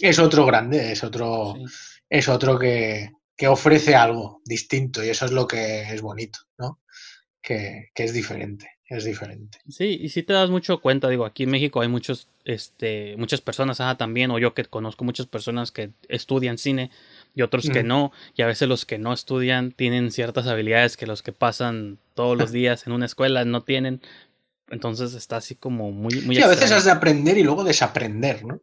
Es 0.00 0.18
otro 0.18 0.46
grande, 0.46 0.92
es 0.92 1.02
otro, 1.04 1.54
Sí. 1.56 1.64
es 2.08 2.28
otro 2.28 2.58
que, 2.58 3.10
que 3.36 3.48
ofrece 3.48 3.94
algo 3.94 4.40
distinto 4.44 5.04
y 5.04 5.08
eso 5.08 5.24
es 5.24 5.32
lo 5.32 5.46
que 5.46 5.82
es 5.82 6.00
bonito, 6.02 6.40
¿no? 6.58 6.80
Que, 7.42 7.88
que 7.94 8.04
es 8.04 8.12
diferente, 8.12 8.70
es 8.86 9.04
diferente. 9.04 9.58
Sí, 9.68 9.98
y 10.00 10.10
sí 10.10 10.22
te 10.22 10.34
das 10.34 10.50
mucho 10.50 10.80
cuenta, 10.80 11.08
digo, 11.08 11.24
aquí 11.24 11.44
en 11.44 11.50
México 11.50 11.80
hay 11.80 11.88
muchos, 11.88 12.28
este, 12.44 13.14
muchas 13.16 13.40
personas, 13.40 13.80
ajá, 13.80 13.96
también, 13.96 14.30
o 14.30 14.38
yo 14.38 14.52
que 14.52 14.64
conozco 14.66 15.04
muchas 15.04 15.26
personas 15.26 15.70
que 15.72 15.90
estudian 16.08 16.58
cine 16.58 16.90
y 17.34 17.40
otros 17.42 17.70
que 17.70 17.82
Mm. 17.82 17.86
no, 17.86 18.12
y 18.36 18.42
a 18.42 18.46
veces 18.46 18.68
los 18.68 18.84
que 18.84 18.98
no 18.98 19.12
estudian 19.14 19.72
tienen 19.72 20.10
ciertas 20.10 20.46
habilidades 20.48 20.96
que 20.98 21.06
los 21.06 21.22
que 21.22 21.32
pasan 21.32 21.98
todos 22.14 22.36
los 22.36 22.52
días 22.52 22.86
en 22.86 22.92
una 22.92 23.06
escuela 23.06 23.44
no 23.46 23.62
tienen, 23.62 24.02
entonces 24.70 25.14
está 25.14 25.36
así 25.36 25.56
como 25.56 25.90
muy, 25.92 26.20
muy 26.22 26.36
Sí, 26.36 26.42
a 26.42 26.48
veces 26.48 26.72
has 26.72 26.84
de 26.84 26.90
aprender 26.90 27.36
y 27.38 27.42
luego 27.42 27.64
desaprender, 27.64 28.44
¿no? 28.44 28.60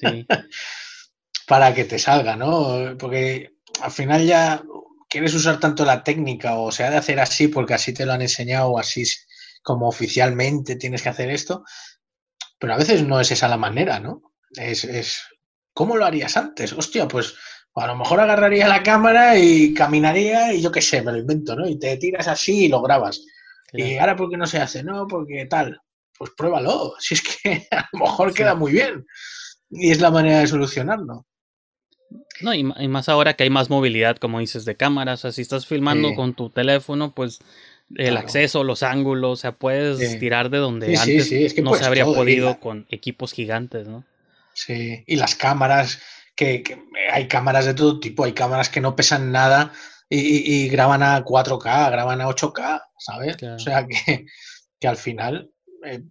Sí, 0.00 0.26
Para 1.46 1.72
que 1.74 1.84
te 1.84 1.98
salga, 1.98 2.34
¿no? 2.36 2.96
Porque 2.98 3.56
al 3.80 3.92
final 3.92 4.26
ya 4.26 4.62
quieres 5.08 5.34
usar 5.34 5.60
tanto 5.60 5.84
la 5.84 6.02
técnica 6.02 6.56
o 6.56 6.72
se 6.72 6.84
ha 6.84 6.90
de 6.90 6.96
hacer 6.96 7.20
así 7.20 7.48
porque 7.48 7.74
así 7.74 7.92
te 7.92 8.04
lo 8.04 8.12
han 8.12 8.22
enseñado 8.22 8.70
o 8.70 8.78
así 8.78 9.04
como 9.62 9.88
oficialmente 9.88 10.76
tienes 10.76 11.02
que 11.02 11.08
hacer 11.08 11.30
esto, 11.30 11.64
pero 12.58 12.74
a 12.74 12.78
veces 12.78 13.02
no 13.02 13.20
es 13.20 13.30
esa 13.30 13.48
la 13.48 13.56
manera, 13.56 14.00
¿no? 14.00 14.32
Es, 14.50 14.84
es 14.84 15.20
¿cómo 15.72 15.96
lo 15.96 16.06
harías 16.06 16.36
antes? 16.36 16.72
Hostia, 16.72 17.06
pues 17.06 17.34
a 17.74 17.86
lo 17.86 17.96
mejor 17.96 18.20
agarraría 18.20 18.66
la 18.66 18.82
cámara 18.82 19.38
y 19.38 19.74
caminaría 19.74 20.54
y 20.54 20.62
yo 20.62 20.72
qué 20.72 20.80
sé, 20.80 21.02
me 21.02 21.12
lo 21.12 21.18
invento, 21.18 21.54
¿no? 21.54 21.68
Y 21.68 21.78
te 21.78 21.96
tiras 21.98 22.26
así 22.28 22.64
y 22.64 22.68
lo 22.68 22.80
grabas. 22.80 23.22
Y 23.72 23.98
ahora, 23.98 24.16
¿por 24.16 24.30
qué 24.30 24.36
no 24.36 24.46
se 24.46 24.58
hace? 24.58 24.82
No, 24.82 25.06
porque 25.08 25.46
tal. 25.46 25.80
Pues 26.18 26.30
pruébalo. 26.36 26.94
Si 27.00 27.14
es 27.14 27.22
que 27.22 27.66
a 27.70 27.88
lo 27.92 28.00
mejor 28.00 28.30
Sí. 28.30 28.36
queda 28.36 28.54
muy 28.54 28.72
bien. 28.72 29.04
Y 29.70 29.90
es 29.90 30.00
la 30.00 30.10
manera 30.10 30.38
de 30.40 30.46
solucionarlo. 30.46 31.26
No, 32.40 32.54
y, 32.54 32.62
más 32.62 33.08
ahora 33.08 33.34
que 33.34 33.42
hay 33.44 33.50
más 33.50 33.68
movilidad, 33.70 34.16
como 34.16 34.38
dices, 34.38 34.64
de 34.64 34.76
cámaras, 34.76 35.20
o 35.20 35.22
sea, 35.22 35.32
si 35.32 35.42
estás 35.42 35.66
filmando 35.66 36.10
Sí. 36.10 36.14
con 36.14 36.34
tu 36.34 36.50
teléfono, 36.50 37.12
pues 37.14 37.40
el 37.96 38.10
Claro. 38.10 38.18
acceso, 38.20 38.62
los 38.64 38.82
ángulos, 38.82 39.32
o 39.32 39.36
sea, 39.40 39.52
puedes 39.52 39.98
Sí. 39.98 40.18
tirar 40.18 40.50
de 40.50 40.58
donde 40.58 40.96
antes 40.96 41.28
sí, 41.28 41.44
es 41.44 41.54
que 41.54 41.62
no 41.62 41.74
se 41.74 41.84
habría 41.84 42.04
podido 42.04 42.50
la- 42.50 42.60
con 42.60 42.86
equipos 42.90 43.32
gigantes, 43.32 43.88
¿no? 43.88 44.04
Sí. 44.54 45.02
Y 45.06 45.16
las 45.16 45.34
cámaras, 45.34 46.00
que, 46.36 46.62
que 46.62 46.78
hay 47.10 47.26
cámaras 47.28 47.64
de 47.66 47.74
todo 47.74 47.98
tipo. 47.98 48.24
Hay 48.24 48.32
cámaras 48.34 48.68
que 48.68 48.80
no 48.80 48.94
pesan 48.94 49.32
nada 49.32 49.72
y, 50.08 50.68
graban 50.68 51.02
a 51.02 51.24
4K, 51.24 51.90
graban 51.90 52.20
a 52.20 52.28
8K, 52.28 52.82
¿sabes? 52.98 53.36
Claro. 53.36 53.56
O 53.56 53.58
sea 53.58 53.86
que, 53.86 54.26
que 54.80 54.88
al 54.88 54.96
final 54.96 55.50
eh, 55.84 56.02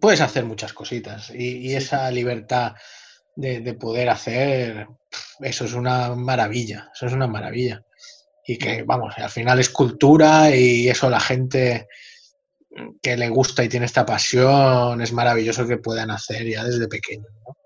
puedes 0.00 0.20
hacer 0.20 0.44
muchas 0.44 0.72
cositas. 0.72 1.30
Y, 1.30 1.74
esa 1.74 2.10
libertad 2.10 2.74
de, 3.34 3.60
de 3.60 3.74
poder 3.74 4.08
hacer, 4.08 4.86
eso 5.40 5.64
es 5.64 5.74
una 5.74 6.14
maravilla. 6.14 6.90
Eso 6.94 7.06
es 7.06 7.12
una 7.12 7.26
maravilla. 7.26 7.84
Y 8.46 8.58
que, 8.58 8.82
vamos, 8.82 9.14
al 9.16 9.30
final 9.30 9.58
es 9.60 9.70
cultura 9.70 10.54
y 10.54 10.88
eso 10.88 11.08
la 11.08 11.20
gente 11.20 11.88
que 13.02 13.16
le 13.16 13.28
gusta 13.28 13.62
y 13.64 13.68
tiene 13.68 13.86
esta 13.86 14.06
pasión 14.06 15.00
es 15.00 15.12
maravilloso 15.12 15.66
que 15.66 15.76
puedan 15.76 16.10
hacer 16.10 16.48
ya 16.48 16.64
desde 16.64 16.88
pequeño. 16.88 17.26
¿no? 17.46 17.56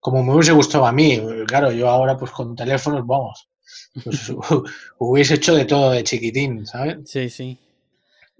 Como 0.00 0.22
me 0.22 0.34
hubiese 0.34 0.52
gustado 0.52 0.86
a 0.86 0.92
mí, 0.92 1.22
claro, 1.46 1.70
yo 1.70 1.88
ahora 1.88 2.16
pues 2.16 2.32
con 2.32 2.56
teléfonos, 2.56 3.06
vamos, 3.06 3.48
pues 4.04 4.32
hubiese 4.98 5.34
hecho 5.34 5.54
de 5.54 5.64
todo 5.64 5.90
de 5.90 6.04
chiquitín, 6.04 6.66
¿sabes? 6.66 6.98
Sí, 7.04 7.30
sí. 7.30 7.58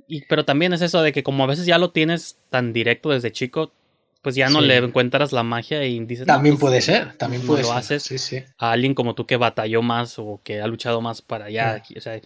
Y, 0.08 0.22
pero 0.26 0.44
también 0.44 0.72
es 0.72 0.82
eso 0.82 1.00
de 1.02 1.12
que 1.12 1.22
como 1.22 1.44
a 1.44 1.46
veces 1.46 1.66
ya 1.66 1.78
lo 1.78 1.90
tienes 1.90 2.36
tan 2.50 2.72
directo 2.72 3.10
desde 3.10 3.32
chico, 3.32 3.72
pues 4.20 4.34
ya 4.34 4.48
no 4.50 4.60
Sí. 4.60 4.66
le 4.66 4.76
encuentras 4.76 5.32
la 5.32 5.42
magia 5.42 5.84
y 5.84 5.98
dices... 6.04 6.26
no, 6.26 6.34
También 6.34 6.56
pues, 6.58 6.70
puede 6.70 6.82
ser, 6.82 7.16
también 7.16 7.42
no 7.42 7.48
puede 7.48 7.62
lo 7.62 7.68
ser. 7.68 7.76
haces. 7.78 8.02
Sí, 8.02 8.18
sí. 8.18 8.44
a 8.58 8.72
alguien 8.72 8.94
como 8.94 9.14
tú 9.14 9.26
que 9.26 9.36
batalló 9.36 9.82
más 9.82 10.18
o 10.18 10.40
que 10.44 10.60
ha 10.60 10.66
luchado 10.66 11.00
más 11.00 11.22
para 11.22 11.46
allá, 11.46 11.82
o 11.96 12.00
sea, 12.00 12.20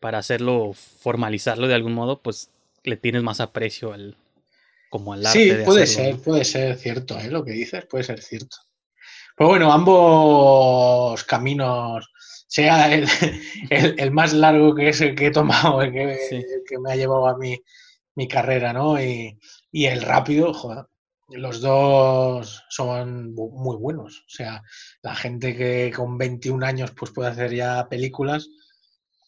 para 0.00 0.18
hacerlo, 0.18 0.72
formalizarlo 0.74 1.66
de 1.68 1.74
algún 1.74 1.92
modo, 1.94 2.20
pues 2.20 2.50
le 2.84 2.96
tienes 2.96 3.22
más 3.22 3.40
aprecio 3.40 3.92
al, 3.92 4.16
como 4.90 5.12
al 5.12 5.26
arte 5.26 5.38
Sí, 5.38 5.50
de 5.50 5.64
puede 5.64 5.82
hacerlo, 5.84 5.86
ser, 5.86 6.14
¿no? 6.16 6.22
puede 6.22 6.44
ser 6.44 6.76
cierto, 6.76 7.18
¿eh? 7.18 7.30
Lo 7.30 7.44
que 7.44 7.52
dices 7.52 7.84
puede 7.86 8.04
ser 8.04 8.20
cierto. 8.22 8.56
Pues 9.36 9.48
bueno, 9.48 9.72
ambos 9.72 11.24
caminos, 11.24 12.10
sea 12.50 12.92
el, 12.92 13.06
el- 13.70 13.94
el 13.98 14.10
más 14.10 14.32
largo 14.32 14.74
que 14.74 14.88
es 14.88 15.00
el 15.00 15.14
que 15.14 15.26
he 15.26 15.30
tomado, 15.30 15.80
el 15.82 15.92
que, 15.92 16.18
Sí. 16.28 16.36
el 16.36 16.62
que 16.68 16.78
me 16.78 16.92
ha 16.92 16.96
llevado 16.96 17.28
a 17.28 17.38
mi, 17.38 17.56
mi 18.16 18.26
carrera, 18.28 18.72
¿no? 18.72 19.00
Y, 19.00 19.38
y 19.70 19.86
el 19.86 20.02
rápido, 20.02 20.52
joder, 20.52 20.84
los 21.28 21.60
dos 21.60 22.64
son 22.68 23.32
muy 23.34 23.76
buenos. 23.76 24.20
O 24.26 24.28
sea, 24.30 24.62
la 25.02 25.14
gente 25.14 25.56
que 25.56 25.92
con 25.94 26.18
21 26.18 26.64
años 26.66 26.90
pues 26.90 27.12
puede 27.12 27.30
hacer 27.30 27.54
ya 27.54 27.88
películas, 27.88 28.48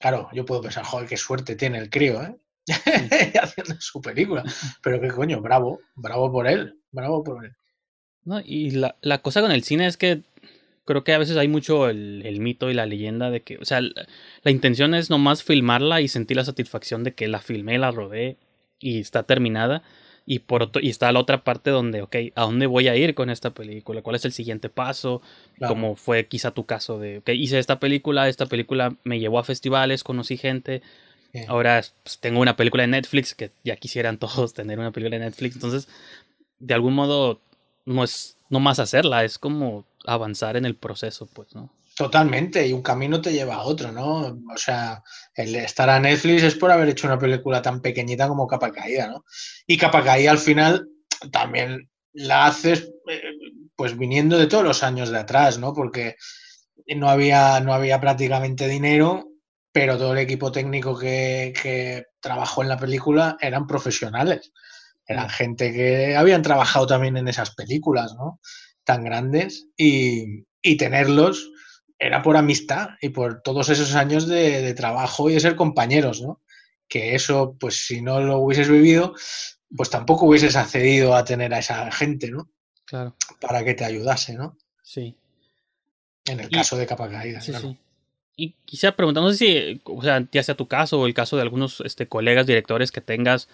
claro, 0.00 0.28
yo 0.32 0.44
puedo 0.44 0.62
pensar, 0.62 0.84
joder, 0.84 1.08
qué 1.08 1.16
suerte 1.16 1.54
tiene 1.54 1.78
el 1.78 1.90
crío, 1.90 2.20
¿eh? 2.22 2.36
Haciendo 3.40 3.80
su 3.80 4.00
película. 4.00 4.42
Pero 4.82 5.00
qué 5.00 5.08
coño, 5.08 5.40
bravo, 5.40 5.78
bravo 5.94 6.30
por 6.32 6.48
él, 6.48 6.76
bravo 6.90 7.22
por 7.22 7.44
él. 7.44 7.52
¿no? 8.24 8.40
Y 8.40 8.72
la, 8.72 8.96
la 9.00 9.18
cosa 9.18 9.40
con 9.40 9.52
el 9.52 9.62
cine 9.64 9.86
es 9.86 9.96
que 9.96 10.22
creo 10.84 11.04
que 11.04 11.14
a 11.14 11.18
veces 11.18 11.36
hay 11.36 11.48
mucho 11.48 11.88
el, 11.88 12.22
el 12.24 12.40
mito 12.40 12.70
y 12.70 12.74
la 12.74 12.86
leyenda 12.86 13.30
de 13.30 13.42
que, 13.42 13.58
o 13.58 13.64
sea, 13.64 13.80
la, 13.80 14.06
la 14.42 14.50
intención 14.50 14.94
es 14.94 15.10
nomás 15.10 15.42
filmarla 15.42 16.00
y 16.00 16.08
sentir 16.08 16.36
la 16.36 16.44
satisfacción 16.44 17.04
de 17.04 17.14
que 17.14 17.28
la 17.28 17.40
filmé, 17.40 17.78
la 17.78 17.90
rodé 17.90 18.36
y 18.80 19.00
está 19.00 19.22
terminada. 19.22 19.82
Y 20.24 20.40
por 20.40 20.62
otro, 20.62 20.80
y 20.80 20.88
está 20.88 21.10
la 21.10 21.18
otra 21.18 21.42
parte 21.42 21.70
donde, 21.70 22.02
ok, 22.02 22.16
¿a 22.36 22.42
dónde 22.42 22.66
voy 22.66 22.86
a 22.86 22.96
ir 22.96 23.14
con 23.14 23.28
esta 23.28 23.50
película? 23.50 24.02
¿Cuál 24.02 24.16
es 24.16 24.24
el 24.24 24.32
siguiente 24.32 24.68
paso? 24.68 25.20
Claro. 25.56 25.74
Como 25.74 25.96
fue 25.96 26.26
quizá 26.26 26.52
tu 26.52 26.64
caso 26.64 26.98
de, 26.98 27.18
ok, 27.18 27.30
hice 27.30 27.58
esta 27.58 27.80
película, 27.80 28.28
esta 28.28 28.46
película 28.46 28.96
me 29.02 29.18
llevó 29.18 29.40
a 29.40 29.44
festivales, 29.44 30.04
conocí 30.04 30.36
gente, 30.36 30.82
ahora 31.48 31.82
pues, 32.04 32.18
tengo 32.20 32.40
una 32.40 32.56
película 32.56 32.84
de 32.84 32.88
Netflix, 32.88 33.34
que 33.34 33.50
ya 33.64 33.74
quisieran 33.76 34.18
todos 34.18 34.54
tener 34.54 34.78
una 34.78 34.92
película 34.92 35.18
de 35.18 35.24
Netflix, 35.24 35.56
entonces, 35.56 35.88
de 36.60 36.74
algún 36.74 36.94
modo, 36.94 37.40
no 37.84 38.04
es 38.04 38.38
no 38.48 38.60
más 38.60 38.78
hacerla, 38.78 39.24
es 39.24 39.38
como 39.38 39.86
avanzar 40.06 40.56
en 40.56 40.64
el 40.64 40.76
proceso, 40.76 41.26
pues, 41.26 41.54
¿no? 41.54 41.70
Totalmente, 41.94 42.66
y 42.66 42.72
un 42.72 42.82
camino 42.82 43.20
te 43.20 43.32
lleva 43.32 43.56
a 43.56 43.62
otro, 43.62 43.92
¿no? 43.92 44.38
O 44.52 44.56
sea, 44.56 45.02
el 45.34 45.54
estar 45.56 45.90
a 45.90 46.00
Netflix 46.00 46.42
es 46.42 46.54
por 46.54 46.70
haber 46.70 46.88
hecho 46.88 47.06
una 47.06 47.18
película 47.18 47.60
tan 47.60 47.82
pequeñita 47.82 48.28
como 48.28 48.46
Capa 48.46 48.72
Caída, 48.72 49.08
¿no? 49.08 49.24
Y 49.66 49.76
Capa 49.76 50.02
Caída 50.02 50.30
al 50.30 50.38
final 50.38 50.88
también 51.30 51.90
la 52.14 52.46
haces 52.46 52.90
eh, 53.08 53.22
pues 53.76 53.96
viniendo 53.98 54.38
de 54.38 54.46
todos 54.46 54.64
los 54.64 54.82
años 54.82 55.10
de 55.10 55.18
atrás, 55.18 55.58
¿no? 55.58 55.74
Porque 55.74 56.16
no 56.96 57.10
había, 57.10 57.60
no 57.60 57.74
había 57.74 58.00
prácticamente 58.00 58.68
dinero, 58.68 59.28
pero 59.70 59.98
todo 59.98 60.12
el 60.12 60.18
equipo 60.18 60.50
técnico 60.50 60.98
que, 60.98 61.52
que 61.60 62.06
trabajó 62.20 62.62
en 62.62 62.68
la 62.68 62.78
película 62.78 63.36
eran 63.40 63.66
profesionales. 63.66 64.52
Eran 65.06 65.28
gente 65.28 65.72
que 65.72 66.16
habían 66.16 66.42
trabajado 66.42 66.86
también 66.86 67.18
en 67.18 67.28
esas 67.28 67.54
películas, 67.54 68.14
¿no? 68.14 68.40
Tan 68.84 69.04
grandes. 69.04 69.68
Y, 69.76 70.44
y 70.62 70.76
tenerlos 70.76 71.50
era 71.98 72.22
por 72.22 72.36
amistad 72.36 72.90
y 73.00 73.10
por 73.10 73.42
todos 73.42 73.68
esos 73.68 73.94
años 73.94 74.26
de, 74.26 74.60
de, 74.62 74.74
trabajo 74.74 75.30
y 75.30 75.34
de 75.34 75.40
ser 75.40 75.56
compañeros, 75.56 76.20
¿no? 76.20 76.40
Que 76.88 77.14
eso, 77.14 77.56
pues 77.58 77.86
si 77.86 78.02
no 78.02 78.20
lo 78.20 78.38
hubieses 78.38 78.68
vivido, 78.68 79.14
pues 79.76 79.88
tampoco 79.88 80.26
hubieses 80.26 80.56
accedido 80.56 81.14
a 81.14 81.24
tener 81.24 81.54
a 81.54 81.60
esa 81.60 81.90
gente, 81.92 82.30
¿no? 82.30 82.50
Claro. 82.84 83.16
Para 83.40 83.64
que 83.64 83.74
te 83.74 83.84
ayudase, 83.84 84.34
¿no? 84.34 84.58
Sí. 84.82 85.16
En 86.24 86.40
el 86.40 86.46
Y- 86.46 86.56
caso 86.56 86.76
de 86.76 86.86
capa 86.86 87.08
caída. 87.08 87.40
Sí, 87.40 87.52
claro. 87.52 87.68
sí. 87.68 87.78
Y 88.36 88.56
no 89.12 89.30
sé 89.30 89.36
si, 89.36 89.80
o 89.84 90.02
sea, 90.02 90.26
ya 90.32 90.42
sea 90.42 90.56
tu 90.56 90.66
caso 90.66 91.00
o 91.00 91.06
el 91.06 91.14
caso 91.14 91.36
de 91.36 91.42
algunos 91.42 91.80
este, 91.84 92.08
colegas 92.08 92.46
directores 92.46 92.90
que 92.90 93.00
tengas, 93.00 93.48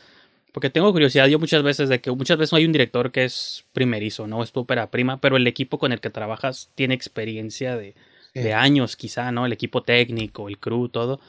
porque 0.59 0.71
tengo 0.71 0.91
curiosidad 0.91 1.29
yo 1.29 1.39
muchas 1.39 1.63
veces 1.63 1.89
de 1.89 2.01
que 2.01 2.11
muchas 2.11 2.37
veces 2.37 2.53
hay 2.53 2.65
un 2.65 2.73
director 2.73 3.13
que 3.13 3.25
es 3.25 3.65
primerizo, 3.73 4.27
¿no? 4.27 4.43
Es 4.43 4.51
tu 4.51 4.59
ópera 4.59 4.91
prima, 4.91 5.21
pero 5.21 5.37
el 5.37 5.47
equipo 5.47 5.79
con 5.79 5.93
el 5.93 6.01
que 6.01 6.11
trabajas 6.11 6.69
tiene 6.75 6.95
experiencia 6.95 7.77
de, 7.77 7.95
Sí. 8.35 8.41
de 8.41 8.55
años 8.55 8.97
quizá, 8.97 9.31
¿no? 9.31 9.47
El 9.47 9.53
equipo 9.53 9.85
técnico, 9.85 10.49
el 10.49 10.59
crew, 10.59 10.89
todo. 10.89 11.21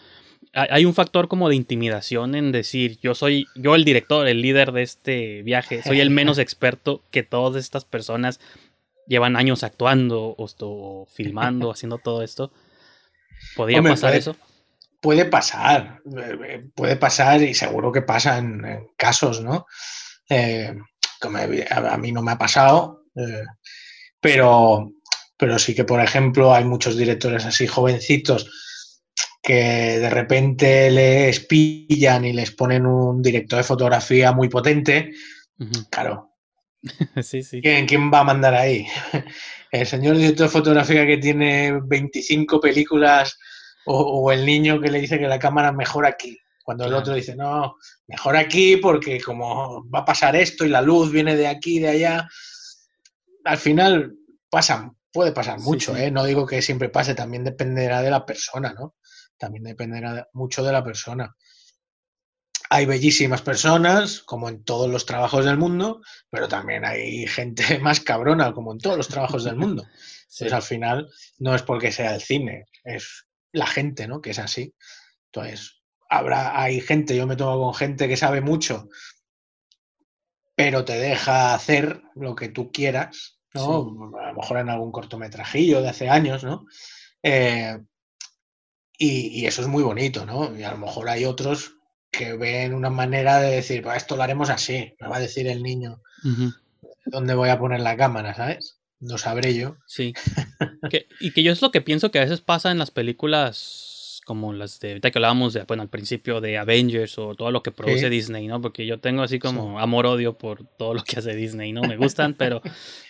Hay 0.53 0.84
un 0.85 0.95
factor 0.95 1.27
como 1.27 1.47
de 1.47 1.56
intimidación 1.56 2.34
en 2.34 2.51
decir, 2.51 2.97
yo 3.03 3.14
soy, 3.14 3.45
yo 3.53 3.76
el 3.76 3.85
director, 3.85 4.27
el 4.27 4.41
líder 4.41 4.72
de 4.72 4.81
este 4.81 5.43
viaje, 5.43 5.84
soy 5.84 5.99
el 5.99 6.10
menos 6.10 6.39
experto 6.39 7.03
que 7.11 7.22
todas 7.22 7.64
estas 7.64 7.85
personas 7.85 8.39
llevan 9.06 9.35
años 9.35 9.64
actuando 9.64 10.23
o, 10.23 10.47
o 10.60 11.06
filmando, 11.14 11.69
haciendo 11.72 11.99
todo 11.99 12.23
esto. 12.23 12.51
¿Podría 13.56 13.77
Hombre, 13.77 13.93
pasar 13.93 14.10
puede- 14.10 14.19
eso? 14.22 14.35
Puede 15.01 15.26
pasar, 15.26 16.01
eh, 16.17 16.67
puede 16.76 16.95
pasar 16.97 17.41
y 17.41 17.53
seguro 17.53 17.91
que 17.91 18.01
pasa 18.01 18.38
en, 18.38 18.88
casos, 18.97 19.41
¿no? 19.41 19.65
Eh, 20.30 20.76
a, 21.21 21.97
mí 21.97 22.11
no 22.11 22.21
me 22.21 22.31
ha 22.31 22.38
pasado, 22.38 23.05
eh, 23.15 23.43
pero, 24.19 24.91
pero 25.38 25.57
sí 25.57 25.73
que, 25.73 25.85
por 25.85 26.01
ejemplo, 26.01 26.53
hay 26.53 26.65
muchos 26.65 26.97
directores 26.97 27.45
así 27.45 27.65
jovencitos 27.65 28.51
que 29.41 29.99
de 29.99 30.09
repente 30.09 30.91
les 30.91 31.39
pillan 31.39 32.26
y 32.26 32.34
les 32.34 32.51
ponen 32.51 32.85
un 32.85 33.21
director 33.21 33.57
de 33.57 33.63
fotografía 33.63 34.34
muy 34.34 34.49
potente. 34.49 35.13
Claro, 35.89 36.30
Sí, 37.23 37.43
sí. 37.43 37.61
¿quién, 37.61 37.85
quién 37.85 38.11
va 38.11 38.19
a 38.19 38.23
mandar 38.23 38.53
ahí? 38.53 38.85
¿El 39.71 39.85
señor 39.85 40.17
director 40.17 40.47
de 40.47 40.51
fotografía 40.51 41.05
que 41.05 41.17
tiene 41.17 41.80
25 41.84 42.59
películas 42.59 43.38
o, 43.85 43.97
o 43.97 44.31
el 44.31 44.45
niño 44.45 44.80
que 44.81 44.91
le 44.91 44.99
dice 45.01 45.19
que 45.19 45.27
la 45.27 45.39
cámara 45.39 45.72
mejor 45.72 46.06
aquí? 46.06 46.38
Cuando 46.64 46.85
el 46.85 46.93
otro 46.93 47.15
dice, 47.15 47.35
no, 47.35 47.76
mejor 48.07 48.35
aquí 48.38 48.77
porque 48.77 49.19
como 49.22 49.89
va 49.89 49.99
a 49.99 50.06
pasar 50.06 50.35
esto 50.35 50.65
y 50.65 50.69
la 50.69 50.81
luz 50.81 51.11
viene 51.11 51.35
de 51.35 51.47
aquí 51.47 51.80
de 51.80 51.89
allá, 51.89 52.27
al 53.45 53.57
final 53.57 54.14
pasa, 54.51 54.93
puede 55.11 55.31
pasar 55.31 55.60
mucho, 55.60 55.95
sí. 55.95 56.03
¿eh? 56.03 56.11
No 56.11 56.26
digo 56.26 56.45
que 56.45 56.61
siempre 56.61 56.89
pase, 56.89 57.15
también 57.15 57.43
dependerá 57.43 58.01
de 58.03 58.11
la 58.11 58.26
persona, 58.26 58.73
¿no? 58.73 58.95
También 59.38 59.64
dependerá 59.64 60.14
de- 60.14 60.26
mucho 60.34 60.64
de 60.64 60.72
la 60.72 60.84
persona. 60.84 61.35
Hay 62.69 62.85
bellísimas 62.85 63.41
personas, 63.41 64.19
como 64.19 64.47
en 64.47 64.64
todos 64.64 64.88
los 64.89 65.07
trabajos 65.07 65.45
del 65.45 65.57
mundo, 65.57 66.01
pero 66.30 66.47
también 66.47 66.85
hay 66.85 67.26
gente 67.26 67.64
más 67.80 67.99
cabrona, 67.99 68.53
como 68.53 68.73
en 68.73 68.77
todos 68.77 68.97
los 68.97 69.07
trabajos 69.07 69.43
del 69.43 69.56
mundo. 69.56 69.85
Sí. 70.31 70.43
Entonces, 70.43 70.53
al 70.53 70.61
final, 70.61 71.10
no 71.39 71.56
es 71.56 71.64
porque 71.64 71.91
sea 71.91 72.14
el 72.14 72.22
cine, 72.22 72.68
es 72.84 73.26
la 73.51 73.67
gente, 73.67 74.07
¿no? 74.07 74.21
Que 74.21 74.31
es 74.31 74.39
así. 74.39 74.73
Entonces, 75.26 75.81
habrá, 76.09 76.61
hay 76.61 76.81
gente, 76.81 77.15
yo 77.15 77.27
me 77.27 77.35
tomo 77.35 77.63
con 77.63 77.73
gente 77.73 78.07
que 78.07 78.17
sabe 78.17 78.41
mucho, 78.41 78.89
pero 80.55 80.84
te 80.85 80.93
deja 80.97 81.53
hacer 81.53 82.01
lo 82.15 82.35
que 82.35 82.49
tú 82.49 82.71
quieras, 82.71 83.39
¿no? 83.53 84.17
A 84.19 84.27
lo 84.30 84.34
mejor 84.35 84.57
en 84.57 84.69
algún 84.69 84.91
cortometrajillo 84.91 85.81
de 85.81 85.89
hace 85.89 86.09
años, 86.09 86.43
¿no? 86.43 86.65
Eh, 87.23 87.77
y, 88.97 89.41
y 89.41 89.45
eso 89.45 89.61
es 89.61 89.67
muy 89.67 89.84
bonito, 89.84 90.26
¿no? 90.26 90.57
Y 90.57 90.63
a 90.63 90.71
lo 90.71 90.77
mejor 90.77 91.09
hay 91.09 91.26
otros 91.26 91.76
que 92.11 92.34
ven 92.34 92.73
una 92.73 92.89
manera 92.89 93.39
de 93.39 93.51
decir, 93.55 93.84
"Pues 93.84 93.97
esto 93.97 94.15
lo 94.15 94.23
haremos 94.23 94.49
así, 94.49 94.95
me 94.99 95.07
va 95.07 95.17
a 95.17 95.21
decir 95.21 95.47
el 95.47 95.61
niño 95.63 96.01
dónde 97.05 97.35
voy 97.35 97.49
a 97.49 97.59
poner 97.59 97.81
la 97.81 97.95
cámara, 97.95 98.34
¿sabes? 98.34 98.78
No 98.99 99.17
sabré 99.17 99.55
yo. 99.55 99.77
Sí. 99.85 100.13
Que- 100.89 101.07
y 101.19 101.31
que 101.31 101.43
yo 101.43 101.51
es 101.51 101.61
lo 101.61 101.71
que 101.71 101.81
pienso 101.81 102.11
que 102.11 102.19
a 102.19 102.23
veces 102.23 102.41
pasa 102.41 102.71
en 102.71 102.77
las 102.80 102.91
películas 102.91 104.21
como 104.26 104.53
las 104.53 104.80
de 104.80 104.89
ahorita 104.89 105.09
que 105.09 105.17
hablábamos 105.17 105.53
de, 105.53 105.63
bueno, 105.63 105.81
al 105.81 105.89
principio 105.89 106.39
de 106.39 106.59
Avengers 106.59 107.17
o 107.17 107.34
todo 107.34 107.49
lo 107.49 107.63
que 107.63 107.71
produce 107.71 108.01
Sí. 108.05 108.09
Disney, 108.09 108.45
¿no? 108.47 108.61
Porque 108.61 108.85
yo 108.85 108.99
tengo 108.99 109.23
así 109.23 109.39
como 109.39 109.80
amor-odio 109.80 110.38
por 110.38 110.65
todo 110.77 110.93
lo 110.93 111.03
que 111.03 111.17
hace 111.17 111.34
Disney, 111.35 111.71
¿no? 111.73 111.81
Me 111.81 111.97
gustan, 111.97 112.35
pero 112.35 112.61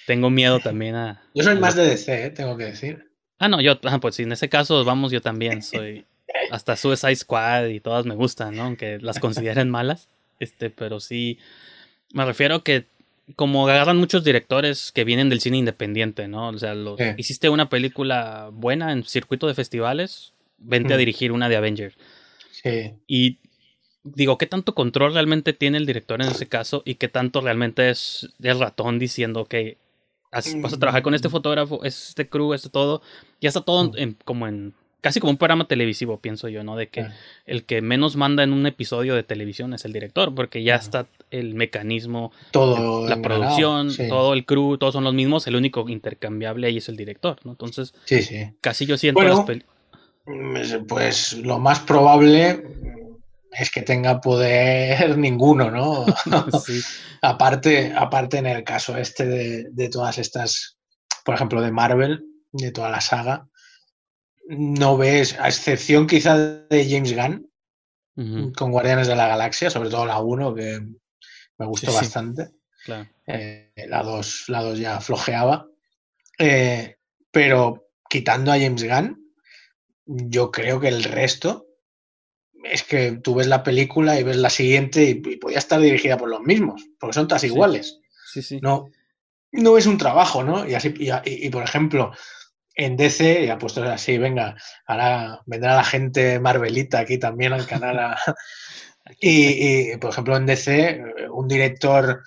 tengo 0.07 0.29
miedo 0.29 0.59
también 0.59 0.95
a... 0.95 1.21
Yo 1.35 1.43
soy 1.43 1.57
a 1.57 1.59
más 1.59 1.75
de 1.75 1.83
DC, 1.85 2.25
¿eh? 2.25 2.29
tengo 2.29 2.55
que 2.55 2.65
decir. 2.65 3.09
Ah, 3.37 3.49
no, 3.49 3.59
yo, 3.59 3.77
ah, 3.83 3.99
pues 3.99 4.15
sí, 4.15 4.23
en 4.23 4.31
ese 4.31 4.47
caso, 4.47 4.85
vamos, 4.85 5.11
yo 5.11 5.21
también 5.21 5.61
soy... 5.63 6.05
Hasta 6.51 6.77
Suicide 6.77 7.15
Squad 7.17 7.65
y 7.67 7.79
todas 7.81 8.05
me 8.05 8.15
gustan, 8.15 8.55
¿no? 8.55 8.63
Aunque 8.63 8.99
las 8.99 9.19
consideren 9.19 9.69
malas, 9.69 10.07
este, 10.39 10.69
pero 10.69 10.99
sí... 11.01 11.37
Me 12.13 12.23
refiero 12.23 12.63
que 12.63 12.85
como 13.35 13.67
agarran 13.67 13.97
muchos 13.97 14.23
directores 14.23 14.91
que 14.91 15.03
vienen 15.03 15.29
del 15.29 15.39
cine 15.41 15.57
independiente, 15.57 16.27
¿no? 16.27 16.49
O 16.49 16.57
sea, 16.57 16.73
los- 16.73 16.99
hiciste 17.17 17.49
una 17.49 17.69
película 17.69 18.49
buena 18.51 18.91
en 18.91 19.03
circuito 19.03 19.47
de 19.47 19.53
festivales, 19.53 20.33
vente 20.57 20.93
a 20.93 20.97
Mm. 20.97 20.99
dirigir 20.99 21.31
una 21.31 21.47
de 21.49 21.55
Avengers. 21.55 21.95
Sí. 22.51 22.93
Y 23.07 23.37
digo, 24.03 24.37
¿qué 24.37 24.45
tanto 24.47 24.73
control 24.73 25.13
realmente 25.13 25.53
tiene 25.53 25.77
el 25.77 25.85
director 25.85 26.21
en 26.21 26.29
ese 26.29 26.47
caso? 26.47 26.81
¿Y 26.85 26.95
qué 26.95 27.07
tanto 27.07 27.41
realmente 27.41 27.89
es 27.89 28.29
el 28.41 28.59
ratón 28.59 28.97
diciendo 28.99 29.45
que 29.45 29.77
vas 30.31 30.73
a 30.73 30.77
trabajar 30.79 31.01
con 31.01 31.13
este 31.13 31.29
fotógrafo, 31.29 31.83
este 31.83 32.27
crew, 32.27 32.53
este 32.53 32.69
todo? 32.69 33.01
Ya 33.41 33.49
está 33.49 33.61
todo 33.61 33.91
Mm. 33.91 33.97
en- 33.97 34.17
como 34.25 34.47
en... 34.47 34.73
Casi 35.01 35.21
como 35.21 35.31
un 35.31 35.37
programa 35.37 35.65
televisivo, 35.65 36.19
pienso 36.19 36.49
yo, 36.49 36.61
¿no? 36.65 36.75
De 36.75 36.87
que 36.89 37.05
el 37.45 37.63
que 37.63 37.81
menos 37.81 38.17
manda 38.17 38.43
en 38.43 38.51
un 38.51 38.65
episodio 38.65 39.15
de 39.15 39.23
televisión 39.23 39.73
es 39.73 39.85
el 39.85 39.93
director, 39.93 40.35
porque 40.35 40.61
ya 40.61 40.75
está 40.75 41.07
el 41.31 41.53
mecanismo 41.55 42.31
Todo. 42.51 43.07
la 43.07 43.21
producción, 43.21 43.91
sí. 43.91 44.07
todo 44.07 44.33
el 44.33 44.45
crew, 44.45 44.77
todos 44.77 44.93
son 44.93 45.03
los 45.03 45.13
mismos, 45.13 45.45
el 45.47 45.55
único 45.55 45.87
intercambiable 45.89 46.67
ahí 46.67 46.77
es 46.77 46.89
el 46.89 46.97
director, 46.97 47.37
¿no? 47.43 47.51
Entonces, 47.51 47.93
Sí, 48.05 48.21
sí. 48.21 48.51
casi 48.61 48.85
yo 48.85 48.97
siento 48.97 49.19
Bueno. 49.21 49.35
las 49.37 49.45
peli- 49.45 49.65
Mm, 50.25 50.85
Pues 50.87 51.33
lo 51.37 51.57
más 51.59 51.79
probable 51.79 52.63
es 53.51 53.71
que 53.71 53.81
tenga 53.81 54.21
poder 54.21 55.17
ninguno, 55.17 55.71
¿no? 55.71 56.05
aparte, 57.21 57.93
aparte 57.95 58.37
en 58.37 58.45
el 58.45 58.63
caso 58.63 58.95
este 58.97 59.25
de, 59.25 59.63
de 59.71 59.89
todas 59.89 60.17
estas, 60.19 60.77
por 61.25 61.35
ejemplo, 61.35 61.61
de 61.61 61.71
Marvel, 61.71 62.25
de 62.51 62.71
toda 62.71 62.89
la 62.89 63.01
saga, 63.01 63.47
no 64.47 64.97
ves, 64.97 65.37
a 65.39 65.47
excepción 65.47 66.07
quizá 66.07 66.37
de 66.37 66.87
James 66.89 67.15
Gunn, 67.15 67.47
con 68.55 68.71
Guardianes 68.71 69.07
de 69.07 69.15
la 69.15 69.27
Galaxia, 69.27 69.69
sobre 69.69 69.89
todo 69.89 70.05
la 70.05 70.19
1, 70.19 70.53
que 70.53 70.79
me 71.59 71.65
gustó 71.67 71.91
Sí, 71.91 71.97
sí. 71.97 72.03
bastante. 72.05 72.49
claro. 72.83 73.07
Eh, 73.27 73.71
la 73.87 74.01
2 74.01 74.45
la 74.47 74.61
dos 74.63 74.79
ya 74.79 74.99
flojeaba. 74.99 75.67
Eh, 76.39 76.95
pero 77.31 77.89
quitando 78.09 78.51
a 78.51 78.57
James 78.59 78.83
Gunn, 78.83 79.31
yo 80.05 80.49
creo 80.51 80.79
que 80.79 80.87
el 80.87 81.03
resto 81.03 81.67
es 82.63 82.83
que 82.83 83.13
tú 83.23 83.35
ves 83.35 83.47
la 83.47 83.61
película 83.63 84.19
y 84.19 84.23
ves 84.23 84.37
la 84.37 84.49
siguiente 84.49 85.03
y, 85.03 85.21
y 85.33 85.37
podía 85.37 85.59
estar 85.59 85.79
dirigida 85.79 86.17
por 86.17 86.29
los 86.29 86.41
mismos, 86.41 86.87
porque 86.99 87.13
son 87.13 87.27
todas 87.27 87.41
Sí. 87.41 87.47
iguales. 87.47 87.99
Sí, 88.25 88.41
sí. 88.41 88.59
No, 88.61 88.87
no 89.51 89.77
es 89.77 89.85
un 89.85 89.97
trabajo, 89.97 90.43
¿no? 90.43 90.67
Y 90.67 90.73
así, 90.73 90.93
y, 90.97 91.09
y- 91.11 91.45
y, 91.47 91.49
por 91.49 91.63
ejemplo, 91.63 92.11
en 92.75 92.95
DC, 92.97 93.45
ya 93.45 93.57
puesto 93.57 93.83
así, 93.83 94.17
venga, 94.17 94.55
ahora 94.85 95.41
vendrá 95.45 95.75
la 95.75 95.83
gente 95.83 96.39
Marvelita 96.39 96.99
aquí 96.99 97.17
también 97.17 97.53
al 97.53 97.65
canal 97.67 97.99
a, 97.99 98.17
y, 99.19 99.91
y, 99.93 99.97
por 99.97 100.11
ejemplo, 100.11 100.35
en 100.37 100.45
DC, 100.45 101.03
un 101.31 101.47
director 101.47 102.21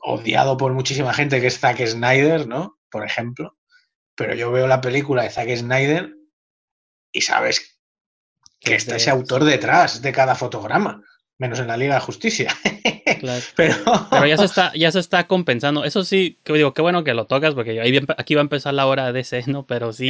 odiado 0.00 0.56
por 0.56 0.72
muchísima 0.72 1.12
gente 1.12 1.40
que 1.40 1.48
es 1.48 1.58
Zack 1.58 1.84
Snyder, 1.86 2.46
¿no? 2.46 2.78
Por 2.90 3.04
ejemplo. 3.04 3.56
Pero 4.14 4.34
yo 4.34 4.50
veo 4.50 4.66
la 4.66 4.80
película 4.80 5.22
de 5.24 5.30
Zack 5.30 5.54
Snyder 5.56 6.14
y 7.12 7.20
sabes 7.22 7.78
que 8.60 8.74
Es 8.74 8.82
está 8.82 8.92
de- 8.92 8.98
ese 8.98 9.10
autor 9.10 9.44
detrás 9.44 10.00
de 10.02 10.12
cada 10.12 10.34
fotograma, 10.34 11.02
menos 11.38 11.58
en 11.58 11.66
la 11.66 11.76
Liga 11.76 11.94
de 11.96 12.00
Justicia. 12.00 12.54
claro. 13.20 13.42
Pero, 13.56 13.74
Pero 14.10 14.26
ya 14.26 14.38
se 14.38 14.44
está, 14.46 14.72
ya 14.74 14.90
se 14.92 15.00
está 15.00 15.26
compensando. 15.26 15.84
Eso 15.84 16.04
sí, 16.04 16.38
que 16.44 16.52
digo, 16.54 16.72
qué 16.72 16.82
bueno 16.82 17.04
que 17.04 17.12
lo 17.14 17.26
tocas, 17.26 17.54
porque 17.54 17.80
ahí 17.80 17.98
aquí 18.16 18.34
va 18.34 18.40
a 18.40 18.42
empezar 18.42 18.72
la 18.74 18.86
hora 18.86 19.06
de 19.06 19.12
DC, 19.12 19.44
¿no? 19.48 19.66
Pero 19.66 19.92
sí, 19.92 20.08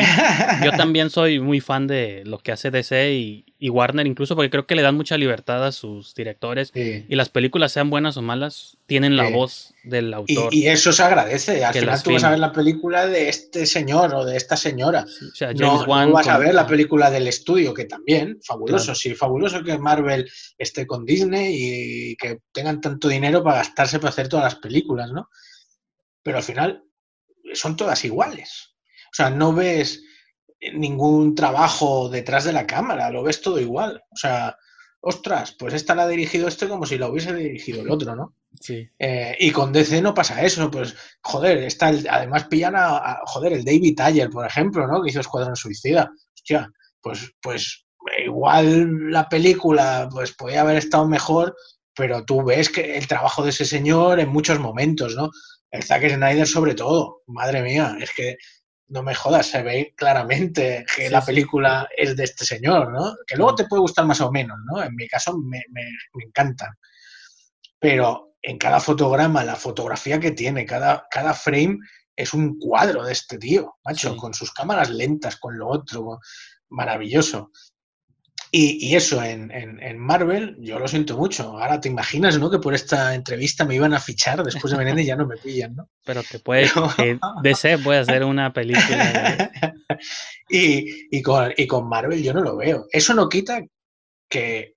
yo 0.64 0.70
también 0.72 1.10
soy 1.10 1.40
muy 1.40 1.60
fan 1.60 1.86
de 1.86 2.22
lo 2.26 2.38
que 2.38 2.52
hace 2.52 2.70
DC 2.70 3.12
y, 3.12 3.45
y 3.58 3.70
Warner 3.70 4.06
incluso, 4.06 4.34
porque 4.36 4.50
creo 4.50 4.66
que 4.66 4.74
le 4.74 4.82
dan 4.82 4.96
mucha 4.96 5.16
libertad 5.16 5.64
a 5.66 5.72
sus 5.72 6.14
directores 6.14 6.70
Sí. 6.74 7.06
y 7.08 7.16
las 7.16 7.28
películas 7.30 7.72
sean 7.72 7.88
buenas 7.88 8.16
o 8.16 8.22
malas, 8.22 8.76
tienen 8.86 9.16
la 9.16 9.28
Sí. 9.28 9.32
voz 9.32 9.74
del 9.84 10.12
autor. 10.12 10.52
y 10.54 10.66
eso 10.66 10.92
se 10.92 11.02
agradece. 11.02 11.64
Al 11.64 11.72
final 11.72 12.02
tú 12.02 12.12
vas 12.12 12.24
a 12.24 12.30
ver 12.30 12.38
la 12.38 12.52
película 12.52 13.06
de 13.06 13.28
este 13.28 13.64
señor 13.66 14.14
o 14.14 14.24
de 14.24 14.36
esta 14.36 14.56
señora. 14.56 15.06
Sí, 15.06 15.24
o 15.24 15.34
sea, 15.34 15.52
No, 15.54 15.86
no 15.86 16.12
vas 16.12 16.28
a 16.28 16.38
ver 16.38 16.54
la 16.54 16.66
película 16.66 17.10
del 17.10 17.28
estudio, 17.28 17.72
que 17.72 17.84
también, 17.86 18.38
fabuloso. 18.44 18.84
Claro. 18.86 18.94
Sí, 18.96 19.14
fabuloso 19.14 19.62
que 19.64 19.78
Marvel 19.78 20.28
esté 20.58 20.86
con 20.86 21.04
Disney 21.06 21.54
y 22.10 22.16
que 22.16 22.40
tengan 22.52 22.80
tanto 22.80 23.08
dinero 23.08 23.42
para 23.42 23.58
gastarse 23.58 23.98
para 23.98 24.10
hacer 24.10 24.28
todas 24.28 24.44
las 24.44 24.56
películas, 24.56 25.10
¿no? 25.12 25.30
Pero 26.22 26.38
al 26.38 26.42
final 26.44 26.82
son 27.54 27.76
todas 27.76 28.04
iguales. 28.04 28.74
O 29.12 29.14
sea, 29.16 29.30
no 29.30 29.52
ves 29.54 30.02
ningún 30.74 31.34
trabajo 31.34 32.08
detrás 32.08 32.44
de 32.44 32.52
la 32.52 32.66
cámara, 32.66 33.10
lo 33.10 33.22
ves 33.22 33.40
todo 33.42 33.60
igual. 33.60 34.02
O 34.10 34.16
sea, 34.16 34.56
ostras, 35.00 35.54
pues 35.58 35.74
esta 35.74 35.94
la 35.94 36.04
ha 36.04 36.08
dirigido 36.08 36.48
este 36.48 36.68
como 36.68 36.86
si 36.86 36.98
la 36.98 37.08
hubiese 37.08 37.34
dirigido 37.34 37.82
el 37.82 37.90
otro, 37.90 38.16
¿no? 38.16 38.34
Sí, 38.60 38.88
Eh, 38.98 39.36
y 39.38 39.50
con 39.50 39.70
DC 39.72 40.00
no 40.00 40.14
pasa 40.14 40.42
eso, 40.42 40.70
pues, 40.70 40.96
joder, 41.22 41.58
está 41.58 41.90
el- 41.90 42.08
además 42.08 42.44
pillan 42.44 42.74
a, 42.74 42.96
a- 42.96 43.20
joder, 43.26 43.52
el 43.52 43.64
David 43.64 44.00
Ayer, 44.00 44.30
por 44.30 44.46
ejemplo, 44.46 44.86
¿no? 44.86 45.02
Que 45.02 45.10
hizo 45.10 45.20
Escuadrón 45.20 45.56
Suicida. 45.56 46.10
Hostia, 46.34 46.70
pues, 47.02 47.32
pues 47.42 47.84
igual 48.24 49.10
la 49.10 49.28
película, 49.28 50.08
pues 50.10 50.32
podía 50.32 50.62
haber 50.62 50.76
estado 50.76 51.06
mejor, 51.06 51.54
pero 51.94 52.24
tú 52.24 52.42
ves 52.44 52.70
que 52.70 52.96
el 52.96 53.06
trabajo 53.06 53.42
de 53.42 53.50
ese 53.50 53.64
señor 53.64 54.20
en 54.20 54.28
muchos 54.30 54.58
momentos, 54.58 55.14
¿no? 55.16 55.30
El 55.70 55.82
Zack 55.82 56.08
Snyder 56.08 56.46
sobre 56.46 56.74
todo, 56.74 57.22
madre 57.26 57.62
mía, 57.62 57.96
es 58.00 58.10
que 58.16 58.36
no 58.88 59.02
me 59.02 59.14
jodas, 59.14 59.46
se 59.46 59.62
ve 59.62 59.94
claramente 59.96 60.84
que 60.94 61.06
Sí, 61.06 61.10
la 61.12 61.20
sí. 61.20 61.26
película 61.26 61.88
es 61.96 62.16
de 62.16 62.24
este 62.24 62.44
señor, 62.44 62.92
¿no? 62.92 63.16
Que 63.26 63.36
luego 63.36 63.54
te 63.56 63.64
puede 63.66 63.80
gustar 63.80 64.06
más 64.06 64.20
o 64.20 64.30
menos, 64.30 64.56
¿no? 64.64 64.82
En 64.82 64.94
mi 64.94 65.08
caso 65.08 65.36
me, 65.38 65.62
me, 65.70 65.82
me 66.14 66.24
encantan 66.24 66.70
pero 67.78 68.36
en 68.42 68.58
cada 68.58 68.80
fotograma, 68.80 69.44
la 69.44 69.54
fotografía 69.56 70.18
que 70.18 70.30
tiene, 70.30 70.64
cada, 70.64 71.06
cada 71.10 71.34
frame 71.34 71.78
es 72.16 72.32
un 72.32 72.58
cuadro 72.58 73.04
de 73.04 73.12
este 73.12 73.38
tío, 73.38 73.76
macho, 73.84 74.12
Sí. 74.12 74.16
con 74.16 74.32
sus 74.34 74.50
cámaras 74.52 74.88
lentas, 74.90 75.36
con 75.36 75.58
lo 75.58 75.68
otro, 75.68 76.18
maravilloso. 76.70 77.50
Y, 78.58 78.78
y 78.86 78.94
eso 78.96 79.22
en, 79.22 79.50
en- 79.50 79.82
en 79.82 79.98
Marvel, 79.98 80.56
yo 80.60 80.78
lo 80.78 80.88
siento 80.88 81.14
mucho. 81.16 81.58
Ahora 81.58 81.78
te 81.78 81.90
imaginas, 81.90 82.38
¿no? 82.38 82.50
Que 82.50 82.58
por 82.58 82.72
esta 82.74 83.14
entrevista 83.14 83.66
me 83.66 83.74
iban 83.74 83.92
a 83.92 84.00
fichar 84.00 84.42
después 84.42 84.70
de 84.72 84.78
Menéndez 84.78 85.04
y 85.04 85.08
ya 85.08 85.16
no 85.16 85.26
me 85.26 85.36
pillan, 85.36 85.74
¿no? 85.76 85.90
pero 86.04 86.22
que 86.22 86.38
puede, 86.38 86.70
que 86.96 87.18
DC 87.42 87.76
puede 87.78 87.98
hacer 87.98 88.24
una 88.24 88.52
película. 88.54 88.96
de- 89.12 89.50
y, 90.48 91.08
y 91.18 91.20
con, 91.22 91.52
y 91.54 91.66
con 91.66 91.86
Marvel 91.86 92.22
yo 92.22 92.32
no 92.32 92.40
lo 92.40 92.56
veo. 92.56 92.86
Eso 92.92 93.12
no 93.12 93.28
quita 93.28 93.60
que 94.30 94.74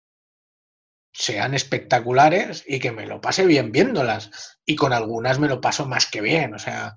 sean 1.13 1.53
espectaculares 1.53 2.63
y 2.67 2.79
que 2.79 2.91
me 2.91 3.05
lo 3.05 3.21
pase 3.21 3.45
bien 3.45 3.71
viéndolas. 3.71 4.59
Y 4.65 4.75
con 4.75 4.91
algunas 4.91 5.39
me 5.39 5.47
lo 5.47 5.61
paso 5.61 5.85
más 5.87 6.05
que 6.05 6.19
bien. 6.19 6.53
O 6.53 6.59
sea, 6.59 6.95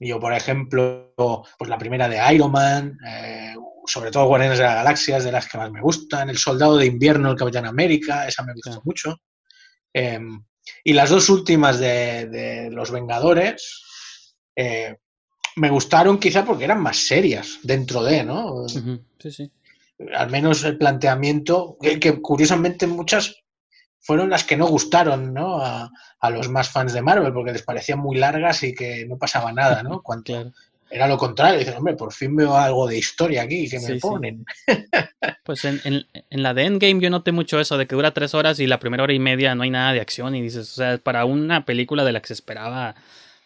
yo, 0.00 0.20
por 0.20 0.32
ejemplo, 0.34 1.12
pues 1.58 1.68
la 1.70 1.78
primera 1.78 2.08
de 2.08 2.20
Iron 2.34 2.52
Man, 2.52 2.98
eh, 3.06 3.54
sobre 3.86 4.10
todo 4.10 4.26
Guardianes 4.26 4.58
de 4.58 4.64
la 4.64 4.74
Galaxia, 4.74 5.16
es 5.16 5.24
de 5.24 5.32
las 5.32 5.48
que 5.48 5.58
más 5.58 5.70
me 5.70 5.80
gustan. 5.80 6.28
El 6.30 6.38
Soldado 6.38 6.76
de 6.76 6.86
Invierno, 6.86 7.30
el 7.30 7.36
Capitán 7.36 7.66
América, 7.66 8.26
esa 8.26 8.42
me 8.44 8.52
gustó 8.52 8.70
Claro. 8.70 8.82
mucho. 8.84 9.16
Eh, 9.94 10.20
y 10.84 10.92
las 10.92 11.10
dos 11.10 11.28
últimas 11.28 11.78
de, 11.78 12.26
de 12.26 12.70
Los 12.70 12.90
Vengadores 12.90 14.24
eh, 14.56 14.96
me 15.56 15.70
gustaron 15.70 16.18
quizá 16.18 16.44
porque 16.44 16.64
eran 16.64 16.82
más 16.82 16.98
serias 17.06 17.58
dentro 17.62 18.02
de, 18.02 18.24
¿no? 18.24 18.66
Sí, 18.68 19.30
sí. 19.30 19.50
al 20.14 20.28
menos 20.30 20.64
el 20.64 20.76
planteamiento, 20.76 21.78
que, 21.80 21.98
que 22.00 22.20
curiosamente 22.20 22.86
muchas 22.86 23.34
fueron 24.06 24.30
las 24.30 24.44
que 24.44 24.56
no 24.56 24.66
gustaron 24.66 25.34
¿no? 25.34 25.60
A, 25.60 25.90
a 26.20 26.30
los 26.30 26.48
más 26.48 26.68
fans 26.70 26.92
de 26.92 27.02
Marvel, 27.02 27.32
porque 27.32 27.52
les 27.52 27.62
parecían 27.62 27.98
muy 27.98 28.16
largas 28.16 28.62
y 28.62 28.74
que 28.74 29.04
no 29.06 29.18
pasaba 29.18 29.52
nada, 29.52 29.82
¿no? 29.82 30.00
Cuando 30.02 30.24
Claro. 30.24 30.52
era 30.90 31.08
lo 31.08 31.18
contrario, 31.18 31.58
dicen, 31.58 31.74
hombre, 31.74 31.94
por 31.96 32.12
fin 32.12 32.36
veo 32.36 32.56
algo 32.56 32.86
de 32.86 32.96
historia 32.98 33.42
aquí 33.42 33.68
que 33.68 33.80
me 33.80 33.86
Sí, 33.86 33.94
sí. 33.94 34.00
ponen. 34.00 34.44
Pues 35.44 35.64
en, 35.64 35.80
en, 35.84 36.04
en 36.30 36.42
la 36.42 36.54
de 36.54 36.64
Endgame 36.64 37.00
yo 37.00 37.08
noté 37.10 37.30
mucho 37.30 37.60
eso, 37.60 37.78
de 37.78 37.86
que 37.86 37.94
dura 37.94 38.12
tres 38.12 38.34
horas 38.34 38.58
y 38.58 38.66
la 38.66 38.80
primera 38.80 39.04
hora 39.04 39.12
y 39.12 39.18
media 39.20 39.54
no 39.54 39.62
hay 39.62 39.70
nada 39.70 39.92
de 39.92 40.00
acción 40.00 40.34
y 40.34 40.42
dices, 40.42 40.70
o 40.72 40.74
sea, 40.74 40.98
para 40.98 41.24
una 41.24 41.64
película 41.64 42.04
de 42.04 42.12
la 42.12 42.20
que 42.20 42.28
se 42.28 42.32
esperaba 42.34 42.96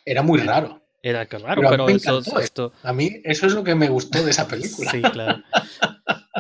Era 0.06 0.22
muy 0.22 0.40
raro. 0.40 0.80
Era 1.02 1.27
que 1.27 1.39
raro, 1.39 1.62
Pero 1.62 1.86
pero, 1.86 1.89
eso, 1.89 2.18
¿eh? 2.20 2.43
esto, 2.44 2.72
A 2.82 2.93
mí 2.93 3.20
eso 3.24 3.47
es 3.47 3.55
lo 3.55 3.64
que 3.64 3.74
me 3.74 3.89
gustó 3.89 4.22
de 4.22 4.31
esa 4.31 4.47
película. 4.48 4.90
sí, 4.90 5.01
claro. 5.02 5.43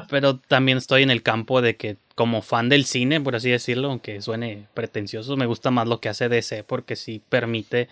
Pero 0.08 0.38
también 0.38 0.78
estoy 0.78 1.02
en 1.02 1.10
el 1.10 1.22
campo 1.22 1.62
de 1.62 1.76
que 1.76 1.96
como 2.14 2.42
fan 2.42 2.68
del 2.68 2.84
cine, 2.84 3.20
por 3.20 3.36
así 3.36 3.50
decirlo, 3.50 3.88
aunque 3.88 4.20
suene 4.22 4.66
pretencioso, 4.74 5.36
me 5.36 5.46
gusta 5.46 5.70
más 5.70 5.88
lo 5.88 6.00
que 6.00 6.08
hace 6.08 6.28
DC 6.28 6.64
porque 6.64 6.96
sí 6.96 7.22
permite 7.28 7.88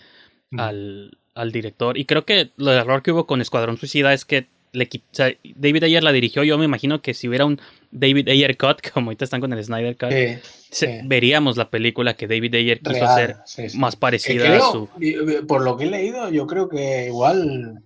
Mm. 0.51 0.61
al, 0.61 1.19
al 1.35 1.53
director. 1.53 1.99
Y 1.99 2.07
creo 2.07 2.25
que 2.25 2.53
lo 2.57 2.73
error 2.73 3.03
que 3.03 3.13
hubo 3.13 3.27
con 3.27 3.43
Escuadrón 3.43 3.77
Suicida 3.77 4.15
es 4.15 4.25
que 4.25 4.47
le 4.73 4.89
quit- 4.89 5.03
o 5.11 5.15
sea, 5.15 5.33
David 5.57 5.85
Ayer 5.85 6.03
la 6.03 6.13
dirigió. 6.13 6.43
Yo 6.45 6.59
me 6.59 6.65
imagino 6.65 7.01
que 7.03 7.15
si 7.15 7.29
hubiera 7.29 7.45
un 7.45 7.61
David 7.91 8.29
Ayer 8.29 8.57
Cut, 8.57 8.81
como 8.93 9.11
ahorita 9.11 9.25
están 9.25 9.41
con 9.41 9.53
el 9.53 9.63
Snyder 9.65 9.97
Cut, 9.97 10.11
Sí, 10.11 10.39
se- 10.71 11.01
sí. 11.01 11.07
veríamos 11.07 11.57
la 11.57 11.71
película 11.71 12.15
que 12.15 12.27
David 12.27 12.55
Ayer 12.55 12.79
quiso 12.81 12.93
real, 12.93 13.07
hacer 13.09 13.37
sí, 13.71 13.79
más 13.79 13.97
parecida 13.97 14.45
creo, 14.47 14.69
a 14.69 14.73
su. 14.73 14.89
por 15.47 15.63
lo 15.63 15.77
que 15.77 15.85
he 15.85 15.91
leído, 15.91 16.31
yo 16.31 16.47
creo 16.47 16.69
que 16.69 17.07
igual 17.07 17.83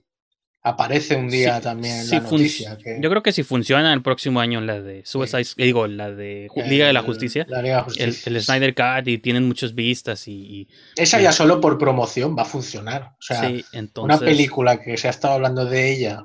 aparece 0.64 1.16
un 1.16 1.28
día 1.28 1.60
también 1.60 2.08
la 2.08 2.20
noticia. 2.20 2.78
que- 2.78 2.98
Yo 3.00 3.10
creo 3.10 3.22
que 3.22 3.32
si 3.32 3.42
funciona 3.42 3.92
el 3.92 4.00
próximo 4.00 4.38
año 4.38 4.60
la 4.60 4.80
de 4.80 5.02
Suicide, 5.04 5.44
digo, 5.56 5.88
la 5.88 6.12
de 6.12 6.48
Liga 6.68 6.86
de 6.86 6.92
la 6.92 7.02
Justicia, 7.02 7.44
la 7.48 7.62
Liga 7.62 7.84
de 7.96 8.06
la 8.06 8.12
el, 8.36 8.42
Snyder 8.42 8.72
Cut 8.74 9.08
y 9.08 9.18
tienen 9.18 9.46
muchas 9.48 9.74
vistas 9.74 10.28
y, 10.28 10.32
y- 10.32 10.68
Esa 10.96 11.20
ya 11.20 11.32
solo 11.32 11.60
por 11.60 11.78
promoción 11.78 12.36
va 12.38 12.42
a 12.42 12.44
funcionar. 12.44 13.10
O 13.18 13.22
sea, 13.22 13.48
entonces 13.72 14.04
una 14.04 14.18
película 14.20 14.80
que 14.80 14.96
se 14.96 15.08
ha 15.08 15.10
estado 15.10 15.34
hablando 15.34 15.64
de 15.64 15.92
ella 15.92 16.24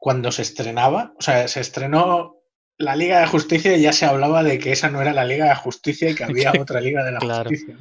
cuando 0.00 0.32
se 0.32 0.42
estrenaba, 0.42 1.12
o 1.18 1.22
sea, 1.22 1.46
se 1.46 1.60
estrenó 1.60 2.38
la 2.78 2.96
Liga 2.96 3.20
de 3.20 3.26
Justicia 3.26 3.76
y 3.76 3.82
ya 3.82 3.92
se 3.92 4.06
hablaba 4.06 4.42
de 4.42 4.58
que 4.58 4.72
esa 4.72 4.88
no 4.88 5.02
era 5.02 5.12
la 5.12 5.26
Liga 5.26 5.50
de 5.50 5.54
Justicia 5.54 6.08
y 6.08 6.14
que 6.14 6.24
había 6.24 6.52
otra 6.58 6.80
Liga 6.80 7.04
de 7.04 7.12
la 7.12 7.18
Claro. 7.18 7.50
Justicia. 7.50 7.76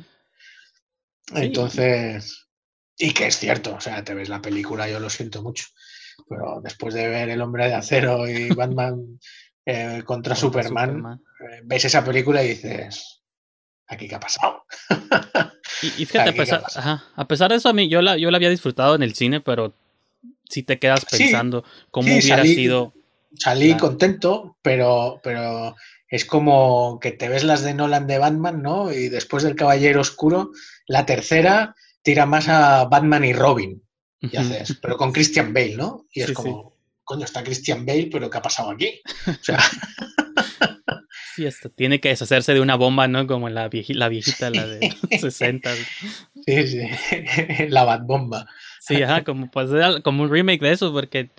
Entonces, 1.33 2.49
y 2.97 3.13
que 3.13 3.27
es 3.27 3.37
cierto, 3.37 3.73
o 3.73 3.79
sea, 3.79 4.03
te 4.03 4.13
ves 4.13 4.27
la 4.27 4.41
película, 4.41 4.89
yo 4.89 4.99
lo 4.99 5.09
siento 5.09 5.41
mucho, 5.41 5.65
pero 6.27 6.59
después 6.61 6.93
de 6.93 7.07
ver 7.07 7.29
El 7.29 7.41
Hombre 7.41 7.67
de 7.67 7.75
Acero 7.75 8.27
y 8.27 8.49
Batman 8.55 9.17
eh, 9.65 10.03
contra, 10.05 10.35
Superman, 10.35 11.21
eh, 11.39 11.61
ves 11.63 11.85
esa 11.85 12.03
película 12.03 12.43
y 12.43 12.49
dices, 12.49 13.21
¿aquí 13.87 14.09
qué 14.09 14.15
ha 14.15 14.19
pasado? 14.19 14.65
Y, 15.81 16.01
y 16.01 16.05
fíjate, 16.05 16.19
a 16.19 16.23
Aquí, 16.23 16.33
¿qué 16.33 16.39
pesar, 16.39 16.63
ajá, 16.75 17.05
a 17.15 17.27
pesar 17.29 17.49
de 17.51 17.55
eso, 17.55 17.69
a 17.69 17.73
mí 17.73 17.87
yo 17.87 18.01
la, 18.01 18.17
yo 18.17 18.29
la 18.29 18.35
había 18.35 18.49
disfrutado 18.49 18.95
en 18.95 19.03
el 19.03 19.15
cine, 19.15 19.39
pero 19.39 19.73
si 20.49 20.63
te 20.63 20.79
quedas 20.79 21.05
Sí, 21.09 21.17
pensando 21.17 21.63
cómo 21.91 22.07
sí, 22.09 22.19
hubiera 22.19 22.43
salí- 22.43 22.55
sido. 22.55 22.93
Salí 23.37 23.67
Claro. 23.69 23.79
contento, 23.87 24.57
pero, 24.63 25.19
pero 25.23 25.75
es 26.09 26.25
como 26.25 26.99
que 26.99 27.11
te 27.11 27.29
ves 27.29 27.43
las 27.43 27.61
de 27.63 27.75
Nolan 27.75 28.07
de 28.07 28.17
Batman, 28.17 28.61
¿no? 28.63 28.91
Y 28.91 29.07
después 29.09 29.43
del 29.43 29.55
Caballero 29.55 30.01
Oscuro, 30.01 30.49
la 30.87 31.05
tercera 31.05 31.75
tira 32.01 32.25
más 32.25 32.47
a 32.49 32.85
Batman 32.85 33.23
y 33.25 33.33
Robin, 33.33 33.83
y 34.19 34.35
haces, 34.35 34.79
pero 34.81 34.97
con 34.97 35.11
Christian 35.11 35.53
Bale, 35.53 35.75
¿no? 35.75 36.05
Y 36.11 36.21
es 36.21 36.27
Sí, 36.29 36.33
como, 36.33 36.75
coño, 37.03 37.25
está 37.25 37.43
Christian 37.43 37.85
Bale, 37.85 38.09
pero 38.11 38.29
¿qué 38.31 38.37
ha 38.39 38.41
pasado 38.41 38.71
aquí? 38.71 38.99
O 39.27 39.43
sea, 39.43 39.59
Sí, 41.35 41.45
hasta 41.45 41.69
tiene 41.69 42.01
que 42.01 42.09
deshacerse 42.09 42.53
de 42.53 42.59
una 42.59 42.75
bomba, 42.75 43.07
¿no? 43.07 43.25
Como 43.27 43.47
la, 43.49 43.69
vieji- 43.69 43.93
la 43.93 44.09
viejita, 44.09 44.49
la 44.49 44.65
de 44.67 44.93
60. 45.19 45.73
sí, 46.45 46.67
sí, 46.67 46.79
la 47.69 47.83
Batbomba. 47.85 48.45
Sí, 48.79 49.01
ajá, 49.03 49.23
como, 49.23 49.51
pues, 49.51 49.69
como 50.03 50.23
un 50.23 50.31
remake 50.31 50.61
de 50.61 50.71
eso, 50.71 50.91
porque, 50.91 51.29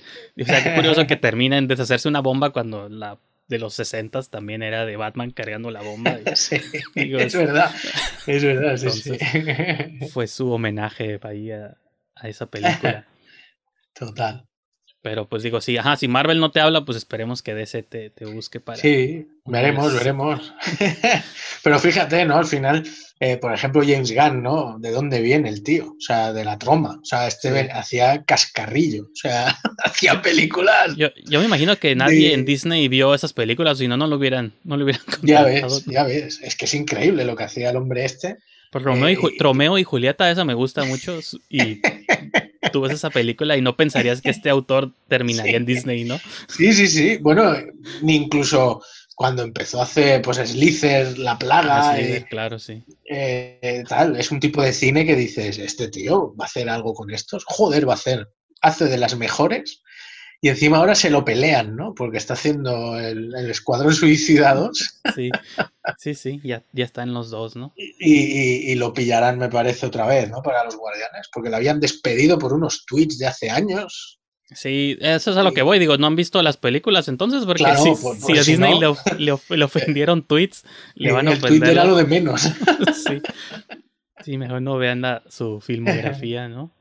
o 0.40 0.44
sea, 0.44 0.62
qué 0.62 0.74
curioso 0.74 1.06
que 1.06 1.16
termina 1.16 1.56
en 1.58 1.68
deshacerse 1.68 2.08
una 2.08 2.20
bomba 2.20 2.50
cuando 2.50 2.88
la 2.88 3.18
de 3.48 3.58
los 3.58 3.74
60 3.74 4.22
también 4.24 4.62
era 4.62 4.86
de 4.86 4.96
Batman 4.96 5.32
cargando 5.32 5.70
la 5.70 5.82
bomba. 5.82 6.18
y 6.20 6.22
Sí, 6.36 6.56
Digo, 6.94 7.18
es 7.18 7.34
verdad, 7.34 7.74
es 8.26 8.44
verdad, 8.44 8.76
sí, 8.76 8.90
sí. 8.90 10.06
fue 10.12 10.28
su 10.28 10.52
homenaje 10.52 11.18
ahí 11.22 11.50
a, 11.50 11.76
a 12.14 12.28
esa 12.28 12.46
película. 12.46 13.06
Total. 13.92 14.46
Pero 15.02 15.26
pues 15.28 15.42
digo, 15.42 15.62
sí, 15.62 15.78
ajá, 15.78 15.96
si 15.96 16.08
Marvel 16.08 16.40
no 16.40 16.50
te 16.50 16.60
habla, 16.60 16.84
pues 16.84 16.98
esperemos 16.98 17.40
que 17.40 17.54
DC 17.54 17.82
te, 17.84 18.10
te 18.10 18.26
busque 18.26 18.60
para. 18.60 18.76
Sí, 18.78 19.26
veremos, 19.46 19.94
veremos. 19.94 20.52
Pero 21.64 21.78
fíjate, 21.78 22.24
¿no? 22.26 22.36
Al 22.36 22.44
final, 22.44 22.86
eh, 23.18 23.38
por 23.38 23.54
ejemplo, 23.54 23.82
James 23.82 24.14
Gunn, 24.14 24.42
¿no? 24.42 24.76
¿De 24.78 24.90
dónde 24.90 25.22
viene 25.22 25.48
el 25.48 25.62
tío? 25.62 25.92
O 25.92 26.00
sea, 26.00 26.34
de 26.34 26.44
la 26.44 26.58
troma. 26.58 26.98
O 27.00 27.04
sea, 27.04 27.26
este 27.28 27.50
Sí. 27.62 27.68
hacía 27.72 28.24
cascarrillo. 28.24 29.04
O 29.04 29.14
sea, 29.16 29.56
hacía 29.84 30.20
películas. 30.20 30.94
Yo, 30.96 31.08
yo 31.26 31.40
me 31.40 31.46
imagino 31.46 31.76
que 31.78 31.94
nadie 31.94 32.28
De- 32.28 32.34
en 32.34 32.44
Disney 32.44 32.88
vio 32.88 33.14
esas 33.14 33.32
películas, 33.32 33.78
si 33.78 33.88
no, 33.88 33.96
no 33.96 34.06
lo 34.06 34.16
hubieran, 34.16 34.52
no 34.64 34.76
lo 34.76 34.84
hubieran 34.84 35.02
Ya 35.22 35.42
ves, 35.44 35.84
ya 35.86 36.04
ves. 36.04 36.40
Es 36.42 36.56
que 36.56 36.66
es 36.66 36.74
increíble 36.74 37.24
lo 37.24 37.36
que 37.36 37.44
hacía 37.44 37.70
el 37.70 37.76
hombre 37.76 38.04
este. 38.04 38.36
Pues 38.70 38.84
Romeo, 38.84 39.08
y, 39.08 39.16
Ju- 39.16 39.30
Eh, 39.32 39.36
Romeo 39.40 39.78
y 39.78 39.84
Julieta, 39.84 40.30
esa 40.30 40.44
me 40.44 40.54
gusta 40.54 40.84
mucho. 40.84 41.18
Y 41.48 41.80
tú 42.72 42.80
ves 42.82 42.92
esa 42.92 43.10
película 43.10 43.56
y 43.56 43.62
no 43.62 43.76
pensarías 43.76 44.20
que 44.20 44.30
este 44.30 44.50
autor 44.50 44.92
terminaría 45.08 45.52
Sí. 45.52 45.56
en 45.56 45.66
Disney, 45.66 46.04
¿no? 46.04 46.18
Sí, 46.48 46.72
sí, 46.72 46.86
sí. 46.88 47.16
Bueno, 47.18 47.54
ni 48.02 48.16
incluso 48.16 48.82
cuando 49.14 49.42
empezó 49.42 49.80
a 49.80 49.84
hacer 49.84 50.22
pues 50.22 50.38
Slither, 50.38 51.18
La 51.18 51.38
Plaga, 51.38 51.90
Así, 51.92 52.02
eh, 52.02 52.26
claro, 52.30 52.58
sí. 52.58 52.82
eh, 53.10 53.84
tal, 53.88 54.16
es 54.16 54.30
un 54.30 54.40
tipo 54.40 54.62
de 54.62 54.72
cine 54.72 55.04
que 55.04 55.14
dices, 55.16 55.58
este 55.58 55.88
tío 55.88 56.34
va 56.40 56.44
a 56.44 56.48
hacer 56.48 56.68
algo 56.70 56.94
con 56.94 57.10
estos, 57.10 57.44
joder, 57.46 57.86
va 57.86 57.92
a 57.92 57.96
hacer, 57.96 58.28
hace 58.62 58.86
de 58.86 58.96
las 58.96 59.16
mejores 59.16 59.82
y 60.42 60.48
encima 60.48 60.78
ahora 60.78 60.94
se 60.94 61.10
lo 61.10 61.24
pelean, 61.24 61.76
¿no? 61.76 61.94
Porque 61.94 62.16
está 62.18 62.32
haciendo 62.34 62.98
el, 62.98 63.34
el 63.34 63.50
Escuadrón 63.50 63.92
Suicidados 63.94 65.00
Sí, 65.14 65.30
sí, 65.98 66.14
sí, 66.14 66.40
ya, 66.42 66.62
ya 66.72 66.84
está 66.84 67.02
en 67.02 67.12
los 67.12 67.30
dos, 67.30 67.56
¿no? 67.56 67.72
y, 67.76 67.92
y- 68.00 68.72
y 68.72 68.74
lo 68.76 68.92
pillarán, 68.94 69.38
me 69.38 69.48
parece, 69.48 69.86
otra 69.86 70.06
vez, 70.06 70.30
¿no? 70.30 70.42
Para 70.42 70.64
los 70.64 70.76
Guardianes, 70.76 71.28
porque 71.32 71.50
lo 71.50 71.56
habían 71.56 71.78
despedido 71.80 72.38
por 72.38 72.52
unos 72.52 72.84
tweets 72.86 73.18
de 73.18 73.26
hace 73.26 73.50
años. 73.50 74.16
Sí, 74.52 74.98
eso 75.00 75.30
es 75.30 75.36
a 75.36 75.44
lo 75.44 75.52
que 75.52 75.62
voy. 75.62 75.78
Digo, 75.78 75.96
no 75.96 76.08
han 76.08 76.16
visto 76.16 76.42
las 76.42 76.56
películas 76.56 77.06
entonces, 77.06 77.44
porque 77.44 77.62
Claro, 77.62 77.84
si, 77.84 77.92
porque 78.02 78.40
a 78.40 78.42
si 78.42 78.50
Disney 78.52 78.72
no- 78.72 78.80
le, 78.80 78.86
of- 78.86 79.12
le 79.18 79.30
of- 79.32 79.50
le 79.50 79.64
ofendieron 79.64 80.22
tweets, 80.26 80.64
le 80.94 81.12
van 81.12 81.28
a 81.28 81.32
el 81.34 81.38
tweet 81.38 81.50
ofender. 81.58 81.70
era 81.70 81.84
lo 81.84 81.94
de 81.96 82.04
menos. 82.04 82.42
sí. 83.06 83.20
sí, 84.24 84.38
mejor 84.38 84.60
no 84.62 84.76
vean 84.76 85.02
la- 85.02 85.22
su 85.28 85.60
filmografía, 85.60 86.48
¿no? 86.48 86.72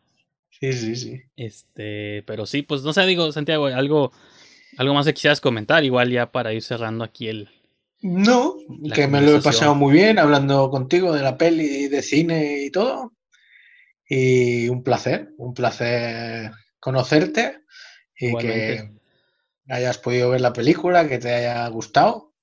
Sí, 0.60 0.74
sí, 0.74 0.96
sí. 0.96 1.22
Este, 1.38 2.24
pero 2.26 2.46
sí, 2.46 2.64
pues 2.64 2.82
no 2.84 2.92
sé, 2.92 3.06
digo, 3.06 3.32
Santiago, 3.32 3.68
algo, 3.68 4.12
algo 4.78 4.94
más 4.94 5.06
que 5.06 5.14
quisieras 5.14 5.40
comentar, 5.40 5.84
igual 5.86 6.12
ya 6.12 6.32
para 6.32 6.54
ir 6.54 6.62
cerrando 6.62 7.04
aquí 7.04 7.30
el. 7.30 7.50
No, 8.02 8.56
que 8.94 9.08
me 9.08 9.22
lo 9.22 9.38
he 9.38 9.42
pasado 9.42 9.76
muy 9.76 9.94
bien 9.94 10.20
hablando 10.20 10.70
contigo 10.70 11.12
de 11.14 11.22
la 11.22 11.38
peli, 11.38 11.88
de 11.88 12.02
cine 12.02 12.64
y 12.64 12.72
todo. 12.72 13.14
Y 14.08 14.70
un 14.70 14.84
placer, 14.84 15.30
un 15.38 15.54
placer 15.54 16.52
conocerte 16.80 17.60
y 18.18 18.28
Igualmente. 18.28 18.92
que 19.68 19.74
hayas 19.74 19.98
podido 19.98 20.30
ver 20.30 20.42
la 20.42 20.54
película, 20.54 21.08
que 21.08 21.20
te 21.20 21.34
haya 21.34 21.68
gustado. 21.68 22.34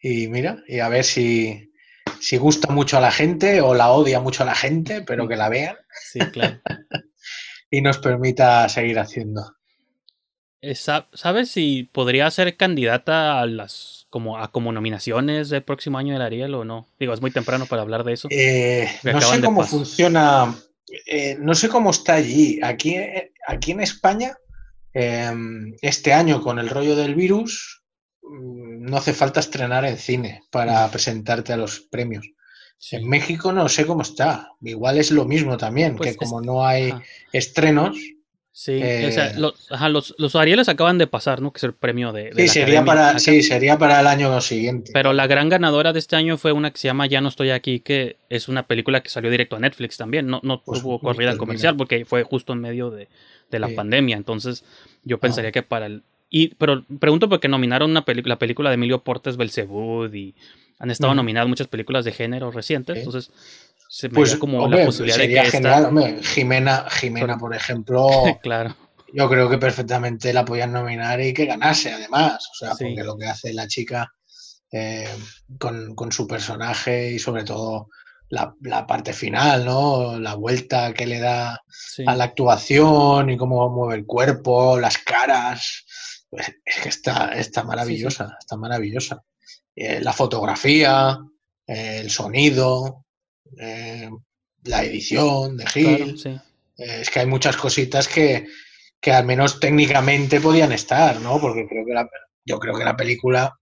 Y 0.00 0.26
mira, 0.28 0.62
y 0.66 0.80
a 0.80 0.88
ver 0.88 1.04
si, 1.04 1.72
si 2.20 2.36
gusta 2.36 2.72
mucho 2.72 2.98
a 2.98 3.00
la 3.00 3.12
gente 3.12 3.60
o 3.60 3.74
la 3.74 3.92
odia 3.92 4.18
mucho 4.20 4.42
a 4.42 4.46
la 4.46 4.54
gente, 4.56 5.02
pero 5.02 5.28
que 5.28 5.36
la 5.36 5.48
vean 5.48 5.76
Sí, 6.12 6.18
claro. 6.18 6.60
y 7.76 7.80
nos 7.80 7.98
permita 7.98 8.68
seguir 8.68 8.98
haciendo. 8.98 9.54
Sa- 10.74 11.08
¿Sabes 11.12 11.50
si 11.50 11.90
podría 11.92 12.30
ser 12.30 12.56
candidata 12.56 13.40
a 13.40 13.46
las 13.46 14.06
como 14.08 14.38
a 14.38 14.50
como 14.50 14.72
nominaciones 14.72 15.50
del 15.50 15.62
próximo 15.62 15.98
año 15.98 16.12
del 16.14 16.22
Ariel 16.22 16.54
o 16.54 16.64
no? 16.64 16.86
Digo, 16.98 17.12
es 17.12 17.20
muy 17.20 17.30
temprano 17.30 17.66
para 17.66 17.82
hablar 17.82 18.04
de 18.04 18.12
eso. 18.14 18.28
Eh, 18.30 18.88
no 19.02 19.20
sé 19.20 19.40
cómo 19.42 19.60
funciona, 19.70 20.54
eh, 21.06 21.36
no 21.38 21.54
sé 21.54 21.68
cómo 21.68 21.90
está 21.90 22.14
allí. 22.14 22.60
Aquí, 22.62 22.96
aquí 23.46 23.72
en 23.72 23.80
España, 23.80 24.38
eh, 24.94 25.30
este 25.82 26.12
año 26.14 26.40
con 26.40 26.58
el 26.58 26.70
rollo 26.70 26.96
del 26.96 27.14
virus, 27.14 27.82
mm, 28.22 28.84
no 28.88 28.96
hace 28.96 29.12
falta 29.12 29.40
estrenar 29.40 29.84
en 29.84 29.98
cine 29.98 30.42
para 30.50 30.88
presentarte 30.90 31.52
a 31.52 31.56
los 31.58 31.80
premios. 31.80 32.24
En 32.92 33.08
México 33.08 33.52
no 33.52 33.68
sé 33.68 33.86
cómo 33.86 34.02
está. 34.02 34.50
Igual 34.62 34.98
es 34.98 35.10
lo 35.10 35.24
mismo 35.24 35.56
también, 35.56 35.96
Pues 35.96 36.08
que 36.08 36.10
es- 36.12 36.16
como 36.30 36.40
no 36.40 36.66
hay 36.66 36.92
estrenos, 37.32 37.96
Sí, 38.56 38.70
Eh, 38.80 39.06
o 39.08 39.10
sea, 39.10 39.32
los, 39.36 39.66
ajá, 39.72 39.88
los, 39.88 40.14
los 40.16 40.36
Arieles 40.36 40.68
acaban 40.68 40.96
de 40.96 41.08
pasar, 41.08 41.42
¿no? 41.42 41.52
Que 41.52 41.58
es 41.58 41.64
el 41.64 41.74
premio 41.74 42.12
de, 42.12 42.30
de 42.30 42.46
sí, 42.46 42.60
la 42.60 42.64
sería 42.66 42.84
para, 42.84 43.08
Acá- 43.10 43.18
sí, 43.18 43.42
sería 43.42 43.78
para 43.78 43.98
el 44.00 44.06
año 44.06 44.40
siguiente. 44.40 44.92
Pero 44.94 45.12
la 45.12 45.26
gran 45.26 45.48
ganadora 45.48 45.92
de 45.92 45.98
este 45.98 46.14
año 46.14 46.38
fue 46.38 46.52
una 46.52 46.70
que 46.70 46.78
se 46.78 46.86
llama 46.86 47.06
Ya 47.08 47.20
no 47.20 47.30
estoy 47.30 47.50
aquí, 47.50 47.80
que 47.80 48.16
es 48.30 48.46
una 48.46 48.68
película 48.68 49.02
que 49.02 49.08
salió 49.10 49.28
directo 49.28 49.56
a 49.56 49.58
Netflix 49.58 49.96
también. 49.96 50.28
No, 50.28 50.38
no 50.44 50.62
Pues, 50.62 50.82
tuvo 50.82 51.00
corrida 51.00 51.30
pues, 51.30 51.40
comercial 51.40 51.76
porque 51.76 52.04
fue 52.04 52.22
justo 52.22 52.52
en 52.52 52.60
medio 52.60 52.90
de, 52.90 53.08
de 53.50 53.58
la 53.58 53.66
Sí. 53.66 53.74
pandemia. 53.74 54.16
Entonces, 54.16 54.64
yo 55.02 55.18
pensaría 55.18 55.48
Ah. 55.48 55.52
que 55.52 55.62
para 55.64 55.86
el. 55.86 56.04
Y, 56.36 56.48
pero 56.56 56.84
pregunto 56.98 57.28
porque 57.28 57.46
nominaron 57.46 57.92
una 57.92 58.04
la 58.24 58.38
película 58.40 58.68
de 58.70 58.74
Emilio 58.74 59.04
Portes 59.04 59.36
Belzebud 59.36 60.12
y 60.12 60.34
han 60.80 60.90
estado 60.90 61.14
nominadas 61.14 61.48
muchas 61.48 61.68
películas 61.68 62.04
de 62.04 62.10
género 62.10 62.50
recientes. 62.50 62.98
Entonces, 62.98 63.30
se 63.88 64.08
me 64.08 64.16
Pues, 64.16 64.34
como 64.34 64.58
hombre, 64.64 64.80
la 64.80 64.86
posibilidad 64.86 65.16
de 65.18 65.28
que 65.28 65.38
esta- 65.38 65.50
genial. 65.52 65.84
hombre, 65.84 66.18
Jimena, 66.24 66.86
Jimena, 66.90 67.38
por 67.38 67.54
ejemplo, 67.54 68.08
claro, 68.42 68.74
yo 69.12 69.28
creo 69.28 69.48
que 69.48 69.58
perfectamente 69.58 70.32
la 70.32 70.44
podían 70.44 70.72
nominar 70.72 71.20
y 71.20 71.32
que 71.32 71.46
ganase, 71.46 71.92
además. 71.92 72.48
O 72.50 72.54
sea, 72.56 72.74
Sí. 72.74 72.84
porque 72.86 73.04
lo 73.04 73.16
que 73.16 73.26
hace 73.26 73.52
la 73.54 73.68
chica 73.68 74.12
eh, 74.72 75.06
con, 75.60 75.94
con 75.94 76.10
su 76.10 76.26
personaje 76.26 77.12
y 77.12 77.20
sobre 77.20 77.44
todo 77.44 77.90
la, 78.28 78.52
la 78.62 78.88
parte 78.88 79.12
final, 79.12 79.64
¿no? 79.64 80.18
La 80.18 80.34
vuelta 80.34 80.92
que 80.94 81.06
le 81.06 81.20
da 81.20 81.62
sí. 81.68 82.02
a 82.08 82.16
la 82.16 82.24
actuación 82.24 83.30
y 83.30 83.36
cómo 83.36 83.70
mueve 83.70 83.94
el 84.00 84.04
cuerpo, 84.04 84.80
las 84.80 84.98
caras. 84.98 85.84
Pues 86.34 86.52
es 86.64 86.80
que 86.82 86.88
está, 86.88 87.28
está 87.34 87.62
maravillosa, 87.62 88.36
está 88.40 88.56
maravillosa. 88.56 89.22
Eh, 89.76 90.00
la 90.00 90.12
fotografía, 90.12 91.16
eh, 91.64 91.98
el 92.00 92.10
sonido, 92.10 93.04
eh, 93.56 94.10
la 94.64 94.82
edición 94.82 95.56
de 95.56 95.66
Gil. 95.66 95.96
Claro, 95.96 96.16
sí. 96.18 96.40
Es 96.76 97.08
que 97.08 97.20
hay 97.20 97.26
muchas 97.26 97.56
cositas 97.56 98.08
que, 98.08 98.48
que 99.00 99.12
al 99.12 99.24
menos 99.24 99.60
técnicamente 99.60 100.40
podían 100.40 100.72
estar, 100.72 101.20
¿no? 101.20 101.40
Porque 101.40 101.68
creo 101.68 101.86
que 101.86 101.94
la, 101.94 102.08
yo 102.44 102.58
creo 102.58 102.76
que 102.76 102.84
la 102.84 102.96
película 102.96 103.56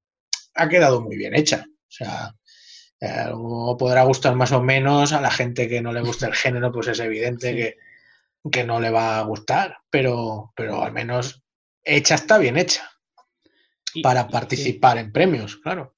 ha 0.55 0.69
quedado 0.70 1.03
muy 1.03 1.19
bien 1.19 1.35
hecha. 1.35 1.66
O 1.69 1.90
sea, 1.90 2.35
podrá 3.78 4.05
gustar 4.05 4.35
más 4.35 4.53
o 4.53 4.62
menos 4.62 5.12
a 5.12 5.20
la 5.20 5.31
gente 5.31 5.69
que 5.69 5.82
no 5.82 5.93
le 5.93 6.01
gusta 6.01 6.27
el 6.27 6.35
género, 6.35 6.73
pues 6.73 6.89
es 6.89 7.01
evidente 7.01 7.51
Sí. 7.51 7.57
que, 7.57 7.77
que 8.51 8.65
no 8.65 8.81
le 8.81 8.89
va 8.89 9.19
a 9.19 9.24
gustar, 9.24 9.77
pero, 9.90 10.55
pero 10.57 10.82
al 10.82 10.93
menos 10.93 11.43
hecha 11.84 12.14
está 12.16 12.38
bien 12.38 12.56
hecha 12.56 12.90
Y- 13.94 14.02
para 14.02 14.28
participar 14.28 14.98
en 14.98 15.12
premios, 15.12 15.56
claro. 15.56 15.94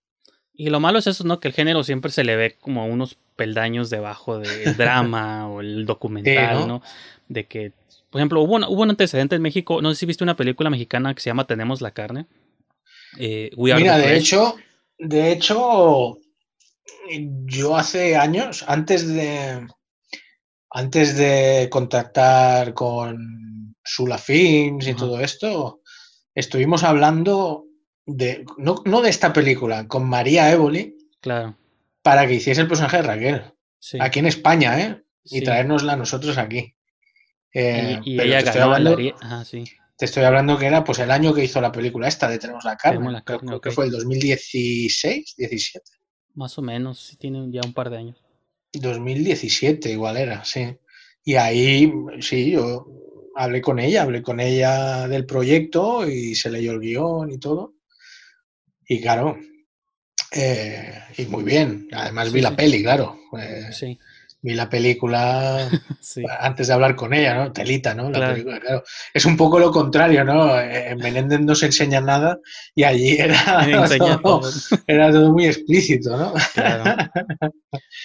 Y 0.57 0.71
lo 0.71 0.79
malo 0.79 0.99
es 1.01 1.07
eso, 1.09 1.25
¿no? 1.25 1.41
Que 1.41 1.49
el 1.49 1.55
género 1.55 1.83
siempre 1.83 2.13
se 2.13 2.23
le 2.25 2.37
ve 2.37 2.57
como 2.61 2.87
unos 2.87 3.17
peldaños 3.37 3.91
debajo 3.91 4.39
del 4.39 4.77
drama 4.77 5.49
o 5.49 5.61
el 5.61 5.85
documental, 5.85 6.57
Sí, 6.57 6.61
¿no? 6.61 6.67
¿no? 6.67 6.83
De 7.29 7.47
que, 7.47 7.73
por 8.11 8.21
ejemplo, 8.21 8.41
hubo, 8.43 8.55
un- 8.55 8.65
hubo 8.65 8.83
un 8.83 8.91
antecedente 8.91 9.35
en 9.37 9.43
México, 9.43 9.83
no 9.83 9.91
sé 9.91 9.97
si 9.97 10.07
viste 10.07 10.23
una 10.25 10.37
película 10.37 10.71
mexicana 10.71 11.13
que 11.15 11.21
se 11.21 11.31
llama 11.31 11.47
Tenemos 11.47 11.81
la 11.81 11.91
carne. 11.91 12.27
Eh, 13.19 13.51
We 13.57 13.75
Mira, 13.75 13.99
de 13.99 14.17
hecho, 14.17 14.55
de 14.99 15.33
hecho, 15.33 16.19
yo 17.47 17.77
hace 17.77 18.17
años, 18.17 18.65
antes 18.69 19.07
de 19.09 19.67
antes 20.71 21.17
de 21.17 21.69
contactar 21.71 22.75
con 22.75 23.17
Sula 23.85 24.19
Films 24.19 24.87
y 24.89 24.95
todo 24.95 25.21
esto, 25.21 25.83
estuvimos 26.35 26.83
hablando 26.83 27.67
de, 28.07 28.45
no, 28.59 28.83
no 28.85 29.03
de 29.03 29.11
esta 29.11 29.33
película, 29.33 29.87
con 29.87 30.09
María 30.09 30.51
Évoli, 30.51 30.97
Claro, 31.21 31.57
para 32.03 32.27
que 32.27 32.35
hiciese 32.35 32.61
el 32.61 32.69
personaje 32.69 32.99
de 32.99 33.03
Raquel, 33.03 33.43
sí. 33.79 33.99
aquí 34.01 34.19
en 34.19 34.27
España, 34.27 34.81
¿eh? 34.81 35.03
Y 35.25 35.39
sí. 35.39 35.45
traérnosla 35.45 35.95
a 35.95 35.97
nosotros 35.97 36.37
aquí. 36.37 36.75
Eh, 37.55 37.99
y 38.05 38.15
y 38.15 38.17
pero 38.17 38.29
ella 38.29 38.43
te 38.43 38.49
estoy 38.51 38.63
hablando-. 38.63 38.99
Ajá, 39.21 39.45
sí. 39.45 39.65
te 39.97 40.05
estoy 40.05 40.25
hablando 40.25 40.59
que 40.59 40.67
era 40.67 40.85
pues 40.85 40.99
el 40.99 41.11
año 41.11 41.33
que 41.33 41.45
hizo 41.45 41.61
la 41.61 41.73
película 41.73 42.09
esta 42.09 42.29
de 42.29 42.39
Tenemos 42.39 42.65
la 42.65 42.77
carne. 42.77 42.99
Tenemos 42.99 43.13
la 43.15 43.25
carne, 43.25 43.47
creo 43.47 43.61
que 43.61 43.71
fue 43.71 43.87
el 43.87 43.93
2016, 43.93 45.35
17. 45.39 45.85
Más 46.35 46.59
o 46.59 46.63
menos, 46.63 47.01
sí 47.01 47.17
tiene 47.17 47.47
ya 47.51 47.61
un 47.65 47.73
par 47.73 47.89
de 47.89 47.99
años. 47.99 48.23
2017 48.73 49.93
igual 49.93 50.17
era, 50.17 50.45
sí. 50.45 50.77
Y 51.25 51.37
ahí, 51.37 51.91
sí, 52.21 52.51
yo 52.51 52.87
hablé 53.35 53.61
con 53.61 53.79
ella, 53.79 54.03
hablé 54.03 54.23
con 54.23 54.41
ella 54.41 55.07
del 55.09 55.27
proyecto 55.27 56.09
y 56.09 56.35
se 56.35 56.51
leyó 56.51 56.73
el 56.73 56.81
guion 56.81 57.31
y 57.31 57.39
todo. 57.39 57.75
Y 58.87 59.01
claro, 59.01 59.37
eh, 60.33 61.01
y 61.17 61.25
muy 61.27 61.43
bien. 61.45 61.89
Además 61.93 62.29
Sí, 62.29 62.35
vi 62.35 62.41
sí. 62.41 62.43
la 62.45 62.57
peli, 62.57 62.83
claro. 62.83 63.19
Eh, 63.39 63.69
Sí, 63.73 63.99
Vi 64.47 64.53
la 64.53 64.69
película 64.69 65.71
sí. 66.01 66.23
antes 66.39 66.69
de 66.69 66.75
hablar 66.75 66.95
con 66.95 67.15
ella, 67.15 67.35
¿no? 67.35 67.51
Telita, 67.53 67.95
¿no? 67.95 68.11
La 68.11 68.19
Claro. 68.19 68.33
película, 68.35 68.61
claro. 68.61 68.85
Es 69.15 69.25
un 69.25 69.39
poco 69.39 69.59
lo 69.59 69.71
contrario, 69.73 70.23
¿no? 70.23 70.61
Eh, 70.61 70.91
En 70.91 70.99
Menéndez 70.99 71.41
no 71.41 71.55
se 71.55 71.65
enseña 71.67 72.03
nada 72.03 72.39
y 72.75 72.85
allí 72.85 73.17
era, 73.19 73.67
todo, 73.97 74.21
todo. 74.21 74.51
era 74.87 75.11
todo 75.11 75.33
muy 75.33 75.47
explícito, 75.47 76.15
¿no? 76.19 76.35
Claro. 76.53 77.11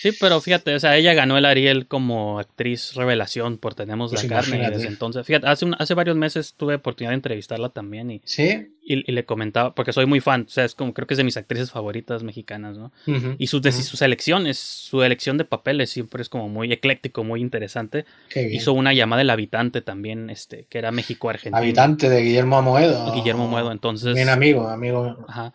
Sí, 0.02 0.11
pero 0.20 0.40
fíjate, 0.40 0.76
o 0.76 0.80
sea, 0.80 0.95
ella 0.95 1.14
ganó 1.14 1.38
el 1.38 1.44
Ariel 1.45 1.88
como 1.88 2.40
actriz 2.40 2.94
revelación 2.95 3.57
por 3.57 3.76
Tenemos 3.76 4.11
Pues 4.11 4.24
la 4.24 4.30
carne 4.30 4.64
y 4.66 4.72
desde 4.72 4.88
entonces. 4.88 5.26
Fíjate, 5.26 5.48
hace, 5.48 5.66
un- 5.66 5.76
hace 5.78 5.94
varios 5.94 6.16
meses 6.16 6.53
tuve 6.56 6.76
oportunidad 6.76 7.11
de 7.11 7.16
entrevistarla 7.16 7.70
también 7.70 8.11
y, 8.11 8.22
Sí. 8.24 8.78
Y, 8.90 9.10
y 9.10 9.14
le 9.14 9.24
comentaba, 9.24 9.76
porque 9.76 9.94
soy 9.94 10.06
muy 10.07 10.20
fan, 10.20 10.45
o 10.48 10.49
sea, 10.49 10.66
es 10.66 10.74
como 10.76 10.94
creo 10.94 11.06
que 11.07 11.14
es 11.14 11.18
de 11.20 11.24
mis 11.24 11.38
actrices 11.38 11.70
favoritas 11.72 12.24
mexicanas, 12.24 12.78
¿no? 12.78 12.91
Y 13.38 13.48
sus, 13.48 13.61
ujú. 13.66 13.72
sus 13.84 14.02
elecciones, 14.02 14.57
su 14.57 15.03
elección 15.03 15.38
de 15.38 15.45
papeles 15.45 15.91
siempre 15.91 16.22
es 16.24 16.28
como 16.30 16.49
muy 16.49 16.74
ecléctico, 16.74 17.24
muy 17.24 17.40
interesante. 17.40 18.06
Hizo 18.52 18.74
una 18.74 18.91
llamada 18.94 19.22
El 19.22 19.30
Habitante 19.30 19.82
también, 19.82 20.30
este, 20.32 20.66
que 20.70 20.80
era 20.80 20.91
México-Argentina. 20.91 21.57
Habitante 21.60 22.10
de 22.10 22.22
Guillermo 22.22 22.57
Amoedo. 22.57 23.14
Guillermo 23.14 23.48
Muedo, 23.48 23.72
entonces... 23.72 24.16
Bien 24.16 24.30
amigo, 24.30 24.68
amigo. 24.68 25.18
Ajá. 25.28 25.53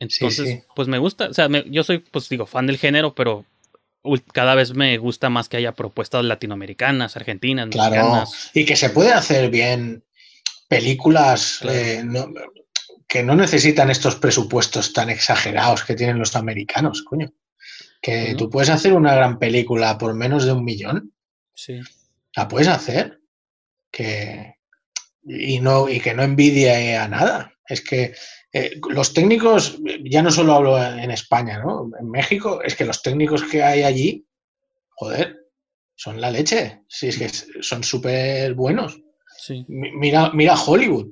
Entonces, 0.00 0.48
sí. 0.48 0.62
pues 0.74 0.88
me 0.88 0.98
gusta, 0.98 1.28
o 1.28 1.34
sea, 1.34 1.48
me- 1.48 1.64
yo 1.70 1.84
soy, 1.84 1.98
pues 1.98 2.28
digo, 2.28 2.46
fan 2.46 2.66
del 2.66 2.78
género, 2.78 3.14
pero 3.14 3.44
cada 4.32 4.54
vez 4.54 4.74
me 4.74 4.98
gusta 4.98 5.30
más 5.30 5.48
que 5.48 5.56
haya 5.56 5.72
propuestas 5.72 6.24
latinoamericanas, 6.24 7.16
argentinas, 7.16 7.68
Claro. 7.68 7.90
mexicanas. 7.94 8.50
Y 8.54 8.64
que 8.64 8.76
se 8.76 8.90
puede 8.90 9.12
hacer 9.12 9.50
bien 9.50 10.04
películas 10.68 11.60
eh, 11.68 12.02
no- 12.04 12.28
que 13.06 13.22
no 13.22 13.34
necesitan 13.36 13.90
estos 13.90 14.16
presupuestos 14.16 14.92
tan 14.92 15.10
exagerados 15.10 15.84
que 15.84 15.94
tienen 15.94 16.18
los 16.18 16.34
americanos, 16.36 17.02
coño. 17.02 17.32
Que 18.02 18.34
tú 18.36 18.50
puedes 18.50 18.68
hacer 18.70 18.92
una 18.92 19.14
gran 19.14 19.38
película 19.38 19.96
por 19.96 20.14
menos 20.14 20.44
de 20.44 20.52
un 20.52 20.64
millón. 20.64 21.14
Sí. 21.54 21.80
La 22.36 22.48
puedes 22.48 22.68
hacer. 22.68 23.20
Que, 23.90 24.56
y, 25.22 25.60
no, 25.60 25.88
y 25.88 26.00
que 26.00 26.12
no 26.14 26.22
envidie 26.22 26.96
a 26.96 27.08
nada. 27.08 27.52
Es 27.66 27.80
que 27.80 28.14
eh, 28.52 28.78
los 28.90 29.14
técnicos, 29.14 29.78
ya 30.04 30.22
no 30.22 30.30
solo 30.30 30.54
hablo 30.54 30.82
en 30.82 31.10
España, 31.10 31.58
¿no? 31.60 31.90
En 31.98 32.10
México, 32.10 32.60
es 32.62 32.74
que 32.74 32.84
los 32.84 33.00
técnicos 33.02 33.42
que 33.44 33.62
hay 33.62 33.82
allí, 33.84 34.26
joder, 34.90 35.36
son 35.94 36.20
la 36.20 36.30
leche. 36.30 36.82
Sí, 36.88 37.08
es 37.08 37.18
que 37.18 37.24
es- 37.26 37.46
son 37.60 37.82
súper 37.84 38.54
buenos. 38.54 39.00
Sí. 39.38 39.64
Mira, 39.68 40.30
mira 40.32 40.54
Hollywood. 40.54 41.08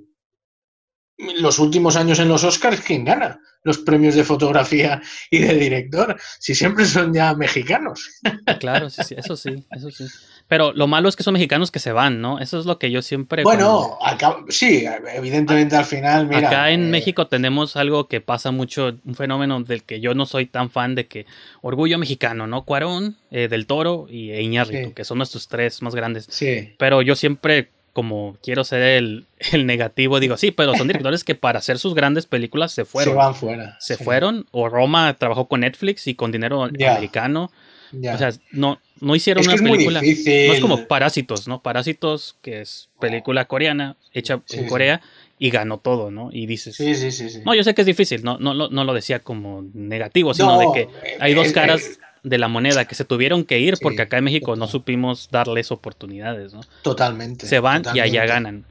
Los 1.38 1.58
últimos 1.60 1.94
años 1.96 2.18
en 2.18 2.28
los 2.28 2.42
Oscars, 2.42 2.80
¿quién 2.80 3.04
gana? 3.04 3.38
Los 3.64 3.78
premios 3.78 4.16
de 4.16 4.24
fotografía 4.24 5.00
y 5.30 5.38
de 5.38 5.54
director. 5.54 6.18
Si 6.40 6.52
siempre 6.52 6.84
son 6.84 7.14
ya 7.14 7.34
mexicanos. 7.34 8.10
Claro, 8.58 8.90
sí, 8.90 9.02
sí, 9.04 9.14
eso 9.16 9.36
sí, 9.36 9.64
eso 9.70 9.90
sí. 9.90 10.04
Pero 10.48 10.72
lo 10.72 10.86
malo 10.86 11.08
es 11.08 11.14
que 11.16 11.22
son 11.22 11.32
mexicanos 11.34 11.70
que 11.70 11.78
se 11.78 11.92
van, 11.92 12.20
¿no? 12.20 12.38
Eso 12.40 12.58
es 12.58 12.66
lo 12.66 12.78
que 12.78 12.90
yo 12.90 13.02
siempre... 13.02 13.44
Bueno, 13.44 13.98
acá- 14.04 14.38
sí, 14.48 14.84
evidentemente 15.14 15.76
al 15.76 15.84
final, 15.84 16.26
mira. 16.28 16.48
Acá 16.48 16.70
en 16.70 16.84
eh, 16.86 16.90
México 16.90 17.26
tenemos 17.28 17.76
algo 17.76 18.08
que 18.08 18.20
pasa 18.20 18.50
mucho, 18.50 18.98
un 19.04 19.14
fenómeno 19.14 19.62
del 19.62 19.84
que 19.84 20.00
yo 20.00 20.14
no 20.14 20.26
soy 20.26 20.46
tan 20.46 20.70
fan 20.70 20.94
de 20.94 21.06
que 21.06 21.26
orgullo 21.60 21.98
mexicano, 21.98 22.46
¿no? 22.46 22.64
Cuarón, 22.64 23.16
eh, 23.30 23.48
Del 23.48 23.66
Toro 23.66 24.06
y 24.08 24.32
Iñárritu, 24.32 24.88
Sí. 24.88 24.94
que 24.94 25.04
son 25.04 25.18
nuestros 25.18 25.46
tres 25.48 25.82
más 25.82 25.94
grandes. 25.94 26.26
Sí, 26.30 26.74
Pero 26.78 27.00
yo 27.02 27.14
siempre, 27.16 27.70
como 27.92 28.36
quiero 28.42 28.64
ser 28.64 28.82
el, 28.82 29.26
el 29.52 29.66
negativo, 29.66 30.18
digo, 30.20 30.36
sí, 30.36 30.50
pero 30.50 30.74
son 30.76 30.86
directores 30.88 31.24
que 31.24 31.34
para 31.34 31.58
hacer 31.58 31.78
sus 31.78 31.94
grandes 31.94 32.26
películas 32.26 32.72
se 32.72 32.84
fueron. 32.84 33.14
se 33.14 33.18
van 33.18 33.34
fuera. 33.34 33.76
Se 33.80 33.96
sí, 33.96 34.04
fueron, 34.04 34.46
o 34.50 34.68
Roma 34.68 35.14
trabajó 35.18 35.46
con 35.48 35.60
Netflix 35.60 36.06
y 36.06 36.14
con 36.14 36.32
dinero 36.32 36.62
americano. 36.64 37.50
O 37.94 38.16
sea, 38.16 38.30
no, 38.52 38.80
no 39.00 39.14
hicieron 39.14 39.42
es 39.42 39.46
una 39.48 39.54
es 39.56 39.60
muy 39.62 39.72
película. 39.72 40.00
No 40.00 40.52
es 40.54 40.60
como 40.60 40.86
Parásitos, 40.86 41.46
¿no? 41.46 41.60
Parásitos, 41.62 42.36
que 42.40 42.62
es 42.62 42.88
película 42.98 43.44
coreana, 43.44 43.96
hecha 44.14 44.40
Sí, 44.46 44.56
en 44.58 44.64
sí. 44.64 44.68
Corea, 44.70 45.02
y 45.38 45.50
ganó 45.50 45.76
todo, 45.78 46.10
¿no? 46.10 46.30
Y 46.32 46.46
dices, 46.46 46.76
Sí, 46.76 46.94
sí, 46.94 47.10
sí. 47.12 47.40
no, 47.44 47.54
yo 47.54 47.62
sé 47.64 47.74
que 47.74 47.82
es 47.82 47.86
difícil, 47.86 48.22
no, 48.24 48.38
no, 48.38 48.54
lo- 48.54 48.70
no 48.70 48.84
lo 48.84 48.94
decía 48.94 49.18
como 49.18 49.66
negativo, 49.74 50.32
sino 50.32 50.52
No, 50.52 50.58
de 50.58 50.66
que 50.72 50.88
hay 51.20 51.34
dos 51.34 51.52
caras 51.52 51.98
de 52.22 52.38
la 52.38 52.48
moneda 52.48 52.84
que 52.86 52.94
se 52.94 53.04
tuvieron 53.04 53.44
que 53.44 53.58
ir 53.58 53.76
Sí, 53.76 53.82
porque 53.82 54.02
acá 54.02 54.18
en 54.18 54.24
México 54.24 54.54
no 54.56 54.66
supimos 54.68 55.28
darles 55.30 55.70
oportunidades, 55.72 56.52
¿no? 56.54 56.60
Totalmente. 56.82 57.46
Se 57.46 57.58
van 57.60 57.82
y 57.94 58.00
allá 58.00 58.26
ganan. 58.26 58.64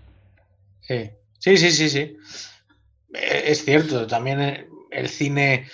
Sí, 0.82 1.10
sí, 1.40 1.58
sí, 1.58 1.72
sí. 1.72 1.90
sí. 1.90 2.18
Eh, 3.14 3.44
Es 3.48 3.66
cierto, 3.66 4.08
también 4.08 4.40
eh, 4.42 4.68
el 4.92 5.10
cine, 5.10 5.68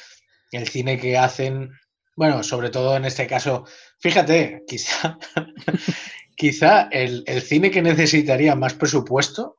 el 0.52 0.68
cine 0.68 0.98
que 1.00 1.18
hacen, 1.18 1.72
bueno, 2.16 2.42
sobre 2.44 2.70
todo 2.70 2.98
en 2.98 3.06
este 3.06 3.28
caso, 3.28 3.66
fíjate, 4.00 4.64
quizá, 4.68 5.18
quizá 6.36 6.90
el, 6.92 7.24
el 7.28 7.42
cine 7.42 7.72
que 7.72 7.82
necesitaría 7.82 8.56
más 8.56 8.74
presupuesto, 8.74 9.58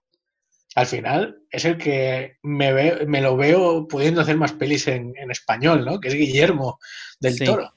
al 0.75 0.87
final, 0.87 1.39
es 1.51 1.65
el 1.65 1.77
que 1.79 2.37
me, 2.43 2.73
ve- 2.73 3.05
me 3.07 3.21
lo 3.21 3.37
veo 3.37 3.89
pudiendo 3.89 4.21
hacer 4.21 4.37
más 4.37 4.53
pelis 4.53 4.87
en, 4.87 5.13
en 5.17 5.31
español, 5.31 5.85
¿no? 5.85 5.99
Que 5.99 6.09
es 6.09 6.15
Guillermo 6.15 6.79
del 7.21 7.35
Sí. 7.35 7.45
Toro, 7.45 7.73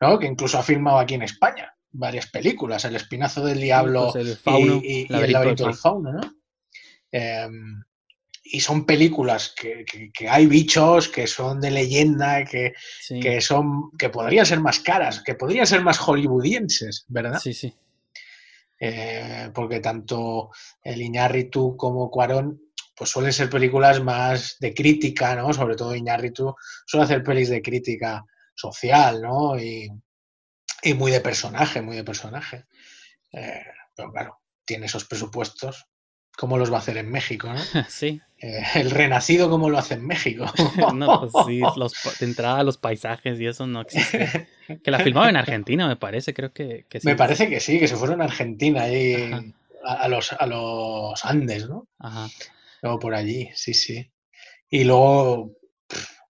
¿no? 0.00 0.18
Que 0.18 0.26
incluso 0.26 0.58
ha 0.58 0.62
filmado 0.62 0.98
aquí 0.98 1.14
en 1.14 1.22
España 1.22 1.72
varias 1.92 2.26
películas, 2.28 2.84
El 2.84 2.96
Espinazo 2.96 3.44
del 3.44 3.60
Diablo 3.60 4.10
pues 4.12 4.26
el 4.26 4.36
fauno, 4.36 4.80
y, 4.82 4.86
y- 4.86 5.00
y 5.02 5.06
laberinto 5.08 5.14
El 5.14 5.32
laberinto 5.32 5.64
del 5.66 5.74
fauno, 5.74 6.12
¿no? 6.12 6.20
Em, 7.12 7.82
y 8.44 8.60
son 8.60 8.86
películas 8.86 9.52
que, 9.56 9.84
que- 9.84 10.10
que 10.12 10.28
hay 10.28 10.46
bichos, 10.46 11.08
que 11.08 11.26
son 11.26 11.60
de 11.60 11.70
leyenda, 11.70 12.44
que, 12.44 12.72
Sí, 13.00 13.20
que 13.20 13.40
son 13.40 13.90
que 13.98 14.08
podrían 14.08 14.46
ser 14.46 14.60
más 14.60 14.80
caras, 14.80 15.22
que 15.24 15.34
podrían 15.34 15.66
ser 15.66 15.82
más 15.82 15.98
hollywoodienses, 15.98 17.04
¿verdad? 17.08 17.38
sí, 17.40 17.52
sí. 17.54 17.74
Eh, 18.82 19.50
porque 19.54 19.80
tanto 19.80 20.50
el 20.82 21.02
Iñárritu 21.02 21.76
como 21.76 22.10
Cuarón 22.10 22.62
pues 22.96 23.10
suelen 23.10 23.32
ser 23.32 23.50
películas 23.50 24.02
más 24.02 24.56
de 24.58 24.72
crítica, 24.74 25.34
¿no? 25.34 25.52
Sobre 25.52 25.74
todo 25.76 25.94
Iñárritu 25.94 26.54
suele 26.86 27.04
hacer 27.04 27.22
pelis 27.22 27.48
de 27.50 27.60
crítica 27.62 28.24
social, 28.54 29.22
¿no? 29.22 29.58
Y, 29.58 29.90
y 30.82 30.94
muy 30.94 31.12
de 31.12 31.20
personaje, 31.20 31.82
muy 31.82 31.96
de 31.96 32.04
personaje. 32.04 32.66
Eh, 33.32 33.62
pero 33.94 34.12
claro, 34.12 34.40
tiene 34.64 34.86
esos 34.86 35.04
presupuestos. 35.04 35.86
¿Cómo 36.36 36.56
los 36.56 36.72
va 36.72 36.76
a 36.76 36.78
hacer 36.78 36.96
en 36.96 37.10
México, 37.10 37.52
no? 37.52 37.60
sí. 37.88 38.20
Eh, 38.38 38.62
el 38.76 38.90
renacido, 38.90 39.50
¿cómo 39.50 39.68
lo 39.68 39.78
hace 39.78 39.94
en 39.94 40.06
México? 40.06 40.46
No, 40.94 41.20
pues 41.20 41.32
sí, 41.46 41.60
los, 41.76 41.92
de 42.18 42.26
entrada 42.26 42.62
los 42.62 42.78
paisajes 42.78 43.38
y 43.38 43.46
eso 43.46 43.66
no 43.66 43.82
existe. 43.82 44.48
Que 44.82 44.90
la 44.90 45.00
filmaba 45.00 45.28
en 45.28 45.36
Argentina, 45.36 45.86
me 45.86 45.96
parece, 45.96 46.32
creo 46.32 46.52
que, 46.52 46.86
que 46.88 47.00
sí. 47.00 47.06
Me 47.06 47.16
parece 47.16 47.48
que 47.48 47.60
sí, 47.60 47.78
que 47.78 47.88
se 47.88 47.96
fueron 47.96 48.22
a 48.22 48.24
Argentina 48.24 48.82
ahí 48.82 49.14
Ajá. 49.14 49.42
a, 49.84 49.94
a 50.04 50.08
los, 50.08 50.32
a 50.32 50.46
los 50.46 51.24
Andes, 51.24 51.68
¿no? 51.68 51.88
Ajá. 51.98 52.28
Luego 52.82 52.98
por 52.98 53.14
allí, 53.14 53.50
sí, 53.54 53.74
sí. 53.74 54.10
Y 54.70 54.84
luego 54.84 55.52
pff, 55.88 56.20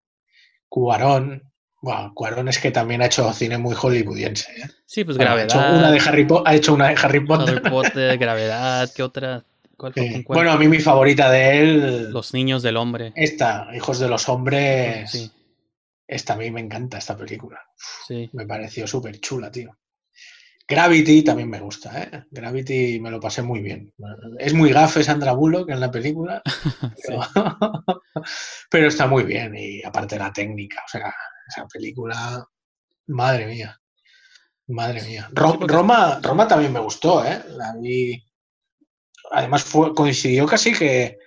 Cuarón. 0.69 1.50
Bueno, 1.83 2.13
Cuarón 2.15 2.49
es 2.49 2.59
que 2.59 2.71
también 2.71 3.01
ha 3.03 3.07
hecho 3.07 3.33
cine 3.33 3.57
muy 3.59 3.75
hollywoodiense. 3.75 4.53
¿eh? 4.53 4.65
Sí, 4.87 5.05
pues 5.05 5.17
Bueno, 5.17 5.33
ha, 5.33 5.43
hecho 5.43 5.57
gravedad. 5.59 5.79
una 5.79 5.91
de 5.91 5.99
Harry 6.01 6.25
Po- 6.27 6.43
ha 6.47 6.55
hecho 6.55 6.75
una 6.75 6.89
de 6.89 6.97
Harry 7.03 7.21
Potter. 7.25 7.57
Harry 7.59 7.71
Potter, 7.71 8.19
gravedad, 8.19 8.91
¿qué 8.95 9.03
otra? 9.03 9.45
¿Cuál 9.77 9.95
fue? 9.95 10.03
Sí. 10.03 10.13
¿Con 10.13 10.23
cuál? 10.25 10.37
Bueno, 10.39 10.53
a 10.53 10.57
mí 10.59 10.69
mi 10.69 10.79
favorita 10.79 11.31
de 11.31 11.61
él, 11.61 12.11
Los 12.13 12.35
niños 12.35 12.63
del 12.63 12.77
hombre. 12.77 13.13
esta, 13.17 13.69
Hijos 13.75 13.99
de 13.99 14.09
los 14.09 14.29
Hombres. 14.29 15.11
Sí, 15.11 15.33
Esta 16.07 16.35
a 16.35 16.37
mí 16.37 16.51
me 16.51 16.61
encanta, 16.61 16.99
esta 16.99 17.17
película. 17.17 17.61
sí. 18.07 18.29
Me 18.35 18.47
pareció 18.47 18.87
súper 18.87 19.19
chula, 19.21 19.51
tío. 19.51 19.75
Gravity 20.69 21.23
también 21.25 21.51
me 21.51 21.59
gusta, 21.59 22.01
¿eh? 22.03 22.25
Gravity 22.31 23.01
me 23.01 23.11
lo 23.11 23.19
pasé 23.19 23.43
muy 23.43 23.61
bien. 23.61 23.93
Es 24.39 24.55
muy 24.55 24.71
gafe 24.71 25.03
Sandra 25.03 25.33
Bullock 25.33 25.69
en 25.71 25.81
la 25.81 25.91
película, 25.91 26.43
pero, 27.07 27.21
pero 28.71 28.87
está 28.89 29.07
muy 29.09 29.25
bien. 29.25 29.55
Y 29.57 29.83
aparte 29.83 30.17
la 30.19 30.33
técnica, 30.33 30.83
o 30.87 30.89
sea, 30.89 31.13
esa 31.49 31.67
película, 31.67 32.47
madre 33.07 33.47
mía. 33.47 33.81
Madre 34.69 35.03
mía. 35.03 35.29
Roma, 35.33 36.21
Roma 36.23 36.47
también 36.47 36.73
me 36.73 36.81
gustó, 36.81 37.25
¿eh? 37.25 37.43
La 37.51 37.75
vi. 37.77 38.25
Además 39.33 39.65
fue, 39.65 39.95
coincidió 39.95 40.47
casi 40.47 40.73
que. 40.73 41.19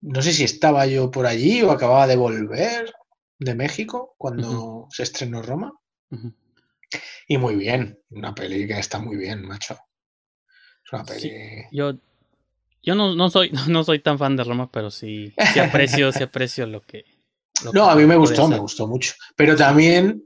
No 0.00 0.22
sé 0.22 0.32
si 0.32 0.44
estaba 0.44 0.86
yo 0.86 1.10
por 1.10 1.26
allí 1.26 1.62
o 1.62 1.70
acababa 1.70 2.06
de 2.06 2.16
volver 2.16 2.92
de 3.38 3.54
México 3.54 4.14
cuando 4.16 4.86
se 4.90 5.02
estrenó 5.02 5.42
Roma. 5.42 5.72
Y 7.28 7.38
muy 7.38 7.56
bien, 7.56 7.98
una 8.10 8.34
peli 8.34 8.66
que 8.66 8.78
está 8.78 8.98
muy 8.98 9.16
bien, 9.16 9.42
macho. 9.42 9.76
Es 10.84 10.92
una 10.92 11.04
peli. 11.04 11.20
Sí. 11.20 11.32
Yo, 11.72 11.94
yo 12.82 12.94
no, 12.94 13.14
no 13.14 13.28
soy, 13.30 13.50
no 13.68 13.84
soy 13.84 13.98
tan 13.98 14.18
fan 14.18 14.36
de 14.36 14.44
Roma, 14.44 14.70
pero 14.70 14.90
sí, 14.90 15.34
sí 15.52 15.58
aprecio, 15.58 16.12
sí 16.12 16.22
aprecio 16.22 16.66
lo 16.66 16.80
que. 16.82 17.04
No, 17.72 17.88
a 17.88 17.94
mí 17.94 18.04
me 18.04 18.16
gustó, 18.16 18.48
me 18.48 18.58
gustó 18.58 18.86
mucho. 18.86 19.14
Pero 19.34 19.56
también, 19.56 20.22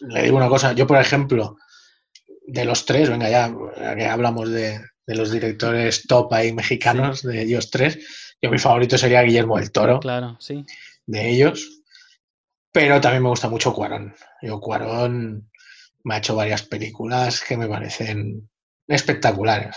le 0.00 0.22
digo 0.22 0.36
una 0.36 0.48
cosa, 0.48 0.72
yo 0.72 0.86
por 0.86 0.98
ejemplo, 0.98 1.56
de 2.46 2.64
los 2.64 2.84
tres, 2.86 3.10
venga 3.10 3.28
ya, 3.28 3.54
que 3.96 4.06
hablamos 4.06 4.50
de, 4.50 4.80
de 5.06 5.14
los 5.14 5.30
directores 5.30 6.06
top 6.06 6.32
ahí 6.32 6.52
mexicanos, 6.52 7.22
de 7.22 7.42
ellos 7.42 7.70
tres, 7.70 8.34
yo 8.40 8.50
mi 8.50 8.58
favorito 8.58 8.96
sería 8.96 9.22
Guillermo 9.22 9.58
del 9.58 9.70
Toro, 9.70 10.00
Claro, 10.00 10.36
sí. 10.40 10.64
de 11.06 11.30
ellos. 11.30 11.82
Pero 12.72 13.00
también 13.00 13.22
me 13.24 13.28
gusta 13.28 13.48
mucho 13.48 13.74
Cuarón. 13.74 14.14
Yo 14.40 14.60
Cuarón 14.60 15.50
me 16.04 16.14
ha 16.14 16.18
hecho 16.18 16.36
varias 16.36 16.62
películas 16.62 17.40
que 17.40 17.56
me 17.56 17.66
parecen 17.68 18.48
espectaculares. 18.86 19.76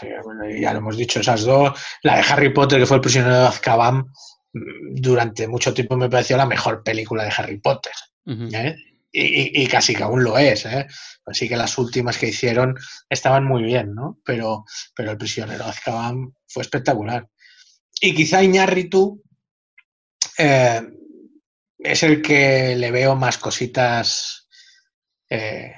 Ya 0.60 0.72
lo 0.74 0.80
hemos 0.80 0.96
dicho, 0.96 1.20
esas 1.20 1.42
dos. 1.44 1.78
La 2.04 2.18
de 2.18 2.24
Harry 2.30 2.54
Potter, 2.54 2.80
que 2.80 2.86
fue 2.86 2.98
El 2.98 3.02
prisionero 3.02 3.36
de 3.36 3.48
Azkaban, 3.48 4.06
durante 4.54 5.48
mucho 5.48 5.74
tiempo 5.74 5.98
me 5.98 6.10
pareció 6.10 6.38
la 6.38 6.46
mejor 6.46 6.84
película 6.84 7.24
de 7.24 7.34
Harry 7.36 7.60
Potter. 7.60 7.94
¿eh? 8.54 8.76
Y, 9.12 9.22
y- 9.60 9.64
y 9.64 9.68
casi 9.68 9.96
que 9.96 10.04
aún 10.04 10.24
lo 10.24 10.38
es. 10.38 10.66
¿eh? 10.66 10.88
Así 11.26 11.48
que 11.50 11.56
las 11.58 11.78
últimas 11.78 12.18
que 12.18 12.28
hicieron 12.30 12.76
estaban 13.10 13.46
muy 13.46 13.64
bien, 13.64 13.94
¿no? 13.94 14.20
Pero, 14.24 14.66
pero 14.96 15.12
El 15.12 15.18
prisionero 15.18 15.64
de 15.64 15.70
Azkaban 15.70 16.34
fue 16.48 16.62
espectacular. 16.64 17.28
Y 18.02 18.14
quizá 18.16 18.44
Iñárritu 18.44 19.22
eh, 20.38 20.82
es 21.78 22.04
el 22.04 22.22
que 22.22 22.76
le 22.76 22.92
veo 22.92 23.16
más 23.16 23.38
cositas 23.38 24.48
eh, 25.30 25.74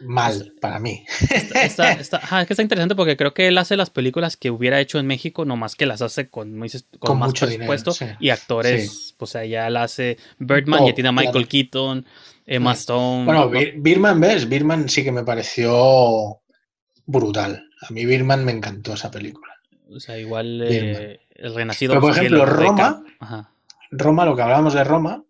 mal 0.00 0.52
para 0.60 0.78
mí. 0.80 1.04
Está, 1.30 1.92
está, 1.92 2.16
ajá, 2.18 2.40
es 2.42 2.46
que 2.46 2.52
está 2.54 2.62
interesante 2.62 2.94
porque 2.94 3.16
creo 3.16 3.32
que 3.34 3.48
él 3.48 3.56
hace 3.58 3.76
las 3.76 3.90
películas 3.90 4.36
que 4.36 4.50
hubiera 4.50 4.80
hecho 4.80 4.98
en 4.98 5.06
México, 5.06 5.44
nomás 5.44 5.76
que 5.76 5.86
las 5.86 6.02
hace 6.02 6.28
con, 6.28 6.50
como 6.52 6.64
dices, 6.64 6.84
con, 6.98 7.08
Con 7.08 7.18
más 7.20 7.28
mucho 7.28 7.46
dinero, 7.46 7.70
presupuesto 7.70 7.92
sí. 7.92 8.12
y 8.20 8.30
actores. 8.30 9.14
Pues 9.16 9.36
allá 9.36 9.70
la 9.70 9.84
hace 9.84 10.18
Birdman, 10.38 10.80
Oh, 10.82 10.86
ya 10.88 10.94
tiene 10.94 11.08
a 11.08 11.12
Michael 11.12 11.32
claro. 11.32 11.48
Keaton, 11.48 12.06
Emma. 12.46 12.72
Stone. 12.72 13.24
Bueno, 13.24 13.46
¿no? 13.46 13.50
Bir- 13.50 13.74
Birman, 13.80 14.20
¿ves? 14.20 14.48
Birman 14.48 14.88
sí 14.88 15.04
que 15.04 15.12
me 15.12 15.22
pareció 15.24 16.40
brutal. 17.06 17.68
A 17.88 17.92
mí 17.92 18.04
Birman 18.04 18.44
me 18.44 18.52
encantó 18.52 18.94
esa 18.94 19.10
película. 19.10 19.52
O 19.90 20.00
sea, 20.00 20.18
igual 20.18 20.62
eh, 20.66 21.20
el 21.34 21.54
renacido. 21.54 21.92
Pero, 21.92 22.00
por 22.00 22.12
ejemplo, 22.12 22.44
Roma-. 22.46 23.04
Roma, 23.90 24.24
lo 24.24 24.34
que 24.34 24.42
hablábamos 24.42 24.74
de 24.74 24.82
Roma, 24.84 25.22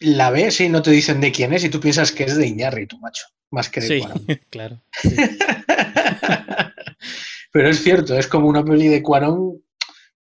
la 0.00 0.30
ves 0.30 0.60
y 0.60 0.68
no 0.68 0.82
te 0.82 0.90
dicen 0.90 1.20
de 1.20 1.32
quién 1.32 1.52
es 1.52 1.64
y 1.64 1.68
tú 1.70 1.80
piensas 1.80 2.12
que 2.12 2.24
es 2.24 2.36
de 2.36 2.46
Iñárritu, 2.46 2.98
macho, 2.98 3.26
más 3.50 3.68
que 3.68 3.80
de 3.80 3.86
Sí, 3.86 3.98
Cuarón. 4.00 4.26
claro. 4.50 4.80
sí. 5.02 5.14
Pero 7.52 7.68
es 7.68 7.82
cierto, 7.82 8.16
es 8.16 8.26
como 8.26 8.48
una 8.48 8.64
peli 8.64 8.88
de 8.88 9.02
Cuarón 9.02 9.62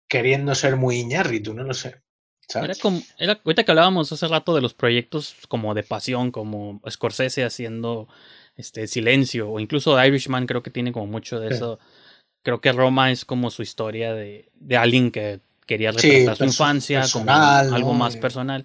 queriendo 0.08 0.54
ser 0.54 0.76
muy 0.76 0.96
Iñárritu, 1.00 1.54
no 1.54 1.62
lo 1.64 1.74
sé. 1.74 1.96
Era 2.54 2.74
como, 2.80 3.02
era, 3.18 3.38
ahorita 3.44 3.64
que 3.64 3.70
hablábamos 3.72 4.10
hace 4.10 4.26
rato 4.26 4.54
de 4.54 4.62
los 4.62 4.72
proyectos 4.72 5.34
como 5.48 5.74
de 5.74 5.82
pasión, 5.82 6.30
como 6.30 6.80
Scorsese 6.88 7.44
haciendo 7.44 8.08
este 8.56 8.86
Silencio, 8.86 9.50
o 9.50 9.60
incluso 9.60 10.02
Irishman 10.02 10.46
creo 10.46 10.62
que 10.62 10.70
tiene 10.70 10.90
como 10.90 11.06
mucho 11.06 11.38
de 11.40 11.48
Sí. 11.50 11.54
eso. 11.56 11.78
Creo 12.42 12.62
que 12.62 12.72
Roma 12.72 13.10
es 13.10 13.26
como 13.26 13.50
su 13.50 13.60
historia 13.62 14.14
de, 14.14 14.48
de 14.54 14.76
alguien 14.78 15.10
que 15.10 15.40
quería 15.66 15.92
Sí, 15.92 16.10
retratar 16.10 16.36
su 16.38 16.44
infancia, 16.44 17.04
como 17.12 17.30
algo 17.30 17.92
¿no? 17.92 17.98
más 17.98 18.16
personal, 18.16 18.64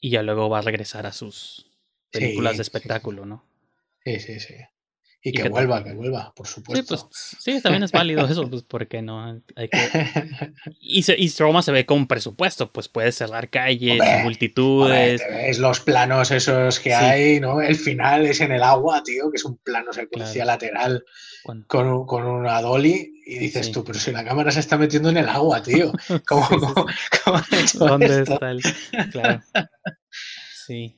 y 0.00 0.10
ya 0.10 0.22
luego 0.22 0.48
va 0.48 0.58
a 0.58 0.62
regresar 0.62 1.06
a 1.06 1.12
sus 1.12 1.70
películas 2.10 2.52
Sí, 2.52 2.58
de 2.58 2.64
sí, 2.64 2.68
espectáculo, 2.68 3.26
¿no? 3.26 3.44
Sí, 4.04 4.20
sí, 4.20 4.40
sí. 4.40 4.54
Y 5.20 5.30
¿Y 5.30 5.32
que 5.32 5.48
vuelva, 5.48 5.82
que 5.82 5.94
vuelva, 5.94 6.32
por 6.34 6.46
Sí, 6.46 6.54
supuesto. 6.54 6.94
pues 7.10 7.36
sí, 7.40 7.60
también 7.60 7.82
es 7.82 7.90
válido 7.90 8.24
eso, 8.24 8.48
pues 8.48 8.62
¿por 8.62 8.86
qué 8.86 9.02
no? 9.02 9.42
Hay 9.56 9.68
que... 9.68 9.78
Y, 10.80 11.02
se, 11.02 11.16
y 11.18 11.28
Roma 11.36 11.60
se 11.62 11.72
ve 11.72 11.84
con 11.84 12.06
presupuesto, 12.06 12.70
pues 12.72 12.88
puede 12.88 13.10
cerrar 13.10 13.50
calles, 13.50 14.00
multitudes. 14.22 15.20
Ves 15.28 15.58
los 15.58 15.80
planos 15.80 16.30
esos 16.30 16.78
que 16.78 16.90
Sí. 16.90 16.94
hay, 16.94 17.40
¿no? 17.40 17.60
El 17.60 17.74
final 17.74 18.26
es 18.26 18.40
en 18.40 18.52
el 18.52 18.62
agua, 18.62 19.02
tío, 19.02 19.28
que 19.30 19.36
es 19.38 19.44
un 19.44 19.56
plano 19.58 19.92
secuencia 19.92 20.44
Claro. 20.44 20.46
lateral 20.46 21.04
con, 21.66 21.86
un- 21.88 22.06
con 22.06 22.24
una 22.24 22.60
dolly 22.62 23.20
y 23.26 23.38
dices 23.38 23.66
Sí. 23.66 23.72
tú, 23.72 23.82
pero 23.84 23.98
si 23.98 24.12
la 24.12 24.24
cámara 24.24 24.52
se 24.52 24.60
está 24.60 24.78
metiendo 24.78 25.10
en 25.10 25.16
el 25.16 25.28
agua, 25.28 25.60
tío. 25.62 25.90
¿Cómo, 26.28 26.46
Sí, 26.46 26.54
sí, 26.54 26.60
cómo- 26.60 26.86
cómo 27.24 27.36
han 27.38 27.60
hecho 27.60 27.78
¿Dónde 27.80 28.06
esto? 28.22 28.34
está 28.34 28.50
el.? 28.52 28.62
Claro. 29.10 29.40
Sí. 30.66 30.96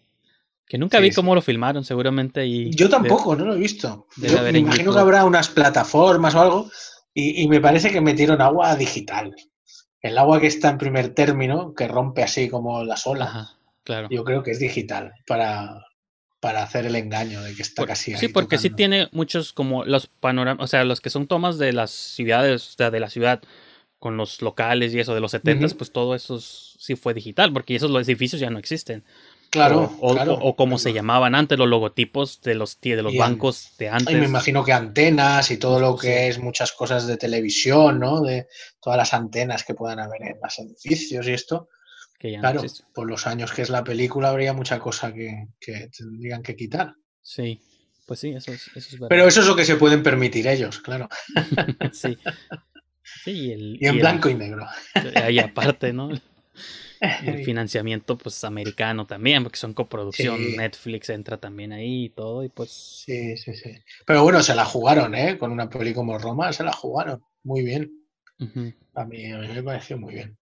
Que 0.70 0.78
nunca 0.78 0.98
Sí, 0.98 1.02
vi 1.02 1.10
sí. 1.10 1.16
cómo 1.16 1.34
lo 1.34 1.42
filmaron, 1.42 1.84
seguramente. 1.84 2.46
Y 2.46 2.70
Yo 2.70 2.88
tampoco, 2.88 3.34
no 3.34 3.44
lo 3.44 3.54
he 3.54 3.58
visto. 3.58 4.06
Yo 4.16 4.40
me 4.40 4.56
imagino 4.56 4.84
YouTube. 4.84 4.94
que 4.94 5.00
habrá 5.00 5.24
unas 5.24 5.48
plataformas 5.48 6.36
o 6.36 6.40
algo 6.40 6.70
y, 7.12 7.42
y 7.42 7.48
me 7.48 7.60
parece 7.60 7.90
que 7.90 8.00
metieron 8.00 8.40
agua 8.40 8.76
digital. 8.76 9.34
El 10.00 10.16
agua 10.16 10.40
que 10.40 10.46
está 10.46 10.70
en 10.70 10.78
primer 10.78 11.08
término, 11.12 11.74
que 11.74 11.88
rompe 11.88 12.22
así 12.22 12.48
como 12.48 12.84
las 12.84 13.04
olas, 13.08 13.28
Ajá, 13.30 13.50
claro. 13.82 14.06
yo 14.12 14.22
creo 14.22 14.44
que 14.44 14.52
es 14.52 14.60
digital 14.60 15.12
para, 15.26 15.84
para 16.38 16.62
hacer 16.62 16.86
el 16.86 16.94
engaño 16.94 17.42
de 17.42 17.52
que 17.56 17.62
está 17.62 17.82
Por- 17.82 17.88
casi 17.88 18.12
ahí 18.12 18.18
sí, 18.20 18.28
porque 18.28 18.56
sí 18.56 18.68
tocando. 18.70 18.76
tiene 18.76 19.08
muchos 19.10 19.52
como 19.52 19.84
los 19.84 20.06
panoramas, 20.06 20.62
o 20.62 20.66
sea, 20.68 20.84
los 20.84 21.00
que 21.00 21.10
son 21.10 21.26
tomas 21.26 21.58
de 21.58 21.72
las 21.72 21.90
ciudades, 21.90 22.68
o 22.68 22.72
sea, 22.76 22.92
de 22.92 23.00
la 23.00 23.10
ciudad 23.10 23.42
con 23.98 24.16
los 24.16 24.40
locales 24.40 24.94
y 24.94 25.00
eso 25.00 25.14
de 25.14 25.20
los 25.20 25.32
70 25.32 25.66
Ujú. 25.66 25.76
pues 25.78 25.92
todo 25.92 26.14
eso 26.14 26.40
sí 26.40 26.94
fue 26.96 27.12
digital, 27.12 27.52
porque 27.52 27.74
esos 27.74 27.90
los 27.90 28.06
edificios 28.08 28.40
ya 28.40 28.48
no 28.50 28.58
existen. 28.60 29.04
Claro, 29.50 29.96
o, 30.00 30.14
claro. 30.14 30.34
o 30.34 30.54
como 30.54 30.78
se 30.78 30.92
llamaban 30.92 31.34
antes, 31.34 31.58
los 31.58 31.66
logotipos 31.68 32.40
de 32.42 32.54
los, 32.54 32.80
de 32.80 33.02
los 33.02 33.12
Y- 33.14 33.18
bancos 33.18 33.72
de 33.78 33.88
antes. 33.88 34.14
Y 34.14 34.18
me 34.18 34.26
imagino 34.26 34.64
que 34.64 34.72
antenas 34.72 35.50
y 35.50 35.56
todo 35.56 35.80
lo 35.80 35.96
que 35.96 36.28
es 36.28 36.38
muchas 36.38 36.70
cosas 36.70 37.08
de 37.08 37.16
televisión, 37.16 37.98
¿no? 37.98 38.20
De 38.20 38.46
todas 38.80 38.96
las 38.96 39.12
antenas 39.12 39.64
que 39.64 39.74
puedan 39.74 39.98
haber 39.98 40.22
en 40.22 40.36
los 40.40 40.58
edificios 40.60 41.26
y 41.26 41.32
esto. 41.32 41.68
que 42.18 42.30
ya 42.32 42.36
no 42.36 42.42
Claro, 42.42 42.62
por 42.94 43.08
los 43.10 43.26
años 43.26 43.50
que 43.52 43.62
es 43.62 43.70
la 43.70 43.82
película 43.82 44.28
habría 44.28 44.52
mucha 44.52 44.78
cosa 44.78 45.12
que, 45.12 45.48
que 45.58 45.88
tendrían 45.96 46.42
que 46.42 46.54
quitar. 46.54 46.94
Sí, 47.22 47.60
pues 48.06 48.20
sí, 48.20 48.28
eso 48.30 48.52
es, 48.52 48.68
eso 48.68 48.78
es 48.78 48.92
verdad. 48.92 49.08
Pero 49.08 49.26
eso 49.26 49.40
es 49.40 49.46
lo 49.48 49.56
que 49.56 49.64
se 49.64 49.76
pueden 49.76 50.02
permitir 50.04 50.46
ellos, 50.46 50.78
claro. 50.80 51.08
sí. 51.92 52.16
Sí, 53.24 53.30
y, 53.32 53.52
el, 53.52 53.78
Y 53.80 53.86
en 53.88 53.98
blanco 53.98 54.28
y 54.28 54.34
negro. 54.34 54.64
ahí 55.16 55.38
aparte, 55.40 55.92
¿no? 55.92 56.10
Y 57.00 57.28
el 57.30 57.44
financiamiento, 57.44 58.18
pues, 58.18 58.44
americano 58.44 59.06
también, 59.06 59.42
porque 59.42 59.58
son 59.58 59.72
coproducción. 59.74 60.36
Sí. 60.38 60.56
Netflix 60.56 61.08
entra 61.10 61.38
también 61.38 61.72
ahí 61.72 62.04
y 62.04 62.08
todo, 62.10 62.44
y 62.44 62.48
pues. 62.50 62.70
Sí, 63.06 63.36
sí, 63.36 63.54
sí. 63.54 63.72
Pero 64.06 64.22
bueno, 64.22 64.42
se 64.42 64.54
la 64.54 64.64
jugaron, 64.64 65.14
¿eh? 65.14 65.38
Con 65.38 65.50
una 65.52 65.68
peli 65.70 65.94
como 65.94 66.18
Roma, 66.18 66.52
se 66.52 66.62
la 66.64 66.72
jugaron. 66.72 67.22
Muy 67.42 67.62
bien. 67.62 67.90
A 68.94 69.04
mí, 69.04 69.30
a 69.32 69.38
mí 69.38 69.48
me 69.48 69.62
pareció 69.62 69.98
muy 69.98 70.14
bien. 70.14 70.36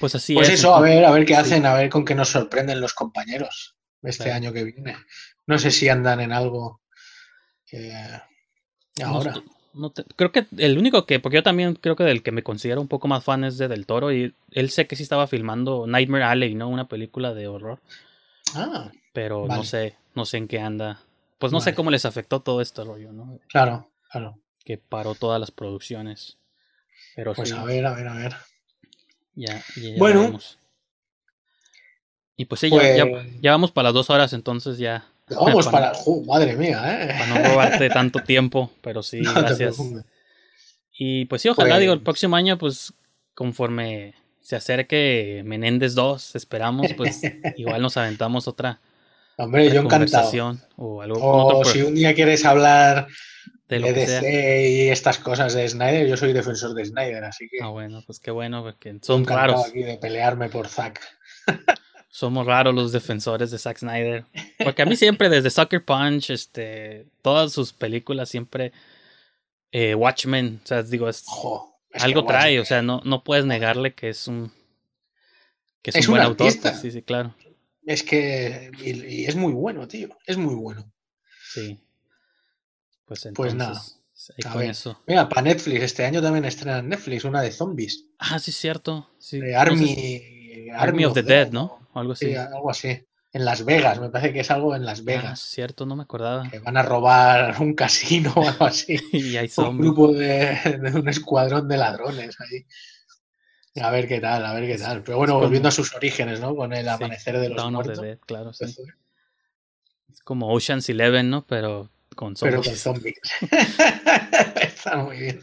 Pues 0.00 0.14
así 0.14 0.34
Pues 0.34 0.48
es. 0.48 0.54
eso, 0.60 0.74
a 0.74 0.80
ver, 0.80 1.04
a 1.04 1.10
ver 1.12 1.24
qué 1.24 1.34
Sí. 1.34 1.40
hacen, 1.40 1.66
a 1.66 1.74
ver 1.74 1.88
con 1.88 2.04
qué 2.04 2.14
nos 2.14 2.28
sorprenden 2.30 2.80
los 2.80 2.92
compañeros 2.94 3.76
este 4.02 4.24
Claro. 4.24 4.36
año 4.36 4.52
que 4.52 4.64
viene. 4.64 4.96
No 5.46 5.58
sé 5.58 5.70
si 5.70 5.88
andan 5.88 6.20
en 6.20 6.32
algo 6.32 6.82
eh, 7.72 8.18
No 8.98 9.06
ahora. 9.06 9.32
estu- 9.34 9.44
no 9.74 9.90
te- 9.90 10.04
creo 10.16 10.32
que 10.32 10.46
el 10.58 10.78
único 10.78 11.06
que, 11.06 11.20
porque 11.20 11.36
yo 11.36 11.42
también 11.42 11.74
creo 11.74 11.96
que 11.96 12.04
del 12.04 12.22
que 12.22 12.32
me 12.32 12.42
considero 12.42 12.80
un 12.80 12.88
poco 12.88 13.08
más 13.08 13.22
fan 13.24 13.44
es 13.44 13.56
de 13.58 13.68
Del 13.68 13.86
Toro, 13.86 14.12
y 14.12 14.34
él 14.52 14.70
sé 14.70 14.86
que 14.86 14.96
sí 14.96 15.02
estaba 15.02 15.26
filmando 15.26 15.86
Nightmare 15.86 16.24
Alley, 16.24 16.54
¿no? 16.54 16.68
Una 16.68 16.88
película 16.88 17.34
de 17.34 17.46
horror, 17.48 17.80
Ah, 18.54 18.90
pero 19.12 19.46
no 19.46 19.62
sé, 19.64 19.96
no 20.14 20.24
sé 20.24 20.38
en 20.38 20.48
qué 20.48 20.60
anda. 20.60 21.00
Pues 21.38 21.52
no 21.52 21.60
sé 21.60 21.74
cómo 21.74 21.90
les 21.90 22.04
afectó 22.04 22.40
todo 22.40 22.60
este 22.60 22.84
rollo, 22.84 23.12
¿no? 23.12 23.38
claro, 23.48 23.90
claro. 24.10 24.38
Que 24.64 24.76
paró 24.76 25.14
todas 25.14 25.40
las 25.40 25.50
producciones. 25.50 26.36
Pero 27.16 27.34
Pues 27.34 27.48
sí. 27.48 27.54
a 27.56 27.64
ver, 27.64 27.86
a 27.86 27.94
ver, 27.94 28.08
a 28.08 28.14
ver. 28.14 28.34
Ya, 29.34 29.62
ya, 29.76 29.98
Bueno. 29.98 30.38
Y 32.36 32.44
pues 32.46 32.60
sí, 32.60 32.70
ya, 32.70 32.96
ya, 32.96 33.06
Pues- 33.08 33.40
ya 33.40 33.50
vamos 33.52 33.70
para 33.72 33.88
las 33.88 33.94
dos 33.94 34.10
horas, 34.10 34.32
entonces 34.32 34.78
ya. 34.78 35.06
Vamos 35.34 35.66
Para- 35.68 35.92
para. 35.92 36.04
Madre 36.26 36.56
mía, 36.56 36.82
¿eh? 36.86 37.06
Para 37.18 37.26
no 37.26 37.48
robarte 37.50 37.88
tanto 37.90 38.20
tiempo, 38.20 38.70
pero 38.80 39.02
sí, 39.02 39.20
No 39.22 39.32
gracias. 39.34 39.76
Y 40.98 41.24
pues 41.26 41.42
sí, 41.42 41.48
ojalá, 41.48 41.70
Pues- 41.74 41.80
digo, 41.80 41.92
el 41.92 42.02
próximo 42.02 42.36
año, 42.36 42.58
pues 42.58 42.92
conforme 43.34 44.14
se 44.40 44.56
acerque 44.56 45.42
Menéndez 45.44 45.94
2, 45.94 46.34
esperamos, 46.36 46.92
pues 46.96 47.20
igual 47.56 47.80
nos 47.82 47.96
aventamos 47.96 48.48
otra, 48.48 48.80
Hombre, 49.36 49.62
otra 49.68 49.74
yo 49.74 49.80
encantado. 49.82 50.58
o 50.76 51.02
algo 51.02 51.18
O 51.20 51.60
pro- 51.62 51.70
si 51.70 51.82
un 51.82 51.94
día 51.94 52.14
quieres 52.14 52.44
hablar 52.44 53.06
de 53.68 53.78
de, 53.78 53.80
lo 53.80 53.86
sea. 53.86 54.20
DC 54.20 54.68
y 54.68 54.88
estas 54.88 55.18
cosas 55.18 55.54
de 55.54 55.68
Snyder, 55.68 56.06
yo 56.08 56.16
soy 56.16 56.32
defensor 56.32 56.74
de 56.74 56.84
Snyder, 56.84 57.22
así 57.24 57.48
que 57.48 57.58
Ah, 57.62 57.68
bueno, 57.68 58.02
pues 58.04 58.18
qué 58.18 58.32
bueno, 58.32 58.62
porque 58.64 58.98
son 59.00 59.24
raros. 59.24 59.64
aquí 59.68 59.82
de 59.84 59.96
pelearme 59.96 60.48
por 60.48 60.66
Zack. 60.68 61.00
Somos 62.12 62.44
raros 62.44 62.74
los 62.74 62.90
defensores 62.92 63.50
de 63.52 63.58
Zack 63.58 63.78
Snyder. 63.78 64.24
Porque 64.58 64.82
a 64.82 64.86
mí 64.86 64.96
siempre, 64.96 65.28
desde 65.28 65.48
Sucker 65.50 65.84
Punch, 65.84 66.30
este, 66.30 67.06
todas 67.22 67.52
sus 67.52 67.72
películas, 67.72 68.28
siempre. 68.28 68.72
eh, 69.72 69.94
Watchmen, 69.94 70.60
o 70.64 70.66
sea, 70.66 70.82
digo, 70.82 71.08
es, 71.08 71.24
algo 71.94 72.24
trae, 72.24 72.56
Watchmen- 72.58 72.62
o 72.62 72.64
sea, 72.64 72.82
no, 72.82 73.00
no 73.04 73.22
puedes 73.22 73.44
negarle 73.46 73.94
que 73.94 74.08
es 74.08 74.26
un. 74.26 74.52
que 75.82 75.90
es, 75.90 75.96
Es 75.96 76.08
un 76.08 76.12
buen 76.14 76.22
un 76.22 76.26
autor. 76.30 76.52
pues, 76.60 76.80
sí, 76.80 76.90
sí, 76.90 77.02
claro. 77.02 77.34
Es 77.86 78.02
que. 78.02 78.70
Y, 78.82 78.90
y 79.22 79.24
es 79.26 79.36
muy 79.36 79.52
bueno, 79.52 79.86
tío. 79.86 80.08
Es 80.26 80.36
muy 80.36 80.54
bueno. 80.56 80.90
Sí. 81.52 81.78
Pues 83.04 83.24
entonces. 83.26 83.54
Pues 83.54 83.54
nada, 83.54 83.80
a 84.52 84.56
ver. 84.56 84.70
eso. 84.70 85.00
Mira, 85.06 85.28
para 85.28 85.42
Netflix, 85.42 85.82
este 85.82 86.04
año 86.04 86.20
también 86.20 86.44
estrenan 86.44 86.88
Netflix 86.88 87.24
una 87.24 87.40
de 87.40 87.52
zombies. 87.52 88.06
Ah, 88.18 88.38
sí, 88.40 88.50
es 88.50 88.56
cierto. 88.56 89.08
Sí. 89.18 89.38
Sé 89.40 89.54
Army, 89.54 90.68
Army 90.74 91.04
of 91.04 91.14
the 91.14 91.22
Dead, 91.22 91.50
¿no? 91.52 91.78
O 91.92 92.00
algo 92.00 92.12
así. 92.12 92.26
Sí, 92.26 92.34
algo 92.36 92.70
así. 92.70 93.06
En 93.32 93.44
Las 93.44 93.64
Vegas, 93.64 94.00
me 94.00 94.08
parece 94.10 94.32
que 94.32 94.40
es 94.40 94.50
algo 94.50 94.74
en 94.74 94.84
Las 94.84 95.00
Ah, 95.00 95.02
Vegas. 95.04 95.40
cierto, 95.40 95.86
no 95.86 95.94
me 95.94 96.02
acordaba. 96.02 96.50
Que 96.50 96.58
van 96.58 96.76
a 96.76 96.82
robar 96.82 97.54
un 97.60 97.74
casino 97.74 98.32
o 98.34 98.48
algo 98.48 98.64
así. 98.64 98.96
y 99.12 99.36
hay 99.36 99.48
un 99.56 99.78
grupo 99.78 100.12
de, 100.12 100.56
de 100.82 100.98
un 100.98 101.08
escuadrón 101.08 101.68
de 101.68 101.76
ladrones 101.76 102.36
ahí. 102.40 102.66
A 103.80 103.90
ver 103.90 104.08
qué 104.08 104.20
tal, 104.20 104.44
a 104.44 104.52
ver 104.52 104.66
qué 104.66 104.78
tal. 104.78 105.02
Pero 105.04 105.18
bueno, 105.18 105.38
volviendo 105.38 105.68
a 105.68 105.72
sus 105.72 105.94
orígenes, 105.94 106.40
¿no? 106.40 106.56
Con 106.56 106.72
el 106.72 106.84
Sí, 106.86 106.88
amanecer 106.90 107.38
de 107.38 107.48
los 107.50 107.56
Dawn 107.56 107.76
of 107.76 107.82
the 107.82 107.86
muertos. 107.88 108.04
Dead, 108.04 108.18
claro, 108.26 108.52
sí. 108.52 108.64
Es 110.12 110.20
como 110.24 110.52
Ocean's 110.52 110.88
Eleven, 110.88 111.30
¿no? 111.30 111.46
Pero 111.46 111.88
con 112.16 112.34
Pero 112.34 112.62
zombies. 112.62 112.82
con 112.82 112.94
zombies. 112.94 113.20
Está 114.62 114.96
muy 114.98 115.16
bien. 115.18 115.42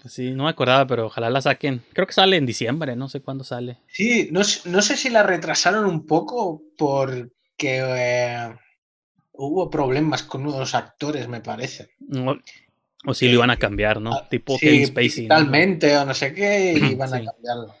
Pues 0.00 0.12
sí, 0.14 0.30
no 0.32 0.44
me 0.44 0.50
acordaba, 0.50 0.86
pero 0.86 1.06
ojalá 1.06 1.30
la 1.30 1.40
saquen. 1.42 1.82
Creo 1.92 2.06
que 2.06 2.12
sale 2.12 2.36
en 2.36 2.46
diciembre, 2.46 2.96
no 2.96 3.08
sé 3.08 3.20
cuándo 3.20 3.44
sale. 3.44 3.78
Sí, 3.88 4.28
no, 4.32 4.44
sé- 4.44 4.68
no 4.68 4.80
sé 4.82 4.96
si 4.96 5.10
la 5.10 5.22
retrasaron 5.22 5.84
un 5.84 6.06
poco 6.06 6.62
porque 6.78 7.80
eh, 7.80 8.54
hubo 9.32 9.68
problemas 9.70 10.22
con 10.22 10.46
unos 10.46 10.74
actores, 10.74 11.28
me 11.28 11.40
parece. 11.40 11.90
O, 12.14 12.36
o 13.06 13.14
si 13.14 13.26
lo 13.28 13.34
iban 13.34 13.50
a 13.50 13.58
cambiar, 13.58 14.00
¿no? 14.00 14.12
Ah, 14.14 14.28
tipo 14.28 14.54
sí, 14.58 14.66
Kevin 14.66 14.86
Spacey. 14.86 15.26
¿no? 15.26 15.34
digitalmente 15.36 15.96
o 15.96 16.04
no 16.04 16.14
sé 16.14 16.32
qué, 16.34 16.72
y 16.74 16.80
Sí. 16.80 16.94
a 16.94 16.98
cambiarlo. 17.08 17.74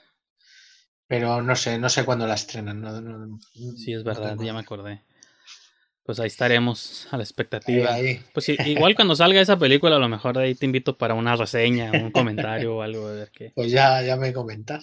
Pero 1.06 1.42
no 1.42 1.54
sé, 1.56 1.78
no 1.78 1.88
sé 1.90 2.04
cuándo 2.04 2.26
la 2.26 2.34
estrenan. 2.34 2.80
no- 2.80 3.00
no- 3.00 3.26
no- 3.26 3.38
Sí, 3.76 3.92
es 3.92 4.02
verdad, 4.02 4.36
ya 4.42 4.52
me 4.52 4.60
acordé. 4.60 5.02
Pues 6.04 6.18
ahí 6.18 6.26
estaremos 6.26 7.06
a 7.12 7.16
la 7.16 7.22
Ahí, 7.22 7.22
expectativa. 7.22 7.94
ahí. 7.94 8.20
Pues 8.34 8.46
sí, 8.46 8.56
igual 8.66 8.96
cuando 8.96 9.14
salga 9.14 9.40
esa 9.40 9.56
película, 9.58 9.96
a 9.96 9.98
lo 10.00 10.08
mejor 10.08 10.36
ahí 10.38 10.54
te 10.56 10.66
invito 10.66 10.98
para 10.98 11.14
una 11.14 11.36
reseña, 11.36 11.92
un 11.92 12.10
comentario 12.10 12.76
o 12.76 12.82
algo, 12.82 13.06
a 13.06 13.12
ver 13.12 13.30
qué, 13.32 13.52
Pues 13.54 13.70
ya, 13.70 14.02
ya 14.02 14.16
me 14.16 14.32
comentas. 14.32 14.82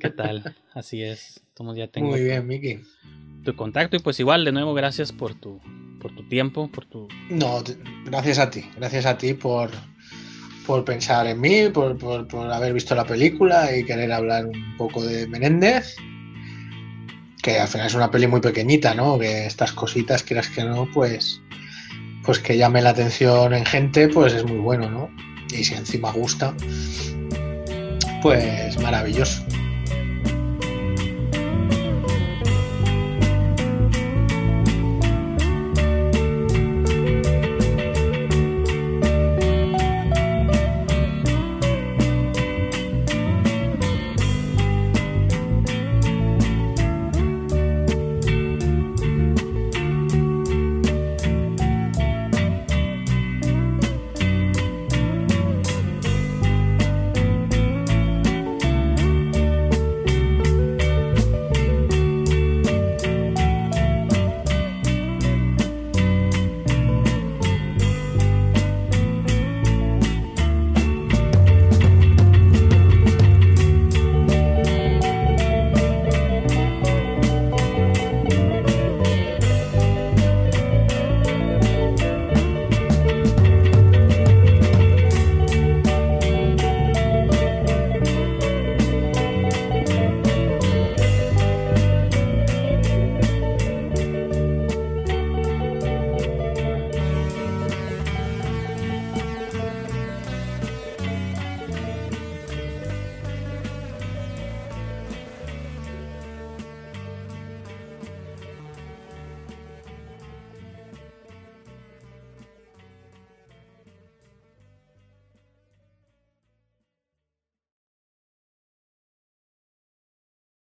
qué 0.00 0.10
tal. 0.10 0.56
Así 0.74 1.02
es. 1.04 1.40
Entonces 1.50 1.78
ya 1.78 1.86
tengo 1.88 2.08
Muy 2.08 2.18
tu- 2.18 2.24
bien, 2.24 2.46
Miki. 2.46 2.80
tu 3.44 3.54
contacto 3.54 3.96
y 3.96 4.00
pues 4.00 4.18
igual, 4.18 4.44
de 4.44 4.50
nuevo, 4.52 4.74
gracias 4.74 5.12
por 5.12 5.34
tu, 5.34 5.60
por 6.00 6.12
tu 6.16 6.28
tiempo, 6.28 6.68
por 6.68 6.84
tu... 6.86 7.06
No, 7.30 7.62
gracias 8.04 8.38
a 8.40 8.50
ti. 8.50 8.64
Gracias 8.76 9.06
a 9.06 9.16
ti 9.16 9.34
por, 9.34 9.70
por 10.66 10.84
pensar 10.84 11.28
en 11.28 11.40
mí, 11.40 11.68
por, 11.72 11.96
por- 11.96 12.26
por 12.26 12.50
haber 12.52 12.72
visto 12.74 12.94
la 12.96 13.04
película 13.06 13.74
y 13.76 13.84
querer 13.84 14.10
hablar 14.10 14.46
un 14.46 14.76
poco 14.76 15.04
de 15.04 15.28
Menéndez. 15.28 15.94
Que 17.46 17.60
al 17.60 17.68
final 17.68 17.86
es 17.86 17.94
una 17.94 18.10
peli 18.10 18.26
muy 18.26 18.40
pequeñita, 18.40 18.92
¿no? 18.92 19.20
Que 19.20 19.46
estas 19.46 19.70
cositas, 19.70 20.24
quieras 20.24 20.48
que 20.48 20.64
no, 20.64 20.90
pues, 20.92 21.40
pues 22.24 22.40
que 22.40 22.56
llame 22.56 22.82
la 22.82 22.90
atención 22.90 23.54
en 23.54 23.64
gente, 23.64 24.08
pues 24.08 24.32
es 24.32 24.44
muy 24.44 24.58
bueno, 24.58 24.90
¿no? 24.90 25.08
Y 25.56 25.62
si 25.62 25.74
encima 25.74 26.10
gusta, 26.10 26.56
pues 28.20 28.76
maravilloso. 28.80 29.44